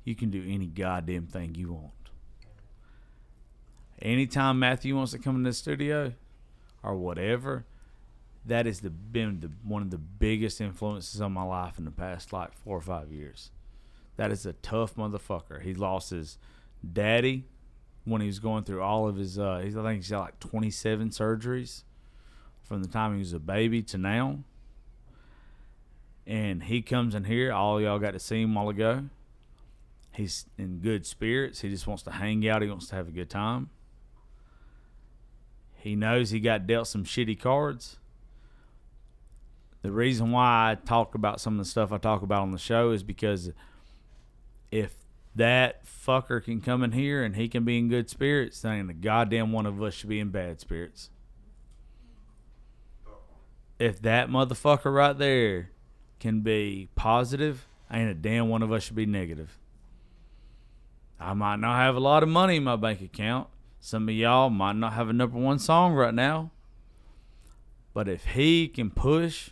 you 0.05 0.15
can 0.15 0.31
do 0.31 0.43
any 0.49 0.67
goddamn 0.67 1.27
thing 1.27 1.55
you 1.55 1.75
want. 1.75 1.93
Anytime 4.01 4.59
Matthew 4.59 4.97
wants 4.97 5.13
to 5.13 5.19
come 5.19 5.37
in 5.37 5.43
the 5.43 5.53
studio 5.53 6.15
or 6.83 6.97
whatever, 6.97 7.67
that 8.47 8.65
has 8.65 8.81
been 8.81 9.41
the, 9.41 9.51
one 9.65 9.83
of 9.83 9.91
the 9.91 9.99
biggest 9.99 10.63
influences 10.63 11.21
on 11.21 11.33
my 11.33 11.43
life 11.43 11.79
in 11.79 11.85
the 11.85 11.91
past 11.91 12.33
like 12.33 12.55
four 12.55 12.79
or 12.79 12.83
five 12.83 13.13
years. 13.13 13.51
That 14.17 14.31
is 14.31 14.47
a 14.47 14.55
tough 14.55 14.97
motherfucker. 14.97 15.61
He 15.61 15.75
lost 15.75 16.09
his 16.09 16.39
daddy 16.91 17.45
when 18.05 18.21
he 18.21 18.27
was 18.27 18.39
going 18.39 18.65
through 18.65 18.83
all 18.83 19.09
of 19.09 19.17
his. 19.17 19.39
Uh, 19.39 19.63
I 19.65 19.71
think 19.71 19.97
he's 19.97 20.11
got 20.11 20.21
like 20.21 20.41
27 20.41 21.11
surgeries 21.11 21.83
from 22.63 22.83
the 22.83 22.89
time 22.89 23.13
he 23.13 23.19
was 23.19 23.33
a 23.33 23.39
baby 23.39 23.83
to 23.83 23.99
now. 23.99 24.41
And 26.27 26.63
he 26.63 26.81
comes 26.81 27.15
in 27.15 27.25
here. 27.25 27.53
All 27.53 27.81
y'all 27.81 27.99
got 27.99 28.13
to 28.13 28.19
see 28.19 28.43
him 28.43 28.55
while 28.55 28.71
ago. 28.71 29.05
He's 30.13 30.47
in 30.57 30.79
good 30.79 31.05
spirits. 31.05 31.61
He 31.61 31.69
just 31.69 31.87
wants 31.87 32.03
to 32.05 32.13
hang 32.13 32.49
out. 32.49 32.63
He 32.63 32.69
wants 32.69 32.89
to 32.89 32.95
have 32.95 33.09
a 33.09 33.11
good 33.11 33.29
time. 33.29 33.69
He 35.75 35.97
knows 35.97 36.31
he 36.31 36.41
got 36.41 36.67
dealt 36.67 36.87
some 36.87 37.05
shitty 37.05 37.39
cards. 37.39 37.99
The 39.83 39.93
reason 39.93 40.31
why 40.31 40.71
I 40.71 40.77
talk 40.77 41.15
about 41.15 41.43
some 41.43 41.55
of 41.55 41.59
the 41.59 41.71
stuff 41.71 41.93
I 41.93 41.99
talk 41.99 42.23
about 42.23 42.41
on 42.41 42.53
the 42.53 42.59
show 42.59 42.93
is 42.93 43.03
because 43.03 43.51
if 44.71 44.95
that 45.35 45.85
fucker 45.85 46.43
can 46.43 46.61
come 46.61 46.83
in 46.83 46.93
here 46.93 47.25
and 47.25 47.37
he 47.37 47.49
can 47.49 47.65
be 47.65 47.79
in 47.79 47.89
good 47.89 48.09
spirits, 48.09 48.65
ain't 48.65 48.91
a 48.91 48.95
goddamn 48.95 49.53
one 49.53 49.67
of 49.67 49.83
us 49.83 49.95
should 49.95 50.09
be 50.09 50.21
in 50.21 50.31
bad 50.31 50.61
spirits. 50.61 51.11
if 53.79 54.01
that 54.03 54.29
motherfucker 54.29 54.95
right 54.95 55.19
there 55.19 55.71
can 56.21 56.41
be 56.41 56.89
positive, 56.95 57.67
ain't 57.91 58.11
a 58.11 58.15
damn 58.15 58.49
one 58.49 58.63
of 58.63 58.73
us 58.73 58.85
should 58.85 58.97
be 58.97 59.07
negative. 59.07 59.59
I 61.19 61.35
might 61.35 61.57
not 61.57 61.77
have 61.77 61.97
a 61.97 62.01
lot 62.01 62.23
of 62.23 62.29
money 62.29 62.57
in 62.57 62.65
my 62.65 62.77
bank 62.77 63.01
account. 63.01 63.49
Some 63.81 64.09
of 64.09 64.15
y'all 64.15 64.51
might 64.51 64.77
not 64.77 64.95
have 64.95 65.09
a 65.09 65.13
number 65.13 65.39
one 65.39 65.59
song 65.59 65.95
right 65.95 66.15
now. 66.15 66.51
But 67.93 68.09
if 68.09 68.25
he 68.25 68.69
can 68.69 68.91
push, 68.91 69.51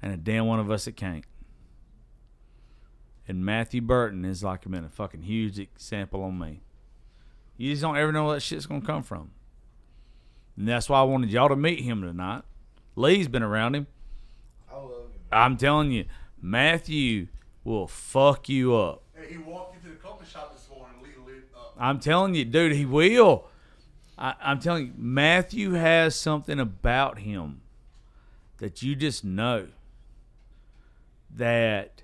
and 0.00 0.12
a 0.12 0.16
damn 0.16 0.46
one 0.46 0.60
of 0.60 0.70
us 0.70 0.86
it 0.86 0.96
can't. 0.96 1.24
And 3.28 3.44
Matthew 3.44 3.80
Burton 3.80 4.24
is 4.24 4.42
like 4.42 4.68
been 4.68 4.84
a 4.84 4.88
fucking 4.88 5.22
huge 5.22 5.58
example 5.58 6.22
on 6.22 6.38
me. 6.38 6.62
You 7.56 7.70
just 7.70 7.82
don't 7.82 7.96
ever 7.96 8.12
know 8.12 8.26
where 8.26 8.34
that 8.34 8.40
shit's 8.40 8.66
gonna 8.66 8.80
come 8.80 9.02
from. 9.02 9.30
And 10.56 10.68
that's 10.68 10.88
why 10.88 11.00
I 11.00 11.04
wanted 11.04 11.30
y'all 11.30 11.48
to 11.48 11.56
meet 11.56 11.80
him 11.80 12.02
tonight. 12.02 12.42
Lee's 12.96 13.28
been 13.28 13.42
around 13.42 13.74
him. 13.74 13.86
I 14.70 14.76
love 14.76 14.90
him. 14.90 15.20
I'm 15.30 15.56
telling 15.56 15.92
you, 15.92 16.04
Matthew 16.40 17.28
will 17.64 17.86
fuck 17.86 18.48
you 18.48 18.74
up. 18.74 19.02
Hey, 19.14 19.32
he 19.32 19.38
walked 19.38 19.76
into 19.76 19.88
the 19.88 19.94
coffee 19.94 20.26
shop 20.26 20.52
this 20.52 20.68
morning, 20.68 20.96
Lee 21.02 21.10
lit 21.24 21.44
up. 21.54 21.74
I'm 21.78 22.00
telling 22.00 22.34
you, 22.34 22.44
dude, 22.44 22.72
he 22.72 22.84
will. 22.84 23.46
I, 24.18 24.34
I'm 24.40 24.58
telling 24.58 24.86
you, 24.88 24.92
Matthew 24.96 25.72
has 25.72 26.14
something 26.14 26.58
about 26.58 27.20
him 27.20 27.62
that 28.58 28.82
you 28.82 28.94
just 28.94 29.24
know 29.24 29.68
that 31.34 32.02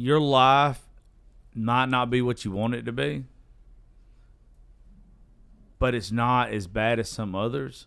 your 0.00 0.18
life 0.18 0.80
might 1.54 1.90
not 1.90 2.08
be 2.08 2.22
what 2.22 2.42
you 2.44 2.50
want 2.50 2.74
it 2.74 2.86
to 2.86 2.92
be, 2.92 3.24
but 5.78 5.94
it's 5.94 6.10
not 6.10 6.50
as 6.50 6.66
bad 6.66 6.98
as 6.98 7.08
some 7.08 7.34
others. 7.34 7.86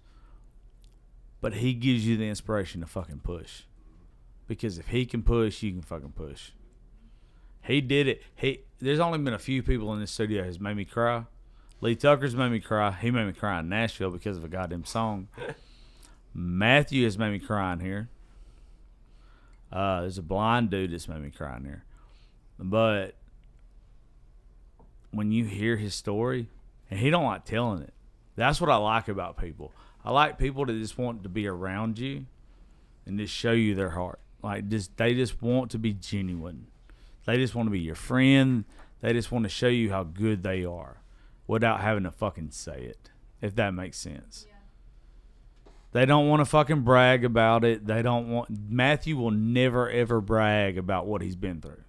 But 1.41 1.55
he 1.55 1.73
gives 1.73 2.05
you 2.05 2.15
the 2.15 2.29
inspiration 2.29 2.81
to 2.81 2.87
fucking 2.87 3.21
push. 3.23 3.63
Because 4.47 4.77
if 4.77 4.89
he 4.89 5.05
can 5.05 5.23
push, 5.23 5.63
you 5.63 5.71
can 5.71 5.81
fucking 5.81 6.11
push. 6.11 6.51
He 7.63 7.81
did 7.81 8.07
it. 8.07 8.21
He 8.35 8.61
there's 8.79 8.99
only 8.99 9.17
been 9.17 9.33
a 9.33 9.39
few 9.39 9.63
people 9.63 9.91
in 9.93 9.99
this 9.99 10.11
studio 10.11 10.43
has 10.43 10.59
made 10.59 10.77
me 10.77 10.85
cry. 10.85 11.25
Lee 11.81 11.95
Tucker's 11.95 12.35
made 12.35 12.51
me 12.51 12.59
cry. 12.59 12.91
He 12.91 13.09
made 13.09 13.25
me 13.25 13.33
cry 13.33 13.59
in 13.59 13.69
Nashville 13.69 14.11
because 14.11 14.37
of 14.37 14.43
a 14.43 14.47
goddamn 14.47 14.85
song. 14.85 15.29
Matthew 16.33 17.05
has 17.05 17.17
made 17.17 17.31
me 17.31 17.39
cry 17.39 17.73
in 17.73 17.79
here. 17.79 18.09
Uh, 19.71 20.01
there's 20.01 20.19
a 20.19 20.23
blind 20.23 20.69
dude 20.69 20.91
that's 20.91 21.07
made 21.07 21.21
me 21.21 21.31
cry 21.31 21.57
in 21.57 21.65
here. 21.65 21.83
But 22.59 23.15
when 25.11 25.31
you 25.31 25.45
hear 25.45 25.77
his 25.77 25.93
story, 25.93 26.47
and 26.93 26.99
he 26.99 27.09
don't 27.09 27.25
like 27.25 27.43
telling 27.43 27.81
it. 27.81 27.93
That's 28.35 28.61
what 28.61 28.69
I 28.69 28.75
like 28.75 29.07
about 29.07 29.37
people. 29.37 29.71
I 30.05 30.11
like 30.11 30.37
people 30.37 30.65
that 30.65 30.73
just 30.73 30.97
want 30.97 31.23
to 31.23 31.29
be 31.29 31.47
around 31.47 31.97
you 31.97 32.25
and 33.05 33.17
just 33.17 33.33
show 33.33 33.51
you 33.51 33.73
their 33.73 33.89
heart. 33.89 34.19
Like 34.43 34.69
just 34.69 34.95
they 34.97 35.13
just 35.13 35.41
want 35.41 35.71
to 35.71 35.79
be 35.79 35.93
genuine. 35.93 36.67
They 37.25 37.37
just 37.37 37.55
want 37.55 37.67
to 37.67 37.71
be 37.71 37.79
your 37.79 37.95
friend. 37.95 38.65
They 39.01 39.13
just 39.13 39.31
want 39.31 39.43
to 39.43 39.49
show 39.49 39.69
you 39.69 39.91
how 39.91 40.03
good 40.03 40.43
they 40.43 40.65
are 40.65 40.97
without 41.47 41.81
having 41.81 42.03
to 42.03 42.11
fucking 42.11 42.51
say 42.51 42.81
it. 42.81 43.09
If 43.41 43.55
that 43.55 43.73
makes 43.73 43.97
sense. 43.97 44.45
They 45.93 46.05
don't 46.05 46.27
want 46.27 46.41
to 46.41 46.45
fucking 46.45 46.81
brag 46.81 47.23
about 47.23 47.63
it. 47.63 47.85
They 47.85 48.01
don't 48.01 48.29
want 48.29 48.49
Matthew 48.69 49.15
will 49.15 49.31
never 49.31 49.89
ever 49.89 50.21
brag 50.21 50.77
about 50.77 51.05
what 51.05 51.21
he's 51.21 51.35
been 51.35 51.61
through. 51.61 51.82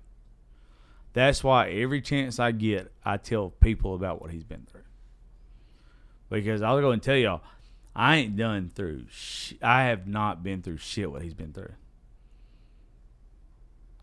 That's 1.14 1.42
why 1.42 1.70
every 1.70 2.02
chance 2.02 2.38
I 2.38 2.52
get, 2.52 2.92
I 3.04 3.16
tell 3.16 3.50
people 3.50 3.94
about 3.94 4.20
what 4.20 4.30
he's 4.30 4.44
been 4.44 4.66
through. 4.70 4.82
Because 6.28 6.60
I'll 6.60 6.80
go 6.80 6.90
and 6.90 7.02
tell 7.02 7.16
y'all, 7.16 7.40
I 7.94 8.16
ain't 8.16 8.36
done 8.36 8.70
through. 8.74 9.06
Sh- 9.10 9.54
I 9.62 9.84
have 9.84 10.06
not 10.06 10.42
been 10.42 10.60
through 10.60 10.78
shit 10.78 11.10
what 11.10 11.22
he's 11.22 11.34
been 11.34 11.52
through. 11.52 11.72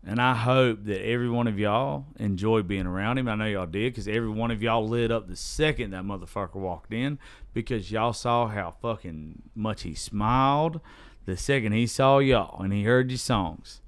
And 0.04 0.20
I 0.20 0.34
hope 0.34 0.84
that 0.86 1.04
every 1.04 1.28
one 1.28 1.46
of 1.46 1.58
y'all 1.58 2.06
enjoyed 2.18 2.66
being 2.66 2.86
around 2.86 3.18
him. 3.18 3.28
I 3.28 3.36
know 3.36 3.44
y'all 3.44 3.66
did 3.66 3.92
because 3.92 4.08
every 4.08 4.30
one 4.30 4.50
of 4.50 4.62
y'all 4.62 4.88
lit 4.88 5.12
up 5.12 5.28
the 5.28 5.36
second 5.36 5.92
that 5.92 6.02
motherfucker 6.02 6.56
walked 6.56 6.92
in 6.92 7.20
because 7.54 7.92
y'all 7.92 8.12
saw 8.12 8.48
how 8.48 8.74
fucking 8.82 9.42
much 9.54 9.82
he 9.82 9.94
smiled 9.94 10.80
the 11.24 11.36
second 11.36 11.72
he 11.72 11.86
saw 11.86 12.18
y'all 12.18 12.60
and 12.62 12.72
he 12.72 12.82
heard 12.82 13.10
your 13.10 13.18
songs. 13.18 13.80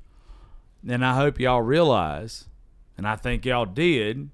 And 0.87 1.05
I 1.05 1.15
hope 1.15 1.41
y'all 1.41 1.63
realize, 1.63 2.47
and 2.97 3.07
I 3.07 3.17
think 3.17 3.45
y'all 3.45 3.67
did, 3.67 4.31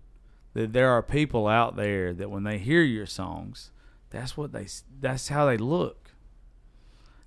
that 0.55 0.73
there 0.73 0.91
are 0.91 1.03
people 1.03 1.47
out 1.47 1.77
there 1.77 2.12
that 2.12 2.31
when 2.31 2.45
they 2.45 2.59
hear 2.59 2.82
your 2.82 3.07
songs, 3.07 3.70
that's 4.11 4.37
what 4.37 4.53
they 4.53 4.66
that's 5.01 5.28
how 5.28 5.47
they 5.47 5.57
look. 5.57 6.11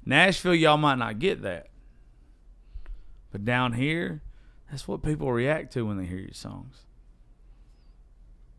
Nashville 0.06 0.56
y'all 0.56 0.78
might 0.78 0.98
not 0.98 1.20
get 1.20 1.42
that. 1.42 1.68
But 3.32 3.46
down 3.46 3.74
here, 3.74 4.22
that's 4.70 4.88
what 4.88 5.02
people 5.02 5.32
react 5.32 5.74
to 5.74 5.86
when 5.86 5.98
they 5.98 6.06
hear 6.06 6.20
your 6.20 6.34
songs. 6.34 6.84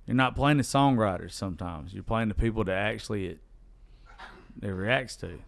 You're 0.07 0.17
not 0.17 0.35
playing 0.35 0.59
the 0.59 0.65
songwriters 0.65 1.33
sometimes. 1.33 1.95
You're 1.95 2.03
playing 2.03 2.29
the 2.29 2.35
people 2.35 2.65
that 2.65 2.77
actually 2.77 3.27
it 3.27 3.39
it 4.63 4.69
reacts 4.69 5.17
to. 5.17 5.39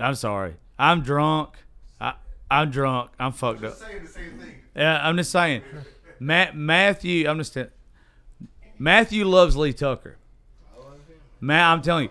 I'm 0.00 0.14
sorry. 0.14 0.56
I'm 0.78 1.02
drunk. 1.02 1.56
I'm 2.50 2.70
drunk. 2.70 3.10
I'm 3.18 3.32
fucked 3.32 3.64
up. 3.64 3.74
Saying 3.74 4.04
the 4.04 4.08
same 4.08 4.38
thing. 4.38 4.54
Yeah, 4.74 5.00
I'm 5.06 5.16
just 5.16 5.30
saying. 5.30 5.62
Matt, 6.20 6.56
Matthew, 6.56 7.28
I'm 7.28 7.38
just 7.38 7.54
saying. 7.54 7.68
Matthew 8.78 9.24
loves 9.24 9.56
Lee 9.56 9.72
Tucker. 9.72 10.16
Matt, 11.40 11.72
I'm 11.72 11.82
telling 11.82 12.04
you, 12.04 12.10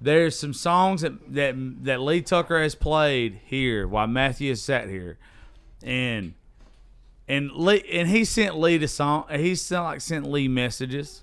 there's 0.00 0.38
some 0.38 0.52
songs 0.52 1.00
that 1.02 1.32
that 1.34 1.54
that 1.84 2.00
Lee 2.00 2.20
Tucker 2.22 2.60
has 2.62 2.74
played 2.74 3.40
here 3.46 3.86
while 3.86 4.06
Matthew 4.06 4.50
has 4.50 4.60
sat 4.60 4.88
here, 4.88 5.18
and 5.82 6.34
and 7.28 7.50
Lee 7.52 7.84
and 7.90 8.08
he 8.08 8.24
sent 8.24 8.58
Lee 8.58 8.76
the 8.76 8.88
song. 8.88 9.24
He 9.30 9.54
sent 9.54 9.84
like 9.84 10.00
sent 10.00 10.30
Lee 10.30 10.48
messages, 10.48 11.22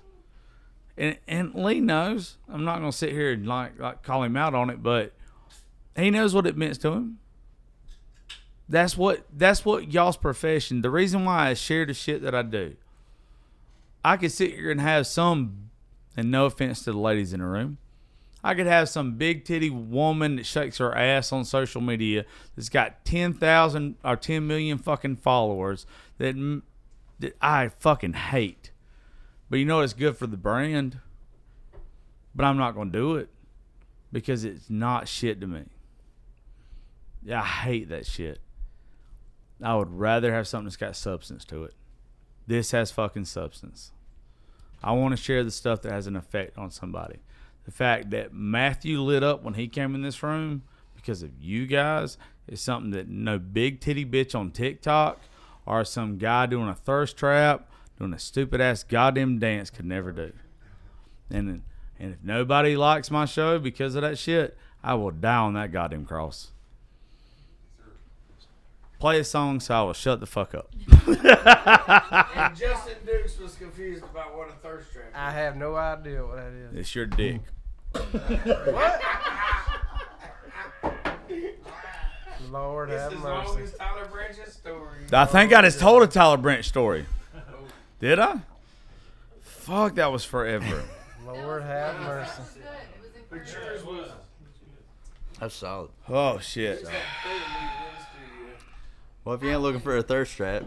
and 0.96 1.16
and 1.28 1.54
Lee 1.54 1.80
knows. 1.80 2.36
I'm 2.48 2.64
not 2.64 2.78
gonna 2.78 2.92
sit 2.92 3.12
here 3.12 3.32
and 3.32 3.46
like 3.46 3.78
like 3.78 4.02
call 4.02 4.22
him 4.24 4.36
out 4.36 4.54
on 4.54 4.70
it, 4.70 4.82
but 4.82 5.12
he 5.96 6.10
knows 6.10 6.34
what 6.34 6.46
it 6.46 6.56
means 6.56 6.78
to 6.78 6.92
him. 6.92 7.18
That's 8.68 8.96
what 8.96 9.26
that's 9.32 9.64
what 9.64 9.92
y'all's 9.92 10.16
profession. 10.16 10.80
The 10.82 10.90
reason 10.90 11.24
why 11.24 11.50
I 11.50 11.54
share 11.54 11.84
the 11.84 11.94
shit 11.94 12.22
that 12.22 12.34
I 12.34 12.42
do. 12.42 12.76
I 14.04 14.16
could 14.16 14.32
sit 14.32 14.54
here 14.54 14.70
and 14.70 14.80
have 14.80 15.06
some, 15.06 15.70
and 16.16 16.30
no 16.30 16.46
offense 16.46 16.84
to 16.84 16.92
the 16.92 16.98
ladies 16.98 17.32
in 17.32 17.40
the 17.40 17.46
room, 17.46 17.78
I 18.42 18.54
could 18.54 18.66
have 18.66 18.90
some 18.90 19.16
big 19.16 19.44
titty 19.44 19.70
woman 19.70 20.36
that 20.36 20.44
shakes 20.44 20.76
her 20.78 20.94
ass 20.94 21.32
on 21.32 21.44
social 21.44 21.80
media 21.80 22.26
that's 22.54 22.68
got 22.68 23.04
ten 23.04 23.32
thousand 23.32 23.96
or 24.04 24.16
ten 24.16 24.46
million 24.46 24.76
fucking 24.76 25.16
followers 25.16 25.86
that, 26.18 26.62
that 27.20 27.36
I 27.40 27.68
fucking 27.68 28.12
hate. 28.12 28.70
But 29.48 29.58
you 29.58 29.64
know? 29.64 29.80
It's 29.80 29.94
good 29.94 30.16
for 30.16 30.26
the 30.26 30.36
brand. 30.36 30.98
But 32.34 32.44
I'm 32.44 32.56
not 32.56 32.74
gonna 32.74 32.90
do 32.90 33.16
it 33.16 33.28
because 34.12 34.44
it's 34.44 34.68
not 34.68 35.08
shit 35.08 35.40
to 35.40 35.46
me. 35.46 35.64
Yeah, 37.22 37.40
I 37.40 37.46
hate 37.46 37.88
that 37.88 38.06
shit. 38.06 38.40
I 39.64 39.74
would 39.76 39.90
rather 39.90 40.32
have 40.34 40.46
something 40.46 40.66
that's 40.66 40.76
got 40.76 40.94
substance 40.94 41.44
to 41.46 41.64
it. 41.64 41.74
This 42.46 42.72
has 42.72 42.90
fucking 42.90 43.24
substance. 43.24 43.92
I 44.82 44.92
want 44.92 45.16
to 45.16 45.22
share 45.22 45.42
the 45.42 45.50
stuff 45.50 45.80
that 45.82 45.92
has 45.92 46.06
an 46.06 46.16
effect 46.16 46.58
on 46.58 46.70
somebody. 46.70 47.20
The 47.64 47.70
fact 47.70 48.10
that 48.10 48.34
Matthew 48.34 49.00
lit 49.00 49.22
up 49.22 49.42
when 49.42 49.54
he 49.54 49.66
came 49.66 49.94
in 49.94 50.02
this 50.02 50.22
room 50.22 50.62
because 50.94 51.22
of 51.22 51.30
you 51.40 51.66
guys 51.66 52.18
is 52.46 52.60
something 52.60 52.90
that 52.90 53.08
no 53.08 53.38
big 53.38 53.80
titty 53.80 54.04
bitch 54.04 54.38
on 54.38 54.50
TikTok 54.50 55.20
or 55.64 55.84
some 55.84 56.18
guy 56.18 56.44
doing 56.44 56.68
a 56.68 56.74
thirst 56.74 57.16
trap, 57.16 57.70
doing 57.98 58.12
a 58.12 58.18
stupid 58.18 58.60
ass 58.60 58.82
goddamn 58.82 59.38
dance 59.38 59.70
could 59.70 59.86
never 59.86 60.12
do. 60.12 60.32
And 61.30 61.62
and 61.98 62.12
if 62.12 62.22
nobody 62.22 62.76
likes 62.76 63.10
my 63.10 63.24
show 63.24 63.58
because 63.58 63.94
of 63.94 64.02
that 64.02 64.18
shit, 64.18 64.58
I 64.82 64.94
will 64.94 65.10
die 65.10 65.36
on 65.36 65.54
that 65.54 65.72
goddamn 65.72 66.04
cross. 66.04 66.50
Play 69.04 69.20
a 69.20 69.24
song 69.24 69.60
so 69.60 69.74
I 69.74 69.82
will 69.82 69.92
shut 69.92 70.18
the 70.20 70.24
fuck 70.26 70.54
up. 70.54 70.70
And 71.06 72.56
Justin 72.56 72.94
Dukes 73.04 73.38
was 73.38 73.54
confused 73.54 74.02
about 74.02 74.34
what 74.34 74.48
a 74.48 74.52
thirst 74.62 74.94
trap. 74.94 75.04
I 75.14 75.30
have 75.30 75.56
no 75.58 75.76
idea 75.76 76.24
what 76.24 76.36
that 76.36 76.50
is. 76.54 76.74
It's 76.74 76.94
your 76.94 77.04
dick. 77.04 77.42
what? 77.92 79.02
Lord 82.50 82.88
It's 82.88 83.02
have 83.02 83.12
as 83.12 83.20
long 83.20 83.44
mercy. 83.44 83.62
as 83.64 83.74
Tyler 83.76 84.06
Branch's 84.10 84.54
story. 84.54 85.00
I 85.12 85.26
think 85.26 85.52
I 85.52 85.60
just 85.60 85.80
told 85.80 86.02
a 86.02 86.06
Tyler 86.06 86.38
Brent 86.38 86.64
story. 86.64 87.04
Did 88.00 88.18
I? 88.18 88.38
Fuck, 89.42 89.96
that 89.96 90.10
was 90.12 90.24
forever. 90.24 90.82
Lord 91.26 91.62
have 91.62 91.96
It 91.96 92.00
mercy. 92.04 92.40
was 92.40 92.48
good. 92.52 92.62
It 92.62 93.02
was 93.02 93.10
But 93.28 93.38
incredible. 93.40 93.94
yours 93.96 94.06
was. 94.06 94.12
That's 95.40 95.54
solid. 95.56 95.90
Oh 96.08 96.38
shit. 96.38 96.78
It's 96.78 96.88
that 96.88 96.90
thing 97.22 97.32
in 97.34 97.40
the 97.42 98.00
studio. 98.00 98.54
Well, 99.24 99.34
if 99.34 99.42
you 99.42 99.50
ain't 99.50 99.62
looking 99.62 99.80
for 99.80 99.96
a 99.96 100.02
thirst 100.02 100.36
trap, 100.36 100.64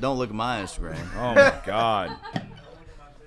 don't 0.00 0.18
look 0.18 0.30
at 0.30 0.34
my 0.34 0.60
Instagram. 0.62 0.98
Oh 1.16 1.34
my 1.34 1.60
god. 1.64 2.16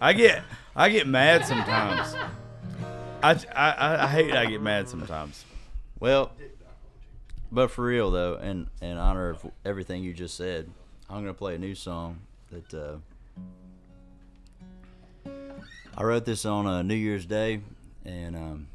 I 0.02 0.14
get 0.14 0.44
I 0.76 0.90
get 0.90 1.08
mad 1.08 1.46
sometimes. 1.46 2.16
I, 3.22 3.32
I, 3.56 4.04
I- 4.04 4.08
hate 4.08 4.34
I 4.34 4.46
get 4.46 4.62
mad 4.62 4.88
sometimes. 4.90 5.44
Well, 6.00 6.32
but 7.52 7.72
for 7.72 7.84
real 7.86 8.12
though, 8.12 8.36
and 8.36 8.68
in 8.82 8.98
honor 8.98 9.30
of 9.30 9.46
everything 9.66 10.04
you 10.04 10.14
just 10.14 10.36
said, 10.36 10.70
I'm 11.10 11.22
gonna 11.22 11.34
play 11.34 11.56
a 11.56 11.60
new 11.60 11.76
song 11.76 12.20
that 12.52 12.74
uh, 12.74 12.98
I 15.98 16.04
wrote 16.04 16.26
this 16.26 16.46
on 16.46 16.66
uh, 16.68 16.82
New 16.82 16.96
Year's 16.96 17.26
Day, 17.26 17.62
and 18.06 18.36
um, 18.38 18.68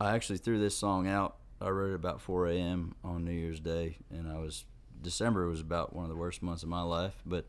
I 0.00 0.14
actually 0.14 0.38
threw 0.38 0.58
this 0.58 0.76
song 0.76 1.06
out. 1.06 1.36
I 1.60 1.70
wrote 1.70 1.92
it 1.92 1.94
about 1.94 2.20
4 2.20 2.48
a.m. 2.48 2.94
on 3.02 3.24
New 3.24 3.32
Year's 3.32 3.60
Day, 3.60 3.96
and 4.10 4.30
I 4.30 4.38
was 4.38 4.64
December 5.02 5.48
was 5.48 5.60
about 5.60 5.94
one 5.94 6.04
of 6.04 6.10
the 6.10 6.16
worst 6.16 6.42
months 6.42 6.62
of 6.62 6.68
my 6.68 6.82
life. 6.82 7.14
But 7.24 7.46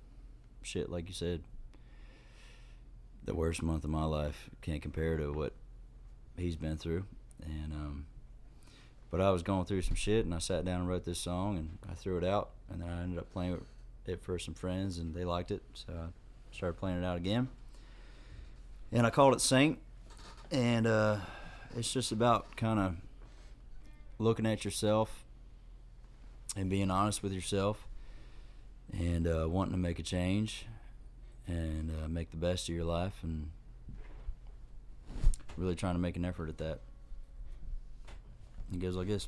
shit, 0.61 0.89
like 0.89 1.07
you 1.07 1.13
said, 1.13 1.41
the 3.25 3.35
worst 3.35 3.61
month 3.61 3.83
of 3.83 3.89
my 3.89 4.05
life 4.05 4.49
can't 4.61 4.81
compare 4.81 5.17
to 5.17 5.31
what 5.31 5.53
he's 6.37 6.55
been 6.55 6.77
through, 6.77 7.05
and 7.43 7.73
um, 7.73 8.05
but 9.11 9.19
I 9.19 9.31
was 9.31 9.43
going 9.43 9.65
through 9.65 9.81
some 9.81 9.95
shit, 9.95 10.25
and 10.25 10.33
I 10.33 10.39
sat 10.39 10.63
down 10.63 10.81
and 10.81 10.89
wrote 10.89 11.03
this 11.03 11.19
song, 11.19 11.57
and 11.57 11.77
I 11.89 11.93
threw 11.93 12.17
it 12.17 12.23
out, 12.23 12.51
and 12.69 12.81
then 12.81 12.89
I 12.89 13.03
ended 13.03 13.19
up 13.19 13.31
playing 13.31 13.61
it 14.05 14.21
for 14.23 14.39
some 14.39 14.53
friends, 14.53 14.97
and 14.97 15.13
they 15.13 15.25
liked 15.25 15.51
it, 15.51 15.61
so 15.73 15.91
I 15.93 16.55
started 16.55 16.77
playing 16.77 16.99
it 16.99 17.05
out 17.05 17.17
again, 17.17 17.49
and 18.91 19.05
I 19.05 19.09
called 19.09 19.33
it 19.33 19.41
Saint, 19.41 19.79
and 20.49 20.87
uh, 20.87 21.17
it's 21.75 21.91
just 21.91 22.13
about 22.13 22.55
kind 22.55 22.79
of 22.79 22.95
looking 24.19 24.45
at 24.45 24.65
yourself 24.65 25.23
and 26.55 26.69
being 26.69 26.89
honest 26.89 27.21
with 27.21 27.33
yourself, 27.33 27.87
and 28.91 29.27
uh, 29.27 29.47
wanting 29.47 29.73
to 29.73 29.77
make 29.77 29.99
a 29.99 30.03
change, 30.03 30.65
and 31.45 31.91
uh, 31.91 32.07
make 32.07 32.31
the 32.31 32.37
best 32.37 32.67
of 32.69 32.75
your 32.75 32.85
life, 32.85 33.19
and 33.21 33.51
really 35.55 35.75
trying 35.75 35.95
to 35.95 35.99
make 35.99 36.17
an 36.17 36.25
effort 36.25 36.49
at 36.49 36.57
that. 36.57 36.79
It 38.73 38.79
goes 38.79 38.95
like 38.95 39.07
this. 39.07 39.27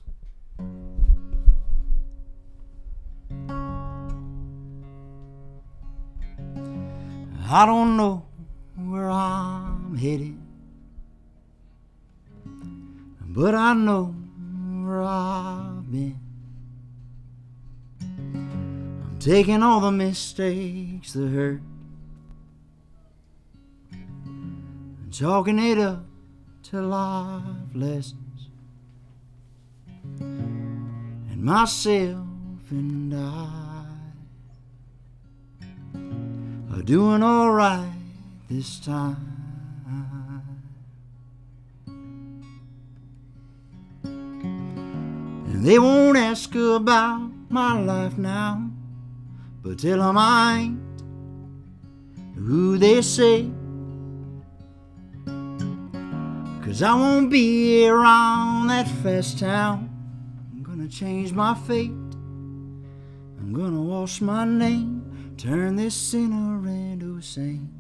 I 7.51 7.65
don't 7.65 7.97
know 7.97 8.25
where 8.75 9.09
I'm 9.09 9.97
headed, 9.97 10.37
but 13.21 13.55
I 13.55 13.73
know 13.73 14.15
been. 14.89 16.19
I'm 18.01 19.17
taking 19.19 19.63
all 19.63 19.79
the 19.79 19.91
mistakes 19.91 21.13
that 21.13 21.29
hurt 21.29 21.61
and 23.91 25.11
chalking 25.11 25.59
it 25.59 25.77
up 25.77 26.03
to 26.63 26.81
life 26.81 27.43
lessons. 27.73 28.49
And 30.19 31.43
myself 31.43 32.25
and 32.69 33.13
I 33.13 33.85
are 36.73 36.81
doing 36.81 37.23
alright 37.23 37.91
this 38.49 38.79
time. 38.79 39.38
They 45.61 45.77
won't 45.77 46.17
ask 46.17 46.55
about 46.55 47.29
my 47.49 47.73
life 47.79 48.17
now, 48.17 48.69
but 49.61 49.79
tell 49.79 50.01
'em 50.01 50.17
I 50.17 50.59
ain't 50.59 50.79
who 52.35 52.77
they 52.77 53.01
say. 53.01 53.51
Cause 56.63 56.81
I 56.81 56.93
won't 56.93 57.29
be 57.29 57.87
around 57.87 58.67
that 58.67 58.87
fast 59.03 59.39
town. 59.39 59.89
I'm 60.51 60.63
gonna 60.63 60.87
change 60.87 61.33
my 61.33 61.53
fate. 61.55 61.91
I'm 63.39 63.51
gonna 63.53 63.81
wash 63.81 64.21
my 64.21 64.45
name, 64.45 65.33
turn 65.35 65.75
this 65.75 65.95
sinner 65.95 66.65
into 66.67 67.17
a 67.17 67.21
saint. 67.21 67.78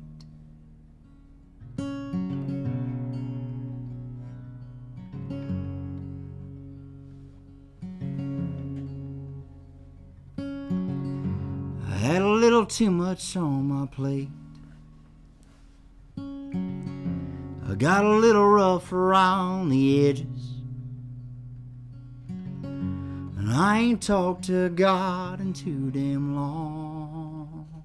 Too 12.69 12.91
much 12.91 13.35
on 13.35 13.67
my 13.67 13.87
plate. 13.87 14.29
I 16.17 17.75
got 17.75 18.05
a 18.05 18.09
little 18.09 18.47
rough 18.47 18.93
around 18.93 19.69
the 19.69 20.07
edges. 20.07 20.53
And 22.63 23.51
I 23.51 23.79
ain't 23.79 24.03
talked 24.03 24.43
to 24.45 24.69
God 24.69 25.41
in 25.41 25.53
too 25.53 25.89
damn 25.89 26.35
long. 26.35 27.83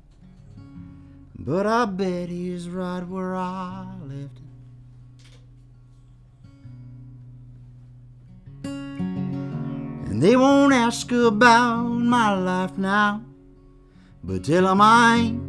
But 1.39 1.67
I 1.67 1.87
bet 1.87 2.29
he's 2.29 2.69
right 2.69 3.07
where 3.07 3.35
I 3.35 3.87
left 4.03 4.39
him. 4.39 4.51
And 10.11 10.23
they 10.23 10.37
won't 10.37 10.75
ask 10.75 11.11
about 11.11 11.85
my 11.85 12.35
life 12.39 12.77
now. 12.77 13.23
But 14.27 14.45
till 14.45 14.67
I 14.67 15.17
ain't 15.17 15.45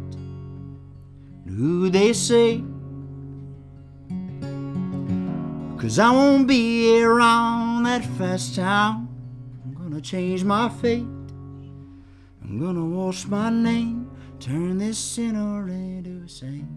who 1.48 1.88
they 1.88 2.12
say. 2.12 2.62
Cause 5.78 5.98
I 5.98 6.10
won't 6.10 6.46
be 6.46 7.02
around 7.02 7.84
that 7.84 8.04
fast 8.18 8.56
town. 8.56 9.08
I'm 9.64 9.74
gonna 9.74 10.00
change 10.00 10.44
my 10.44 10.68
fate. 10.68 11.06
I'm 12.42 12.60
gonna 12.60 12.84
wash 12.84 13.26
my 13.26 13.50
name, 13.50 14.10
turn 14.40 14.78
this 14.78 14.98
sinner 14.98 15.68
into 15.68 16.24
a 16.24 16.28
saint. 16.28 16.68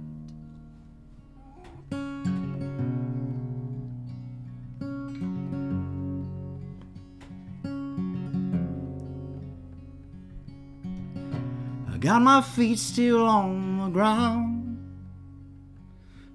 Got 12.00 12.22
my 12.22 12.42
feet 12.42 12.80
still 12.80 13.26
on 13.26 13.78
the 13.80 13.90
ground. 13.90 14.78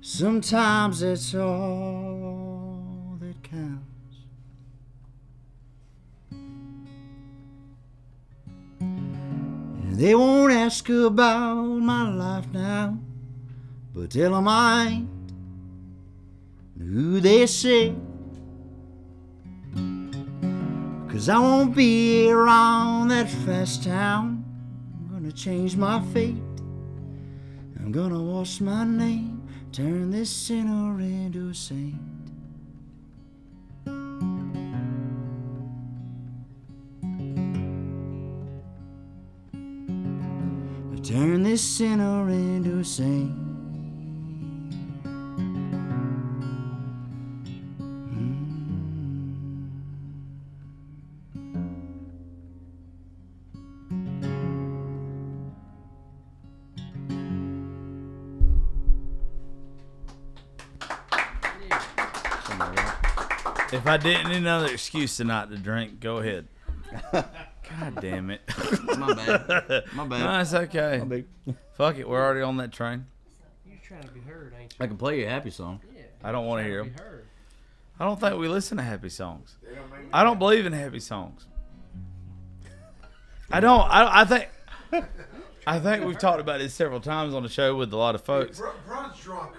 Sometimes 0.02 1.00
that's 1.00 1.34
all 1.34 3.16
that 3.18 3.42
counts. 3.42 4.18
And 8.80 9.96
they 9.96 10.14
won't 10.14 10.52
ask 10.52 10.86
about 10.90 11.54
my 11.62 12.10
life 12.14 12.46
now, 12.52 12.98
but 13.94 14.10
tell 14.10 14.36
'em 14.36 14.48
I 14.48 14.86
ain't 14.88 15.08
who 16.78 17.20
they 17.20 17.46
say. 17.46 17.94
Cause 21.08 21.28
I 21.28 21.38
won't 21.38 21.74
be 21.74 22.28
around 22.28 23.08
that 23.08 23.30
fast 23.30 23.84
town. 23.84 24.33
Gonna 25.24 25.32
change 25.32 25.74
my 25.74 26.02
fate. 26.12 26.36
I'm 27.78 27.90
gonna 27.90 28.22
wash 28.22 28.60
my 28.60 28.84
name, 28.84 29.48
turn 29.72 30.10
this 30.10 30.28
sinner 30.28 31.00
into 31.00 31.48
a 31.48 31.54
saint. 31.54 31.94
Turn 41.02 41.42
this 41.42 41.62
sinner 41.62 42.28
into 42.28 42.80
a 42.80 42.84
saint. 42.84 43.43
If 63.84 63.88
I 63.90 63.98
didn't 63.98 64.30
need 64.30 64.38
another 64.38 64.68
excuse 64.68 65.18
to 65.18 65.24
not 65.24 65.50
to 65.50 65.58
drink, 65.58 66.00
go 66.00 66.16
ahead. 66.16 66.48
God 67.12 68.00
damn 68.00 68.30
it. 68.30 68.40
My 68.96 69.12
bad. 69.12 69.84
My 69.92 70.06
bad. 70.06 70.20
No, 70.20 70.40
it's 70.40 70.54
okay. 70.54 71.02
My 71.04 71.04
bad. 71.04 71.56
Fuck 71.74 71.98
it, 71.98 72.08
we're 72.08 72.24
already 72.24 72.40
on 72.40 72.56
that 72.56 72.72
train. 72.72 73.04
You're 73.66 73.76
trying 73.86 74.04
to 74.04 74.10
be 74.10 74.20
heard, 74.20 74.54
ain't 74.58 74.74
I 74.80 74.86
can 74.86 74.96
play 74.96 75.20
you 75.20 75.26
a 75.26 75.28
happy 75.28 75.50
song. 75.50 75.80
Yeah. 75.94 76.04
I 76.22 76.32
don't 76.32 76.46
want 76.46 76.64
to 76.64 76.64
hear 76.64 76.82
them. 76.82 76.94
I 78.00 78.06
don't 78.06 78.18
think 78.18 78.38
we 78.38 78.48
listen 78.48 78.78
to 78.78 78.82
happy 78.82 79.10
songs. 79.10 79.54
I 80.14 80.24
don't 80.24 80.38
believe 80.38 80.64
in 80.64 80.72
happy 80.72 81.00
songs. 81.00 81.44
I 83.50 83.60
don't. 83.60 83.82
I, 83.82 84.22
I 84.22 84.24
think. 84.24 84.48
I 85.66 85.78
think 85.78 86.06
we've 86.06 86.18
talked 86.18 86.40
about 86.40 86.58
this 86.58 86.72
several 86.72 87.00
times 87.00 87.34
on 87.34 87.42
the 87.42 87.50
show 87.50 87.76
with 87.76 87.92
a 87.92 87.98
lot 87.98 88.14
of 88.14 88.22
folks. 88.22 88.62
Bron's 88.86 89.20
drunk. 89.20 89.52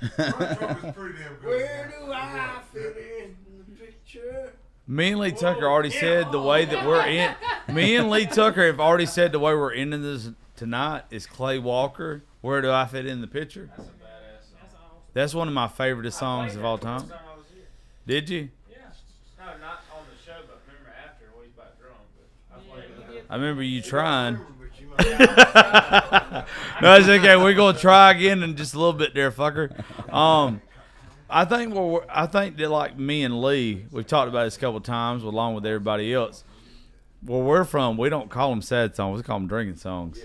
Where 0.00 1.92
do 1.98 2.12
I 2.12 2.60
fit 2.72 2.96
in? 2.96 3.36
the 3.58 3.84
picture? 3.84 4.52
Me 4.86 5.12
and 5.12 5.20
Lee 5.20 5.32
Tucker 5.32 5.66
already 5.66 5.90
said 5.90 6.30
the 6.30 6.40
way 6.40 6.64
that 6.64 6.86
we're 6.86 7.06
in. 7.06 7.34
Me 7.74 7.96
and 7.96 8.10
Lee 8.10 8.26
Tucker 8.26 8.66
have 8.66 8.80
already 8.80 9.06
said 9.06 9.32
the 9.32 9.38
way 9.38 9.54
we're 9.54 9.72
ending 9.72 10.02
this 10.02 10.30
tonight 10.56 11.04
is 11.10 11.26
Clay 11.26 11.58
Walker. 11.58 12.22
Where 12.42 12.60
do 12.60 12.70
I 12.70 12.84
fit 12.86 13.06
in 13.06 13.20
the 13.22 13.26
picture? 13.26 13.70
That's 13.76 13.88
a 13.88 13.92
badass. 13.92 13.96
That's 14.60 14.74
awesome. 14.74 14.96
That's 15.14 15.34
one 15.34 15.48
of 15.48 15.54
my 15.54 15.68
favorite 15.68 16.12
songs 16.12 16.54
of 16.56 16.64
all 16.64 16.76
time. 16.76 17.10
Did 18.06 18.28
you? 18.28 18.50
Yeah. 18.70 18.76
No, 19.38 19.44
not 19.46 19.82
on 19.96 20.04
the 20.10 20.22
show, 20.22 20.36
but 20.46 20.60
remember 20.66 20.92
after 21.02 21.24
when 21.34 21.46
he's 21.46 21.54
about 21.54 21.80
drunk. 21.80 21.96
But 22.50 22.58
I 22.58 22.60
played 22.70 23.16
it. 23.16 23.24
I 23.30 23.34
remember 23.36 23.62
you 23.62 23.80
trying. 23.80 24.38
no, 26.82 26.96
it's 26.96 27.08
okay. 27.08 27.36
We're 27.36 27.54
gonna 27.54 27.78
try 27.78 28.12
again 28.12 28.42
in 28.42 28.56
just 28.56 28.74
a 28.74 28.78
little 28.78 28.92
bit, 28.92 29.14
there, 29.14 29.30
fucker. 29.30 29.72
Um, 30.12 30.60
I 31.28 31.44
think 31.44 31.74
we're, 31.74 32.04
I 32.08 32.26
think 32.26 32.56
that 32.58 32.70
like 32.70 32.98
me 32.98 33.24
and 33.24 33.42
Lee, 33.42 33.86
we've 33.90 34.06
talked 34.06 34.28
about 34.28 34.44
this 34.44 34.56
a 34.56 34.60
couple 34.60 34.80
times, 34.80 35.22
along 35.22 35.54
with 35.54 35.66
everybody 35.66 36.12
else. 36.12 36.44
Where 37.22 37.42
we're 37.42 37.64
from, 37.64 37.96
we 37.96 38.10
don't 38.10 38.28
call 38.30 38.50
them 38.50 38.62
sad 38.62 38.94
songs. 38.94 39.16
We 39.16 39.22
call 39.22 39.38
them 39.38 39.48
drinking 39.48 39.76
songs. 39.76 40.20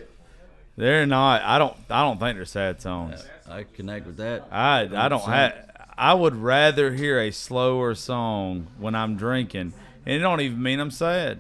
They're 0.76 1.06
not. 1.06 1.42
I 1.44 1.58
don't. 1.58 1.76
I 1.90 2.04
don't 2.04 2.20
think 2.20 2.38
they're 2.38 2.46
sad 2.46 2.82
songs. 2.82 3.24
I 3.50 3.64
connect 3.64 4.06
with 4.06 4.18
that. 4.18 4.48
I 4.52 4.82
I 4.94 5.10
don't 5.10 5.22
have. 5.24 5.70
I 5.98 6.14
would 6.14 6.36
rather 6.36 6.94
hear 6.94 7.20
a 7.20 7.32
slower 7.32 7.96
song 7.96 8.68
when 8.78 8.96
I'm 8.96 9.18
drinking, 9.18 9.74
and 10.06 10.16
it 10.16 10.20
don't 10.20 10.40
even 10.40 10.62
mean 10.62 10.80
I'm 10.80 10.92
sad. 10.92 11.40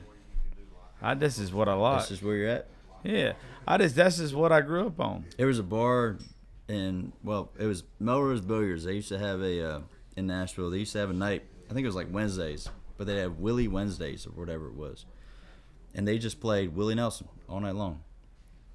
I 1.02 1.14
this 1.14 1.40
is 1.40 1.54
what 1.54 1.70
I 1.70 1.74
like. 1.74 2.00
That's 2.00 2.10
just 2.10 2.24
where 2.24 2.36
you're 2.36 2.50
at. 2.50 2.68
Yeah, 3.04 3.34
I 3.68 3.78
just 3.78 3.96
that's 3.96 4.18
just 4.18 4.34
what 4.34 4.52
I 4.52 4.62
grew 4.62 4.88
up 4.88 5.00
on. 5.00 5.26
There 5.38 5.48
was 5.48 5.60
a 5.60 5.64
bar 5.64 6.18
in 6.68 7.14
well, 7.24 7.50
it 7.58 7.66
was 7.66 7.84
Melrose 8.00 8.42
Billiards. 8.42 8.84
They 8.84 8.94
used 8.94 9.10
to 9.10 9.20
have 9.20 9.42
a 9.42 9.76
uh, 9.76 9.80
in 10.16 10.28
Nashville. 10.28 10.70
They 10.70 10.80
used 10.80 10.94
to 10.94 11.00
have 11.00 11.10
a 11.10 11.14
night. 11.14 11.44
I 11.70 11.74
think 11.74 11.84
it 11.84 11.88
was 11.88 11.96
like 11.96 12.08
Wednesdays, 12.12 12.70
but 12.98 13.08
they 13.08 13.18
had 13.18 13.40
Willie 13.40 13.68
Wednesdays 13.68 14.26
or 14.26 14.32
whatever 14.32 14.68
it 14.68 14.76
was, 14.76 15.06
and 15.94 16.08
they 16.08 16.18
just 16.18 16.40
played 16.40 16.76
Willie 16.76 16.96
Nelson 16.96 17.28
all 17.48 17.60
night 17.60 17.76
long. 17.76 18.02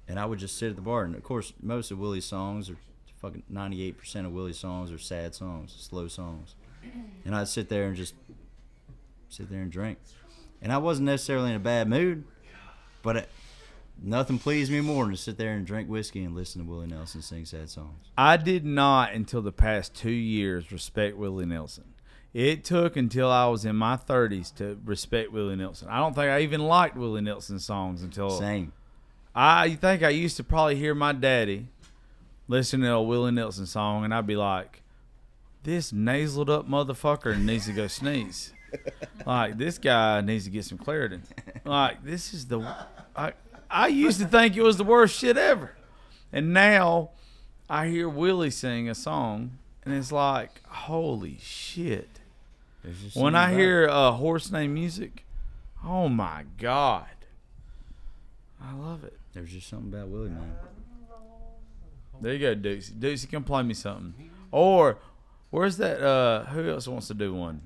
And 0.07 0.19
I 0.19 0.25
would 0.25 0.39
just 0.39 0.57
sit 0.57 0.69
at 0.69 0.75
the 0.75 0.83
bar, 0.83 1.03
and 1.03 1.15
of 1.15 1.23
course, 1.23 1.53
most 1.61 1.89
of 1.89 1.97
Willie's 1.97 2.25
songs 2.25 2.69
are 2.69 2.77
fucking 3.21 3.43
ninety 3.49 3.83
eight 3.83 3.97
percent 3.97 4.27
of 4.27 4.33
Willie's 4.33 4.59
songs 4.59 4.91
are 4.91 4.97
sad 4.97 5.33
songs, 5.33 5.75
slow 5.77 6.07
songs, 6.07 6.55
and 7.25 7.35
I'd 7.35 7.47
sit 7.47 7.69
there 7.69 7.87
and 7.87 7.95
just 7.95 8.13
sit 9.29 9.49
there 9.49 9.61
and 9.61 9.71
drink. 9.71 9.97
And 10.61 10.71
I 10.71 10.77
wasn't 10.77 11.07
necessarily 11.07 11.49
in 11.49 11.55
a 11.55 11.59
bad 11.59 11.87
mood, 11.87 12.23
but 13.03 13.17
it, 13.17 13.29
nothing 14.01 14.39
pleased 14.39 14.71
me 14.71 14.81
more 14.81 15.05
than 15.05 15.13
to 15.13 15.17
sit 15.17 15.37
there 15.37 15.53
and 15.53 15.65
drink 15.65 15.89
whiskey 15.89 16.23
and 16.23 16.35
listen 16.35 16.63
to 16.63 16.69
Willie 16.69 16.87
Nelson 16.87 17.21
sing 17.21 17.45
sad 17.45 17.69
songs. 17.69 18.07
I 18.17 18.37
did 18.37 18.65
not 18.65 19.13
until 19.13 19.41
the 19.41 19.51
past 19.51 19.93
two 19.93 20.11
years 20.11 20.71
respect 20.71 21.17
Willie 21.17 21.45
Nelson. 21.45 21.85
It 22.33 22.65
took 22.65 22.97
until 22.97 23.31
I 23.31 23.47
was 23.47 23.63
in 23.63 23.77
my 23.77 23.95
30s 23.95 24.53
to 24.55 24.77
respect 24.83 25.31
Willie 25.31 25.55
Nelson. 25.55 25.87
I 25.89 25.99
don't 25.99 26.13
think 26.13 26.29
I 26.29 26.41
even 26.41 26.61
liked 26.61 26.97
Willie 26.97 27.21
Nelson 27.21 27.59
songs 27.59 28.03
until 28.03 28.29
Same. 28.29 28.73
I 29.33 29.75
think 29.75 30.03
I 30.03 30.09
used 30.09 30.37
to 30.37 30.43
probably 30.43 30.75
hear 30.75 30.95
my 30.95 31.13
daddy 31.13 31.67
listening 32.47 32.83
to 32.83 32.93
a 32.93 33.01
Willie 33.01 33.31
Nelson 33.31 33.65
song, 33.65 34.05
and 34.05 34.13
I'd 34.13 34.27
be 34.27 34.35
like, 34.35 34.81
"This 35.63 35.91
nasaled 35.91 36.49
up 36.49 36.69
motherfucker 36.69 37.41
needs 37.41 37.65
to 37.65 37.73
go 37.73 37.87
sneeze." 37.87 38.53
like 39.25 39.57
this 39.57 39.77
guy 39.77 40.21
needs 40.21 40.45
to 40.45 40.49
get 40.49 40.65
some 40.65 40.77
Claritin. 40.77 41.21
Like 41.63 42.03
this 42.03 42.33
is 42.33 42.47
the 42.47 42.59
I 43.15 43.33
I 43.75 43.87
used 43.87 44.21
to 44.21 44.25
think 44.25 44.55
it 44.55 44.61
was 44.61 44.77
the 44.77 44.85
worst 44.85 45.19
shit 45.19 45.35
ever, 45.35 45.75
and 46.31 46.53
now 46.53 47.09
I 47.69 47.87
hear 47.87 48.07
Willie 48.07 48.49
sing 48.49 48.87
a 48.87 48.95
song, 48.95 49.57
and 49.83 49.93
it's 49.93 50.13
like, 50.13 50.61
holy 50.65 51.39
shit! 51.41 52.21
When 53.13 53.35
I 53.35 53.49
about 53.49 53.59
hear 53.59 53.89
uh, 53.89 54.11
horse 54.13 54.49
name 54.49 54.75
music, 54.75 55.25
oh 55.83 56.07
my 56.07 56.45
god, 56.57 57.09
I 58.63 58.73
love 58.73 59.03
it. 59.03 59.07
it. 59.07 59.19
there's 59.33 59.51
just 59.51 59.67
something 59.67 59.93
about 59.93 60.07
Willie, 60.07 60.29
man. 60.29 60.55
There 62.21 62.31
you 62.31 62.39
go, 62.39 62.55
Deucey. 62.55 62.93
Deucey, 62.93 63.29
come 63.29 63.43
play 63.43 63.63
me 63.63 63.73
something. 63.73 64.13
Or 64.51 64.99
where's 65.49 65.75
that? 65.77 66.01
Uh, 66.01 66.45
who 66.45 66.69
else 66.69 66.87
wants 66.87 67.07
to 67.07 67.13
do 67.13 67.33
one? 67.33 67.59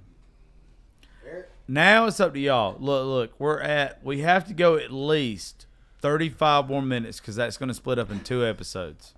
Now 1.68 2.08
it's 2.08 2.20
up 2.20 2.34
to 2.34 2.40
y'all. 2.40 2.78
Look, 2.80 3.06
look, 3.06 3.40
we're 3.40 3.62
at. 3.62 4.04
We 4.04 4.22
have 4.22 4.48
to 4.48 4.56
go 4.56 4.76
at 4.76 4.92
least 4.92 5.68
thirty-five 6.02 6.68
more 6.70 6.82
minutes 6.82 7.20
because 7.20 7.36
that's 7.36 7.58
going 7.58 7.70
to 7.70 7.74
split 7.74 8.00
up 8.00 8.12
in 8.12 8.22
two 8.22 8.46
episodes. 8.46 9.14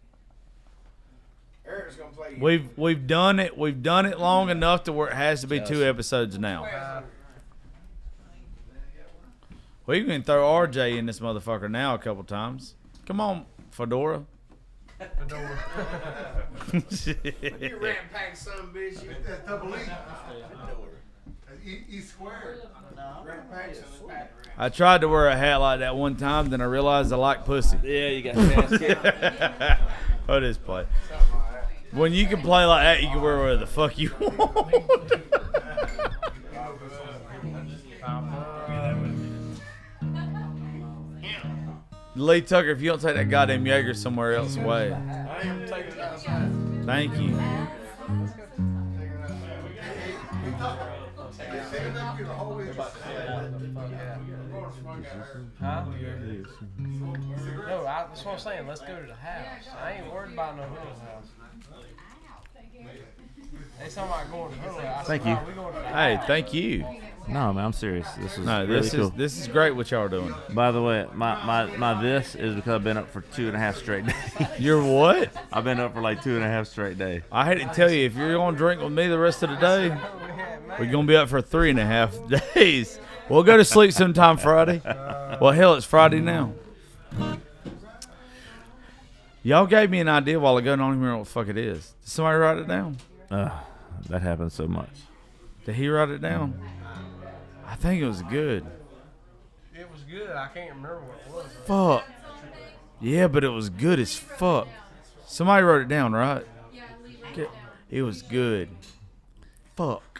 Eric's 1.65 1.95
gonna 1.95 2.11
play. 2.11 2.37
We've 2.39 2.69
we've 2.77 3.07
done 3.07 3.39
it. 3.39 3.57
We've 3.57 3.81
done 3.81 4.05
it 4.05 4.19
long 4.19 4.49
enough 4.49 4.83
to 4.85 4.93
where 4.93 5.07
it 5.07 5.13
has 5.13 5.41
to 5.41 5.47
be 5.47 5.59
two 5.61 5.83
episodes 5.83 6.37
now. 6.37 7.03
We 9.85 10.03
can 10.03 10.23
throw 10.23 10.43
RJ 10.43 10.97
in 10.97 11.05
this 11.05 11.19
motherfucker 11.19 11.69
now 11.69 11.95
a 11.95 11.97
couple 11.97 12.23
times. 12.23 12.75
Come 13.05 13.19
on, 13.19 13.45
Fedora. 13.71 14.25
Fedora. 14.99 15.59
You 17.01 17.77
ram 17.77 17.95
pack 18.13 18.35
some 18.35 18.71
bitch. 18.73 19.03
You 19.03 19.15
That's 19.25 19.47
double 19.47 19.75
E. 19.75 19.79
E, 21.65 21.83
e 21.89 21.99
squared. 22.01 22.61
ram 23.25 23.43
pack 23.51 23.75
some 23.75 24.07
bitch. 24.07 24.27
I 24.57 24.69
tried 24.69 25.01
to 25.01 25.07
wear 25.07 25.27
a 25.27 25.35
hat 25.35 25.57
like 25.57 25.79
that 25.79 25.95
one 25.95 26.15
time, 26.15 26.49
then 26.49 26.61
I 26.61 26.65
realized 26.65 27.13
I 27.13 27.15
like 27.17 27.45
pussy. 27.45 27.77
Yeah, 27.83 28.07
you 28.07 28.21
got 28.21 28.35
fast 28.35 29.79
oh, 30.29 30.39
this 30.39 30.57
play. 30.57 30.85
When 31.91 32.13
you 32.13 32.25
can 32.27 32.41
play 32.41 32.65
like 32.65 32.83
that, 32.83 33.03
you 33.03 33.09
can 33.09 33.21
wear 33.21 33.37
whatever 33.37 33.57
the 33.57 33.67
fuck 33.67 33.97
you 33.97 34.11
want. 34.19 35.13
Lee 42.15 42.41
Tucker, 42.41 42.69
if 42.69 42.81
you 42.81 42.89
don't 42.89 43.01
take 43.01 43.15
that 43.15 43.29
goddamn 43.29 43.65
Jaeger 43.65 43.93
somewhere 43.93 44.33
else 44.33 44.57
away. 44.57 44.95
Thank 46.85 47.17
you. 47.17 47.37
Huh? 55.59 55.85
No, 57.67 57.85
I, 57.87 58.05
that's 58.07 58.25
what 58.25 58.33
I'm 58.33 58.39
saying. 58.39 58.67
Let's 58.67 58.81
go 58.81 58.99
to 58.99 59.07
the 59.07 59.13
house. 59.15 59.65
I 59.81 59.93
ain't 59.93 60.11
worried 60.11 60.33
about 60.33 60.57
no 60.57 60.63
Huddle 60.63 60.99
house. 61.05 61.27
They 63.79 63.89
talking 63.89 64.11
about 64.11 64.31
going 64.31 64.51
to 64.53 64.59
Huddle. 64.59 64.79
I 64.79 65.03
said, 65.03 65.05
Thank 65.07 65.25
you. 65.25 65.37
we 65.47 65.53
going 65.53 65.73
to 65.73 65.79
the 65.79 65.87
Hey, 65.87 66.19
thank 66.27 66.53
you. 66.53 66.85
No, 67.27 67.53
man, 67.53 67.65
I'm 67.65 67.73
serious. 67.73 68.07
This 68.13 68.37
is 68.37 68.45
No, 68.45 68.61
really 68.65 68.81
this 68.81 68.93
cool. 68.93 69.05
is 69.05 69.11
this 69.11 69.37
is 69.39 69.47
great 69.47 69.71
what 69.75 69.89
y'all 69.91 70.01
are 70.01 70.09
doing. 70.09 70.33
By 70.53 70.71
the 70.71 70.81
way, 70.81 71.05
my, 71.13 71.43
my, 71.45 71.77
my 71.77 72.01
this 72.01 72.33
is 72.35 72.55
because 72.55 72.73
I've 72.73 72.83
been 72.83 72.97
up 72.97 73.09
for 73.11 73.21
two 73.21 73.47
and 73.47 73.55
a 73.55 73.59
half 73.59 73.77
straight 73.77 74.05
days. 74.07 74.15
You're 74.59 74.83
what? 74.83 75.29
I've 75.53 75.63
been 75.63 75.79
up 75.79 75.93
for 75.93 76.01
like 76.01 76.23
two 76.23 76.35
and 76.35 76.43
a 76.43 76.47
half 76.47 76.67
straight 76.67 76.97
days. 76.97 77.21
I 77.31 77.45
hate 77.45 77.59
to 77.59 77.65
tell 77.73 77.91
you, 77.91 78.05
if 78.07 78.15
you're 78.15 78.33
gonna 78.33 78.57
drink 78.57 78.81
with 78.81 78.91
me 78.91 79.07
the 79.07 79.19
rest 79.19 79.43
of 79.43 79.51
the 79.51 79.55
day, 79.57 79.89
we're 80.79 80.91
gonna 80.91 81.07
be 81.07 81.15
up 81.15 81.29
for 81.29 81.41
three 81.41 81.69
and 81.69 81.79
a 81.79 81.85
half 81.85 82.15
days. 82.53 82.99
We'll 83.29 83.43
go 83.43 83.57
to 83.57 83.65
sleep 83.65 83.91
sometime 83.93 84.37
Friday. 84.37 84.81
Well, 84.83 85.51
hell, 85.51 85.75
it's 85.75 85.85
Friday 85.85 86.19
now. 86.19 86.53
Y'all 89.43 89.65
gave 89.65 89.89
me 89.89 89.99
an 89.99 90.07
idea 90.07 90.39
while 90.39 90.57
ago. 90.57 90.73
I 90.73 90.75
don't 90.75 90.89
even 90.89 90.99
remember 90.99 91.17
what 91.19 91.27
the 91.27 91.31
fuck 91.33 91.47
it 91.47 91.57
is. 91.57 91.93
Did 92.01 92.09
somebody 92.09 92.37
write 92.37 92.57
it 92.57 92.67
down? 92.67 92.97
Uh, 93.29 93.49
that 94.09 94.21
happens 94.21 94.53
so 94.53 94.67
much. 94.67 94.89
Did 95.65 95.75
he 95.75 95.87
write 95.89 96.09
it 96.09 96.21
down? 96.21 96.59
I 97.65 97.75
think 97.75 98.01
it 98.01 98.07
was 98.07 98.21
good. 98.23 98.65
It 99.73 99.89
was 99.91 100.01
good. 100.03 100.29
I 100.31 100.47
can't 100.53 100.75
remember 100.75 100.99
what 101.01 101.17
it 101.25 101.33
was. 101.33 101.45
Fuck. 102.01 102.07
Yeah, 102.99 103.27
but 103.27 103.43
it 103.43 103.49
was 103.49 103.69
good 103.69 103.99
as 103.99 104.15
fuck. 104.15 104.67
Somebody 105.25 105.63
wrote 105.63 105.81
it 105.83 105.87
down, 105.87 106.11
right? 106.13 106.45
Okay. 107.31 107.47
It 107.89 108.03
was 108.03 108.21
good. 108.21 108.69
Fuck. 109.75 110.10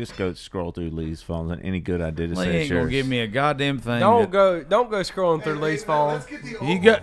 Just 0.00 0.16
go 0.16 0.32
scroll 0.32 0.72
through 0.72 0.88
Lee's 0.90 1.20
phone 1.20 1.50
and 1.50 1.62
any 1.62 1.78
good 1.78 2.00
idea 2.00 2.28
to 2.28 2.34
Lee 2.34 2.44
say 2.44 2.60
ain't 2.62 2.68
gonna 2.70 2.80
yours. 2.82 2.90
give 2.90 3.06
me 3.06 3.20
a 3.20 3.26
goddamn 3.26 3.78
thing. 3.78 4.00
Don't 4.00 4.22
that- 4.22 4.30
go. 4.30 4.62
Don't 4.62 4.90
go 4.90 5.00
scrolling 5.00 5.42
through 5.42 5.56
Lee's 5.58 5.84
phone. 5.84 6.14
Let's 6.14 6.24
get 6.24 6.42
the 6.42 6.56
You 6.64 6.78
got- 6.78 7.02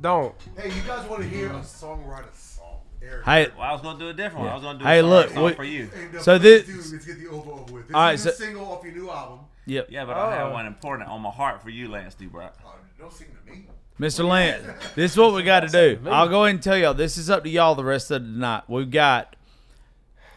Don't. 0.00 0.34
Hey, 0.56 0.68
you 0.74 0.80
guys 0.86 1.06
want 1.10 1.22
to 1.22 1.28
hear 1.28 1.48
a 1.50 1.58
songwriter 1.60 2.34
song? 2.34 2.78
Eric. 3.02 3.24
Hey, 3.26 3.48
Well, 3.54 3.68
I 3.68 3.72
was 3.72 3.82
gonna 3.82 3.98
do 3.98 4.08
a 4.08 4.14
different 4.14 4.46
one. 4.46 4.48
I 4.48 4.54
was 4.54 4.62
gonna 4.62 4.78
do 4.78 4.84
Hey, 4.86 4.98
a 5.00 5.02
sorry 5.02 5.10
look, 5.12 5.30
song 5.30 5.44
we- 5.44 5.52
for 5.52 5.64
you. 5.64 5.90
Hey, 5.94 6.08
no, 6.10 6.18
So 6.20 6.38
please 6.38 6.42
this- 6.66 6.66
do. 6.88 6.92
Let's 6.94 7.04
get 7.04 7.18
the 7.20 7.28
over 7.28 7.50
over 7.52 7.72
with. 7.74 7.86
This 7.88 7.94
All 7.94 8.00
right, 8.02 8.14
is 8.14 8.24
a 8.26 8.32
so- 8.32 8.44
single 8.44 8.72
off 8.72 8.82
your 8.82 8.94
new 8.94 9.10
album. 9.10 9.40
yep. 9.66 9.88
Yeah, 9.90 10.06
but 10.06 10.16
I 10.16 10.36
have 10.36 10.46
Oh. 10.48 10.52
one 10.52 10.64
important 10.66 11.10
on 11.10 11.20
my 11.20 11.30
heart 11.30 11.62
for 11.62 11.68
you, 11.68 11.90
Lance 11.90 12.14
Dubrock. 12.14 12.52
Uh, 12.64 12.70
don't 12.98 13.12
sing 13.12 13.26
to 13.44 13.52
me. 13.52 13.66
Mr. 14.00 14.26
Lance, 14.26 14.64
this 14.94 15.12
is 15.12 15.18
what 15.18 15.34
we 15.34 15.42
got 15.42 15.60
to 15.60 15.68
do. 15.68 15.98
I'll 16.08 16.28
go 16.28 16.44
ahead 16.44 16.54
and 16.54 16.62
tell 16.62 16.78
y'all. 16.78 16.94
This 16.94 17.18
is 17.18 17.28
up 17.28 17.42
to 17.44 17.50
y'all 17.50 17.74
the 17.74 17.84
rest 17.84 18.10
of 18.10 18.22
the 18.22 18.28
night. 18.28 18.62
We've 18.68 18.90
got 18.90 19.34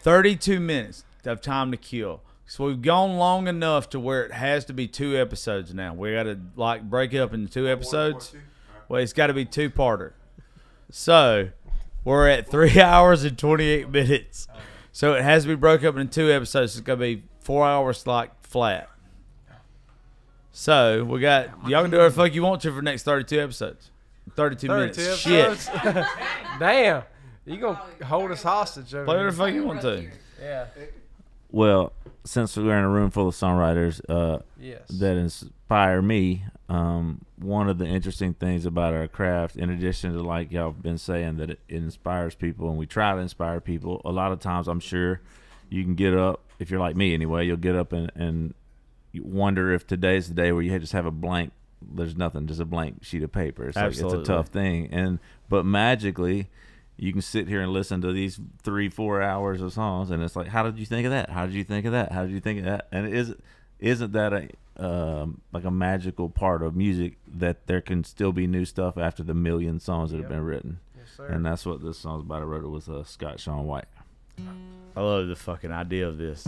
32 0.02 0.60
minutes 0.60 1.06
of 1.26 1.42
time 1.42 1.72
to 1.72 1.78
kill. 1.78 2.22
So 2.46 2.66
we've 2.66 2.82
gone 2.82 3.18
long 3.18 3.48
enough 3.48 3.90
to 3.92 4.00
where 4.00 4.26
it 4.26 4.34
has 4.34 4.66
to 4.66 4.74
be 4.74 4.88
two 4.88 5.18
episodes 5.18 5.74
now. 5.74 5.94
We 5.94 6.14
got 6.14 6.24
to 6.24 6.40
like 6.56 6.90
break 6.90 7.14
it 7.14 7.20
up 7.20 7.34
into 7.34 7.52
two 7.52 7.68
episodes. 7.68 8.36
Well, 8.90 9.02
it's 9.02 9.14
got 9.14 9.28
to 9.28 9.34
be 9.34 9.46
two 9.46 9.70
parter. 9.70 10.14
So 10.90 11.50
we're 12.04 12.28
at 12.28 12.50
three 12.50 12.82
hours 12.82 13.24
and 13.24 13.38
28 13.38 13.90
minutes. 13.90 14.48
So 14.92 15.14
it 15.14 15.24
has 15.24 15.44
to 15.44 15.50
be 15.50 15.56
broke 15.56 15.86
up 15.86 15.96
into 15.96 16.12
two 16.14 16.30
episodes. 16.30 16.76
It's 16.76 16.86
going 16.86 17.00
to 17.00 17.06
be 17.06 17.24
four 17.40 17.66
hours 17.66 18.06
like 18.06 18.32
flat. 18.44 18.90
So 20.52 21.06
we 21.06 21.22
got 21.22 21.48
y'all 21.70 21.82
can 21.82 21.92
do 21.92 21.98
whatever 21.98 22.10
the 22.10 22.16
fuck 22.16 22.36
you 22.36 22.44
want 22.44 22.62
to 22.64 22.70
for 22.70 22.76
the 22.76 22.82
next 22.82 23.04
thirty 23.04 23.24
two 23.24 23.40
episodes. 23.40 23.90
Thirty 24.36 24.56
two 24.56 24.68
minutes. 24.68 24.98
32 24.98 25.16
Shit. 25.16 25.70
Damn. 26.60 27.04
You 27.46 27.58
gonna 27.58 27.82
hold 28.06 28.32
us 28.32 28.44
hostage 28.44 28.94
over 28.94 29.06
Play 29.06 29.16
whatever 29.16 29.32
the 29.32 29.38
fuck 29.38 29.54
you 29.54 29.64
want 29.64 29.82
to. 29.82 30.10
Yeah. 30.42 30.66
Well, 31.52 31.94
since 32.24 32.56
we're 32.56 32.78
in 32.78 32.84
a 32.84 32.90
room 32.90 33.12
full 33.12 33.28
of 33.28 33.36
songwriters 33.36 34.02
uh, 34.10 34.40
Yes. 34.60 34.88
that 34.88 35.18
inspire 35.18 36.02
me, 36.02 36.44
um, 36.70 37.26
one 37.38 37.68
of 37.68 37.78
the 37.78 37.86
interesting 37.86 38.34
things 38.34 38.66
about 38.66 38.94
our 38.94 39.08
craft, 39.08 39.58
in 39.58 39.70
addition 39.70 40.14
to 40.14 40.22
like 40.22 40.52
y'all 40.52 40.72
have 40.72 40.82
been 40.82 40.98
saying 40.98 41.38
that 41.38 41.50
it, 41.50 41.60
it 41.68 41.78
inspires 41.78 42.36
people, 42.36 42.70
and 42.70 42.78
we 42.78 42.86
try 42.86 43.14
to 43.14 43.20
inspire 43.20 43.60
people. 43.60 44.02
A 44.06 44.12
lot 44.12 44.32
of 44.32 44.40
times, 44.40 44.68
I'm 44.68 44.80
sure 44.80 45.20
you 45.70 45.84
can 45.84 45.96
get 45.96 46.14
up 46.16 46.42
if 46.60 46.70
you're 46.70 46.80
like 46.80 46.96
me 46.96 47.14
anyway. 47.14 47.46
You'll 47.46 47.58
get 47.58 47.76
up 47.76 47.92
and 47.92 48.12
and 48.16 48.54
you 49.12 49.24
wonder 49.24 49.74
if 49.74 49.86
today's 49.86 50.30
the 50.30 50.34
day 50.34 50.52
where 50.52 50.62
you 50.62 50.78
just 50.80 50.94
have 50.94 51.06
a 51.06 51.12
blank. 51.12 51.52
There's 51.82 52.16
nothing, 52.16 52.46
just 52.48 52.62
a 52.62 52.66
blank 52.66 53.04
sheet 53.04 53.24
of 53.24 53.32
paper. 53.32 53.68
It's 53.68 53.76
like 53.76 53.92
it's 53.92 54.02
a 54.02 54.24
tough 54.24 54.48
thing, 54.50 54.88
and 54.92 55.20
but 55.50 55.66
magically 55.66 56.48
you 57.02 57.12
can 57.12 57.24
sit 57.24 57.48
here 57.48 57.62
and 57.62 57.74
listen 57.74 58.00
to 58.02 58.14
these 58.14 58.40
three, 58.62 58.88
four 58.88 59.24
hours 59.24 59.60
of 59.60 59.74
songs, 59.74 60.12
and 60.12 60.22
it's 60.22 60.36
like, 60.36 60.48
how 60.48 60.62
did 60.62 60.78
you 60.78 60.86
think 60.86 61.04
of 61.08 61.12
that? 61.12 61.32
How 61.32 61.48
did 61.48 61.56
you 61.56 61.64
think 61.64 61.88
of 61.88 61.94
that? 61.94 62.12
How 62.12 62.22
did 62.22 62.32
you 62.32 62.40
think 62.40 62.60
of 62.60 62.66
that? 62.66 62.90
And 62.92 63.12
is 63.12 63.34
isn't 63.80 64.12
that 64.12 64.34
a 64.34 64.50
um, 64.78 65.42
like 65.52 65.64
a 65.64 65.72
magical 65.72 66.30
part 66.30 66.62
of 66.62 66.76
music 66.76 67.18
that 67.28 67.66
there 67.66 67.82
can 67.82 68.04
still 68.04 68.32
be 68.32 68.46
new 68.46 68.66
stuff 68.66 69.00
after 69.00 69.24
the 69.24 69.34
million 69.34 69.80
songs 69.80 70.12
that 70.12 70.20
have 70.20 70.30
been 70.30 70.44
written? 70.44 70.80
Yes, 70.96 71.08
sir. 71.18 71.26
And 71.26 71.44
that's 71.44 71.66
what 71.66 71.84
this 71.84 71.98
song's 71.98 72.22
about. 72.22 72.44
I 72.44 72.46
wrote 72.46 72.64
it 72.64 72.70
with 72.70 72.88
uh, 72.88 73.04
Scott 73.04 73.40
Sean 73.40 73.66
White. 73.66 73.86
I 74.96 75.02
love 75.02 75.28
the 75.28 75.36
fucking 75.36 75.72
idea 75.72 76.08
of 76.08 76.20
this. 76.20 76.46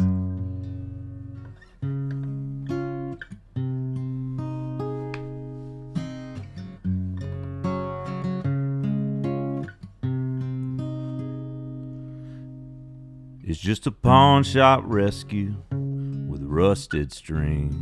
It's 13.53 13.61
just 13.61 13.85
a 13.85 13.91
pawn 13.91 14.41
shop 14.41 14.81
rescue 14.83 15.53
with 15.69 16.41
rusted 16.41 17.13
strings. 17.13 17.75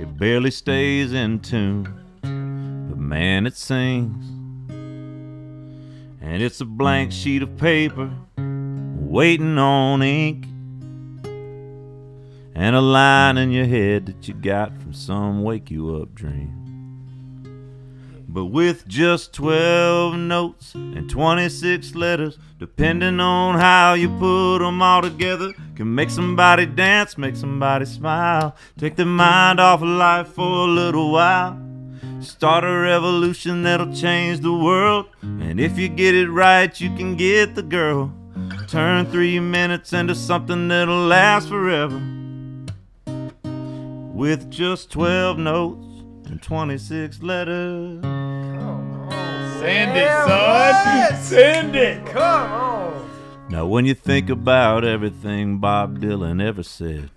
It 0.00 0.16
barely 0.16 0.52
stays 0.52 1.12
in 1.12 1.40
tune, 1.40 1.92
but 2.22 2.96
man, 2.96 3.44
it 3.44 3.56
sings. 3.56 4.24
And 4.70 6.40
it's 6.44 6.60
a 6.60 6.64
blank 6.64 7.10
sheet 7.10 7.42
of 7.42 7.56
paper 7.56 8.08
waiting 8.38 9.58
on 9.58 10.00
ink. 10.00 10.46
And 12.54 12.76
a 12.76 12.80
line 12.80 13.36
in 13.36 13.50
your 13.50 13.66
head 13.66 14.06
that 14.06 14.28
you 14.28 14.34
got 14.34 14.80
from 14.80 14.92
some 14.92 15.42
wake 15.42 15.72
you 15.72 15.96
up 15.96 16.14
dream. 16.14 16.65
But 18.36 18.52
with 18.52 18.86
just 18.86 19.32
12 19.32 20.14
notes 20.16 20.74
and 20.74 21.08
26 21.08 21.94
letters, 21.94 22.38
depending 22.58 23.18
on 23.18 23.58
how 23.58 23.94
you 23.94 24.10
put 24.10 24.58
them 24.58 24.82
all 24.82 25.00
together, 25.00 25.54
can 25.74 25.94
make 25.94 26.10
somebody 26.10 26.66
dance, 26.66 27.16
make 27.16 27.34
somebody 27.34 27.86
smile, 27.86 28.54
take 28.76 28.96
their 28.96 29.06
mind 29.06 29.58
off 29.58 29.80
of 29.80 29.88
life 29.88 30.28
for 30.28 30.68
a 30.68 30.70
little 30.70 31.12
while. 31.12 31.58
Start 32.20 32.64
a 32.64 32.78
revolution 32.78 33.62
that'll 33.62 33.94
change 33.94 34.40
the 34.40 34.52
world. 34.52 35.06
And 35.22 35.58
if 35.58 35.78
you 35.78 35.88
get 35.88 36.14
it 36.14 36.28
right, 36.28 36.78
you 36.78 36.94
can 36.94 37.16
get 37.16 37.54
the 37.54 37.62
girl. 37.62 38.12
Turn 38.68 39.06
three 39.06 39.40
minutes 39.40 39.94
into 39.94 40.14
something 40.14 40.68
that'll 40.68 41.06
last 41.06 41.48
forever. 41.48 42.02
With 44.12 44.50
just 44.50 44.90
12 44.92 45.38
notes 45.38 45.85
and 46.28 46.42
26 46.42 47.22
letters. 47.22 48.02
Send 49.60 49.96
it, 49.96 50.08
son. 50.26 51.16
Send 51.22 51.76
it. 51.76 52.06
Come 52.06 52.52
on. 52.52 53.10
Now, 53.48 53.66
when 53.66 53.86
you 53.86 53.94
think 53.94 54.28
about 54.28 54.84
everything 54.84 55.58
Bob 55.58 56.00
Dylan 56.00 56.42
ever 56.44 56.62
said, 56.62 57.10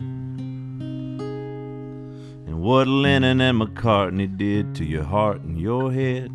and 2.49 2.61
what 2.61 2.87
Lennon 2.87 3.41
and 3.41 3.59
McCartney 3.61 4.37
did 4.37 4.75
to 4.75 4.85
your 4.85 5.03
heart 5.03 5.41
and 5.41 5.59
your 5.59 5.91
head, 5.91 6.31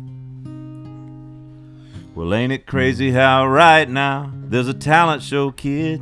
well, 2.13 2.33
ain't 2.33 2.53
it 2.53 2.65
crazy 2.65 3.11
how 3.11 3.45
right 3.47 3.89
now 3.89 4.31
there's 4.35 4.67
a 4.67 4.73
talent 4.73 5.21
show 5.23 5.51
kid 5.51 6.01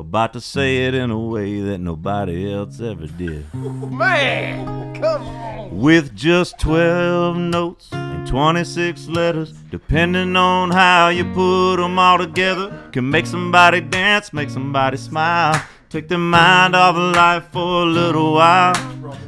about 0.00 0.32
to 0.32 0.40
say 0.40 0.86
it 0.86 0.94
in 0.94 1.10
a 1.10 1.18
way 1.18 1.60
that 1.60 1.78
nobody 1.78 2.52
else 2.52 2.80
ever 2.80 3.06
did? 3.06 3.52
Man, 3.54 4.94
come 4.94 5.22
on. 5.22 5.78
with 5.78 6.14
just 6.16 6.58
12 6.58 7.36
notes 7.36 7.88
and 7.92 8.26
26 8.26 9.08
letters, 9.08 9.52
depending 9.70 10.36
on 10.36 10.70
how 10.70 11.08
you 11.08 11.24
put 11.32 11.76
them 11.76 11.98
all 11.98 12.18
together, 12.18 12.88
can 12.92 13.08
make 13.08 13.26
somebody 13.26 13.80
dance, 13.80 14.32
make 14.32 14.48
somebody 14.50 14.96
smile, 14.96 15.62
take 15.90 16.08
their 16.08 16.18
mind 16.18 16.74
off 16.74 16.96
of 16.96 17.14
life 17.14 17.44
for 17.52 17.82
a 17.82 17.86
little 17.86 18.32
while. 18.34 18.74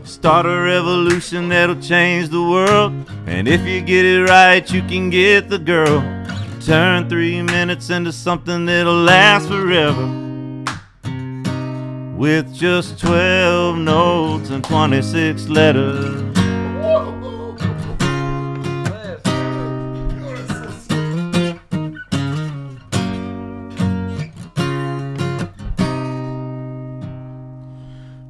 Start 0.04 0.46
a 0.46 0.60
revolution 0.60 1.48
that'll 1.50 1.80
change 1.80 2.30
the 2.30 2.42
world, 2.42 2.92
and 3.26 3.46
if 3.46 3.60
you 3.66 3.80
get 3.82 4.04
it 4.04 4.22
right, 4.22 4.68
you 4.72 4.80
can 4.82 5.10
get 5.10 5.48
the 5.48 5.58
girl. 5.58 6.00
Turn 6.60 7.08
three 7.08 7.42
minutes 7.42 7.90
into 7.90 8.12
something 8.12 8.64
that'll 8.66 8.94
last 8.94 9.48
forever 9.48 10.21
with 12.22 12.54
just 12.54 13.00
12 13.00 13.78
notes 13.78 14.48
and 14.50 14.62
26 14.62 15.48
letters. 15.48 16.22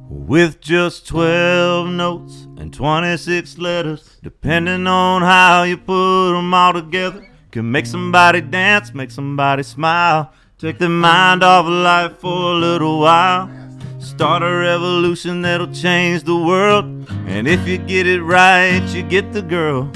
With 0.09 0.59
just 0.59 1.07
12 1.07 1.89
notes 1.89 2.47
and 2.57 2.73
26 2.73 3.59
letters, 3.59 4.17
depending 4.23 4.87
on 4.87 5.21
how 5.21 5.61
you 5.61 5.77
put 5.77 6.33
them 6.33 6.51
all 6.51 6.73
together, 6.73 7.29
can 7.51 7.71
make 7.71 7.85
somebody 7.85 8.41
dance, 8.41 8.91
make 8.95 9.11
somebody 9.11 9.61
smile, 9.61 10.33
take 10.57 10.79
their 10.79 10.89
mind 10.89 11.43
off 11.43 11.67
of 11.67 11.71
life 11.71 12.17
for 12.17 12.53
a 12.53 12.55
little 12.55 12.99
while. 12.99 13.62
Start 14.03 14.43
a 14.43 14.53
revolution 14.53 15.41
that'll 15.43 15.71
change 15.73 16.23
the 16.23 16.35
world. 16.35 16.83
And 17.25 17.47
if 17.47 17.65
you 17.65 17.77
get 17.77 18.05
it 18.05 18.21
right, 18.21 18.83
you 18.93 19.01
get 19.01 19.31
the 19.31 19.41
girl. 19.41 19.89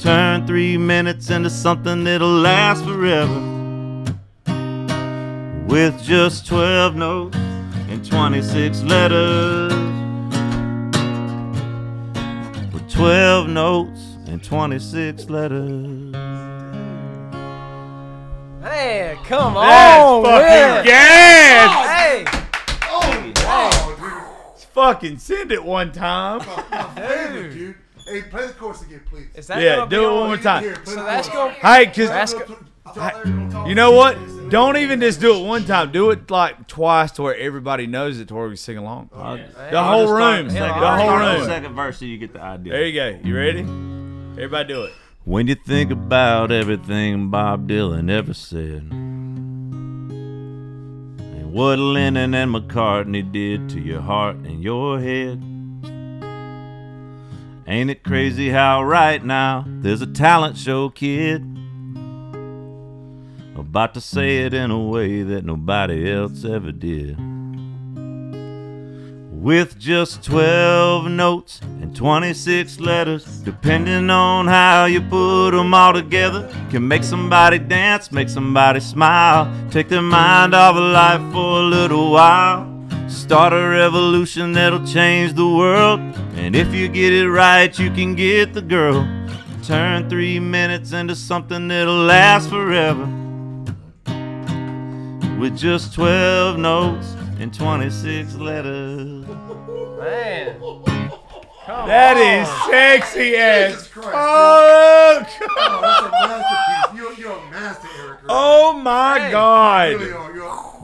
Turn 0.00 0.46
three 0.46 0.76
minutes 0.78 1.30
into 1.30 1.50
something 1.50 2.04
that'll 2.04 2.28
last 2.28 2.84
forever. 2.84 3.40
With 5.66 6.00
just 6.04 6.46
12 6.46 6.94
notes 6.94 7.36
and 7.88 8.04
26 8.08 8.82
letters. 8.84 9.72
With 12.72 12.88
12 12.88 13.48
notes 13.48 14.00
and 14.26 14.42
26 14.44 15.28
letters. 15.28 16.12
Man, 18.62 19.16
come 19.24 19.54
That's 19.54 20.00
on. 20.02 20.22
fucking 20.24 20.46
man. 20.46 20.84
gas. 20.84 21.86
Hey, 21.98 22.24
Fucking 24.74 25.18
send 25.18 25.52
it 25.52 25.64
one 25.64 25.92
time. 25.92 26.40
Dude. 26.96 27.52
dude. 27.54 27.74
Hey, 28.06 28.22
play 28.22 28.48
the 28.48 28.52
chorus 28.52 28.82
again, 28.82 29.00
please. 29.08 29.28
is 29.34 29.46
that 29.46 29.62
Yeah, 29.62 29.86
do 29.88 30.04
it 30.10 30.12
one 30.14 30.26
more 30.26 30.36
time. 30.36 30.62
Here, 30.62 30.74
play 30.74 30.84
So 30.94 31.00
the 31.00 31.06
that's 31.06 31.28
chorus. 31.28 31.56
going. 31.62 31.74
Hey, 31.76 31.86
cause 31.86 32.08
That's 32.08 32.34
you 33.66 33.74
know 33.74 33.92
what? 33.92 34.18
Don't 34.50 34.76
even 34.76 35.00
just 35.00 35.20
do 35.20 35.34
it 35.42 35.46
one 35.46 35.64
time. 35.64 35.90
Do 35.90 36.10
it 36.10 36.30
like 36.30 36.66
twice 36.68 37.12
to 37.12 37.22
where 37.22 37.36
everybody 37.36 37.86
knows 37.86 38.20
it 38.20 38.28
to 38.28 38.34
where 38.34 38.48
we 38.48 38.56
sing 38.56 38.76
along. 38.76 39.08
Oh, 39.14 39.36
the 39.36 39.76
I'll 39.76 39.84
whole 39.84 40.02
just 40.02 40.14
start 40.16 40.36
room. 40.36 40.48
the 40.48 40.52
The 40.52 40.58
second- 40.60 40.74
whole 40.82 40.98
start 40.98 41.24
the 41.32 41.38
room. 41.38 41.48
Second 41.48 41.74
verse, 41.74 41.98
so 41.98 42.04
you 42.04 42.18
get 42.18 42.32
the 42.34 42.42
idea. 42.42 42.72
There 42.72 42.86
you 42.86 42.92
go. 42.94 43.18
You 43.26 43.36
ready? 43.36 43.60
Everybody 43.60 44.68
do 44.68 44.82
it. 44.84 44.92
When 45.24 45.46
you 45.46 45.54
think 45.54 45.90
about 45.90 46.52
everything 46.52 47.30
Bob 47.30 47.66
Dylan 47.68 48.10
ever 48.10 48.34
said, 48.34 48.88
and 48.92 49.13
what 51.54 51.78
Lennon 51.78 52.34
and 52.34 52.52
McCartney 52.52 53.30
did 53.30 53.68
to 53.68 53.80
your 53.80 54.00
heart 54.00 54.34
and 54.38 54.60
your 54.60 54.98
head, 54.98 55.40
ain't 57.68 57.90
it 57.90 58.02
crazy 58.02 58.50
how 58.50 58.82
right 58.82 59.24
now 59.24 59.64
there's 59.64 60.02
a 60.02 60.06
talent 60.08 60.56
show 60.56 60.88
kid 60.88 61.42
about 63.56 63.94
to 63.94 64.00
say 64.00 64.38
it 64.38 64.52
in 64.52 64.72
a 64.72 64.82
way 64.82 65.22
that 65.22 65.44
nobody 65.44 66.12
else 66.12 66.44
ever 66.44 66.72
did? 66.72 67.16
With 69.44 69.78
just 69.78 70.24
12 70.24 71.10
notes 71.10 71.60
and 71.82 71.94
26 71.94 72.80
letters, 72.80 73.26
depending 73.40 74.08
on 74.08 74.46
how 74.46 74.86
you 74.86 75.02
put 75.02 75.50
them 75.50 75.74
all 75.74 75.92
together, 75.92 76.50
can 76.70 76.88
make 76.88 77.04
somebody 77.04 77.58
dance, 77.58 78.10
make 78.10 78.30
somebody 78.30 78.80
smile, 78.80 79.46
take 79.70 79.90
their 79.90 80.00
mind 80.00 80.54
off 80.54 80.76
of 80.76 80.82
life 80.82 81.20
for 81.30 81.60
a 81.60 81.62
little 81.62 82.10
while. 82.10 82.66
Start 83.06 83.52
a 83.52 83.68
revolution 83.68 84.52
that'll 84.52 84.86
change 84.86 85.34
the 85.34 85.46
world. 85.46 86.00
And 86.36 86.56
if 86.56 86.74
you 86.74 86.88
get 86.88 87.12
it 87.12 87.28
right, 87.28 87.78
you 87.78 87.90
can 87.90 88.14
get 88.14 88.54
the 88.54 88.62
girl. 88.62 89.06
Turn 89.62 90.08
three 90.08 90.40
minutes 90.40 90.92
into 90.92 91.14
something 91.14 91.68
that'll 91.68 91.94
last 91.94 92.48
forever. 92.48 93.04
With 95.38 95.54
just 95.58 95.92
12 95.92 96.56
notes 96.58 97.14
and 97.44 97.52
26 97.52 98.34
letters. 98.36 99.26
Man. 99.26 100.56
Come 101.66 101.88
That 101.88 102.16
on. 102.16 102.22
is 102.22 102.48
sexy 102.70 103.36
as 103.36 103.72
Jesus 103.72 103.88
Christ, 103.88 104.10
fuck. 104.10 105.48
Oh, 105.58 106.08
that's 106.10 106.92
a. 106.92 106.96
You're, 106.96 107.12
you're 107.12 107.32
a 107.32 107.50
master, 107.50 107.88
Eric. 108.02 108.20
Oh 108.30 108.72
my 108.72 109.18
Hey. 109.20 109.30
God. 109.30 109.92
really 109.92 110.12
are. 110.12 110.34
You're 110.34 110.74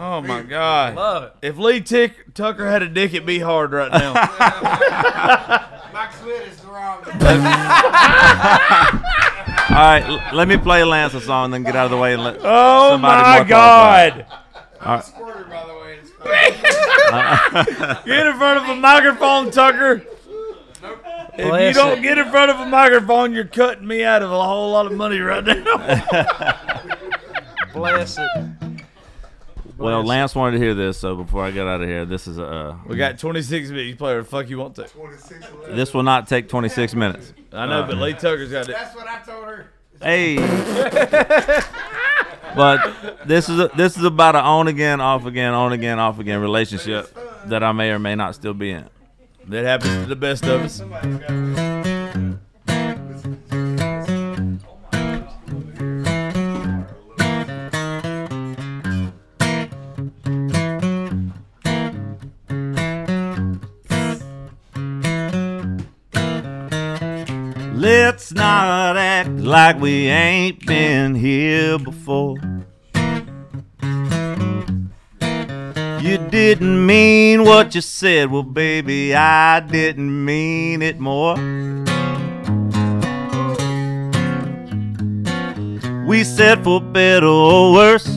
Oh 0.00 0.20
my 0.20 0.42
god. 0.42 0.94
Love 0.94 1.22
it. 1.24 1.32
If 1.42 1.58
Lee 1.58 1.80
Tick, 1.80 2.32
Tucker 2.34 2.68
had 2.70 2.82
a 2.84 2.88
dick, 2.88 3.12
it'd 3.14 3.26
be 3.26 3.40
hard 3.40 3.72
right 3.72 3.90
now. 3.90 4.12
Mike 5.92 6.12
Sweat 6.12 6.46
is 6.46 6.64
wrong. 6.64 7.02
All 9.70 9.74
right, 9.84 10.04
l- 10.06 10.36
let 10.36 10.46
me 10.46 10.56
play 10.56 10.84
Lance 10.84 11.14
a 11.14 11.20
song, 11.20 11.50
then 11.50 11.64
get 11.64 11.74
out 11.74 11.86
of 11.86 11.90
the 11.90 11.96
way 11.96 12.14
and 12.14 12.22
let. 12.22 12.36
Oh 12.44 12.90
Somebody 12.92 13.22
my 13.22 13.38
more 13.38 13.44
qualified. 14.78 14.84
god. 14.84 15.00
Squirter, 15.04 15.44
by 15.44 15.66
the 15.66 15.74
way. 15.74 15.98
Get 18.06 18.26
in 18.26 18.36
front 18.36 18.64
of 18.64 18.68
a 18.68 18.76
microphone, 18.76 19.50
Tucker. 19.50 20.04
If 21.40 21.76
you 21.76 21.80
don't 21.80 21.98
it. 21.98 22.02
get 22.02 22.18
in 22.18 22.28
front 22.30 22.50
of 22.50 22.58
a 22.58 22.66
microphone, 22.66 23.32
you're 23.32 23.44
cutting 23.44 23.86
me 23.86 24.02
out 24.02 24.22
of 24.22 24.32
a 24.32 24.42
whole 24.42 24.72
lot 24.72 24.86
of 24.86 24.92
money 24.92 25.20
right 25.20 25.44
now. 25.44 26.82
Bless 27.72 28.18
it. 28.18 28.28
Well, 29.76 30.02
Lance 30.02 30.34
wanted 30.34 30.58
to 30.58 30.64
hear 30.64 30.74
this, 30.74 30.98
so 30.98 31.14
before 31.14 31.44
I 31.44 31.52
get 31.52 31.68
out 31.68 31.80
of 31.80 31.88
here, 31.88 32.04
this 32.04 32.26
is 32.26 32.40
uh, 32.40 32.76
we 32.86 32.96
got 32.96 33.20
26 33.20 33.70
minutes. 33.70 33.88
You 33.88 33.94
play 33.94 34.08
whatever 34.08 34.22
the 34.22 34.28
fuck 34.28 34.50
you 34.50 34.58
want 34.58 34.74
to. 34.76 34.88
26 34.88 35.46
this 35.70 35.94
will 35.94 36.02
not 36.02 36.26
take 36.26 36.48
26 36.48 36.96
minutes. 36.96 37.32
I 37.52 37.66
know, 37.66 37.84
but 37.84 37.96
Lee 37.98 38.14
Tucker's 38.14 38.50
got 38.50 38.68
it. 38.68 38.72
That's 38.72 38.96
what 38.96 39.06
I 39.06 39.20
told 39.20 39.44
her. 39.44 39.70
Hey. 40.02 40.36
but 42.54 43.26
this 43.26 43.48
is 43.48 43.58
a, 43.58 43.68
this 43.76 43.96
is 43.96 44.04
about 44.04 44.36
an 44.36 44.44
on 44.44 44.68
again, 44.68 45.00
off 45.00 45.26
again, 45.26 45.54
on 45.54 45.72
again, 45.72 45.98
off 45.98 46.18
again 46.18 46.40
relationship 46.40 47.16
that 47.46 47.62
I 47.62 47.72
may 47.72 47.90
or 47.90 47.98
may 47.98 48.14
not 48.14 48.34
still 48.34 48.54
be 48.54 48.70
in. 48.70 48.88
That 49.46 49.64
happens 49.64 50.02
to 50.02 50.08
the 50.08 50.16
best 50.16 50.44
of 50.44 50.62
us. 50.62 51.47
Like 69.48 69.80
we 69.80 70.08
ain't 70.08 70.66
been 70.66 71.14
here 71.14 71.78
before. 71.78 72.36
You 76.02 76.18
didn't 76.30 76.84
mean 76.84 77.44
what 77.44 77.74
you 77.74 77.80
said, 77.80 78.30
well, 78.30 78.42
baby, 78.42 79.14
I 79.14 79.60
didn't 79.60 80.24
mean 80.24 80.82
it 80.82 81.00
more. 81.00 81.36
We 86.06 86.24
said 86.24 86.62
for 86.62 86.80
better 86.82 87.26
or 87.26 87.72
worse. 87.72 88.08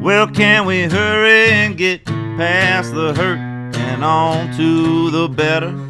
Well, 0.00 0.26
can 0.26 0.66
we 0.66 0.82
hurry 0.82 1.52
and 1.52 1.76
get 1.76 2.04
past 2.04 2.94
the 2.94 3.14
hurt 3.14 3.38
and 3.76 4.04
on 4.04 4.56
to 4.56 5.10
the 5.10 5.28
better? 5.28 5.89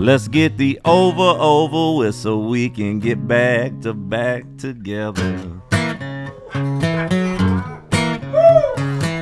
Let's 0.00 0.28
get 0.28 0.56
the 0.56 0.80
over 0.86 1.36
over 1.38 1.98
with 1.98 2.14
so 2.14 2.38
we 2.38 2.70
can 2.70 3.00
get 3.00 3.28
back 3.28 3.82
to 3.82 3.92
back 3.92 4.44
together. 4.56 5.60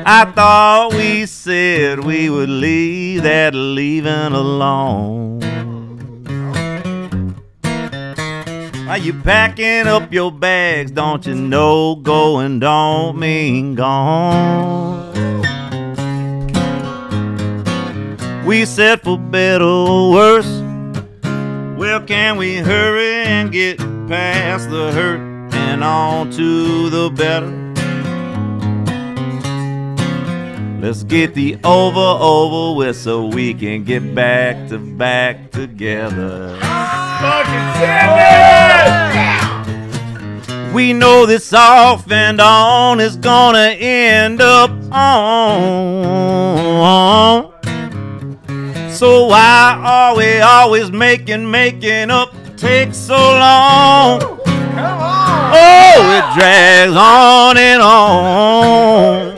I 0.06 0.32
thought 0.36 0.94
we 0.94 1.26
said 1.26 2.04
we 2.04 2.30
would 2.30 2.48
leave 2.48 3.24
that 3.24 3.56
leaving 3.56 4.32
alone. 4.32 5.42
Are 8.88 8.98
you 8.98 9.14
packing 9.24 9.88
up 9.88 10.12
your 10.12 10.30
bags? 10.30 10.92
Don't 10.92 11.26
you 11.26 11.34
know 11.34 11.96
going 11.96 12.60
don't 12.60 13.18
mean 13.18 13.74
gone? 13.74 15.08
We 18.46 18.64
said 18.64 19.02
for 19.02 19.18
better 19.18 19.64
or 19.64 20.12
worse. 20.12 20.67
Well, 21.78 22.00
can 22.00 22.36
we 22.36 22.56
hurry 22.56 23.22
and 23.22 23.52
get 23.52 23.78
past 24.08 24.68
the 24.68 24.90
hurt 24.90 25.20
and 25.54 25.84
on 25.84 26.32
to 26.32 26.90
the 26.90 27.08
better? 27.08 27.46
Let's 30.84 31.04
get 31.04 31.34
the 31.34 31.56
over 31.62 32.00
over 32.00 32.76
with 32.76 32.96
so 32.96 33.26
we 33.26 33.54
can 33.54 33.84
get 33.84 34.12
back 34.12 34.68
to 34.70 34.78
back 34.78 35.52
together. 35.52 36.58
We 40.74 40.92
know 40.92 41.26
this 41.26 41.52
off 41.52 42.10
and 42.10 42.40
on 42.40 42.98
is 42.98 43.14
gonna 43.16 43.76
end 43.78 44.40
up 44.40 44.72
on. 44.90 46.28
So 48.98 49.26
why 49.26 49.80
are 49.80 50.16
we 50.16 50.40
always 50.40 50.90
making 50.90 51.48
making 51.48 52.10
up 52.10 52.34
Takes 52.56 52.96
so 52.96 53.14
long? 53.14 54.18
Come 54.18 55.00
on. 55.00 55.52
Oh, 55.54 56.18
it 56.18 56.34
drags 56.34 56.96
on 56.96 57.56
and 57.56 57.80
on. 57.80 59.37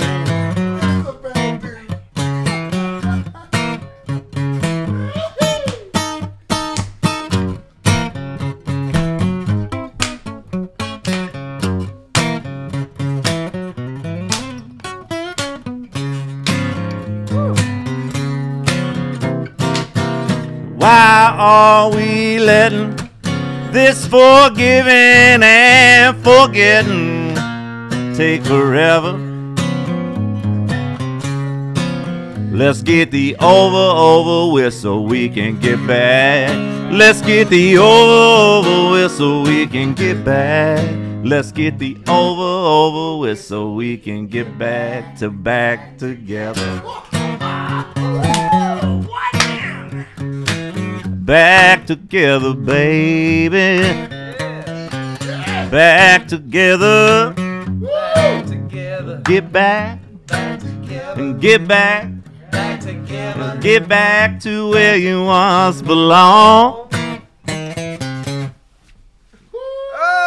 We 22.61 22.77
letting 22.77 22.97
this 23.73 24.07
forgiving 24.07 25.43
and 25.43 26.17
forgetting 26.23 27.35
take 28.15 28.45
forever? 28.45 29.13
Let's 32.53 32.83
get 32.83 33.11
the 33.11 33.37
over 33.37 33.77
over 33.77 34.53
with 34.53 34.75
so 34.75 35.01
we 35.01 35.29
can 35.29 35.59
get 35.61 35.87
back. 35.87 36.51
Let's 36.93 37.23
get 37.23 37.49
the 37.49 37.79
over 37.79 38.59
over 38.59 38.93
with 38.93 39.13
so 39.13 39.43
we 39.43 39.67
can 39.67 39.95
get 39.95 40.25
back. 40.25 40.85
Let's 41.25 41.53
get 41.53 41.79
the 41.79 41.97
over 42.09 42.43
over 42.43 43.21
with 43.21 43.41
so 43.41 43.73
we 43.73 43.97
can 43.97 44.27
get 44.27 44.59
back 44.59 45.17
to 45.19 45.31
back 45.31 45.97
together. 45.97 46.83
Back 51.31 51.87
together, 51.87 52.55
baby. 52.55 53.87
Back 55.71 56.27
together. 56.27 57.33
Get 59.23 59.53
back 59.53 60.01
Back 60.27 60.61
and 61.17 61.41
get 61.41 61.69
back. 61.69 62.09
Back. 62.51 63.61
Get 63.61 63.87
back 63.87 64.41
to 64.41 64.71
where 64.71 64.97
you 64.97 65.23
once 65.23 65.83
belong. 65.83 66.89
You 67.47 67.55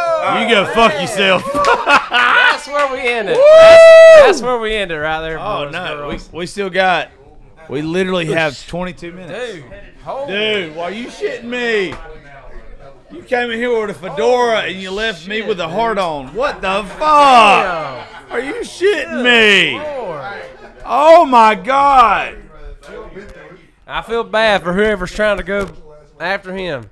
oh, 0.10 0.48
go 0.50 0.66
fuck 0.74 0.94
yourself. 1.02 1.44
That's 1.54 2.66
where 2.66 2.94
we 2.94 3.00
ended. 3.02 3.36
That's, 3.36 4.26
that's 4.26 4.42
where 4.42 4.58
we 4.58 4.74
ended 4.74 5.02
right 5.02 5.20
there. 5.20 5.38
Oh 5.38 5.66
boys, 5.66 5.74
no, 5.74 6.08
we, 6.08 6.14
girls. 6.14 6.32
we 6.32 6.46
still 6.46 6.70
got. 6.70 7.10
We 7.68 7.82
literally 7.82 8.28
have 8.28 8.66
22 8.68 9.12
minutes. 9.12 9.54
Dude, 9.54 9.64
hold 9.64 9.93
Dude, 10.28 10.76
why 10.76 10.90
you 10.90 11.08
shitting 11.08 11.46
me? 11.46 11.94
You 13.10 13.24
came 13.24 13.52
in 13.52 13.58
here 13.58 13.80
with 13.80 13.96
a 13.96 14.00
fedora 14.00 14.62
and 14.62 14.82
you 14.82 14.92
left 14.92 15.28
me 15.28 15.42
with 15.42 15.60
a 15.60 15.68
heart 15.68 15.98
on. 15.98 16.34
What 16.34 16.62
the 16.62 16.84
fuck? 16.98 18.08
Are 18.30 18.40
you 18.40 18.56
shitting 18.62 19.24
me? 19.24 19.80
Oh 20.86 21.26
my 21.26 21.56
God! 21.56 22.38
I 23.88 24.02
feel 24.02 24.24
bad 24.24 24.64
for 24.64 24.74
whoever's 24.74 25.14
trying 25.14 25.38
to 25.38 25.44
go 25.44 25.70
after 26.20 26.54
him. 26.54 26.90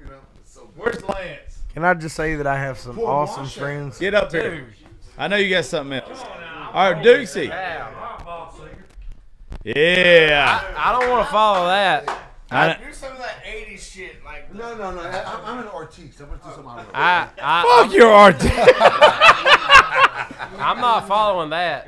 Where's 0.78 1.04
Lance? 1.04 1.60
Can 1.74 1.84
I 1.84 1.94
just 1.94 2.16
say 2.16 2.36
that 2.36 2.48
I 2.48 2.58
have 2.58 2.80
some 2.80 2.98
awesome 3.00 3.48
friends? 3.48 3.98
Get 4.00 4.14
up 4.14 4.32
here. 4.32 4.74
I 5.18 5.28
know 5.28 5.36
you 5.36 5.50
got 5.50 5.66
something 5.66 6.00
else. 6.00 6.22
All 6.74 6.94
right, 6.94 7.04
Dukesy. 7.04 7.48
Yeah. 9.64 10.74
I 10.78 10.92
don't 10.98 11.10
want 11.10 11.26
to 11.26 11.32
follow 11.32 11.68
that. 11.68 12.31
I, 12.54 12.74
Do 12.74 12.92
some 12.94 13.12
of 13.14 13.18
that 13.20 13.44
80s 13.46 13.80
shit. 13.80 14.24
Like, 14.26 14.54
No, 14.54 14.76
no, 14.76 14.92
no. 14.92 15.02
I, 15.02 15.42
I'm 15.46 15.60
an 15.60 15.68
artiste. 15.68 16.20
I'm 16.22 16.28
gonna 16.28 16.40
do 16.44 16.50
something. 16.50 16.66
out 16.68 16.80
of 16.80 16.86
it. 16.88 16.92
I, 16.94 17.30
I 17.42 17.84
fuck 17.86 17.94
your 17.94 18.12
art. 18.12 18.36
I'm 20.60 20.82
not 20.82 21.08
following 21.08 21.50
that. 21.52 21.88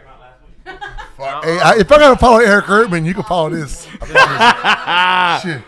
Uh-uh. 0.66 1.42
Hey, 1.44 1.60
I, 1.60 1.76
if 1.80 1.92
I 1.92 1.98
gotta 1.98 2.18
follow 2.18 2.40
Eric 2.40 2.66
Erdman, 2.66 3.06
you 3.06 3.14
can 3.14 3.24
follow 3.24 3.50
this. 3.50 3.86
Shit. 5.44 5.62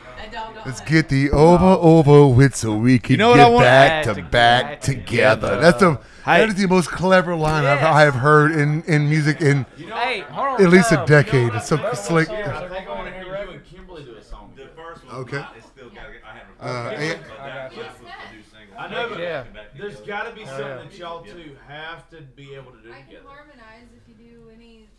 Let's 0.65 0.81
get 0.81 1.09
the 1.09 1.29
over 1.31 1.63
over 1.65 2.25
with 2.27 2.55
so 2.55 2.75
we 2.75 2.97
can 2.97 3.11
You 3.11 3.17
know 3.17 3.29
what 3.29 3.35
get 3.37 3.45
I 3.45 3.49
want- 3.49 3.63
back 3.65 4.05
Back 4.05 4.15
to 4.15 4.21
to- 4.21 4.27
back 4.27 4.31
back 4.31 4.81
together. 4.81 5.47
together. 5.49 5.61
That's 5.61 5.79
the 5.79 5.99
Hey. 6.25 6.39
that 6.39 6.49
is 6.49 6.55
the 6.55 6.67
most 6.67 6.89
clever 6.89 7.35
line 7.35 7.65
I've, 7.65 7.83
I 7.83 8.01
have 8.01 8.15
heard 8.15 8.51
in, 8.53 8.81
in 8.85 9.07
music 9.07 9.41
in 9.41 9.67
Hey, 9.77 10.21
hold 10.21 10.59
on. 10.59 10.63
at 10.63 10.69
least 10.71 10.91
a 10.91 10.95
no. 10.95 11.05
decade. 11.05 11.53
It's 11.53 11.67
so 11.67 11.77
slick. 11.93 12.29
I 12.29 12.67
think 12.67 12.87
I 12.87 12.89
want 12.95 13.07
to 13.07 13.13
hear 13.13 13.43
you 13.45 13.51
and 13.51 13.63
Kimberly 13.63 14.05
do 14.05 14.15
a 14.15 14.23
song. 14.23 14.51
The 14.55 14.65
first 14.75 15.04
one, 15.04 15.04
Okay. 15.15 15.43
it's 15.57 15.67
still 15.67 15.89
got. 15.89 16.05
I 16.25 16.37
haven't. 16.37 16.55
Uh, 16.59 16.89
recorded 16.89 17.01
it, 17.01 17.15
and- 17.17 17.25
but 17.27 17.37
that- 17.37 17.71
that's 17.71 17.75
what 17.75 18.11
to 18.31 18.35
do. 18.35 18.41
I 18.77 18.89
know, 18.89 19.09
but 19.09 19.19
Yeah. 19.19 19.43
there's 19.77 20.01
got 20.01 20.23
to 20.23 20.31
be 20.35 20.45
something 20.45 20.89
that 20.89 20.97
y'all 20.97 21.23
two 21.23 21.55
have 21.67 22.09
to 22.09 22.21
be 22.21 22.53
able 22.55 22.71
to 22.73 22.81
do 22.81 22.91
I 22.91 22.97
can 22.97 23.05
together. 23.07 23.27
harmonize 23.29 23.87
if 23.95 24.07
you 24.09 24.15
do 24.15 24.49
any. 24.53 24.89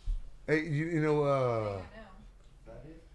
Hey, 0.47 0.63
you, 0.63 0.85
you 0.87 1.01
know, 1.01 1.23
uh, 1.23 1.81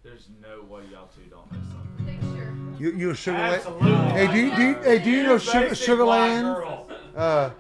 There's 0.05 0.29
no 0.41 0.63
way 0.65 0.83
y'all 0.91 1.09
two 1.15 1.23
don't 1.31 1.51
know 1.53 1.59
something. 1.71 2.07
Take 2.07 2.81
you 2.81 2.93
you 2.93 3.11
a 3.11 3.13
Sugarland? 3.13 3.55
Absolutely. 3.55 3.91
Hey, 4.11 4.27
do 4.27 4.37
you, 4.39 4.57
do 4.57 4.63
you, 4.63 4.75
hey, 4.83 4.99
do 4.99 5.11
you 5.11 5.23
know 5.23 5.39
Sugar, 5.39 5.69
Basic 5.69 5.89
Sugarland? 5.89 6.91
Uh, 7.17 7.51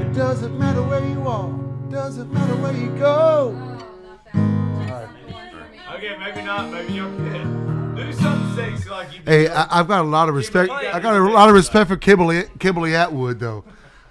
it 0.00 0.12
doesn't 0.12 0.58
matter 0.58 0.82
where 0.82 1.04
you 1.06 1.26
are, 1.28 1.50
doesn't 1.90 2.32
matter 2.32 2.56
where 2.56 2.72
you 2.74 2.90
go. 2.98 3.54
Oh, 3.56 3.88
not 4.02 4.24
that. 4.24 4.32
Just 4.34 4.88
not 4.90 5.26
the 5.26 5.32
one 5.32 5.50
for 5.50 5.70
me. 5.70 5.78
Okay, 5.96 6.18
maybe 6.18 6.42
not. 6.42 6.70
Maybe 6.72 6.94
y'all 6.94 7.16
can. 7.16 7.63
Do 7.96 8.12
something 8.12 8.56
sexy 8.56 8.90
like 8.90 9.12
you 9.12 9.18
did. 9.20 9.28
Hey, 9.28 9.48
I, 9.48 9.80
I've 9.80 9.88
got 9.88 10.00
a 10.00 10.08
lot 10.08 10.28
of 10.28 10.34
respect. 10.34 10.70
I 10.70 11.00
got 11.00 11.16
a 11.16 11.22
lot 11.22 11.48
of 11.48 11.54
respect 11.54 11.88
for 11.88 11.96
Kimberly, 11.96 12.44
Kimberly 12.58 12.94
Atwood, 12.94 13.40
though. 13.40 13.64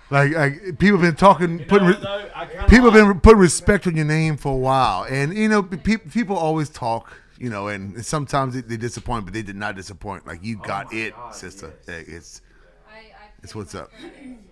Like, 0.10 0.34
like 0.34 0.78
people 0.80 1.00
have 1.00 1.02
been 1.02 1.16
talking, 1.16 1.66
putting, 1.66 1.88
re- 1.88 1.98
Though, 2.00 2.30
people 2.68 2.92
have 2.92 2.94
been 2.94 3.20
putting 3.20 3.40
respect 3.40 3.88
on 3.88 3.96
your 3.96 4.06
name 4.06 4.38
for 4.38 4.54
a 4.54 4.58
while, 4.58 5.06
and 5.10 5.36
you 5.36 5.48
know, 5.50 5.64
pe- 5.64 5.98
people 5.98 6.38
always 6.38 6.70
talk, 6.70 7.12
you 7.40 7.50
know, 7.50 7.68
and 7.68 8.06
sometimes 8.06 8.54
they, 8.54 8.62
they 8.62 8.78
disappoint, 8.78 9.26
but 9.26 9.34
they 9.34 9.42
did 9.42 9.56
not 9.56 9.76
disappoint. 9.76 10.28
Like 10.28 10.44
you 10.44 10.58
got 10.58 10.94
it, 10.94 11.16
sister. 11.32 11.74
Yeah, 11.88 11.96
it's 12.06 12.42
I, 12.88 12.98
I 12.98 13.04
It's 13.42 13.56
what's 13.56 13.74
up. 13.74 13.90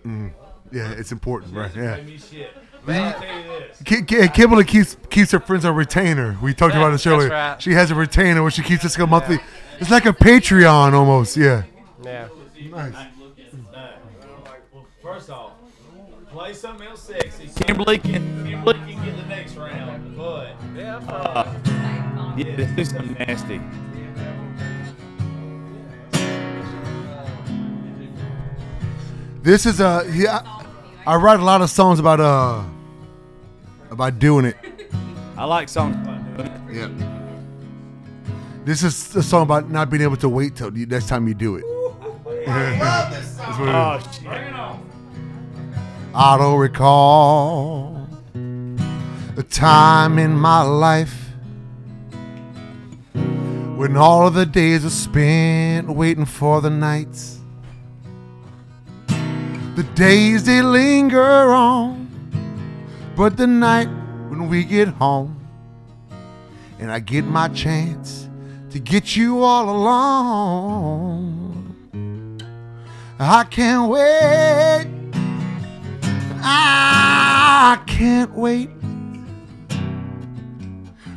Mm. 0.04 0.32
yeah, 0.72 0.92
it's 0.92 1.12
important, 1.12 1.54
right? 1.54 1.74
Yeah. 1.76 2.00
Give 2.86 2.88
me 2.88 2.94
shit. 2.94 3.02
I'll 3.14 3.20
tell 3.20 3.36
you 3.38 3.44
this. 3.68 3.82
Ki- 3.84 4.02
Ki- 4.02 4.28
Kimberly 4.28 4.64
keeps 4.64 4.96
keeps 5.10 5.30
her 5.32 5.40
friends 5.40 5.64
on 5.64 5.74
retainer. 5.74 6.36
We 6.42 6.54
talked 6.54 6.74
about 6.74 6.88
it 6.88 6.90
That's 6.92 7.06
earlier. 7.06 7.28
right. 7.30 7.60
She 7.62 7.72
has 7.72 7.90
a 7.90 7.94
retainer 7.94 8.42
where 8.42 8.50
she 8.50 8.62
keeps 8.62 8.84
us 8.84 8.98
a 8.98 9.06
monthly. 9.06 9.38
It's 9.80 9.90
like 9.90 10.06
a 10.06 10.12
Patreon 10.12 10.92
almost. 10.92 11.36
Yeah. 11.36 11.64
Yeah. 12.04 12.28
Nice. 12.70 12.94
First 15.02 15.30
off, 15.30 15.52
play 16.30 16.54
something 16.54 16.86
else 16.86 17.02
sexy. 17.02 17.48
Kimberly 17.64 17.98
can, 17.98 18.46
Kimberly 18.46 18.78
can 18.80 19.04
get 19.04 19.16
the 19.16 19.26
next 19.26 19.56
round, 19.56 20.16
but 20.16 20.54
Yeah. 20.76 20.96
uh, 21.08 21.52
yeah, 22.36 22.54
let's 22.56 22.72
do 22.76 22.84
something 22.84 23.12
nasty. 23.18 23.60
This 29.42 29.66
is 29.66 29.80
a 29.80 30.06
yeah. 30.12 30.42
I 31.06 31.16
write 31.16 31.40
a 31.40 31.44
lot 31.44 31.60
of 31.62 31.70
songs 31.70 31.98
about 31.98 32.20
uh 32.20 32.62
about 33.90 34.18
doing 34.18 34.44
it. 34.46 34.56
I 35.36 35.44
like 35.44 35.68
songs 35.68 35.96
about 35.96 36.36
doing 36.36 36.50
it. 36.50 36.76
Yeah. 36.76 37.18
This 38.64 38.84
is 38.84 39.14
a 39.16 39.22
song 39.22 39.42
about 39.42 39.68
not 39.70 39.90
being 39.90 40.02
able 40.02 40.16
to 40.18 40.28
wait 40.28 40.54
till 40.54 40.70
the 40.70 40.86
next 40.86 41.08
time 41.08 41.26
you 41.26 41.34
do 41.34 41.56
it. 41.56 41.64
That's 42.46 43.58
what 43.58 43.68
it 43.68 43.74
Oh 43.74 43.96
is. 43.96 44.16
shit! 44.16 44.26
I 46.14 46.36
don't 46.38 46.58
recall 46.58 48.06
a 49.36 49.42
time 49.42 50.18
in 50.18 50.32
my 50.34 50.62
life 50.62 51.30
when 53.14 53.96
all 53.96 54.26
of 54.28 54.34
the 54.34 54.46
days 54.46 54.84
are 54.84 54.90
spent 54.90 55.88
waiting 55.88 56.26
for 56.26 56.60
the 56.60 56.70
nights. 56.70 57.40
The 59.74 59.84
days 59.94 60.44
they 60.44 60.60
linger 60.60 61.52
on, 61.52 62.08
but 63.16 63.36
the 63.38 63.46
night 63.46 63.88
when 64.28 64.48
we 64.48 64.64
get 64.64 64.88
home 64.88 65.38
and 66.78 66.90
I 66.90 66.98
get 66.98 67.24
my 67.24 67.48
chance 67.48 68.28
to 68.70 68.78
get 68.78 69.16
you 69.16 69.42
all 69.42 69.70
alone. 69.70 71.42
I 73.18 73.44
can't 73.44 73.88
wait. 73.88 74.88
I 76.44 77.78
can't 77.86 78.34
wait 78.34 78.68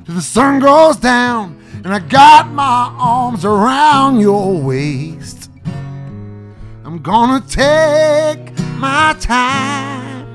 till 0.06 0.16
the 0.16 0.22
sun 0.22 0.60
goes 0.60 0.98
down 0.98 1.62
and 1.84 1.94
I 1.94 2.00
got 2.00 2.48
my 2.52 2.94
arms 2.98 3.44
around 3.44 4.20
your 4.20 4.56
waist. 4.62 5.50
I'm 6.84 7.02
gonna 7.02 7.42
take 7.48 8.45
my 8.78 9.16
time, 9.20 10.26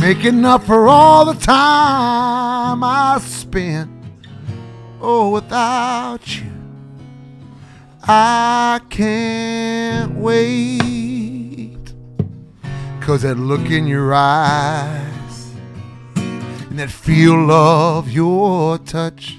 making 0.00 0.44
up 0.44 0.64
for 0.64 0.86
all 0.86 1.24
the 1.24 1.40
time 1.40 2.82
I 2.82 3.18
spent 3.20 3.90
oh 5.00 5.30
without 5.30 6.36
you. 6.36 6.50
I 8.02 8.80
can't 8.88 10.14
wait. 10.14 10.86
Cause 13.00 13.22
that 13.22 13.36
look 13.36 13.70
in 13.70 13.86
your 13.86 14.12
eyes 14.14 15.52
and 16.16 16.78
that 16.78 16.90
feel 16.90 17.50
of 17.50 18.10
your 18.10 18.78
touch, 18.78 19.36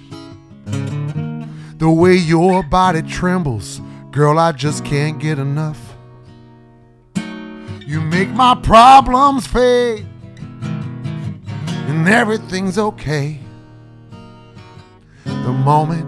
the 1.78 1.90
way 1.90 2.16
your 2.16 2.64
body 2.64 3.02
trembles, 3.02 3.82
girl, 4.12 4.40
I 4.40 4.54
just 4.54 4.84
can't 4.84 5.20
get 5.20 5.38
enough. 5.38 5.87
You 7.88 8.02
make 8.02 8.28
my 8.28 8.54
problems 8.54 9.48
fade, 9.48 10.06
and 11.88 12.06
everything's 12.06 12.78
okay. 12.78 13.40
The 15.24 15.54
moment 15.54 16.06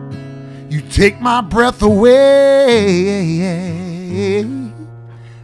you 0.70 0.82
take 0.82 1.22
my 1.22 1.40
breath 1.40 1.82
away, 1.82 2.12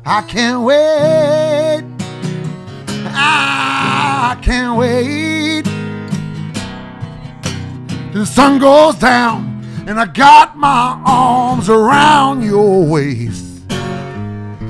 I 0.05 0.21
can't 0.23 0.63
wait. 0.63 1.85
I 3.17 4.37
can't 4.41 4.77
wait. 4.77 5.63
The 8.11 8.25
sun 8.25 8.59
goes 8.59 8.95
down 8.95 9.63
and 9.87 9.97
I 9.97 10.05
got 10.05 10.57
my 10.57 11.01
arms 11.05 11.69
around 11.69 12.43
your 12.43 12.85
waist. 12.85 13.45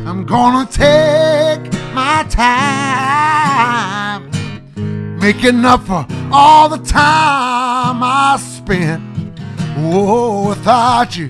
I'm 0.06 0.24
gonna 0.24 0.68
take 0.68 1.55
my 1.96 2.24
time, 2.30 4.30
making 5.18 5.64
up 5.64 5.88
for 5.88 6.06
all 6.30 6.68
the 6.68 6.80
time 6.80 8.04
I 8.04 8.36
spent 8.38 9.02
oh, 9.78 10.50
without 10.50 11.16
you. 11.16 11.30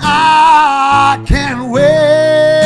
I 0.00 1.22
can't 1.26 1.70
wait. 1.70 2.65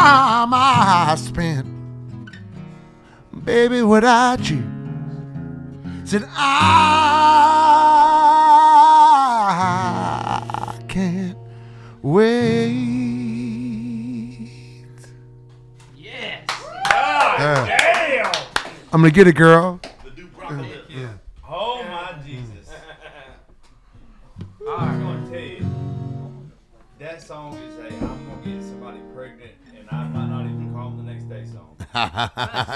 Time 0.00 0.52
I 0.54 1.14
spent, 1.16 1.66
baby, 3.44 3.82
without 3.82 4.48
you. 4.48 4.62
Said 6.04 6.24
I 6.30 6.48
can't 10.88 11.36
wait. 12.02 12.80
Yes. 15.96 16.48
Oh 16.48 17.36
damn! 17.38 18.32
I'm 18.92 19.02
gonna 19.02 19.10
get 19.10 19.26
it, 19.26 19.34
girl. 19.34 19.79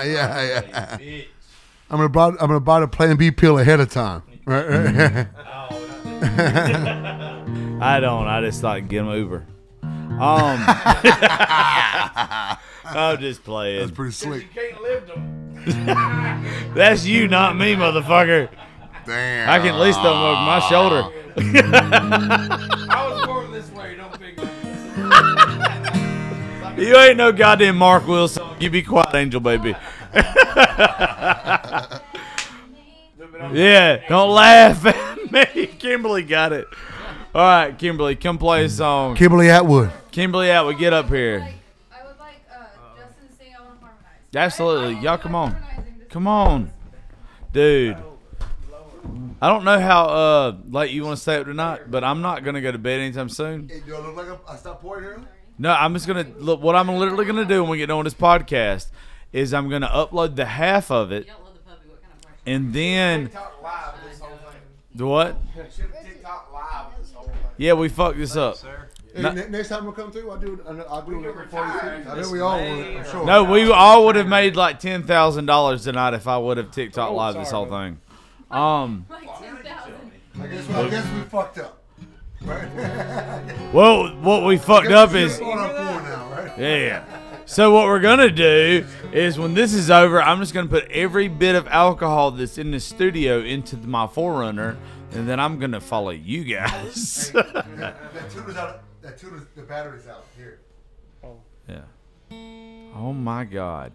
Yeah, 0.05 0.43
yeah. 0.43 0.99
Bitch. 0.99 1.27
I'm 1.91 1.99
gonna 1.99 2.09
buy. 2.09 2.29
I'm 2.29 2.37
gonna 2.37 2.61
buy 2.61 2.81
the 2.81 2.89
Plan 2.89 3.17
B 3.17 3.31
pill 3.31 3.59
ahead 3.59 3.81
of 3.81 3.91
time. 3.91 4.23
Right, 4.47 4.67
right. 4.67 5.27
I 7.81 8.01
don't. 8.01 8.27
I 8.27 8.41
just 8.41 8.63
like 8.63 8.89
get 8.89 9.05
them 9.05 9.11
Uber. 9.15 9.47
Um, 9.83 10.21
I'm 12.85 13.19
just 13.19 13.43
playing. 13.45 13.81
That's 13.81 13.91
pretty 13.93 14.13
slick. 14.13 14.53
Can't 14.55 14.81
lift 14.81 15.09
them. 15.09 15.41
That's 16.75 17.05
you, 17.05 17.27
not 17.29 17.57
me, 17.57 17.75
motherfucker. 17.75 18.49
Damn. 19.07 19.49
I 19.49 19.59
can 19.59 19.75
at 19.75 19.81
least 19.81 20.01
throw 20.01 20.11
them 20.11 20.23
over 20.23 20.41
my 20.41 20.61
shoulder. 20.69 21.11
You 26.77 26.97
ain't 26.97 27.17
no 27.17 27.33
goddamn 27.33 27.77
Mark 27.77 28.07
Wilson. 28.07 28.45
You 28.59 28.69
be 28.71 28.83
quiet, 28.83 29.15
Angel 29.15 29.41
baby. 29.41 29.77
yeah, 33.53 34.01
don't 34.09 34.31
laugh 34.31 34.85
at 34.87 35.33
me. 35.57 35.67
Kimberly 35.79 36.23
got 36.23 36.53
it. 36.53 36.67
All 37.35 37.43
right, 37.43 37.77
Kimberly, 37.79 38.17
come 38.17 38.39
play 38.39 38.65
a 38.65 38.69
song. 38.69 39.17
Kimberly 39.17 39.51
Atwood. 39.51 39.91
Kimberly 40.11 40.51
Atwood, 40.51 40.79
get 40.79 40.93
up 40.93 41.09
here. 41.09 41.41
I 41.93 42.07
would 42.07 42.19
like 42.19 42.43
uh, 42.51 42.65
Justin 42.97 43.29
to 43.29 43.35
sing. 43.37 43.55
I 43.59 43.63
want 43.65 43.81
to 43.81 43.87
harmonize. 43.87 44.35
Absolutely. 44.35 44.95
I- 44.95 44.99
I 44.99 45.03
Y'all 45.03 45.19
come 45.19 45.35
on. 45.35 45.57
Come 46.11 46.27
on. 46.27 46.71
Dude. 47.53 47.97
I 49.43 49.49
don't 49.49 49.65
know 49.65 49.79
how 49.79 50.05
uh 50.07 50.57
late 50.71 50.91
you 50.93 51.05
want 51.05 51.17
to 51.19 51.23
stay 51.23 51.37
up 51.37 51.47
tonight, 51.47 51.83
but 51.91 52.03
I'm 52.03 52.23
not 52.23 52.43
gonna 52.45 52.61
go 52.63 52.73
to 52.73 52.79
bed 52.79 53.01
anytime 53.01 53.29
soon. 53.29 53.69
Hey, 53.69 53.81
do 53.85 53.95
I 53.95 54.01
look 54.01 54.17
like 54.17 54.27
I 54.49 54.57
stopped 54.57 54.81
pouring 54.83 55.05
here? 55.05 55.21
No, 55.59 55.73
I'm 55.73 55.95
just 55.95 56.07
gonna 56.07 56.27
look. 56.39 56.61
What 56.63 56.75
I'm 56.77 56.89
literally 56.89 57.25
gonna 57.25 57.45
do 57.45 57.63
when 57.63 57.71
we 57.71 57.79
get 57.79 57.87
done 57.87 57.99
with 57.99 58.07
this 58.07 58.15
podcast 58.15 58.89
is 59.33 59.55
I'm 59.55 59.69
gonna 59.69 59.89
upload 59.89 60.35
the 60.37 60.45
half 60.47 60.91
of 60.91 61.13
it, 61.13 61.29
and 62.47 62.73
then 62.73 63.27
TikTok 63.27 63.63
live 63.63 63.95
this 64.09 64.19
whole 64.21 64.31
thing. 64.37 64.61
the 64.95 65.07
what? 65.07 65.37
Should 65.75 65.85
have 65.93 66.05
TikTok 66.05 66.53
live 66.53 66.99
this 66.99 67.13
whole 67.13 67.27
thing. 67.27 67.35
Yeah, 67.57 67.75
we 67.75 67.89
fucked 67.89 68.19
this 68.19 68.35
up. 68.37 68.57
Hey, 69.15 69.23
No- 69.23 69.31
ne- 69.31 69.49
next 69.49 69.69
time 69.69 69.89
I 69.89 69.93
come 69.93 70.11
through, 70.11 70.29
I'll 70.29 70.39
do. 70.39 70.61
I'll 70.89 71.03
do 71.03 71.25
it 71.25 71.35
for 71.51 71.57
you. 71.57 71.63
I 71.63 72.21
know 72.21 72.31
we 72.33 72.41
all 72.41 72.59
will. 72.59 72.99
I'm 72.99 73.05
sure. 73.05 73.25
No, 73.25 73.45
we 73.45 73.71
all 73.71 74.07
would 74.07 74.17
have 74.17 74.27
made 74.27 74.57
like 74.57 74.81
ten 74.81 75.05
thousand 75.05 75.47
dollars 75.47 75.85
tonight 75.85 76.15
if 76.15 76.27
I 76.27 76.37
would 76.37 76.57
have 76.57 76.73
TikTok 76.73 77.13
live 77.13 77.35
this 77.35 77.53
whole 77.53 77.67
thing. 77.67 78.01
Um, 78.51 79.07
I 79.09 80.47
guess, 80.49 80.69
I 80.71 80.89
guess 80.91 81.13
we 81.15 81.21
fucked 81.23 81.59
up. 81.59 81.81
Right? 82.45 82.69
well, 83.73 84.09
what 84.17 84.45
we 84.45 84.57
fucked 84.59 84.91
up 84.91 85.15
is 85.15 85.41
on 85.41 85.59
our 85.59 85.69
floor 85.71 86.03
now, 86.03 86.31
right? 86.31 86.59
Yeah. 86.59 87.05
So 87.47 87.73
what 87.73 87.87
we're 87.87 88.01
gonna 88.01 88.31
do 88.31 88.87
is 89.13 89.39
when 89.39 89.55
this 89.55 89.73
is 89.75 89.91
over, 89.91 90.21
I'm 90.23 90.41
just 90.41 90.55
gonna 90.55 90.69
put 90.69 90.91
every 90.91 91.29
bit 91.29 91.55
of 91.55 91.67
alcohol 91.69 92.31
that's 92.33 92.59
in 92.59 92.71
the 92.71 92.81
studio 92.81 93.41
into 93.41 93.77
my 93.77 94.07
4Runner, 94.07 94.77
and 95.13 95.29
then 95.29 95.39
I'm 95.41 95.59
gonna 95.59 95.81
follow 95.81 96.11
you 96.11 96.45
guys. 96.45 97.31
that 97.35 98.31
tuner's 98.31 98.57
out. 98.57 98.83
That 99.03 99.19
tuner's 99.19 99.43
the 99.57 99.63
battery's 99.63 100.07
out 100.09 100.25
here. 100.37 100.61
Oh. 101.23 101.37
yeah. 101.69 101.83
Oh 102.97 103.13
my 103.13 103.45
God. 103.45 103.93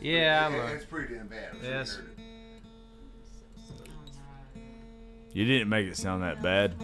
Yeah, 0.00 0.46
I'm 0.46 0.54
Yeah, 0.54 0.70
a, 0.70 0.74
it's 0.74 0.84
pretty 0.84 1.14
damn 1.14 1.26
bad. 1.28 1.50
I'm 1.54 1.60
sure 1.60 1.70
Yes. 1.70 1.98
you. 2.16 2.24
You 5.32 5.44
didn't 5.44 5.68
make 5.68 5.86
it 5.86 5.96
sound 5.96 6.22
that 6.22 6.42
bad. 6.42 6.74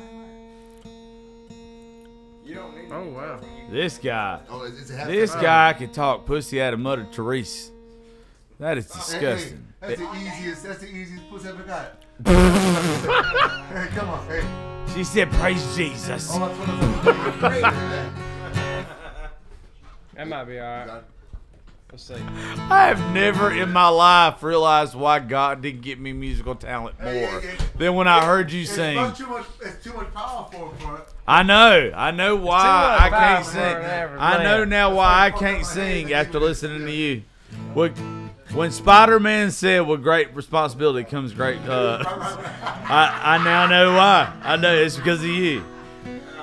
You 2.44 2.54
don't 2.56 2.76
need 2.76 2.92
oh 2.92 3.04
wow. 3.08 3.40
This 3.70 3.96
guy. 3.98 4.40
Oh, 4.50 4.62
it's, 4.64 4.80
it's 4.82 4.90
a 4.90 5.06
This 5.06 5.32
time. 5.32 5.42
guy 5.42 5.72
can 5.72 5.90
talk 5.92 6.26
pussy 6.26 6.60
out 6.60 6.74
of 6.74 6.80
Mother 6.80 7.06
Teresa. 7.10 7.72
That 8.60 8.76
is 8.78 8.86
Hey, 8.92 8.98
hey, 8.98 9.00
disgusting. 9.00 9.66
that's 9.80 9.98
the 10.00 10.14
easiest. 10.14 10.62
That's 10.64 10.78
the 10.80 10.88
easiest 10.88 11.30
pussy 11.30 11.48
I've 11.48 11.54
ever 11.54 11.62
got. 11.64 12.02
hey, 12.26 13.88
come 13.96 14.08
on. 14.10 14.26
Hey. 14.28 14.44
She 14.94 15.04
said, 15.04 15.30
"Praise 15.32 15.74
Jesus." 15.76 16.30
All 16.30 16.40
my 16.40 16.52
fellas 16.54 17.06
are 17.06 17.48
great 17.48 17.62
that. 17.62 18.12
That 20.14 20.28
might 20.28 20.44
be 20.44 20.60
alright. 20.60 21.02
Let's 21.94 22.02
see. 22.06 22.14
I 22.16 22.86
have 22.88 23.14
never 23.14 23.52
in 23.52 23.70
my 23.70 23.86
life 23.86 24.42
realized 24.42 24.96
why 24.96 25.20
God 25.20 25.62
didn't 25.62 25.82
give 25.82 26.00
me 26.00 26.12
musical 26.12 26.56
talent 26.56 26.98
more 27.00 27.08
Hey, 27.12 27.20
hey, 27.26 27.40
hey. 27.40 27.56
than 27.78 27.94
when 27.94 28.08
I 28.08 28.24
heard 28.24 28.50
you 28.50 28.62
It's 28.62 28.72
sing. 28.72 28.96
too 29.12 29.28
much. 29.28 29.46
It's 29.64 29.84
too 29.84 29.92
much 29.92 30.12
power 30.12 30.48
for 30.50 30.74
for 30.80 30.96
it. 30.96 31.04
I 31.24 31.44
know. 31.44 31.92
I 31.94 32.10
know 32.10 32.34
why 32.34 32.98
I 33.00 33.10
can't 33.10 33.46
sing. 33.46 33.60
I 34.18 34.42
know 34.42 34.58
man. 34.58 34.68
now 34.70 34.92
why 34.92 35.26
I 35.26 35.30
can't 35.30 35.64
sing 35.64 36.12
after 36.12 36.40
listening 36.40 36.84
to 36.84 36.90
you. 36.90 37.22
What, 37.74 37.90
when 38.52 38.72
Spider 38.72 39.20
Man 39.20 39.52
said, 39.52 39.86
"With 39.86 40.02
great 40.02 40.34
responsibility 40.34 41.08
comes 41.08 41.32
great," 41.32 41.60
uh, 41.60 42.02
I 42.04 43.20
I 43.36 43.44
now 43.44 43.68
know 43.68 43.92
why. 43.94 44.32
I 44.42 44.56
know 44.56 44.74
it's 44.74 44.96
because 44.96 45.20
of 45.20 45.26
you. 45.28 45.62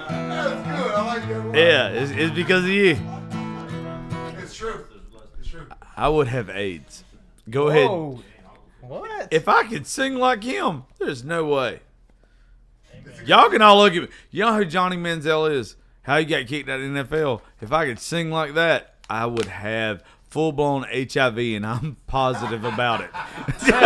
That's 0.08 0.66
good. 0.82 0.92
I 0.94 1.06
like 1.06 1.28
that. 1.28 1.58
Yeah, 1.58 1.88
it's, 1.90 2.12
it's 2.12 2.34
because 2.34 2.64
of 2.64 2.70
you. 2.70 2.98
It's 4.42 4.56
true. 4.56 4.86
It's 6.02 6.06
true. 6.06 6.06
I 6.06 6.10
would 6.10 6.28
have 6.28 6.50
AIDS. 6.50 7.04
Go 7.50 7.68
ahead. 7.70 7.90
What? 8.82 9.28
If 9.32 9.48
I 9.48 9.64
could 9.64 9.86
sing 9.88 10.16
like 10.16 10.44
him, 10.44 10.84
there's 11.00 11.24
no 11.24 11.46
way. 11.46 11.80
Y'all 13.26 13.50
can 13.50 13.62
all 13.62 13.78
look 13.78 13.94
at 13.94 14.04
me. 14.04 14.08
You 14.32 14.46
know 14.46 14.56
who 14.56 14.66
Johnny 14.66 14.98
Manziel 14.98 15.52
is? 15.52 15.76
How 16.04 16.18
he 16.18 16.26
got 16.26 16.48
kicked 16.48 16.70
out 16.70 16.80
of 16.80 16.94
the 16.94 17.04
NFL? 17.04 17.42
If 17.62 17.72
I 17.72 17.86
could 17.86 18.00
sing 18.00 18.32
like 18.32 18.56
that, 18.56 18.96
I 19.10 19.26
would 19.28 19.46
have 19.46 20.04
full 20.30 20.52
blown 20.52 20.86
HIV, 20.92 21.38
and 21.38 21.66
I'm 21.66 21.98
positive 22.08 22.64
about 22.64 23.02
it. 23.02 23.10
These 23.60 23.70
are 23.70 23.82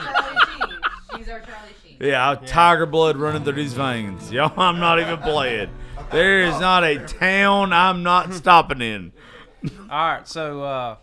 Charlie 0.00 0.38
Sheen. 0.46 0.78
These 1.16 1.28
are 1.28 1.40
Charlie 1.40 1.74
Sheen. 1.84 1.96
Yeah, 2.00 2.36
tiger 2.46 2.86
blood 2.86 3.16
running 3.16 3.42
through 3.42 3.54
these 3.54 3.74
veins. 3.74 4.30
Y'all, 4.30 4.52
I'm 4.58 4.78
not 4.78 5.00
even 5.00 5.18
playing. 5.18 5.70
There 6.12 6.40
is 6.42 6.60
not 6.60 6.84
a 6.84 6.98
town 6.98 7.72
I'm 7.72 8.02
not 8.02 8.32
stopping 8.34 8.80
in. 8.80 9.12
All 9.90 10.08
right, 10.08 10.26
so 10.28 10.62
uh, 10.62 10.96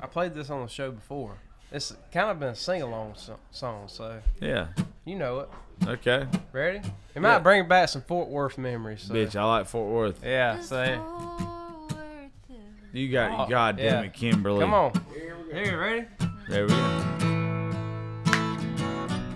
I 0.00 0.06
played 0.06 0.34
this 0.34 0.50
on 0.50 0.62
the 0.62 0.68
show 0.68 0.90
before. 0.90 1.36
It's 1.72 1.94
kind 2.12 2.30
of 2.30 2.38
been 2.40 2.50
a 2.50 2.54
sing 2.54 2.82
along 2.82 3.14
so- 3.16 3.38
song, 3.50 3.84
so 3.88 4.20
Yeah. 4.40 4.68
you 5.04 5.16
know 5.16 5.40
it. 5.40 5.48
Okay. 5.88 6.26
Ready? 6.52 6.80
It 7.14 7.20
might 7.22 7.32
Yeah. 7.34 7.38
bring 7.40 7.66
back 7.68 7.88
some 7.88 8.02
Fort 8.02 8.28
Worth 8.28 8.58
memories. 8.58 9.02
So. 9.02 9.14
Bitch, 9.14 9.34
I 9.36 9.44
like 9.44 9.66
Fort 9.66 9.90
Worth. 9.92 10.24
Yeah, 10.24 10.60
so 10.60 10.82
You 12.92 13.10
got 13.10 13.32
Oh, 13.46 13.50
God 13.50 13.76
damn 13.76 13.84
yeah. 13.86 14.08
it, 14.08 14.12
Kimberly. 14.14 14.60
come 14.60 14.72
on. 14.72 14.92
Here, 15.52 15.80
ready? 15.80 16.06
There 16.48 16.62
we 16.64 16.68
go. 16.68 17.00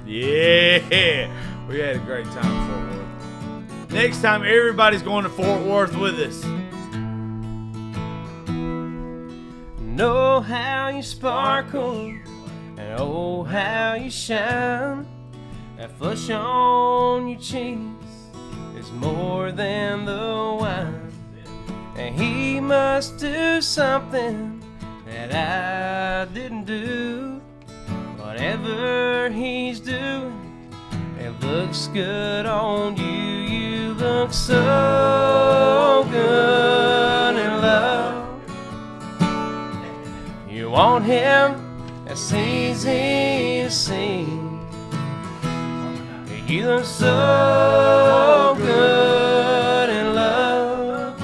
Yeah, 0.06 1.66
we 1.68 1.78
had 1.80 1.96
a 1.96 1.98
great 1.98 2.24
time 2.26 2.44
in 2.52 2.68
Fort 2.68 3.80
Worth. 3.82 3.92
Next 3.92 4.22
time, 4.22 4.42
everybody's 4.44 5.02
going 5.02 5.24
to 5.24 5.30
Fort 5.30 5.62
Worth 5.62 5.96
with 5.96 6.18
us. 6.20 6.44
Know 9.98 10.40
how 10.40 10.90
you 10.90 11.02
sparkle, 11.02 12.14
and 12.76 13.00
oh 13.00 13.42
how 13.42 13.94
you 13.94 14.12
shine. 14.12 15.04
That 15.76 15.90
flush 15.98 16.30
on 16.30 17.26
your 17.26 17.40
cheeks 17.40 18.06
is 18.76 18.92
more 18.92 19.50
than 19.50 20.04
the 20.04 20.56
wine. 20.60 21.12
And 21.96 22.14
he 22.14 22.60
must 22.60 23.18
do 23.18 23.60
something 23.60 24.62
that 25.04 25.34
I 25.34 26.32
didn't 26.32 26.66
do. 26.66 27.40
Whatever 28.18 29.30
he's 29.30 29.80
doing, 29.80 30.72
it 31.18 31.32
looks 31.40 31.88
good 31.88 32.46
on 32.46 32.96
you. 32.96 33.04
You 33.04 33.94
look 33.94 34.32
so 34.32 36.06
good 36.08 37.17
You 40.68 40.74
want 40.74 41.06
him, 41.06 42.04
that's 42.04 42.30
easy 42.30 43.62
to 43.62 43.70
see. 43.70 44.26
You 46.46 46.66
look 46.66 46.84
so 46.84 48.54
good 48.58 49.88
in 49.88 50.14
love. 50.14 51.18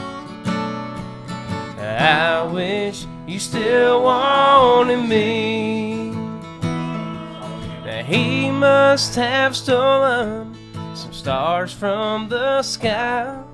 I 1.79 2.43
wish 2.51 3.05
you 3.27 3.39
still 3.39 4.05
wanted 4.05 5.07
me. 5.07 6.09
Now 7.85 8.03
he 8.03 8.51
must 8.51 9.15
have 9.15 9.55
stolen 9.55 10.57
some 10.95 11.13
stars 11.13 11.71
from 11.71 12.31
the 12.31 12.63
sky 12.63 13.45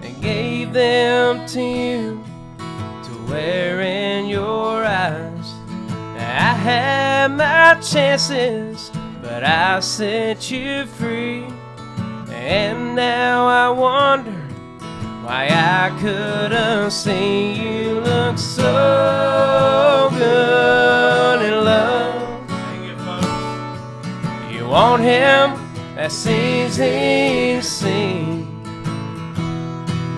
and 0.00 0.22
gave 0.22 0.72
them 0.72 1.46
to 1.48 1.60
you 1.60 2.25
wear 3.28 3.80
in 3.80 4.26
your 4.26 4.84
eyes. 4.84 5.52
I 6.16 6.54
had 6.54 7.28
my 7.28 7.80
chances, 7.80 8.90
but 9.22 9.44
I 9.44 9.80
set 9.80 10.50
you 10.50 10.86
free. 10.86 11.46
And 12.30 12.94
now 12.94 13.46
I 13.46 13.68
wonder 13.70 14.30
why 15.24 15.48
I 15.50 15.90
couldn't 16.00 16.90
see 16.90 17.54
you 17.54 18.00
look 18.00 18.38
so 18.38 20.08
good 20.12 21.42
in 21.42 21.64
love. 21.64 22.50
You 24.52 24.66
want 24.68 25.02
him? 25.02 25.56
That's 25.96 26.26
easy 26.26 27.56
to 27.56 27.62
see. 27.62 28.46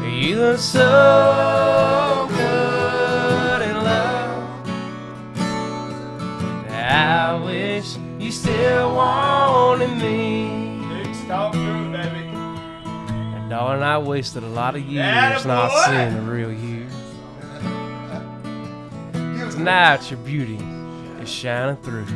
You 0.05 0.37
look 0.37 0.59
so 0.59 2.18
I 6.99 7.41
wish 7.45 7.97
you 8.19 8.33
still 8.33 8.95
wanted 8.95 9.91
me. 9.99 10.67
Talk 11.29 11.53
through, 11.53 11.93
baby. 11.93 12.27
And 12.27 13.51
darling, 13.51 13.83
I 13.83 13.99
wasted 13.99 14.43
a 14.43 14.49
lot 14.49 14.75
of 14.77 14.83
years 14.83 15.05
Atta 15.05 15.47
not 15.47 15.71
boy. 15.71 15.85
seeing 15.87 16.15
the 16.15 16.23
real 16.23 16.51
you. 16.51 16.87
Tonight, 19.51 20.11
your 20.11 20.19
beauty 20.21 20.59
is 21.21 21.29
shining 21.29 21.77
through. 21.83 22.07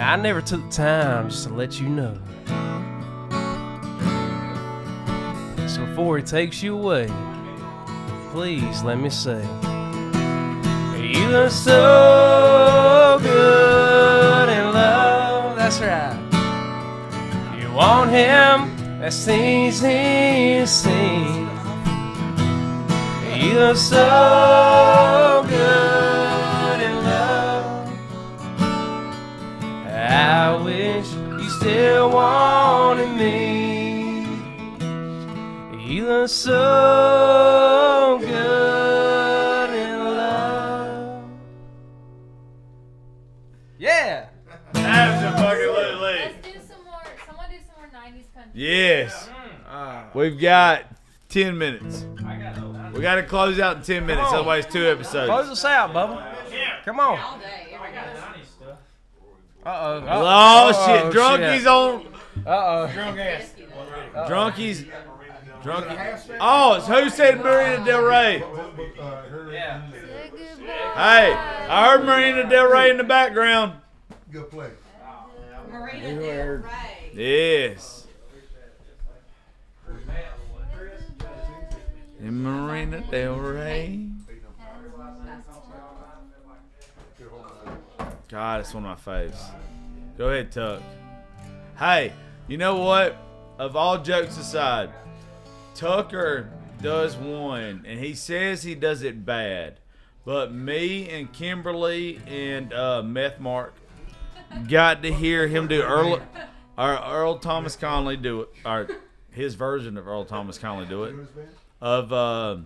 I 0.00 0.16
never 0.16 0.40
took 0.40 0.62
the 0.64 0.70
time 0.74 1.28
just 1.28 1.46
to 1.48 1.52
let 1.52 1.78
you 1.78 1.88
know. 1.88 2.14
So 5.68 5.84
before 5.84 6.16
he 6.16 6.22
takes 6.24 6.62
you 6.62 6.78
away, 6.78 7.08
please 8.32 8.82
let 8.82 8.98
me 8.98 9.10
say, 9.10 9.44
You 11.18 11.26
look 11.30 11.50
so 11.50 13.18
good 13.20 14.48
in 14.48 14.72
love. 14.72 15.56
That's 15.56 15.80
right. 15.80 16.16
You 17.58 17.72
want 17.72 18.10
him? 18.10 19.00
That's 19.00 19.26
easy 19.26 20.60
to 20.60 20.66
see. 20.66 21.48
You 23.36 23.54
look 23.54 23.76
so 23.76 25.44
good 25.48 26.80
in 26.88 26.96
love. 27.04 27.92
I 29.86 30.56
wish 30.62 31.12
you 31.12 31.50
still 31.50 32.10
wanted 32.10 33.10
me. 33.16 34.26
You 35.84 36.06
look 36.06 36.28
so 36.28 38.18
good 38.20 38.57
Yes. 48.58 49.30
We've 50.14 50.38
got 50.38 50.84
10 51.28 51.56
minutes. 51.56 52.04
We 52.92 53.00
got 53.02 53.14
to 53.16 53.22
close 53.22 53.60
out 53.60 53.76
in 53.76 53.82
10 53.82 54.04
minutes, 54.04 54.28
otherwise, 54.32 54.66
two 54.66 54.84
episodes. 54.84 55.28
Close 55.30 55.48
us 55.48 55.64
out, 55.64 55.92
Bubba. 55.92 56.34
Come 56.84 56.98
on. 56.98 57.18
All 57.20 57.38
day. 57.38 57.68
every 57.72 57.92
day. 57.92 58.02
Uh 59.64 60.00
Oh, 60.04 60.04
Oh, 60.08 60.86
shit. 60.86 61.14
Drunkies 61.14 61.66
on. 61.66 62.06
Uh 62.44 62.50
oh. 62.50 62.90
Drunkies. 62.94 64.86
Drunkies. 65.62 66.36
Oh, 66.40 66.74
it's 66.74 66.86
who 66.88 67.10
said 67.10 67.38
Marina 67.38 67.84
Del 67.84 68.02
Rey? 68.02 68.38
Say 68.40 68.46
goodbye. 68.46 69.24
Hey, 70.94 71.32
I 71.32 71.88
heard 71.90 72.04
Marina 72.04 72.48
Del 72.48 72.70
Rey 72.70 72.90
in 72.90 72.96
the 72.96 73.04
background. 73.04 73.74
Good 74.32 74.50
play. 74.50 74.70
Marina 75.70 76.20
Del 76.20 76.46
Rey. 76.56 77.10
Yes. 77.14 77.97
In 82.20 82.42
Marina 82.42 83.00
Del 83.10 83.36
Rey. 83.36 84.08
God, 88.28 88.60
it's 88.60 88.74
one 88.74 88.84
of 88.84 89.06
my 89.06 89.12
faves. 89.12 89.40
Go 90.18 90.28
ahead, 90.28 90.52
Tuck. 90.52 90.82
Hey, 91.78 92.12
you 92.48 92.58
know 92.58 92.76
what? 92.76 93.16
Of 93.58 93.76
all 93.76 93.98
jokes 93.98 94.36
aside, 94.36 94.90
Tucker 95.74 96.50
does 96.82 97.16
one, 97.16 97.84
and 97.86 98.00
he 98.00 98.14
says 98.14 98.62
he 98.62 98.74
does 98.74 99.02
it 99.02 99.24
bad. 99.24 99.78
But 100.24 100.52
me 100.52 101.08
and 101.08 101.32
Kimberly 101.32 102.20
and 102.26 102.72
uh, 102.72 103.02
Meth 103.02 103.40
Mark 103.40 103.74
got 104.68 105.02
to 105.02 105.12
hear 105.12 105.46
him 105.48 105.68
do 105.68 105.82
Earl, 105.82 106.20
Earl 106.76 107.38
Thomas 107.38 107.76
Conley 107.76 108.16
do 108.16 108.42
it, 108.42 108.48
or 108.64 108.88
his 109.30 109.54
version 109.54 109.96
of 109.96 110.06
Earl 110.06 110.24
Thomas 110.24 110.58
Conley 110.58 110.86
do 110.86 111.04
it. 111.04 111.14
Of 111.80 112.12
uh, 112.12 112.56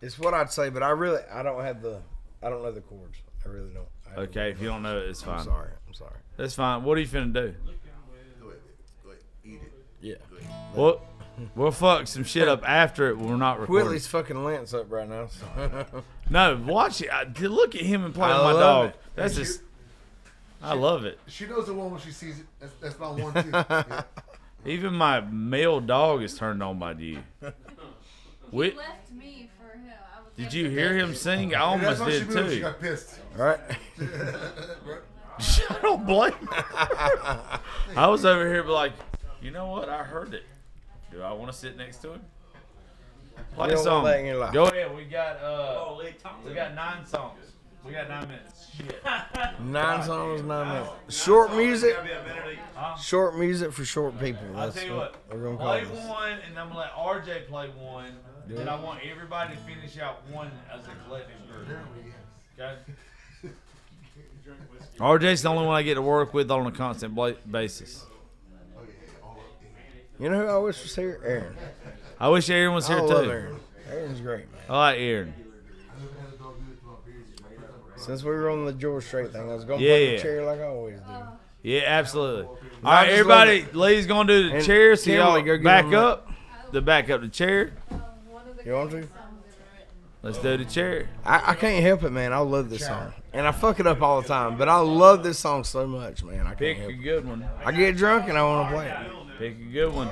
It's 0.00 0.18
what 0.18 0.34
I'd 0.34 0.50
say, 0.52 0.70
but 0.70 0.82
I 0.82 0.90
really 0.90 1.20
I 1.32 1.42
don't 1.42 1.62
have 1.64 1.82
the 1.82 2.00
I 2.42 2.50
don't 2.50 2.62
know 2.62 2.72
the 2.72 2.80
chords. 2.82 3.18
I 3.44 3.48
really 3.48 3.70
don't. 3.72 3.86
I 4.06 4.10
haven't- 4.10 4.28
okay, 4.30 4.50
if 4.50 4.60
you 4.60 4.68
don't 4.68 4.82
know 4.82 4.98
it, 4.98 5.08
it's 5.08 5.22
fine. 5.22 5.40
I'm 5.40 5.44
sorry. 5.44 5.70
I'm 5.88 5.94
sorry. 5.94 6.16
That's 6.36 6.54
fine. 6.54 6.82
What 6.84 6.98
are 6.98 7.00
you 7.00 7.06
finna 7.06 7.32
do? 7.32 7.54
Go 8.40 8.48
ahead. 8.48 8.60
Go 9.02 9.10
ahead. 9.10 9.20
Eat 9.44 9.60
it. 9.62 9.72
Yeah. 10.00 10.14
We'll, 10.74 11.00
we'll 11.54 11.70
fuck 11.70 12.06
some 12.06 12.24
shit 12.24 12.48
up 12.48 12.68
after 12.68 13.08
it 13.08 13.18
we're 13.18 13.36
not 13.36 13.60
recording. 13.60 13.86
Whitley's 13.86 14.06
fucking 14.06 14.44
Lance 14.44 14.74
up 14.74 14.90
right 14.90 15.08
now. 15.08 15.28
So. 15.28 16.04
No, 16.30 16.56
watch 16.66 17.02
it. 17.02 17.10
I, 17.10 17.24
look 17.46 17.74
at 17.74 17.82
him 17.82 18.02
and 18.04 18.14
play 18.14 18.28
with 18.28 18.36
my 18.38 18.52
dog. 18.52 18.88
it. 18.90 18.96
That's 19.14 19.34
just. 19.34 19.60
I 20.62 20.72
love 20.74 21.04
it. 21.04 21.18
She 21.26 21.46
knows 21.46 21.66
the 21.66 21.74
one 21.74 21.90
when 21.90 22.00
she 22.00 22.10
sees 22.10 22.40
it. 22.40 22.46
That's, 22.58 22.72
that's 22.80 22.98
not 22.98 23.18
one 23.18 23.34
too. 23.34 23.50
Yeah. 24.66 24.72
Even 24.72 24.94
my 24.94 25.20
male 25.20 25.78
dog 25.80 26.22
is 26.22 26.38
turned 26.38 26.62
on 26.62 26.78
by 26.78 26.92
you. 26.92 27.18
He 28.54 28.58
Wit, 28.58 28.76
left 28.76 29.10
me 29.10 29.50
for 29.58 29.76
him. 29.76 29.92
I 30.16 30.20
was 30.20 30.30
did 30.36 30.54
you 30.54 30.70
hear 30.70 30.96
him 30.96 31.12
sing? 31.12 31.56
I 31.56 31.58
That's 31.76 32.00
almost 32.00 32.00
how 32.02 32.08
she 32.08 32.18
did 32.20 32.28
moved. 32.28 32.50
She 32.50 32.56
too. 32.58 32.62
got 32.62 32.80
pissed. 32.80 33.18
All 33.36 33.44
right. 33.44 33.60
I 35.70 35.78
don't 35.82 36.06
blame 36.06 36.32
her. 36.32 37.60
I 37.96 38.06
was 38.06 38.24
over 38.24 38.46
here, 38.46 38.62
but 38.62 38.72
like, 38.74 38.92
you 39.42 39.50
know 39.50 39.66
what? 39.66 39.88
I 39.88 40.04
heard 40.04 40.34
it. 40.34 40.44
Do 41.10 41.20
I 41.22 41.32
want 41.32 41.50
to 41.50 41.56
sit 41.58 41.76
next 41.76 41.96
to 42.02 42.12
him? 42.12 42.20
Play 43.56 43.66
You 43.66 43.72
a 43.72 43.74
don't 43.74 43.84
song. 43.84 44.02
want 44.04 44.06
that 44.14 44.20
in 44.20 44.26
your 44.26 44.36
life. 44.36 44.52
Go 44.52 44.66
ahead. 44.66 44.94
We 44.94 45.04
got 45.04 45.36
uh, 45.42 45.96
we 46.46 46.54
got 46.54 46.74
nine 46.76 47.04
songs. 47.04 47.40
We 47.84 47.92
got 47.92 48.08
nine 48.08 48.28
minutes. 48.28 48.70
Shit. 48.76 49.02
Nine 49.60 50.02
songs, 50.02 50.42
nine 50.42 50.68
minutes. 50.68 51.22
Short 51.22 51.54
music. 51.54 51.94
Huh? 52.74 52.96
Short 52.96 53.36
music 53.38 53.72
for 53.72 53.84
short 53.84 54.18
people. 54.18 54.42
I'll 54.56 54.66
That's 54.70 54.76
tell 54.76 54.86
you 54.86 54.96
what. 54.96 55.14
we're 55.30 55.42
gonna 55.44 55.56
call 55.58 55.66
Play 55.66 55.84
this. 55.84 56.08
one, 56.08 56.32
and 56.48 56.58
I'm 56.58 56.68
gonna 56.68 56.80
let 56.80 56.92
RJ 56.92 57.46
play 57.48 57.68
one. 57.68 58.10
And 58.48 58.68
I 58.68 58.80
want 58.80 59.00
everybody 59.10 59.54
to 59.54 59.60
finish 59.62 59.98
out 59.98 60.22
one 60.30 60.50
as 60.72 60.80
a 60.86 60.90
collective 61.06 61.36
group. 61.48 61.78
Okay. 62.58 62.74
RJ's 64.98 65.42
the 65.42 65.48
only 65.50 65.66
one 65.66 65.76
I 65.76 65.82
get 65.82 65.94
to 65.94 66.02
work 66.02 66.34
with 66.34 66.50
on 66.50 66.66
a 66.66 66.72
constant 66.72 67.14
bla- 67.14 67.34
basis. 67.50 68.04
You 70.18 70.30
know 70.30 70.40
who 70.40 70.46
I 70.46 70.58
wish 70.58 70.82
was 70.82 70.94
here? 70.94 71.20
Aaron. 71.24 71.56
I 72.20 72.28
wish 72.28 72.48
Aaron 72.48 72.74
was 72.74 72.88
I 72.88 72.94
here 72.94 73.02
love 73.02 73.24
too. 73.24 73.30
Aaron. 73.30 73.56
Aaron's 73.90 74.20
great, 74.20 74.50
man. 74.52 74.60
I 74.68 74.78
like 74.78 74.98
Aaron. 75.00 75.34
Since 78.04 78.22
we 78.22 78.30
were 78.30 78.50
on 78.50 78.66
the 78.66 78.72
George 78.72 79.04
Strait 79.04 79.32
thing, 79.32 79.50
I 79.50 79.54
was 79.54 79.64
gonna 79.64 79.80
Yeah, 79.82 79.88
play 79.90 80.10
yeah. 80.10 80.16
the 80.16 80.22
chair 80.22 80.44
like 80.44 80.60
I 80.60 80.64
always 80.64 80.98
do. 81.00 81.04
Yeah, 81.62 81.80
absolutely. 81.86 82.44
All 82.44 82.58
I 82.84 82.94
right, 82.94 83.06
just 83.08 83.20
everybody. 83.20 83.62
love 83.62 83.74
Lee's 83.76 84.06
gonna 84.06 84.28
do 84.28 84.48
the 84.50 84.56
And 84.56 84.64
chair, 84.66 84.96
so 84.96 85.04
Kimberly, 85.06 85.40
y'all 85.46 85.56
go 85.58 85.64
back 85.64 85.84
on 85.86 85.94
up. 85.94 86.30
The 86.72 86.82
back 86.82 87.08
up 87.08 87.20
the 87.22 87.28
chair. 87.28 87.72
One 87.88 88.46
of 88.48 88.56
the 88.58 88.64
You 88.64 88.72
want 88.72 88.90
to? 88.90 88.96
songs 89.02 89.08
that 89.12 89.20
are 89.20 89.78
written. 89.78 89.86
Let's 90.22 90.38
do 90.38 90.56
the 90.58 90.64
chair. 90.70 91.08
I, 91.24 91.52
I 91.52 91.54
can't 91.54 91.82
help 91.82 92.02
it, 92.02 92.10
man. 92.10 92.32
I 92.34 92.38
love 92.38 92.68
this 92.68 92.84
song, 92.84 93.14
and 93.32 93.46
I 93.46 93.52
fuck 93.52 93.80
it 93.80 93.86
up 93.86 94.02
all 94.02 94.20
the 94.20 94.28
time. 94.28 94.58
But 94.58 94.68
I 94.68 94.76
love 94.80 95.22
this 95.22 95.38
song 95.38 95.64
so 95.64 95.86
much, 95.86 96.22
man. 96.22 96.40
I 96.46 96.48
can't 96.50 96.58
Pick 96.58 96.76
help 96.78 96.90
a 96.90 96.94
it. 96.94 97.02
good 97.02 97.26
one. 97.26 97.48
I 97.64 97.72
get 97.72 97.96
drunk 97.96 98.28
and 98.28 98.36
I 98.36 98.42
want 98.42 98.68
to 98.68 98.74
play 98.74 98.88
it. 98.88 99.38
Pick 99.38 99.58
a 99.68 99.72
good 99.72 99.94
one. 99.94 100.08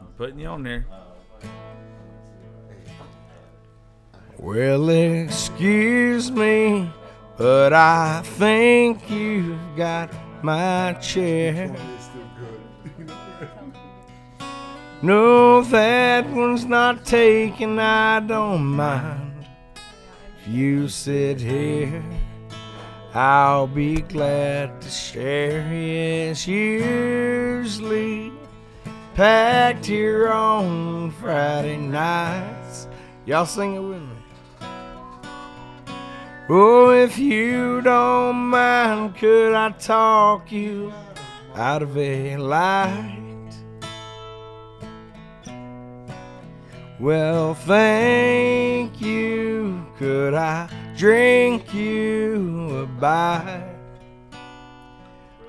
I'm 0.00 0.06
putting 0.16 0.38
you 0.38 0.46
on 0.46 0.62
there. 0.62 0.86
Well, 4.38 4.88
excuse 4.90 6.30
me, 6.30 6.90
but 7.38 7.72
I 7.72 8.22
think 8.24 9.10
you've 9.10 9.76
got 9.76 10.10
my 10.42 10.92
chair. 10.94 11.74
No, 15.02 15.60
that 15.64 16.30
one's 16.30 16.64
not 16.64 17.04
taken. 17.04 17.78
I 17.78 18.20
don't 18.20 18.64
mind. 18.64 19.44
If 20.40 20.48
you 20.48 20.88
sit 20.88 21.38
here, 21.42 22.02
I'll 23.12 23.66
be 23.66 23.96
glad 23.96 24.80
to 24.80 24.88
share. 24.88 25.70
Yes, 25.70 26.48
usually 26.48 28.32
packed 29.14 29.84
here 29.84 30.28
on 30.28 31.10
Friday 31.10 31.76
nights. 31.76 32.88
Y'all 33.26 33.44
sing 33.44 33.74
it 33.74 33.80
with 33.80 34.00
me. 34.00 34.13
Oh, 36.46 36.90
if 36.90 37.18
you 37.18 37.80
don't 37.80 38.36
mind, 38.36 39.16
could 39.16 39.54
I 39.54 39.70
talk 39.70 40.52
you 40.52 40.92
out 41.54 41.82
of 41.82 41.96
a 41.96 42.36
light? 42.36 43.50
Well, 47.00 47.54
thank 47.54 49.00
you. 49.00 49.86
Could 49.96 50.34
I 50.34 50.68
drink 50.94 51.72
you 51.72 52.76
a 52.82 52.86
bite? 52.86 53.64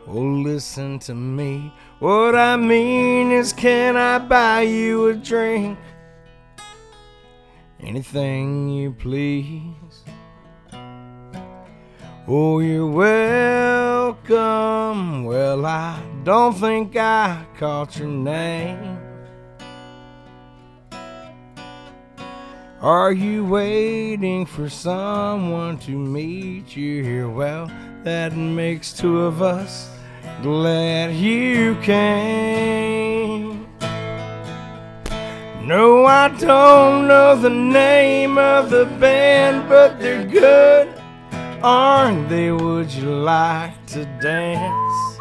Oh, 0.08 0.22
listen 0.22 1.00
to 1.00 1.14
me. 1.14 1.74
What 2.00 2.36
I 2.36 2.56
mean 2.56 3.32
is, 3.32 3.52
can 3.52 3.98
I 3.98 4.18
buy 4.20 4.62
you 4.62 5.08
a 5.08 5.14
drink? 5.14 5.78
Anything 7.82 8.70
you 8.70 8.94
please. 8.94 9.85
Oh, 12.28 12.58
you're 12.58 12.88
welcome. 12.88 14.26
Well, 15.26 15.64
I 15.64 16.02
don't 16.24 16.54
think 16.54 16.96
I 16.96 17.46
caught 17.60 18.00
your 18.00 18.08
name. 18.08 18.98
Are 22.82 23.12
you 23.12 23.46
waiting 23.46 24.48
for 24.48 24.70
someone 24.70 25.78
to 25.80 25.92
meet 25.92 26.76
you 26.76 27.04
here? 27.04 27.30
Well, 27.30 27.70
that 28.04 28.36
makes 28.36 28.92
two 28.92 29.22
of 29.22 29.44
us. 29.44 29.92
Glad 30.42 31.14
you 31.14 31.76
came. 31.84 33.68
No, 35.62 36.06
I 36.08 36.30
don't 36.40 37.08
know 37.08 37.36
the 37.36 37.52
name 37.52 38.40
of 38.40 38.72
the 38.72 38.86
band, 39.00 39.70
but 39.70 40.00
they're 40.00 40.24
good, 40.26 40.95
aren't 41.66 42.30
they? 42.30 42.52
Would 42.52 42.92
you 42.94 43.10
like 43.10 43.86
to 43.88 44.06
dance? 44.22 45.20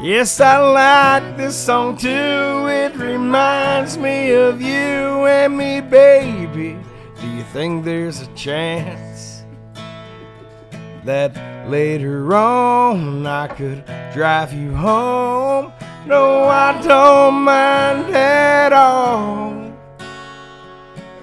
Yes, 0.00 0.40
I 0.40 0.58
like 0.58 1.36
this 1.36 1.56
song 1.56 1.96
too. 1.96 2.08
It 2.08 2.94
reminds 2.94 3.98
me 3.98 4.30
of 4.30 4.62
you 4.62 5.26
and 5.26 5.56
me, 5.58 5.80
baby. 5.80 6.78
Do 7.20 7.26
you 7.26 7.42
think 7.52 7.84
there's 7.84 8.22
a 8.22 8.28
chance 8.34 9.42
that 11.04 11.34
later 11.68 12.32
on 12.32 13.26
I 13.26 13.48
could 13.48 13.84
drive 14.12 14.52
you 14.52 14.72
home? 14.72 15.72
No, 16.06 16.44
I 16.44 16.80
don't 16.80 17.34
mind 17.42 18.14
at 18.14 18.72
all. 18.72 19.67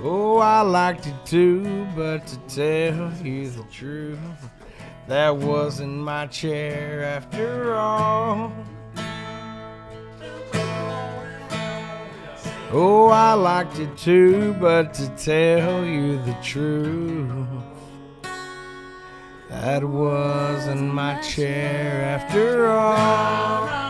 Oh, 0.07 0.38
I 0.38 0.61
liked 0.61 1.07
it 1.07 1.26
too, 1.26 1.88
but 1.95 2.27
to 2.27 2.38
tell 2.48 3.11
you 3.23 3.49
the 3.49 3.64
truth, 3.72 4.19
that 5.07 5.36
wasn't 5.36 5.98
my 5.98 6.27
chair 6.27 7.03
after 7.03 7.73
all. 7.73 8.53
Oh, 12.72 13.07
I 13.07 13.34
liked 13.34 13.80
it 13.80 13.98
too, 13.98 14.53
but 14.60 14.94
to 14.94 15.10
tell 15.18 15.84
you 15.84 16.22
the 16.22 16.38
truth, 16.44 17.48
that 19.49 19.84
wasn't 19.84 20.94
my 20.94 21.19
chair 21.22 22.03
after 22.03 22.68
all. 22.68 23.86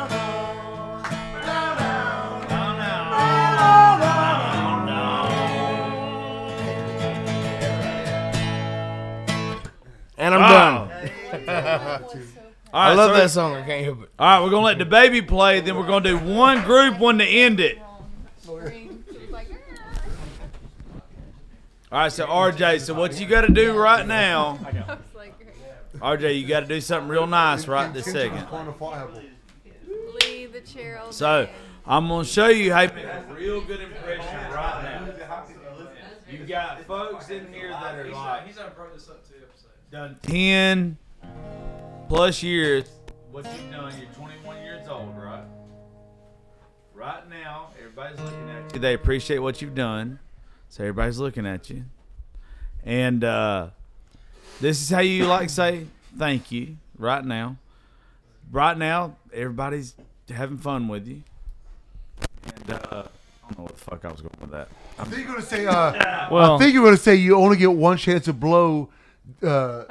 And 10.18 10.34
I'm 10.34 10.42
Wow. 10.42 10.88
done. 11.32 12.04
All 12.74 12.82
I 12.82 12.94
love 12.94 13.12
so- 13.12 13.18
that 13.22 13.30
song. 13.32 13.56
I 13.56 13.62
can't 13.64 13.84
help 13.86 14.04
it. 14.04 14.10
All 14.20 14.28
right, 14.28 14.44
we're 14.44 14.50
gonna 14.50 14.66
let 14.66 14.78
the 14.80 14.86
baby 14.86 15.22
play. 15.22 15.62
Then 15.62 15.76
we're 15.78 15.88
gonna 15.88 16.04
do 16.06 16.18
one 16.18 16.64
group 16.64 17.00
one 17.00 17.18
to 17.20 17.26
end 17.26 17.60
it. 17.60 17.80
All 21.92 22.00
right, 22.02 22.12
so 22.12 22.26
RJ, 22.26 22.82
so 22.82 22.94
what 22.94 23.20
you 23.20 23.26
got 23.28 23.42
to 23.42 23.50
do 23.54 23.78
right 23.78 24.06
now? 24.06 24.58
RJ, 25.96 26.42
you 26.42 26.46
got 26.48 26.62
to 26.62 26.66
do 26.66 26.82
something 26.82 27.08
real 27.08 27.26
nice 27.28 27.68
right 27.68 27.94
this 27.94 28.06
second. 28.06 28.46
Leave 30.26 30.52
the 30.52 30.62
chair 30.62 31.00
all 31.00 31.12
So. 31.14 31.48
I'm 31.88 32.08
gonna 32.08 32.26
show 32.26 32.48
you 32.48 32.74
how 32.74 32.88
to 32.88 33.30
a 33.30 33.34
real 33.36 33.62
good 33.62 33.80
impression 33.80 34.26
right 34.52 34.82
now. 34.84 35.46
You 36.30 36.40
got 36.46 36.82
folks 36.86 37.30
in 37.30 37.54
here 37.54 37.70
that 37.70 37.96
are 37.96 38.10
like 38.12 38.48
done 39.96 40.18
ten 40.22 40.98
plus 42.10 42.44
years. 42.44 42.86
What 43.32 43.46
you've 43.46 43.72
done, 43.72 43.94
you're 43.98 44.10
21 44.14 44.58
years 44.64 44.88
old, 44.88 45.16
right? 45.18 45.44
Right 46.94 47.30
now, 47.30 47.68
everybody's 47.78 48.20
looking 48.20 48.50
at 48.50 48.74
you. 48.74 48.80
They 48.80 48.94
appreciate 48.94 49.40
what 49.40 49.62
you've 49.62 49.76
done, 49.76 50.20
so 50.70 50.84
everybody's 50.84 51.18
looking 51.20 51.46
at 51.46 51.70
you. 51.70 51.84
And 52.84 53.24
uh, 53.24 53.68
this 54.62 54.82
is 54.82 54.90
how 54.90 55.00
you 55.00 55.28
like 55.28 55.50
say 55.50 55.88
thank 56.18 56.52
you 56.52 56.78
right 56.98 57.24
now. 57.24 57.58
Right 58.52 58.78
now, 58.78 59.16
everybody's 59.34 59.96
having 60.30 60.58
fun 60.58 60.88
with 60.90 61.08
you. 61.08 61.24
And 62.56 62.70
uh, 62.72 62.78
I 62.84 63.48
don't 63.48 63.58
know 63.58 63.64
what 63.64 63.76
the 63.76 63.82
fuck 63.82 64.06
I 64.06 64.12
was 64.12 64.22
going 64.22 64.36
with 64.42 64.52
that. 64.52 64.68
I'm 65.00 65.06
think 65.08 65.24
you're 65.26 65.34
gonna 65.36 65.42
say. 65.46 65.66
Uh, 65.66 66.30
Well- 66.32 66.56
I 66.56 66.60
think 66.60 66.74
you're 66.74 66.84
gonna 66.86 66.98
say 66.98 67.16
you 67.16 67.36
only 67.38 67.56
get 67.58 67.72
one 67.72 67.98
chance 67.98 68.26
to 68.26 68.34
blow. 68.34 68.90
Uh, 69.44 69.84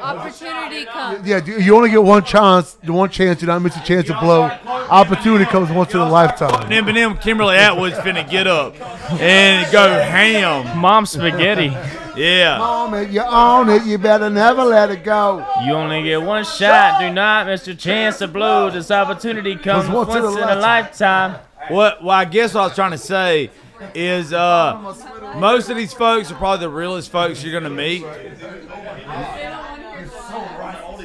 Opportunity 0.00 0.84
comes. 0.84 1.26
yeah, 1.26 1.44
you 1.44 1.74
only 1.74 1.90
get 1.90 2.02
one 2.02 2.22
chance. 2.22 2.74
The 2.74 2.92
one 2.92 3.08
chance 3.10 3.40
to 3.40 3.46
not 3.46 3.60
miss 3.60 3.76
a 3.76 3.82
chance 3.82 4.06
to 4.06 4.18
blow. 4.20 4.42
Opportunity 4.42 5.44
comes 5.46 5.70
once 5.70 5.94
in 5.94 6.00
a 6.00 6.08
lifetime. 6.08 6.70
And 6.70 6.86
Eminem, 6.86 7.20
Kimberly 7.20 7.56
Atwood's 7.56 7.96
finna 7.98 8.28
get 8.28 8.46
up 8.46 8.74
and 9.20 9.70
go 9.72 9.88
ham. 9.88 10.78
Mom 10.78 11.06
spaghetti. 11.06 11.72
Yeah. 12.16 12.58
Mom, 12.58 12.94
if 12.94 13.12
you 13.12 13.22
own 13.22 13.68
it, 13.70 13.84
you 13.84 13.98
better 13.98 14.28
never 14.28 14.64
let 14.64 14.90
it 14.90 15.02
go. 15.02 15.46
You 15.64 15.72
only 15.72 16.02
get 16.02 16.22
one 16.22 16.44
shot. 16.44 17.00
Do 17.00 17.10
not 17.12 17.46
miss 17.46 17.66
your 17.66 17.76
chance 17.76 18.18
to 18.18 18.28
blow. 18.28 18.70
This 18.70 18.90
opportunity 18.90 19.56
comes 19.56 19.88
once 19.88 20.08
once, 20.08 20.36
in 20.36 20.42
a 20.42 20.52
in 20.52 20.58
a 20.58 20.60
lifetime. 20.60 21.38
What? 21.68 22.02
Well, 22.02 22.10
I 22.10 22.24
guess 22.24 22.54
what 22.54 22.60
I 22.60 22.64
was 22.64 22.74
trying 22.74 22.92
to 22.92 22.98
say 22.98 23.50
is, 23.94 24.32
uh, 24.32 25.34
most 25.38 25.68
of 25.70 25.76
these 25.76 25.92
folks 25.92 26.30
are 26.30 26.34
probably 26.36 26.66
the 26.66 26.70
realest 26.70 27.10
folks 27.10 27.42
you're 27.42 27.52
gonna 27.58 27.74
meet. 27.74 28.04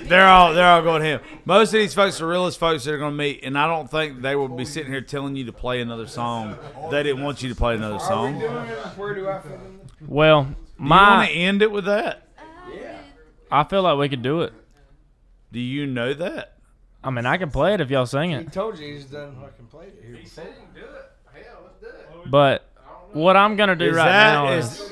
They're 0.08 0.28
all 0.28 0.54
they're 0.54 0.68
all 0.68 0.84
going 0.84 1.02
to 1.02 1.08
him. 1.08 1.22
Most 1.46 1.74
of 1.74 1.80
these 1.80 1.94
folks 1.96 2.22
are 2.22 2.28
realest 2.28 2.60
folks 2.60 2.84
that 2.84 2.94
are 2.94 2.98
gonna 3.00 3.16
meet, 3.16 3.44
and 3.44 3.58
I 3.58 3.68
don't 3.68 3.90
think 3.90 4.22
they 4.22 4.36
will 4.36 4.48
be 4.48 4.66
sitting 4.66 4.92
here 4.92 5.02
telling 5.02 5.36
you 5.36 5.46
to 5.46 5.52
play 5.54 5.82
another 5.82 6.06
song. 6.08 6.58
They 6.92 7.02
didn't 7.04 7.24
want 7.24 7.42
you 7.42 7.50
to 7.50 7.56
play 7.56 7.74
another 7.76 8.00
song. 8.00 8.40
Do 8.40 8.46
Where 8.48 9.16
do 9.16 9.28
I 9.28 9.40
fit 9.42 9.52
in? 9.54 9.80
Well, 10.08 10.56
you 10.80 10.90
want 10.90 11.30
to 11.30 11.34
end 11.36 11.62
it 11.64 11.72
with 11.72 11.86
that? 11.86 12.28
I 13.52 13.64
feel 13.64 13.84
like 13.84 13.98
we 13.98 14.10
could 14.10 14.22
do 14.22 14.42
it. 14.42 14.54
Do 15.52 15.60
you 15.60 15.86
know 15.88 16.14
that? 16.14 16.58
I 17.04 17.10
mean, 17.12 17.26
I 17.26 17.38
can 17.38 17.50
play 17.52 17.74
it 17.76 17.82
if 17.82 17.90
y'all 17.90 18.06
sing 18.08 18.32
He 18.32 18.36
it. 18.38 18.52
told 18.52 18.78
you 18.80 18.94
he's 18.94 19.06
done 19.06 19.36
fucking 19.40 19.68
played 19.68 19.90
it 19.90 20.04
here 20.06 20.18
before. 20.18 20.44
But 22.26 22.68
what 23.14 23.36
I'm 23.38 23.56
gonna 23.56 23.76
do 23.76 23.86
Is 23.86 23.96
right 23.96 24.06
that- 24.06 24.34
now 24.34 24.52
is- 24.54 24.80
is 24.80 24.92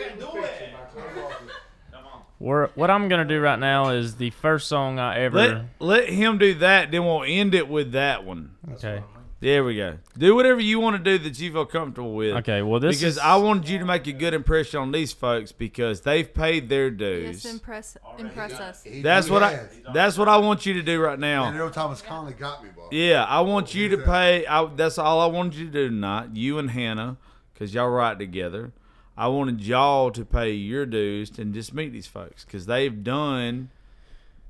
what 2.40 2.90
I'm 2.90 3.08
gonna 3.08 3.26
do 3.26 3.40
right 3.40 3.58
now 3.60 3.90
is 3.90 4.16
the 4.16 4.30
first 4.32 4.68
song 4.68 5.00
I 5.00 5.20
ever. 5.22 5.38
Let 5.38 5.66
let 5.80 6.10
him 6.10 6.38
do 6.38 6.54
that. 6.56 6.92
Then 6.92 7.06
we'll 7.06 7.24
end 7.26 7.56
it 7.56 7.68
with 7.68 7.94
that 7.94 8.24
one. 8.26 8.52
okay. 8.74 9.02
There 9.44 9.66
we 9.66 9.76
go. 9.76 9.98
Do 10.18 10.36
whatever 10.36 10.62
you 10.62 10.80
want 10.80 10.96
to 10.96 11.04
do 11.04 11.22
that 11.22 11.38
you 11.38 11.52
feel 11.52 11.66
comfortable 11.66 12.14
with. 12.14 12.34
Okay. 12.38 12.62
Well, 12.62 12.80
this 12.80 13.00
because 13.00 13.16
is, 13.16 13.20
I 13.20 13.36
wanted 13.36 13.68
you 13.68 13.78
to 13.78 13.84
make 13.84 14.08
a 14.08 14.14
good 14.14 14.34
impression 14.34 14.80
on 14.80 14.94
these 14.94 15.12
folks 15.12 15.52
because 15.52 16.00
they've 16.00 16.34
paid 16.34 16.70
their 16.70 16.88
Yes, 16.88 16.98
dues. 17.42 17.46
impress, 17.46 17.98
impress 18.18 18.54
us. 18.54 18.88
That's 19.02 19.30
what 19.30 19.44
I. 19.44 19.68
That's 19.94 20.18
what 20.18 20.30
I 20.30 20.38
want 20.38 20.66
you 20.66 20.76
to 20.76 20.82
do 20.82 21.02
right 21.02 21.20
now. 21.20 21.44
I 21.44 21.58
know 21.58 21.70
Thomas 21.70 22.02
Conley 22.02 22.32
got 22.32 22.64
me, 22.64 22.70
boy. 22.70 22.88
Yeah, 22.92 23.26
I 23.26 23.42
want 23.42 23.76
you 23.76 23.90
to 23.90 23.98
pay. 23.98 24.46
I, 24.46 24.64
that's 24.64 24.98
all 24.98 25.20
I 25.20 25.26
wanted 25.26 25.56
you 25.56 25.66
to 25.66 25.72
do 25.74 25.90
tonight. 25.90 26.30
You 26.32 26.58
and 26.58 26.72
Hannah, 26.72 27.18
because 27.54 27.74
y'all 27.74 27.90
ride 27.90 28.20
together. 28.20 28.72
I 29.18 29.28
wanted 29.28 29.60
y'all 29.60 30.10
to 30.12 30.24
pay 30.24 30.54
your 30.54 30.86
dues 30.86 31.38
and 31.38 31.54
just 31.54 31.74
meet 31.74 31.92
these 31.92 32.08
folks 32.08 32.46
because 32.46 32.66
they've 32.66 33.04
done 33.04 33.72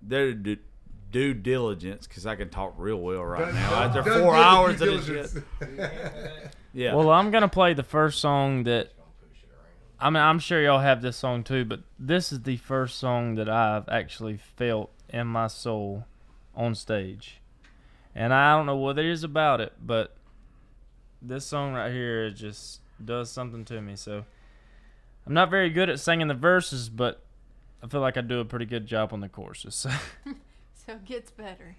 their 0.03 0.35
due, 1.13 1.33
due 1.33 1.39
diligence. 1.39 2.07
Because 2.07 2.25
I 2.25 2.35
can 2.35 2.49
talk 2.49 2.73
real 2.77 2.97
well 2.97 3.23
right 3.23 3.53
now 3.53 3.83
after 3.83 4.01
Done 4.01 4.21
four 4.21 4.33
did 4.35 4.41
hours 4.41 4.81
of 4.81 5.05
this 5.07 5.33
shit. 5.33 5.43
Yeah. 6.75 6.95
Well, 6.95 7.11
I'm 7.11 7.29
gonna 7.29 7.47
play 7.47 7.75
the 7.75 7.83
first 7.83 8.19
song 8.19 8.63
that. 8.63 8.91
I 9.99 10.09
mean, 10.09 10.23
I'm 10.23 10.39
sure 10.39 10.61
y'all 10.61 10.79
have 10.79 11.01
this 11.03 11.15
song 11.15 11.43
too, 11.43 11.65
but 11.65 11.81
this 11.99 12.33
is 12.33 12.41
the 12.41 12.57
first 12.57 12.97
song 12.97 13.35
that 13.35 13.47
I've 13.47 13.87
actually 13.87 14.37
felt 14.37 14.89
in 15.07 15.27
my 15.27 15.45
soul 15.47 16.05
on 16.55 16.73
stage, 16.73 17.39
and 18.15 18.33
I 18.33 18.57
don't 18.57 18.65
know 18.65 18.75
what 18.75 18.97
it 18.97 19.05
is 19.05 19.23
about 19.23 19.61
it, 19.61 19.73
but 19.79 20.15
this 21.21 21.45
song 21.45 21.73
right 21.73 21.91
here 21.91 22.31
just 22.31 22.81
does 23.03 23.29
something 23.31 23.63
to 23.65 23.81
me. 23.81 23.95
So 23.95 24.25
I'm 25.25 25.33
not 25.33 25.49
very 25.49 25.69
good 25.69 25.89
at 25.89 25.99
singing 25.99 26.27
the 26.27 26.33
verses, 26.33 26.89
but 26.89 27.21
I 27.81 27.87
feel 27.87 28.01
like 28.01 28.17
I 28.17 28.21
do 28.21 28.39
a 28.39 28.45
pretty 28.45 28.65
good 28.65 28.85
job 28.85 29.13
on 29.13 29.21
the 29.21 29.29
courses. 29.29 29.75
So 29.75 29.89
it 30.87 31.05
gets 31.05 31.31
better. 31.31 31.75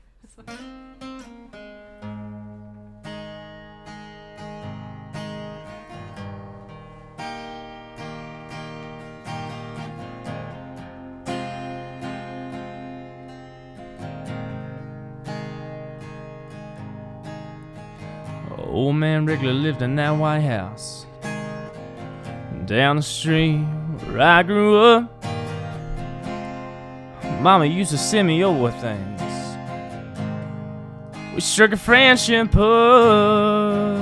Old 18.59 18.97
man 18.97 19.27
Wrigley 19.27 19.53
lived 19.53 19.83
in 19.83 19.95
that 19.97 20.11
White 20.11 20.41
House. 20.41 21.07
Down 22.65 22.97
the 22.97 23.03
street 23.03 23.59
where 23.59 24.21
I 24.21 24.43
grew 24.43 24.81
up, 24.81 25.25
Mama 27.45 27.67
used 27.67 27.91
to 27.91 27.99
send 27.99 28.27
me 28.27 28.43
over 28.43 28.71
things. 28.71 29.21
We 31.35 31.43
struck 31.43 31.73
a 31.73 31.77
friendship 31.77 32.57
up. 32.57 34.01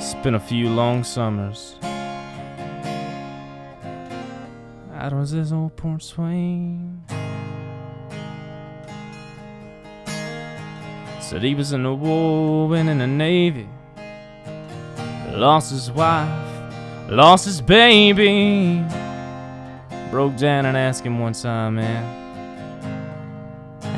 Spent 0.00 0.36
a 0.36 0.38
few 0.38 0.68
long 0.68 1.02
summers. 1.02 1.74
Out 4.94 5.12
on 5.12 5.26
this 5.26 5.50
old 5.50 5.74
porch 5.74 6.04
swing. 6.04 7.04
Said 11.20 11.42
he 11.42 11.56
was 11.56 11.72
in 11.72 11.82
the 11.82 11.92
war 11.92 12.76
and 12.76 12.88
in 12.88 12.98
the 12.98 13.08
Navy. 13.08 13.68
Lost 15.32 15.72
his 15.72 15.90
wife, 15.90 16.55
lost 17.08 17.44
his 17.44 17.60
baby. 17.60 18.84
Broke 20.10 20.36
down 20.36 20.66
and 20.66 20.76
asked 20.76 21.04
him 21.04 21.18
one 21.18 21.32
time, 21.32 21.76
man, 21.76 22.04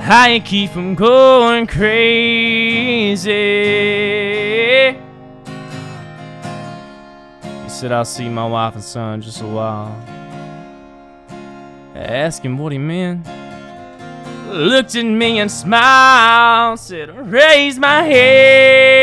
how 0.03 0.27
you 0.27 0.41
keep 0.41 0.71
from 0.71 0.95
going 0.95 1.67
crazy? 1.67 3.31
He 7.63 7.69
said, 7.69 7.93
I'll 7.93 8.05
see 8.05 8.29
my 8.29 8.47
wife 8.47 8.75
and 8.75 8.83
son 8.85 9.21
just 9.23 9.41
a 9.43 9.47
while. 9.47 9.95
I 11.95 11.99
asked 11.99 12.45
him 12.45 12.59
what 12.59 12.73
he 12.73 12.79
meant 12.79 13.27
looked 14.51 14.95
at 14.97 15.05
me 15.05 15.39
and 15.41 15.51
smiled, 15.51 16.79
said, 16.79 17.15
Raise 17.31 17.79
my 17.79 18.03
hands, 18.03 19.03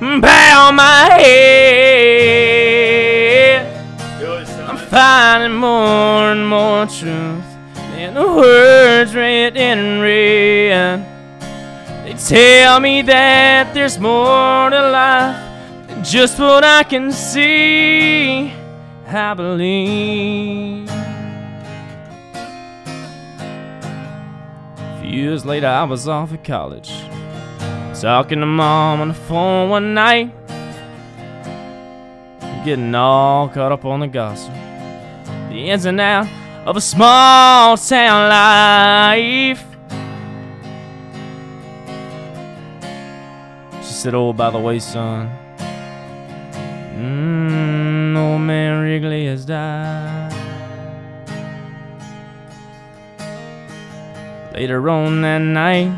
bow 0.00 0.72
my 0.72 1.08
head. 1.12 1.83
Finding 4.94 5.58
more 5.58 6.30
and 6.30 6.48
more 6.48 6.86
truth 6.86 7.44
in 7.98 8.14
the 8.14 8.24
words 8.24 9.12
written 9.12 9.56
in 9.56 10.00
red. 10.00 11.04
They 12.04 12.14
tell 12.14 12.78
me 12.78 13.02
that 13.02 13.74
there's 13.74 13.98
more 13.98 14.70
to 14.70 14.90
life 14.90 15.88
than 15.88 16.04
just 16.04 16.38
what 16.38 16.62
I 16.62 16.84
can 16.84 17.10
see. 17.10 18.52
I 19.08 19.34
believe. 19.34 20.88
A 24.78 25.00
few 25.00 25.10
years 25.10 25.44
later, 25.44 25.66
I 25.66 25.82
was 25.82 26.06
off 26.06 26.32
at 26.32 26.44
college. 26.44 26.92
Talking 28.00 28.38
to 28.38 28.46
mom 28.46 29.00
on 29.00 29.08
the 29.08 29.14
phone 29.14 29.70
one 29.70 29.92
night. 29.92 30.32
Getting 32.64 32.94
all 32.94 33.48
caught 33.48 33.72
up 33.72 33.84
on 33.84 33.98
the 33.98 34.06
gossip. 34.06 34.54
The 35.54 35.70
ins 35.70 35.84
and 35.84 36.00
outs 36.00 36.28
of 36.66 36.76
a 36.76 36.80
small 36.80 37.76
town 37.76 38.28
life. 38.28 39.64
She 43.78 43.92
said, 43.92 44.16
Oh, 44.16 44.32
by 44.32 44.50
the 44.50 44.58
way, 44.58 44.80
son. 44.80 45.30
Mmm, 46.98 48.18
old 48.18 48.40
man 48.40 48.82
Wrigley 48.82 49.26
has 49.26 49.44
died. 49.44 50.32
Later 54.54 54.90
on 54.90 55.22
that 55.22 55.38
night, 55.38 55.96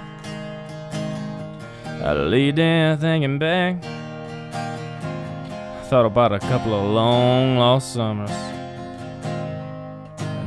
I 2.05 2.13
lay 2.13 2.51
there 2.51 2.95
thinking 2.99 3.39
back. 3.39 3.83
Thought 5.85 6.05
about 6.05 6.33
a 6.33 6.41
couple 6.41 6.75
of 6.75 6.91
long 6.91 7.57
lost 7.57 7.95
summers. 7.95 8.56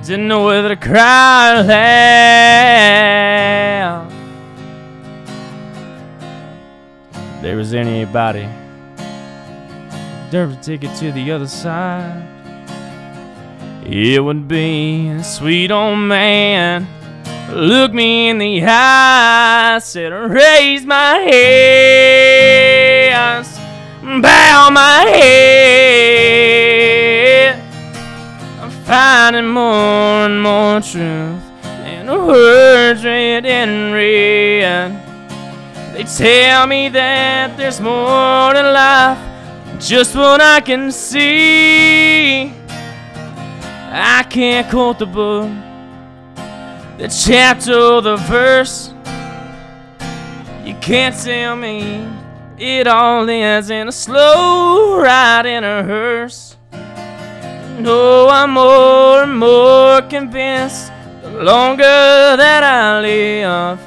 Didn't 0.09 0.27
know 0.27 0.45
whether 0.45 0.69
to 0.69 0.75
cry 0.75 1.59
or 1.59 1.63
laugh. 1.65 4.11
There 7.43 7.55
was 7.55 7.75
anybody 7.75 8.49
take 10.63 10.83
it 10.83 10.97
to 10.97 11.11
the 11.11 11.31
other 11.31 11.47
side. 11.47 12.25
It 13.85 14.23
would 14.23 14.47
be 14.47 15.09
a 15.09 15.23
sweet 15.23 15.69
old 15.69 15.99
man. 15.99 16.87
Look 17.53 17.93
me 17.93 18.29
in 18.29 18.39
the 18.39 18.63
eye, 18.65 19.77
said, 19.79 20.09
raise 20.09 20.87
my 20.87 21.19
hands, 21.19 23.55
bow 24.01 24.71
my 24.71 25.05
head. 25.07 26.38
Finding 28.89 29.45
more 29.45 30.25
and 30.25 30.41
more 30.41 30.81
truth 30.81 31.43
in 31.85 32.07
the 32.07 32.17
words 32.17 33.05
written 33.05 33.45
in 33.45 33.93
red. 33.93 34.91
They 35.93 36.05
tell 36.05 36.65
me 36.65 36.89
that 36.89 37.55
there's 37.55 37.79
more 37.79 38.51
to 38.51 38.71
life 38.71 39.19
than 39.67 39.79
just 39.79 40.15
what 40.15 40.41
I 40.41 40.59
can 40.61 40.91
see. 40.91 42.51
I 43.91 44.25
can't 44.27 44.67
quote 44.71 44.97
the 44.97 45.05
book 45.05 45.51
the 46.97 47.09
chapter 47.09 48.01
the 48.01 48.15
verse. 48.27 48.91
You 50.65 50.73
can't 50.81 51.15
tell 51.15 51.55
me 51.55 52.09
it 52.57 52.87
all 52.87 53.29
ends 53.29 53.69
in 53.69 53.87
a 53.87 53.91
slow 53.91 54.99
ride 54.99 55.45
in 55.45 55.63
a 55.63 55.83
hearse. 55.83 56.48
No, 57.79 58.27
I'm 58.27 58.51
more 58.51 59.23
and 59.23 59.39
more 59.39 60.01
convinced 60.01 60.91
the 61.23 61.29
longer 61.43 61.81
that 61.83 62.61
I 62.61 62.99
live. 62.99 63.79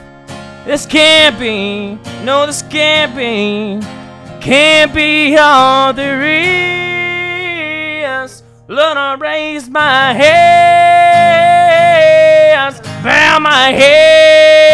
This 0.65 0.87
can't 0.87 1.39
be, 1.39 1.99
no, 2.25 2.47
this 2.47 2.63
can't 2.63 3.15
be, 3.15 3.79
can't 4.41 4.95
be 4.95 5.37
all 5.37 5.93
there 5.93 6.23
is. 8.25 8.43
Lord, 8.67 8.97
I 8.97 9.13
raise 9.17 9.69
my 9.69 10.15
hands, 10.15 10.41
bow 13.05 13.41
my 13.41 13.73
head. 13.73 14.73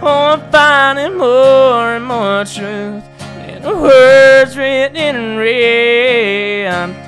Oh, 0.00 0.32
I'm 0.32 0.40
finding 0.50 1.18
more 1.18 1.94
and 1.94 2.06
more 2.06 2.46
truth 2.46 3.04
in 3.46 3.62
the 3.62 3.76
words 3.76 4.56
written 4.56 4.96
in 4.96 5.36
red. 5.36 7.01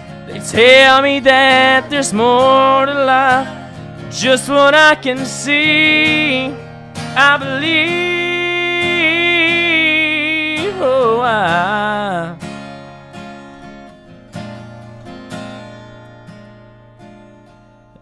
Tell 0.51 1.01
me 1.01 1.21
that 1.21 1.89
there's 1.89 2.13
more 2.13 2.85
to 2.85 2.93
life, 2.93 3.49
just 4.11 4.49
what 4.49 4.75
I 4.75 4.95
can 4.95 5.25
see. 5.25 6.55
I 7.17 7.39
believe, 7.39 7.95
oh, 10.83 11.21
I. 11.21 12.37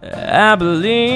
I 0.03 0.57
believe. 0.57 1.13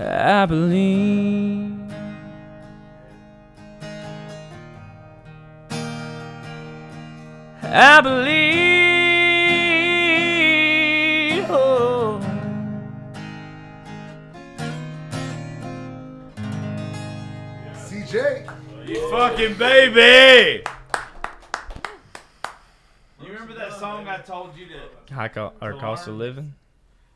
I 0.00 0.46
believe. 0.46 1.37
I 7.70 8.00
believe. 8.00 8.28
Oh. 11.50 12.20
CJ. 17.74 18.48
You 18.88 19.10
fucking 19.10 19.54
baby. 19.56 20.62
You 23.22 23.32
remember 23.32 23.54
that 23.54 23.74
song 23.74 24.08
I 24.08 24.18
told 24.18 24.56
you 24.56 24.66
to? 24.68 25.14
High 25.14 25.28
co- 25.28 25.52
or 25.60 25.72
To 25.72 25.78
cost 25.78 26.08
of 26.08 26.14
living. 26.14 26.54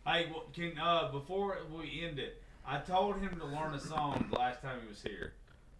Hey, 0.07 0.27
well, 0.31 0.45
can 0.53 0.79
uh 0.79 1.11
before 1.11 1.57
we 1.75 2.05
end 2.05 2.19
it, 2.19 2.43
I 2.67 2.79
told 2.79 3.17
him 3.21 3.39
to 3.39 3.47
learn 3.47 3.73
a 3.75 3.81
song 3.81 4.27
the 4.31 4.39
last 4.39 4.61
time 4.61 4.81
he 4.83 4.89
was 4.89 5.01
here. 5.03 5.33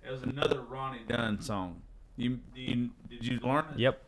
It 0.07 0.11
was 0.11 0.23
another 0.23 0.63
Ronnie 0.63 1.01
Dunn 1.09 1.41
song. 1.43 1.83
You, 2.17 2.39
you 2.55 2.91
did 3.11 3.27
you 3.27 3.39
learn 3.41 3.65
it? 3.75 3.79
Yep. 3.79 4.03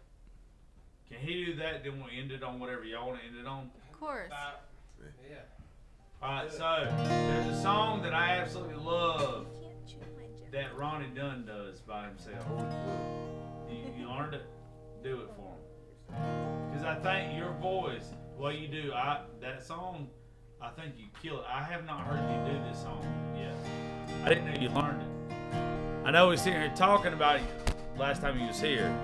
Can 1.14 1.26
he 1.26 1.44
do 1.44 1.54
that? 1.56 1.84
Then 1.84 1.98
we'll 1.98 2.10
end 2.16 2.32
it 2.32 2.42
on 2.42 2.58
whatever 2.58 2.84
y'all 2.84 3.08
want 3.08 3.20
to 3.20 3.26
end 3.26 3.36
it 3.38 3.46
on. 3.46 3.70
Of 3.92 4.00
course. 4.00 4.32
Yeah. 5.30 5.36
All 6.22 6.42
right, 6.42 6.50
so 6.50 6.88
there's 7.04 7.58
a 7.58 7.62
song 7.62 8.02
that 8.02 8.14
I 8.14 8.36
absolutely 8.38 8.76
love 8.76 9.46
that 10.52 10.76
Ronnie 10.76 11.08
Dunn 11.14 11.44
does 11.46 11.80
by 11.80 12.06
himself. 12.06 12.46
You, 13.68 13.76
you 13.98 14.08
learned 14.08 14.34
it? 14.34 14.46
Do 15.02 15.20
it 15.20 15.28
for 15.36 16.14
him. 16.14 16.70
Because 16.70 16.84
I 16.84 16.94
think 16.94 17.36
your 17.38 17.52
voice, 17.60 18.06
what 18.36 18.56
you 18.56 18.68
do, 18.68 18.92
I 18.94 19.20
that 19.40 19.62
song, 19.62 20.08
I 20.62 20.70
think 20.70 20.94
you 20.96 21.06
kill 21.22 21.40
it. 21.40 21.46
I 21.46 21.62
have 21.62 21.84
not 21.84 22.06
heard 22.06 22.20
you 22.30 22.52
do 22.52 22.64
this 22.70 22.82
song 22.82 23.04
yet. 23.36 23.54
I 24.24 24.28
didn't 24.30 24.46
know 24.46 24.60
you 24.60 24.68
learned 24.70 25.02
it. 25.02 25.56
I 26.06 26.10
know 26.10 26.28
we're 26.28 26.36
sitting 26.36 26.60
here 26.60 26.72
talking 26.74 27.12
about 27.12 27.36
it 27.36 27.42
last 27.98 28.22
time 28.22 28.40
you 28.40 28.46
was 28.46 28.60
here. 28.60 28.96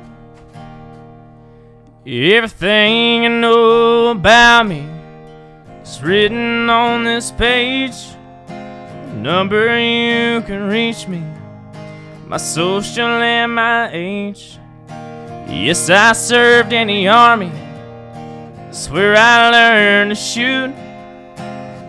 Everything 2.06 3.24
you 3.24 3.28
know 3.28 4.12
about 4.12 4.62
me 4.66 4.88
is 5.82 6.02
written 6.02 6.70
on 6.70 7.04
this 7.04 7.30
page. 7.30 7.92
The 8.48 9.16
number 9.16 9.78
you 9.78 10.40
can 10.40 10.66
reach 10.68 11.06
me, 11.06 11.22
my 12.26 12.38
social 12.38 13.04
and 13.04 13.54
my 13.54 13.90
age. 13.92 14.58
Yes, 15.46 15.90
I 15.90 16.12
served 16.12 16.72
in 16.72 16.88
the 16.88 17.08
army. 17.08 17.52
That's 18.56 18.88
where 18.88 19.14
I 19.14 19.50
learned 19.50 20.12
to 20.12 20.14
shoot. 20.14 20.72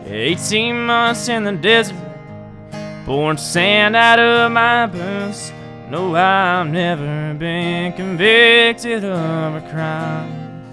18 0.08 0.88
months 0.88 1.30
in 1.30 1.46
the 1.46 1.54
desert, 1.54 1.96
pouring 3.06 3.38
sand 3.38 3.96
out 3.96 4.20
of 4.20 4.52
my 4.52 4.88
boots. 4.88 5.54
No, 5.92 6.16
I've 6.16 6.70
never 6.70 7.34
been 7.34 7.92
convicted 7.92 9.04
of 9.04 9.56
a 9.56 9.70
crime. 9.72 10.64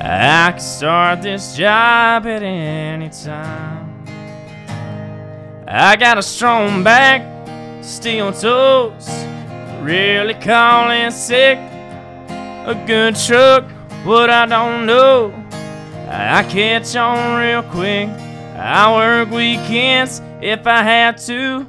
I 0.00 0.52
can 0.52 0.58
start 0.58 1.20
this 1.20 1.54
job 1.54 2.26
at 2.26 2.42
any 2.42 3.10
time. 3.10 4.06
I 5.66 5.96
got 5.96 6.16
a 6.16 6.22
strong 6.22 6.82
back, 6.82 7.20
steel 7.84 8.32
toes, 8.32 9.06
really 9.82 10.32
calling 10.32 11.10
sick. 11.10 11.58
A 11.58 12.84
good 12.86 13.16
truck, 13.16 13.70
what 14.06 14.30
I 14.30 14.46
don't 14.46 14.86
know. 14.86 15.34
I 16.08 16.42
catch 16.44 16.96
on 16.96 17.38
real 17.38 17.64
quick. 17.64 18.08
I 18.56 18.90
work 18.94 19.30
weekends 19.30 20.22
if 20.40 20.66
I 20.66 20.82
have 20.82 21.22
to 21.26 21.68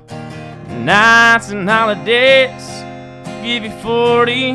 nights 0.85 1.49
and 1.51 1.69
holidays. 1.69 2.83
Give 3.43 3.63
you 3.63 3.71
40 3.81 4.49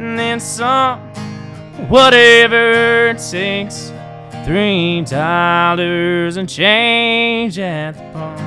and 0.00 0.18
then 0.18 0.40
some, 0.40 0.98
whatever 1.88 3.08
it 3.08 3.18
takes. 3.18 3.92
Three 4.44 5.02
dollars 5.02 6.36
and 6.38 6.48
change 6.48 7.58
at 7.58 7.92
the 7.92 8.02
pump. 8.12 8.40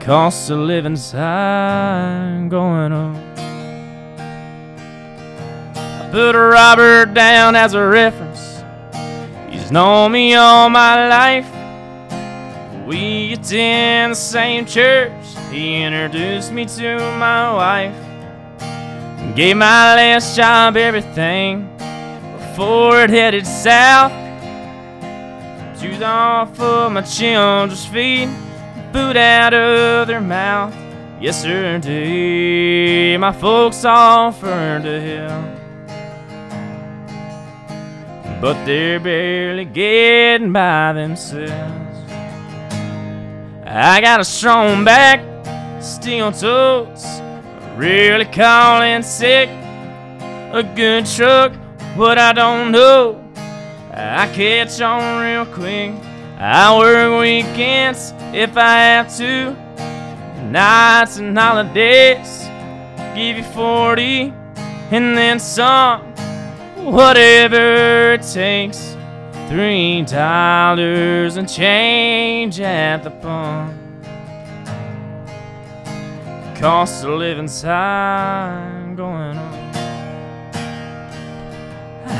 Cost 0.00 0.50
of 0.50 0.60
living 0.60 0.96
side 0.96 2.48
going 2.48 2.92
up. 2.92 3.16
I 5.76 6.08
put 6.10 6.34
Robert 6.34 7.12
down 7.12 7.54
as 7.54 7.74
a 7.74 7.86
reference. 7.86 8.62
He's 9.50 9.70
known 9.70 10.12
me 10.12 10.34
all 10.34 10.70
my 10.70 11.08
life. 11.08 11.57
We 12.88 13.34
attend 13.34 14.12
the 14.12 14.16
same 14.16 14.64
church. 14.64 15.12
He 15.50 15.82
introduced 15.82 16.50
me 16.52 16.64
to 16.64 16.96
my 17.18 17.52
wife. 17.52 17.94
Gave 19.36 19.58
my 19.58 19.94
last 19.94 20.34
job 20.34 20.74
everything 20.78 21.68
before 22.38 23.02
it 23.02 23.10
headed 23.10 23.46
south. 23.46 24.10
Shoes 25.78 26.00
off 26.00 26.58
of 26.58 26.90
my 26.92 27.02
children's 27.02 27.84
feet, 27.84 28.30
food 28.94 29.18
out 29.18 29.52
of 29.52 30.06
their 30.06 30.22
mouth. 30.22 30.74
Yesterday, 31.20 32.38
my 33.18 33.32
folks 33.32 33.84
offered 33.84 34.84
to 34.84 34.98
help. 34.98 35.44
But 38.40 38.64
they're 38.64 38.98
barely 38.98 39.66
getting 39.66 40.52
by 40.54 40.94
themselves. 40.94 41.87
I 43.80 44.00
got 44.00 44.18
a 44.18 44.24
strong 44.24 44.84
back, 44.84 45.20
steel 45.80 46.32
toes, 46.32 47.06
really 47.76 48.24
calling 48.24 49.04
sick. 49.04 49.48
A 50.50 50.68
good 50.74 51.06
truck, 51.06 51.52
what 51.94 52.18
I 52.18 52.32
don't 52.32 52.72
know. 52.72 53.24
I 53.92 54.26
catch 54.34 54.80
on 54.80 55.22
real 55.22 55.46
quick. 55.46 55.92
I 56.38 56.76
work 56.76 57.20
weekends 57.20 58.12
if 58.34 58.56
I 58.56 58.78
have 58.78 59.16
to. 59.18 59.52
Nights 60.50 61.18
and 61.18 61.38
holidays, 61.38 62.48
give 63.14 63.36
you 63.36 63.44
40 63.44 64.34
and 64.90 65.16
then 65.16 65.38
some. 65.38 66.00
Whatever 66.84 68.14
it 68.14 68.22
takes. 68.22 68.97
Three 69.48 70.02
dollars 70.02 71.38
and 71.38 71.48
change 71.48 72.60
at 72.60 73.02
the 73.02 73.10
pump. 73.10 73.72
Cost 76.54 77.02
of 77.04 77.18
living 77.18 77.48
side 77.48 78.94
going 78.94 79.38
up. 79.38 79.74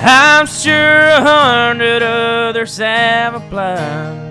I'm 0.03 0.47
sure 0.47 0.73
a 0.75 1.21
hundred 1.21 2.03
others 2.03 2.79
have 2.79 3.35
applied. 3.35 4.25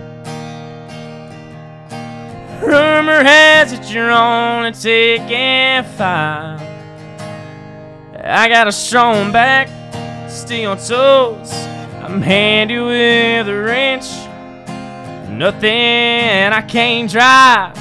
Rumor 2.64 3.22
has 3.24 3.74
it 3.74 3.92
you're 3.92 4.10
only 4.10 4.72
taking 4.72 5.84
five. 5.98 6.60
I 8.24 8.50
got 8.50 8.68
a 8.68 8.72
strong 8.72 9.32
back, 9.32 9.70
steel 10.28 10.76
toes. 10.76 11.77
I'm 12.08 12.22
handy 12.22 12.80
with 12.80 13.50
a 13.50 13.64
wrench. 13.64 14.06
Nothing 15.30 16.54
I 16.54 16.62
can't 16.62 17.12
drive, 17.12 17.76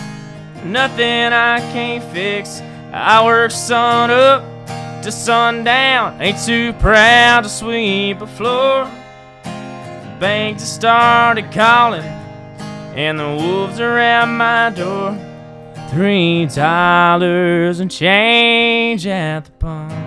nothing 0.65 1.33
I 1.33 1.61
can't 1.73 2.03
fix. 2.13 2.61
I 2.93 3.25
work 3.25 3.53
sun 3.53 4.11
up 4.11 4.43
to 5.05 5.13
sundown. 5.13 6.21
Ain't 6.21 6.45
too 6.45 6.73
proud 6.81 7.45
to 7.45 7.49
sweep 7.49 8.21
a 8.21 8.27
floor. 8.27 8.91
Banks 10.19 10.63
have 10.63 10.71
started 10.71 11.53
calling, 11.53 12.03
and 12.03 13.21
the 13.21 13.29
wolves 13.29 13.79
are 13.79 13.97
at 13.97 14.25
my 14.25 14.71
door. 14.71 15.17
Three 15.91 16.47
dollars 16.47 17.79
and 17.79 17.89
change 17.89 19.07
at 19.07 19.45
the 19.45 19.53
pump. 19.53 20.06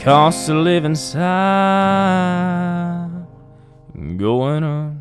Cost 0.00 0.48
of 0.48 0.56
living 0.56 0.94
side 0.94 1.26
going 4.16 4.64
on. 4.64 4.98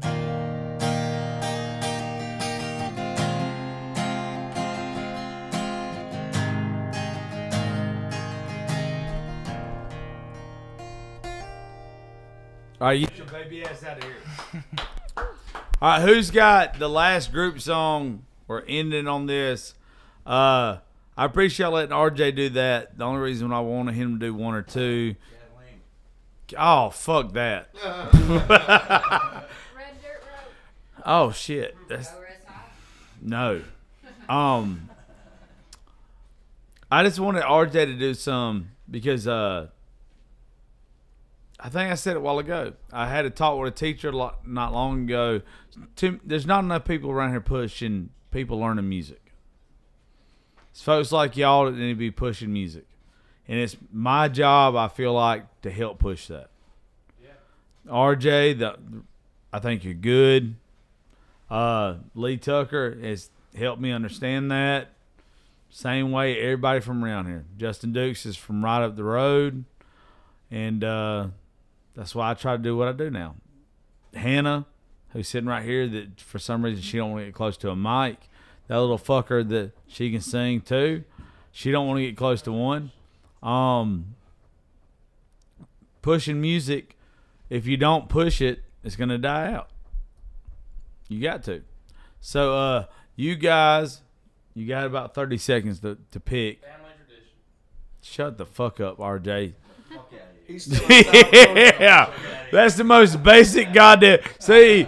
All 12.82 12.88
right, 12.88 13.00
you 13.00 13.08
get 13.08 13.18
your 13.18 13.28
baby 13.28 13.64
ass 13.64 13.86
out 13.86 14.00
of 14.00 14.04
here. 14.04 14.18
All 15.18 15.28
right, 15.82 16.02
who's 16.02 16.30
got 16.30 16.78
the 16.78 16.90
last 16.90 17.32
group 17.32 17.62
song? 17.62 18.26
We're 18.48 18.64
ending 18.68 19.08
on 19.08 19.28
this. 19.28 19.76
Uh, 20.26 20.80
I 21.20 21.26
appreciate 21.26 21.68
letting 21.68 21.92
RJ 21.92 22.34
do 22.38 22.50
that. 22.52 22.98
The 22.98 23.04
only 23.04 23.20
reason 23.20 23.52
I 23.52 23.60
wanted 23.60 23.94
him 23.94 24.18
to 24.22 24.26
do 24.28 24.34
one 24.34 24.56
or 24.56 24.62
two. 24.62 25.18
Oh 26.58 26.92
fuck 26.92 27.34
that! 27.34 27.72
Red 27.84 28.10
Dirt 30.02 30.24
Road. 30.24 31.04
oh 31.06 31.32
shit! 31.34 31.76
That's 31.90 32.10
no. 33.22 33.62
Um, 34.30 34.90
I 36.90 37.04
just 37.04 37.20
wanted 37.20 37.44
RJ 37.44 37.74
to 37.74 37.96
do 37.96 38.14
some 38.14 38.70
because 38.90 39.28
uh, 39.28 39.68
I 41.60 41.68
think 41.68 41.92
I 41.92 41.96
said 41.96 42.16
it 42.16 42.20
a 42.20 42.22
while 42.22 42.40
ago. 42.40 42.72
I 42.94 43.10
had 43.10 43.26
a 43.26 43.30
talk 43.30 43.60
with 43.60 43.74
a 43.74 43.76
teacher 43.76 44.14
lo- 44.14 44.36
not 44.46 44.72
long 44.72 45.04
ago. 45.04 45.42
Too, 45.98 46.22
there's 46.24 46.46
not 46.46 46.64
enough 46.64 46.86
people 46.86 47.12
around 47.12 47.32
here 47.32 47.42
pushing 47.42 48.12
people 48.32 48.58
learning 48.58 48.88
music. 48.88 49.29
It's 50.80 50.86
folks 50.86 51.12
like 51.12 51.36
y'all 51.36 51.66
that 51.66 51.76
need 51.76 51.90
to 51.90 51.96
be 51.96 52.10
pushing 52.10 52.54
music, 52.54 52.86
and 53.50 53.60
it's 53.60 53.76
my 53.92 54.30
job. 54.30 54.78
I 54.78 54.88
feel 54.88 55.12
like 55.12 55.44
to 55.64 55.70
help 55.70 56.00
push 56.00 56.28
that. 56.28 56.50
RJ, 57.86 58.60
the 58.60 58.78
I 59.52 59.60
think 59.60 59.84
you're 59.84 59.94
good. 59.94 60.56
Uh, 61.50 61.96
Lee 62.16 62.38
Tucker 62.38 62.98
has 63.04 63.30
helped 63.54 63.82
me 63.82 63.92
understand 63.92 64.52
that. 64.52 64.92
Same 65.70 66.14
way 66.14 66.40
everybody 66.40 66.80
from 66.80 67.04
around 67.04 67.26
here. 67.26 67.44
Justin 67.58 67.92
Dukes 67.92 68.26
is 68.26 68.38
from 68.38 68.64
right 68.64 68.82
up 68.82 68.96
the 68.96 69.04
road, 69.04 69.66
and 70.50 70.82
uh, 70.82 71.28
that's 71.94 72.16
why 72.16 72.32
I 72.32 72.36
try 72.36 72.56
to 72.56 72.64
do 72.64 72.78
what 72.78 72.88
I 72.88 72.94
do 72.94 73.10
now. 73.10 73.36
Hannah, 74.14 74.66
who's 75.10 75.28
sitting 75.28 75.50
right 75.50 75.66
here, 75.66 75.90
that 75.90 76.22
for 76.22 76.40
some 76.40 76.64
reason 76.64 76.82
she 76.82 76.96
don't 76.96 77.12
want 77.12 77.24
to 77.24 77.26
get 77.26 77.36
close 77.36 77.58
to 77.58 77.70
a 77.70 77.76
mic. 77.76 78.30
That 78.70 78.80
little 78.80 79.00
fucker 79.00 79.48
that 79.50 79.72
she 79.88 80.12
can 80.12 80.22
sing 80.22 80.62
too. 80.62 81.04
She 81.52 81.72
don't 81.72 81.88
want 81.88 81.98
to 81.98 82.06
get 82.06 82.16
close 82.16 82.44
to 82.44 82.52
one. 82.52 82.92
Um, 83.42 84.16
pushing 86.04 86.40
music, 86.40 86.96
if 87.50 87.66
you 87.66 87.78
don't 87.78 88.08
push 88.08 88.42
it, 88.42 88.62
it's 88.84 88.96
gonna 88.96 89.18
die 89.18 89.52
out. 89.52 89.70
You 91.08 91.20
got 91.20 91.44
to. 91.46 91.64
So 92.22 92.56
uh 92.56 92.86
you 93.16 93.36
guys 93.36 94.02
you 94.54 94.68
got 94.68 94.86
about 94.86 95.16
thirty 95.16 95.38
seconds 95.38 95.80
to, 95.80 95.98
to 96.12 96.20
pick. 96.20 96.62
Shut 98.02 98.38
the 98.38 98.46
fuck 98.46 98.80
up, 98.80 99.00
RJ. 99.00 99.54
yeah. 100.90 102.14
That's 102.52 102.76
the 102.76 102.84
most 102.84 103.24
basic 103.24 103.74
goddamn 103.74 104.20
see 104.40 104.88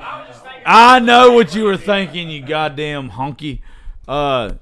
I 0.66 1.00
know 1.00 1.32
what 1.32 1.56
you 1.56 1.64
were 1.64 1.78
thinking, 1.78 2.30
you 2.30 2.46
goddamn 2.46 3.10
honky. 3.10 3.62
Uh 4.08 4.54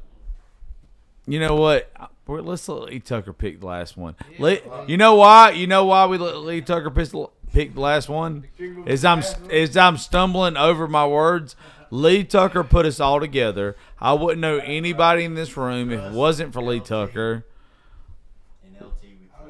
you 1.28 1.40
know 1.40 1.56
what? 1.56 1.92
We're- 2.26 2.42
Let's 2.42 2.68
let 2.70 2.84
Lee 2.92 3.00
Tucker 3.00 3.34
pick 3.34 3.60
the 3.60 3.66
last 3.68 3.98
one. 3.98 4.16
Lee, 4.38 4.60
you 4.88 4.98
know 4.98 5.16
why? 5.16 5.52
You 5.52 5.68
know 5.68 5.86
why 5.86 6.06
we 6.06 6.18
let 6.18 6.38
Lee 6.38 6.62
Tucker 6.62 6.90
pick 6.92 7.10
the, 7.10 7.28
pick 7.54 7.74
the 7.74 7.82
last 7.82 8.10
one? 8.10 8.46
Is 8.86 9.04
I'm 9.06 9.24
is 9.52 9.76
I'm 9.78 9.98
stumbling 9.98 10.56
over 10.58 10.88
my 10.88 11.06
words. 11.08 11.56
Lee 11.92 12.24
Tucker 12.24 12.64
put 12.64 12.86
us 12.86 13.00
all 13.00 13.20
together. 13.20 13.76
I 14.00 14.14
wouldn't 14.14 14.42
know 14.42 14.58
anybody 14.60 15.24
in 15.24 15.34
this 15.34 15.58
room 15.58 15.92
if 15.92 16.00
it 16.00 16.12
wasn't 16.12 16.54
for 16.54 16.62
Lee 16.62 16.80
Tucker. 16.80 17.46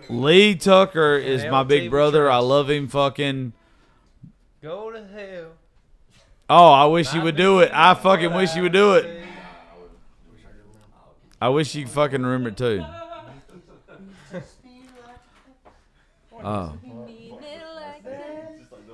Lee 0.09 0.55
Tucker 0.55 1.15
is 1.17 1.45
my 1.45 1.63
big 1.63 1.89
brother. 1.89 2.29
I 2.31 2.37
love 2.37 2.69
him. 2.69 2.87
Fucking. 2.87 3.53
Go 4.61 4.91
to 4.91 5.05
hell. 5.07 5.51
Oh, 6.49 6.71
I 6.71 6.85
wish 6.85 7.13
you 7.13 7.21
would 7.21 7.35
do 7.35 7.59
it. 7.59 7.71
I 7.73 7.93
fucking 7.93 8.33
wish 8.33 8.55
you 8.55 8.63
would 8.63 8.73
do 8.73 8.95
it. 8.95 9.18
I 11.41 11.49
wish 11.49 11.73
you 11.75 11.87
fucking 11.87 12.21
remember 12.21 12.51
too. 12.51 12.83
Oh. 16.43 16.73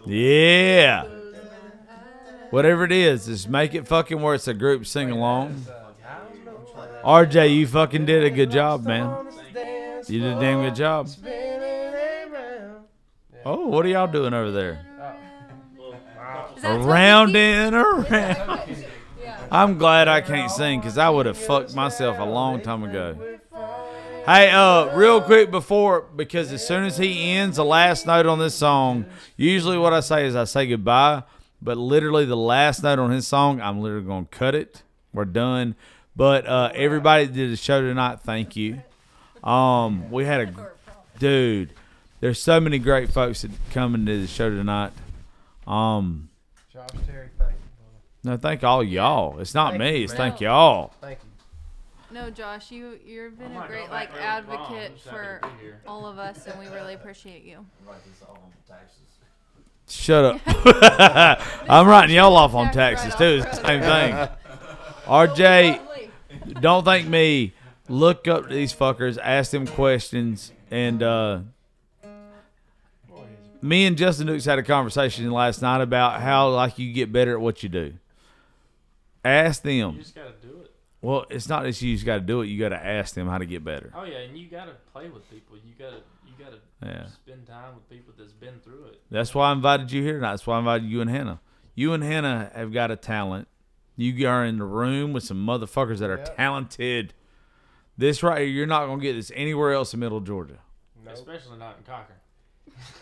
Yeah. 0.05 1.05
Whatever 2.51 2.85
it 2.85 2.91
is, 2.91 3.25
just 3.25 3.49
make 3.49 3.73
it 3.73 3.87
fucking 3.87 4.21
where 4.21 4.35
it's 4.35 4.47
a 4.47 4.53
group 4.53 4.85
sing 4.85 5.11
along. 5.11 5.65
RJ, 7.03 7.55
you 7.55 7.67
fucking 7.67 8.05
did 8.05 8.23
a 8.23 8.29
good 8.29 8.51
job, 8.51 8.85
man. 8.85 9.27
You 10.07 10.19
did 10.19 10.37
a 10.37 10.39
damn 10.39 10.61
good 10.61 10.75
job. 10.75 11.09
Oh, 13.43 13.67
what 13.67 13.85
are 13.85 13.89
y'all 13.89 14.07
doing 14.07 14.33
over 14.33 14.51
there? 14.51 14.85
Around 16.63 17.35
and 17.35 17.75
around. 17.75 18.85
I'm 19.51 19.77
glad 19.77 20.07
I 20.07 20.21
can't 20.21 20.51
sing 20.51 20.79
because 20.79 20.97
I 20.97 21.09
would 21.09 21.25
have 21.25 21.37
fucked 21.37 21.75
myself 21.75 22.19
a 22.19 22.25
long 22.25 22.61
time 22.61 22.83
ago. 22.83 23.17
Hey, 24.25 24.49
uh, 24.49 24.95
real 24.95 25.21
quick 25.21 25.51
before, 25.51 26.01
because 26.01 26.51
as 26.51 26.65
soon 26.65 26.85
as 26.85 26.97
he 26.97 27.31
ends 27.31 27.57
the 27.57 27.65
last 27.65 28.07
note 28.07 28.25
on 28.25 28.39
this 28.39 28.55
song, 28.55 29.05
usually 29.37 29.77
what 29.77 29.93
I 29.93 29.99
say 29.99 30.25
is 30.25 30.35
I 30.35 30.45
say 30.45 30.65
goodbye, 30.65 31.23
but 31.61 31.77
literally 31.77 32.25
the 32.25 32.35
last 32.35 32.81
note 32.81 32.97
on 32.97 33.11
his 33.11 33.27
song, 33.27 33.61
I'm 33.61 33.81
literally 33.81 34.05
going 34.05 34.25
to 34.25 34.31
cut 34.31 34.55
it. 34.55 34.81
We're 35.13 35.25
done. 35.25 35.75
But 36.15 36.47
uh, 36.47 36.71
everybody 36.73 37.27
did 37.27 37.51
the 37.51 37.55
show 37.55 37.81
tonight, 37.81 38.21
thank 38.21 38.55
you. 38.55 38.81
Um, 39.43 40.09
we 40.09 40.25
had 40.25 40.41
a 40.41 40.71
dude. 41.19 41.73
There's 42.19 42.41
so 42.41 42.59
many 42.59 42.79
great 42.79 43.11
folks 43.11 43.43
that 43.43 43.51
coming 43.71 44.07
to 44.07 44.21
the 44.21 44.27
show 44.27 44.49
tonight. 44.49 44.93
Um, 45.67 46.29
Josh 46.73 46.89
Terry. 47.05 47.24
No, 48.25 48.37
thank 48.37 48.63
all 48.63 48.83
y'all. 48.83 49.39
It's 49.39 49.53
not 49.53 49.71
Thank 49.71 49.81
me. 49.81 49.97
you, 49.99 50.03
It's 50.05 50.13
man. 50.13 50.31
thank 50.31 50.41
y'all. 50.41 50.91
Thank 50.99 51.19
you. 51.23 51.29
No, 52.11 52.29
Josh, 52.29 52.71
you 52.71 52.97
you've 53.05 53.37
been 53.37 53.55
a 53.55 53.67
great 53.67 53.89
like 53.89 54.09
advocate 54.15 54.99
for 54.99 55.41
all 55.85 56.07
of 56.07 56.17
us, 56.17 56.47
and 56.47 56.57
we 56.59 56.67
really 56.67 56.93
appreciate 56.93 57.43
you. 57.43 57.65
Shut 59.87 60.25
up. 60.25 60.41
I'm 61.69 61.87
writing 61.87 62.15
y'all 62.15 62.35
off 62.35 62.55
on 62.55 62.71
taxes 62.71 63.13
too. 63.15 63.43
It's 63.45 63.59
the 63.59 63.67
same 63.67 63.81
thing. 63.81 64.27
RJ, 65.05 65.79
don't 66.61 66.83
thank 66.83 67.07
me. 67.07 67.53
Look 67.87 68.27
up 68.27 68.49
these 68.49 68.73
fuckers, 68.73 69.19
ask 69.21 69.51
them 69.51 69.67
questions, 69.67 70.51
and 70.71 71.03
uh, 71.03 71.39
me 73.61 73.85
and 73.85 73.95
Justin 73.95 74.25
Dukes 74.27 74.45
had 74.45 74.57
a 74.57 74.63
conversation 74.63 75.29
last 75.31 75.61
night 75.61 75.81
about 75.81 76.21
how 76.21 76.49
like 76.49 76.79
you 76.79 76.91
get 76.93 77.11
better 77.11 77.33
at 77.33 77.41
what 77.41 77.61
you 77.61 77.69
do. 77.69 77.93
Ask 79.25 79.63
them. 79.63 79.93
You 79.95 79.99
just 80.01 80.15
gotta 80.15 80.33
do 80.41 80.61
it. 80.61 80.71
Well, 81.01 81.25
it's 81.29 81.49
not 81.49 81.63
that 81.63 81.79
you 81.81 81.93
just 81.93 82.05
got 82.05 82.15
to 82.15 82.21
do 82.21 82.41
it. 82.41 82.47
You 82.47 82.59
got 82.59 82.69
to 82.69 82.83
ask 82.83 83.13
them 83.13 83.27
how 83.27 83.37
to 83.37 83.45
get 83.45 83.63
better. 83.63 83.91
Oh 83.95 84.05
yeah, 84.05 84.19
and 84.19 84.35
you 84.37 84.47
gotta 84.47 84.73
play 84.91 85.09
with 85.09 85.29
people. 85.29 85.57
You 85.57 85.73
gotta 85.77 86.01
you 86.25 86.33
gotta 86.43 86.57
Yeah. 86.83 87.07
spend 87.07 87.45
time 87.47 87.75
with 87.75 87.89
people 87.89 88.13
that's 88.17 88.33
been 88.33 88.59
through 88.63 88.85
it. 88.85 89.01
That's 89.11 89.33
why 89.35 89.49
I 89.49 89.51
invited 89.51 89.91
you 89.91 90.01
here 90.03 90.13
tonight. 90.15 90.31
That's 90.31 90.47
why 90.47 90.55
I 90.55 90.59
invited 90.59 90.87
you 90.87 91.01
and 91.01 91.09
Hannah. 91.09 91.39
You 91.75 91.93
and 91.93 92.03
Hannah 92.03 92.51
have 92.55 92.71
got 92.73 92.91
a 92.91 92.95
talent. 92.95 93.47
You 93.97 94.27
are 94.27 94.45
in 94.45 94.57
the 94.59 94.65
room 94.65 95.11
with 95.13 95.23
some 95.23 95.45
motherfuckers 95.45 95.99
that 95.99 96.09
are 96.09 96.17
talented. 96.17 97.13
This 97.97 98.21
right 98.23 98.39
here, 98.41 98.47
you're 98.47 98.67
not 98.67 98.85
gonna 98.87 99.01
get 99.01 99.13
this 99.13 99.31
anywhere 99.35 99.73
else 99.73 99.93
in 99.93 99.99
Middle 100.01 100.19
Georgia. 100.21 100.59
Especially 101.07 101.57
not 101.57 101.77
in 101.77 101.83
Cochran. 101.83 102.17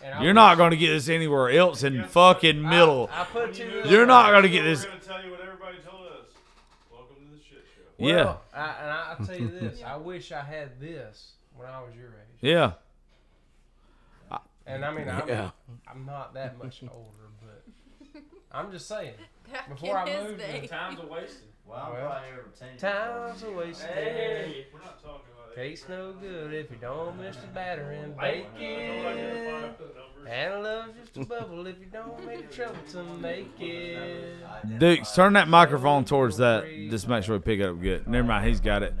And 0.04 0.22
You're 0.24 0.34
not 0.34 0.56
gonna 0.56 0.76
get 0.76 0.88
this 0.90 1.08
anywhere 1.08 1.50
else 1.50 1.82
in 1.82 2.04
fucking 2.04 2.62
Middle. 2.62 3.10
I 3.12 3.24
put 3.24 3.50
it 3.50 3.58
you 3.58 3.82
you're 3.90 4.06
not 4.06 4.30
gonna 4.30 4.48
get 4.48 4.62
this. 4.62 4.84
gonna 4.84 4.98
tell 5.00 5.24
you 5.24 5.32
what 5.32 5.40
everybody 5.40 5.78
told 5.78 6.06
us. 6.06 6.28
Welcome 6.92 7.16
to 7.16 7.34
the 7.34 7.40
shit 7.98 8.08
show. 8.08 8.16
Yeah, 8.16 8.36
I, 8.54 8.64
and 8.82 8.90
I, 8.90 9.16
I'll 9.18 9.26
tell 9.26 9.36
you 9.38 9.48
this. 9.60 9.82
I 9.84 9.96
wish 9.96 10.32
I 10.32 10.40
had 10.42 10.80
this 10.80 11.32
when 11.56 11.68
I 11.68 11.80
was 11.82 11.94
your 11.96 12.08
age. 12.08 12.38
yeah. 12.40 12.72
And 14.66 14.82
I 14.82 14.94
mean, 14.94 15.08
I'm, 15.10 15.28
Yeah. 15.28 15.50
I'm 15.86 16.06
not 16.06 16.32
that 16.34 16.56
much 16.56 16.82
older, 16.90 17.28
but 17.42 18.22
I'm 18.50 18.72
just 18.72 18.88
saying. 18.88 19.12
Back 19.52 19.68
Before 19.68 19.98
I 19.98 20.06
moved, 20.22 20.38
day. 20.38 20.66
Time's 20.66 20.98
a 21.00 21.06
wasted. 21.06 21.48
Well, 21.66 21.94
time's 22.78 23.42
a 23.42 23.50
waste. 23.50 23.82
Hey. 23.82 24.66
We're 24.72 24.80
not 24.80 25.02
talking 25.02 25.26
about 25.32 25.33
Tastes 25.54 25.88
no 25.88 26.12
good 26.20 26.52
if 26.52 26.70
you 26.70 26.76
don't 26.80 27.16
miss 27.20 27.36
the 27.36 27.46
battering. 27.48 28.14
Bacon. 28.20 29.74
And 30.28 30.62
love 30.62 30.86
just 31.00 31.16
a 31.16 31.24
bubble 31.26 31.66
if 31.66 31.78
you 31.78 31.86
don't 31.92 32.24
make 32.26 32.48
the 32.50 32.54
trouble 32.56 32.78
to 32.92 33.04
make 33.20 33.52
it. 33.60 34.78
Dukes, 34.78 35.14
turn 35.14 35.34
that 35.34 35.48
microphone 35.48 36.04
towards 36.04 36.38
that. 36.38 36.64
Just 36.90 37.06
make 37.08 37.22
sure 37.24 37.36
we 37.36 37.42
pick 37.42 37.60
it 37.60 37.64
up 37.68 37.80
good. 37.80 38.08
Never 38.08 38.26
mind, 38.26 38.48
he's 38.48 38.60
got 38.60 38.82
it. 38.82 38.94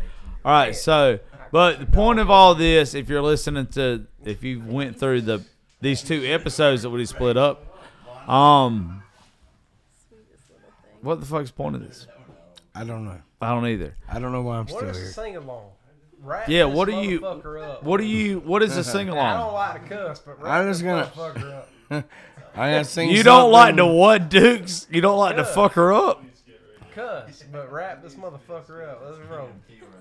All 0.44 0.52
right, 0.52 0.76
so, 0.76 1.18
but 1.50 1.80
the 1.80 1.86
point 1.86 2.20
of 2.20 2.30
all 2.30 2.54
this, 2.54 2.94
if 2.94 3.08
you're 3.08 3.22
listening 3.22 3.66
to, 3.68 4.06
if 4.24 4.44
you 4.44 4.60
went 4.60 4.98
through 4.98 5.22
the 5.22 5.42
these 5.80 6.02
two 6.02 6.22
episodes 6.24 6.82
that 6.82 6.90
we 6.90 7.04
split 7.06 7.36
up, 7.36 7.78
um, 8.28 9.02
what 11.00 11.20
the 11.20 11.26
fuck's 11.26 11.50
the 11.50 11.56
point 11.56 11.74
of 11.76 11.82
this? 11.82 12.06
I 12.74 12.84
don't 12.84 13.04
know. 13.04 13.20
I 13.40 13.50
don't 13.50 13.66
either. 13.66 13.94
I 14.10 14.18
don't 14.18 14.32
know 14.32 14.42
why 14.42 14.58
I'm 14.58 14.66
What 14.66 14.76
still 14.78 14.88
is 14.90 14.96
a 14.96 15.00
here. 15.00 15.10
sing 15.10 15.36
along? 15.36 15.70
Wrap 16.24 16.48
Yeah, 16.48 16.64
this 16.64 16.74
what 16.74 16.86
do 16.88 16.94
you- 17.02 17.26
Up. 17.26 17.82
What 17.82 17.98
do 17.98 18.04
you? 18.04 18.40
What 18.40 18.62
is 18.62 18.74
the 18.74 18.80
uh-huh. 18.80 18.90
sing 18.90 19.08
along? 19.10 19.26
I 19.26 19.36
don't 19.36 19.52
like 19.52 19.88
to 19.88 19.94
cuss, 19.96 20.20
but 20.20 20.42
wrap 20.42 20.52
I'm 20.52 20.66
this 20.68 20.80
just 20.80 20.84
gonna- 20.84 21.12
motherfucker 21.14 21.54
up. 21.54 22.04
I 22.56 22.70
gotta 22.72 22.84
sing. 22.84 23.10
You 23.10 23.22
don't 23.22 23.50
like 23.52 23.74
to 23.76 23.82
something. 23.82 23.96
what, 23.98 24.30
Dukes? 24.30 24.86
You 24.90 25.00
don't 25.00 25.18
like 25.18 25.36
to 25.36 25.44
fuck 25.44 25.72
her 25.72 25.92
up. 25.92 26.22
Cuss, 26.94 27.42
but 27.52 27.70
wrap 27.70 28.02
this 28.02 28.14
motherfucker 28.14 28.88
up. 28.88 29.02
Let's 29.04 29.18
roll. 29.28 29.48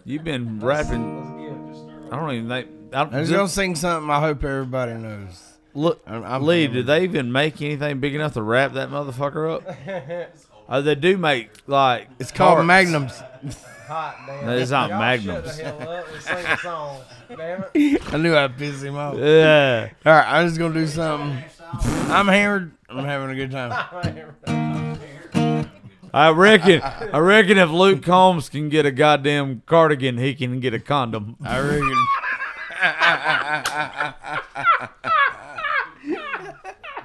You've 0.05 0.23
been 0.23 0.59
rapping. 0.59 1.17
Let's 1.17 1.81
get. 1.81 2.13
I 2.13 2.15
don't 2.19 2.31
even 2.31 2.47
think. 2.49 2.67
I 2.93 3.01
I'm 3.01 3.11
just 3.11 3.31
gonna 3.31 3.47
sing 3.49 3.75
something. 3.75 4.09
I 4.09 4.19
hope 4.19 4.43
everybody 4.43 4.93
knows. 4.93 5.53
Look, 5.73 6.03
I'm, 6.05 6.23
I'm 6.23 6.45
Lee, 6.45 6.67
did 6.67 6.85
they 6.85 7.03
even 7.03 7.31
make 7.31 7.59
anything 7.61 7.99
big 7.99 8.13
enough 8.13 8.33
to 8.33 8.43
wrap 8.43 8.73
that 8.73 8.89
motherfucker 8.89 9.55
up? 9.55 10.29
Oh, 10.69 10.81
they 10.81 10.95
do 10.95 11.17
make 11.17 11.49
like 11.67 12.07
It's 12.19 12.31
called 12.31 12.59
tarps. 12.59 12.65
Magnums. 12.65 13.21
Hot 13.88 14.15
damn. 14.26 14.45
No, 14.45 14.57
it's 14.57 14.72
not 14.72 14.89
Y'all 14.89 14.99
Magnums. 14.99 15.45
Shut 15.45 15.57
the 15.57 15.64
hell 15.64 15.89
up 15.89 16.07
and 16.14 16.22
sing 16.22 16.45
a 16.45 16.57
song. 16.57 17.01
Damn 17.30 17.65
it. 17.73 18.14
I 18.14 18.18
knew 18.18 18.35
I'd 18.35 18.57
piss 18.57 18.81
him 18.81 18.95
off. 18.95 19.18
Yeah. 19.18 19.89
All 20.05 20.14
right, 20.14 20.26
I'm 20.27 20.47
just 20.47 20.57
gonna 20.57 20.73
do 20.73 20.88
something. 20.88 21.43
I'm 22.10 22.27
hammered. 22.27 22.72
I'm 22.89 23.03
having 23.03 23.30
a 23.30 23.35
good 23.35 23.51
time. 23.51 23.72
I 26.14 26.30
reckon. 26.30 26.81
I 26.81 27.18
reckon 27.18 27.57
if 27.57 27.72
Luke 27.72 28.03
Combs 28.03 28.47
can 28.47 28.69
get 28.69 28.85
a 28.85 28.91
goddamn 28.91 29.64
cardigan, 29.65 30.18
he 30.18 30.35
can 30.35 30.60
get 30.60 30.73
a 30.73 30.80
condom. 30.80 31.35
I 31.43 31.60
reckon. 31.60 31.97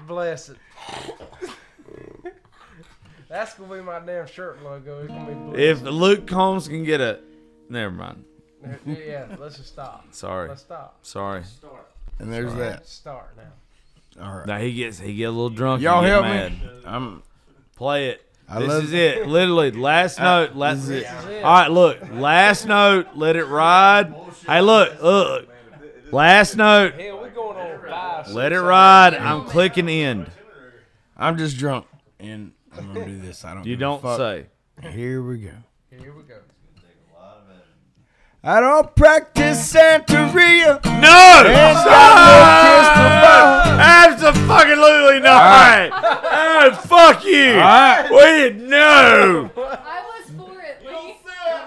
bless 0.06 0.48
it. 0.50 0.58
That's 3.28 3.54
gonna 3.54 3.74
be 3.74 3.80
my 3.82 4.00
damn 4.00 4.26
shirt 4.26 4.62
logo. 4.62 5.00
It's 5.00 5.08
gonna 5.08 5.26
be 5.26 5.34
blessed. 5.34 5.58
If 5.58 5.82
Luke 5.82 6.26
Combs 6.26 6.66
can 6.68 6.84
get 6.84 7.00
a, 7.00 7.20
never 7.68 7.90
mind. 7.92 8.24
yeah, 8.86 9.26
let's 9.38 9.56
just 9.56 9.68
stop. 9.68 10.06
Sorry, 10.12 10.48
Let's 10.48 10.62
stop. 10.62 10.98
sorry. 11.02 11.44
Start. 11.44 11.86
And 12.18 12.32
there's 12.32 12.54
that. 12.54 12.86
Start 12.88 13.36
now. 13.36 14.24
All 14.26 14.38
right. 14.38 14.46
Now 14.46 14.58
he 14.58 14.72
gets 14.74 14.98
he 14.98 15.14
get 15.14 15.24
a 15.24 15.30
little 15.30 15.50
drunk. 15.50 15.82
Y'all 15.82 15.98
and 15.98 16.06
help 16.08 16.22
mad. 16.24 16.52
me. 16.52 16.60
I'm. 16.84 17.22
Play 17.76 18.08
it. 18.08 18.22
I 18.48 18.58
this 18.60 18.68
love- 18.68 18.84
is 18.84 18.92
it. 18.92 19.26
Literally, 19.28 19.70
last 19.70 20.18
note. 20.18 20.56
Last, 20.56 20.78
is 20.84 20.88
it. 20.90 21.06
All 21.06 21.52
right, 21.52 21.70
look. 21.70 21.98
Last 22.12 22.66
note. 22.66 23.08
Let 23.14 23.36
it 23.36 23.44
ride. 23.44 24.12
Hey, 24.46 24.60
look, 24.62 25.00
look. 25.02 25.48
Last 26.10 26.56
note. 26.56 26.94
Hell, 26.94 27.22
we 27.22 27.28
going 27.28 27.56
on 27.56 27.88
five. 27.88 28.28
Let 28.30 28.52
it 28.52 28.60
ride. 28.60 29.14
I'm 29.14 29.44
clicking 29.44 29.88
end. 29.88 30.30
I'm 31.16 31.36
just 31.38 31.56
drunk, 31.58 31.86
and 32.18 32.52
I'm 32.76 32.92
gonna 32.94 33.06
do 33.06 33.18
this. 33.18 33.44
I 33.44 33.54
don't. 33.54 33.64
You 33.66 33.76
give 33.76 33.80
a 33.80 33.80
don't 33.80 34.02
fuck. 34.02 34.18
say. 34.18 34.46
Here 34.90 35.22
we 35.22 35.38
go. 35.38 35.50
Here 35.90 36.00
we 36.14 36.22
go. 36.22 36.34
It's 36.36 36.54
gonna 36.64 36.76
take 36.76 36.96
a 37.10 37.18
lot 37.18 37.36
of 37.38 37.44
evidence. 37.44 37.64
I 38.44 38.60
don't 38.60 38.94
practice 38.94 39.72
Santeria. 39.72 40.84
No. 40.84 41.48
Ain't 41.48 41.84
got 41.84 43.48
Absolutely 43.80 45.20
not. 45.20 45.90
Oh, 45.92 46.72
fuck 46.86 47.24
you. 47.24 47.56
right. 47.56 48.08
We 48.10 48.18
did 48.42 48.60
no. 48.68 49.50
I 49.56 50.04
was 50.04 50.30
for 50.36 50.60
it, 50.60 50.84
Lee. 50.84 51.16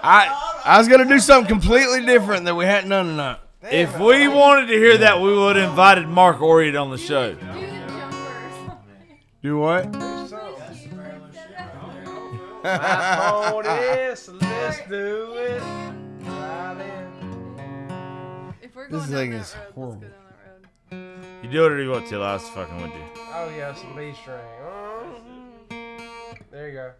I 0.02 0.60
I 0.64 0.78
was 0.78 0.88
gonna 0.88 1.04
do 1.06 1.18
something 1.18 1.48
completely 1.48 2.04
different 2.06 2.44
that 2.44 2.54
we 2.54 2.64
hadn't 2.64 2.90
done 2.90 3.06
tonight. 3.06 3.38
If 3.70 3.98
we 3.98 4.26
wanted 4.28 4.66
to 4.66 4.74
hear 4.74 4.98
that, 4.98 5.20
we 5.20 5.32
would 5.36 5.56
have 5.56 5.70
invited 5.70 6.08
Mark 6.08 6.38
Oriot 6.38 6.80
on 6.80 6.90
the 6.90 6.98
show. 6.98 7.32
Do 7.34 7.38
the 7.40 7.50
jumpers. 7.50 8.76
Do 9.42 9.58
what? 9.58 10.11
On 12.64 13.62
this, 13.64 14.28
let's 14.40 14.78
do 14.88 15.34
it. 15.36 15.62
Right 16.22 16.76
in. 16.80 18.54
If 18.62 18.74
we're 18.76 18.88
This 18.88 19.06
going 19.06 19.12
thing 19.12 19.30
down 19.32 19.40
is 19.40 19.52
that 19.52 19.58
road, 19.58 19.74
horrible. 19.74 20.02
let's 20.02 20.12
go 20.12 20.18
down 20.46 20.62
that 20.90 20.96
road. 21.32 21.44
You 21.44 21.50
do 21.50 21.66
it 21.66 21.82
you 21.82 21.90
want 21.90 22.06
to. 22.08 22.16
I 22.22 22.34
was 22.34 22.48
fucking 22.50 22.76
with 22.76 22.92
you. 22.94 23.04
Oh 23.34 23.48
yeah, 23.56 23.74
some 23.74 23.96
B 23.96 24.12
string. 24.20 24.38
There 26.50 26.68
you 26.68 26.74
go. 26.74 26.92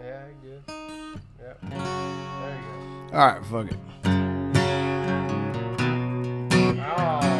Yeah, 0.00 0.24
good. 0.42 0.62
Yep. 0.68 1.58
There 1.62 1.70
you 1.70 2.62
go. 3.10 3.16
All 3.16 3.26
right, 3.28 3.44
fuck 3.46 3.70
it. 3.70 3.78
Oh 6.86 7.33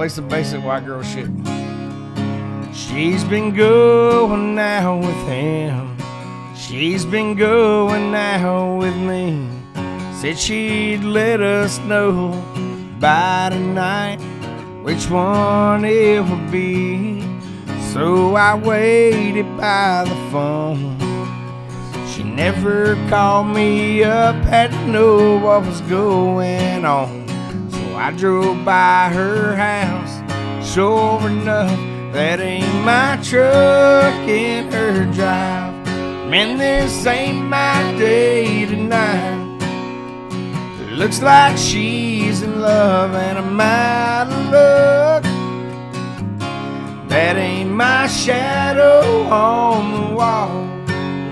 play 0.00 0.08
some 0.08 0.28
basic 0.28 0.64
white 0.64 0.86
girl 0.86 1.02
shit. 1.02 1.28
She's 2.74 3.22
been 3.22 3.54
going 3.54 4.58
out 4.58 5.00
with 5.00 5.28
him. 5.28 5.94
She's 6.56 7.04
been 7.04 7.34
going 7.34 8.14
out 8.14 8.78
with 8.78 8.96
me. 8.96 9.46
Said 10.18 10.38
she'd 10.38 11.04
let 11.04 11.42
us 11.42 11.78
know 11.80 12.32
by 12.98 13.50
tonight 13.50 14.20
which 14.82 15.10
one 15.10 15.84
it 15.84 16.24
would 16.24 16.50
be. 16.50 17.20
So 17.92 18.36
I 18.36 18.54
waited 18.54 19.54
by 19.58 20.04
the 20.08 20.16
phone. 20.32 20.96
She 22.08 22.22
never 22.22 22.94
called 23.10 23.48
me 23.48 24.02
up, 24.02 24.34
had 24.46 24.70
to 24.70 24.86
know 24.86 25.36
what 25.36 25.66
was 25.66 25.82
going 25.82 26.86
on. 26.86 27.19
I 28.02 28.12
drove 28.12 28.64
by 28.64 29.10
her 29.12 29.54
house. 29.54 30.22
Sure 30.66 31.20
enough, 31.28 31.78
that 32.14 32.40
ain't 32.40 32.82
my 32.82 33.18
truck 33.22 34.26
in 34.26 34.72
her 34.72 35.04
drive. 35.12 35.74
Man, 36.30 36.56
this 36.56 37.06
ain't 37.06 37.44
my 37.44 37.94
day 37.98 38.64
tonight. 38.64 39.36
Looks 40.92 41.20
like 41.20 41.58
she's 41.58 42.40
in 42.40 42.62
love 42.62 43.14
and 43.14 43.36
I'm 43.36 43.60
out 43.60 44.28
of 44.32 44.48
luck. 44.48 45.22
That 47.10 47.36
ain't 47.36 47.70
my 47.70 48.06
shadow 48.06 49.24
on 49.24 49.92
the 49.92 50.14
wall. 50.14 50.66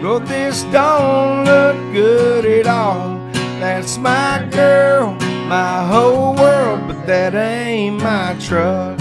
Lord, 0.03 0.27
this 0.27 0.65
don't 0.65 1.47
look 1.47 1.77
good 1.95 2.45
at 2.45 2.67
all. 2.67 3.17
That's 3.59 3.97
my 3.97 4.47
girl, 4.51 5.17
my 5.49 5.87
whole 5.87 6.35
world, 6.35 6.87
but 6.87 7.07
that 7.07 7.35
ain't 7.35 8.03
my 8.03 8.37
truck. 8.39 9.01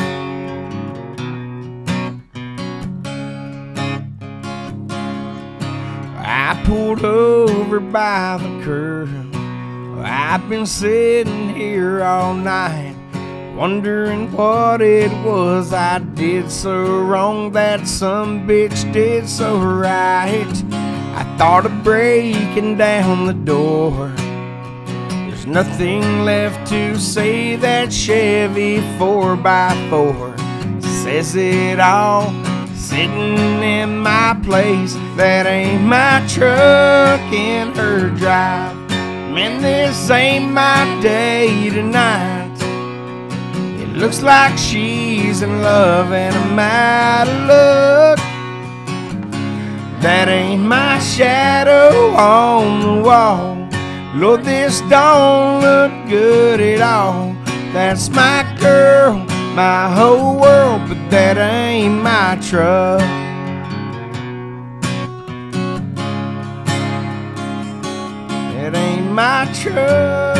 I 6.15 6.61
pulled 6.63 7.03
over 7.03 7.81
by 7.81 8.37
the 8.37 8.63
curb. 8.63 9.09
I've 10.05 10.47
been 10.47 10.65
sitting 10.65 11.53
here 11.53 12.01
all 12.01 12.33
night, 12.33 12.95
wondering 13.57 14.31
what 14.31 14.81
it 14.81 15.11
was 15.25 15.73
I 15.73 15.99
did 15.99 16.49
so 16.49 17.01
wrong 17.01 17.51
that 17.51 17.85
some 17.85 18.47
bitch 18.47 18.89
did 18.93 19.27
so 19.27 19.57
right. 19.57 20.63
I 20.71 21.35
thought 21.37 21.65
of 21.65 21.83
breaking 21.83 22.77
down 22.77 23.25
the 23.25 23.33
door. 23.33 24.13
Nothing 25.47 26.25
left 26.25 26.69
to 26.71 26.99
say 26.99 27.55
that 27.55 27.93
Chevy 27.93 28.79
4x4 28.99 30.37
says 30.83 31.37
it 31.37 31.79
all. 31.79 32.33
Sitting 32.75 33.63
in 33.63 33.97
my 33.99 34.37
place, 34.43 34.95
that 35.15 35.45
ain't 35.45 35.83
my 35.83 36.21
truck 36.27 37.21
in 37.31 37.73
her 37.75 38.09
drive. 38.09 38.75
Man, 39.31 39.61
this 39.61 40.09
ain't 40.09 40.51
my 40.51 40.99
day 41.01 41.69
tonight. 41.69 42.57
It 43.81 43.87
looks 43.95 44.21
like 44.21 44.57
she's 44.57 45.41
in 45.41 45.61
love 45.61 46.11
and 46.11 46.35
I'm 46.35 46.59
out 46.59 47.27
of 47.29 47.47
luck. 47.47 48.19
That 50.01 50.27
ain't 50.27 50.63
my 50.63 50.99
shadow 50.99 52.09
on 52.17 52.81
the 52.81 53.01
wall. 53.01 53.66
Lord, 54.17 54.43
this 54.43 54.81
don't 54.89 55.61
look 55.61 55.91
good 56.09 56.59
at 56.59 56.81
all. 56.81 57.35
That's 57.71 58.09
my 58.09 58.43
girl, 58.59 59.13
my 59.53 59.93
whole 59.93 60.39
world, 60.39 60.89
but 60.89 60.97
that 61.11 61.37
ain't 61.37 62.01
my 62.01 62.35
truck. 62.41 62.99
It 68.57 68.73
ain't 68.75 69.11
my 69.11 69.45
truck. 69.53 70.35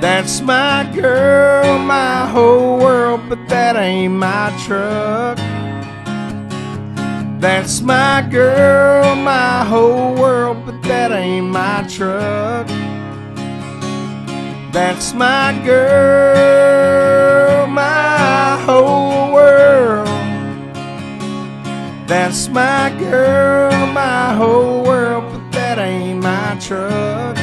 That's 0.00 0.40
my 0.40 0.90
girl, 0.94 1.78
my 1.80 2.26
whole 2.26 2.78
world, 2.78 3.20
but 3.28 3.46
that 3.50 3.76
ain't 3.76 4.14
my 4.14 4.50
truck. 4.64 5.38
That's 7.40 7.80
my 7.80 8.26
girl, 8.32 9.14
my 9.14 9.64
whole 9.64 10.12
world, 10.16 10.66
but 10.66 10.82
that 10.82 11.12
ain't 11.12 11.46
my 11.46 11.86
truck. 11.88 12.66
That's 14.72 15.14
my 15.14 15.52
girl, 15.64 17.68
my 17.68 18.60
whole 18.66 19.32
world. 19.32 20.08
That's 22.08 22.48
my 22.48 22.92
girl, 22.98 23.86
my 23.86 24.34
whole 24.34 24.82
world, 24.82 25.32
but 25.32 25.52
that 25.52 25.78
ain't 25.78 26.20
my 26.20 26.58
truck. 26.60 27.36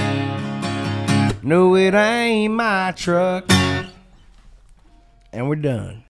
No, 1.41 1.73
it 1.77 1.93
ain't 1.93 2.53
my 2.53 2.91
truck. 2.97 3.49
And 5.31 5.47
we're 5.47 5.55
done. 5.55 6.03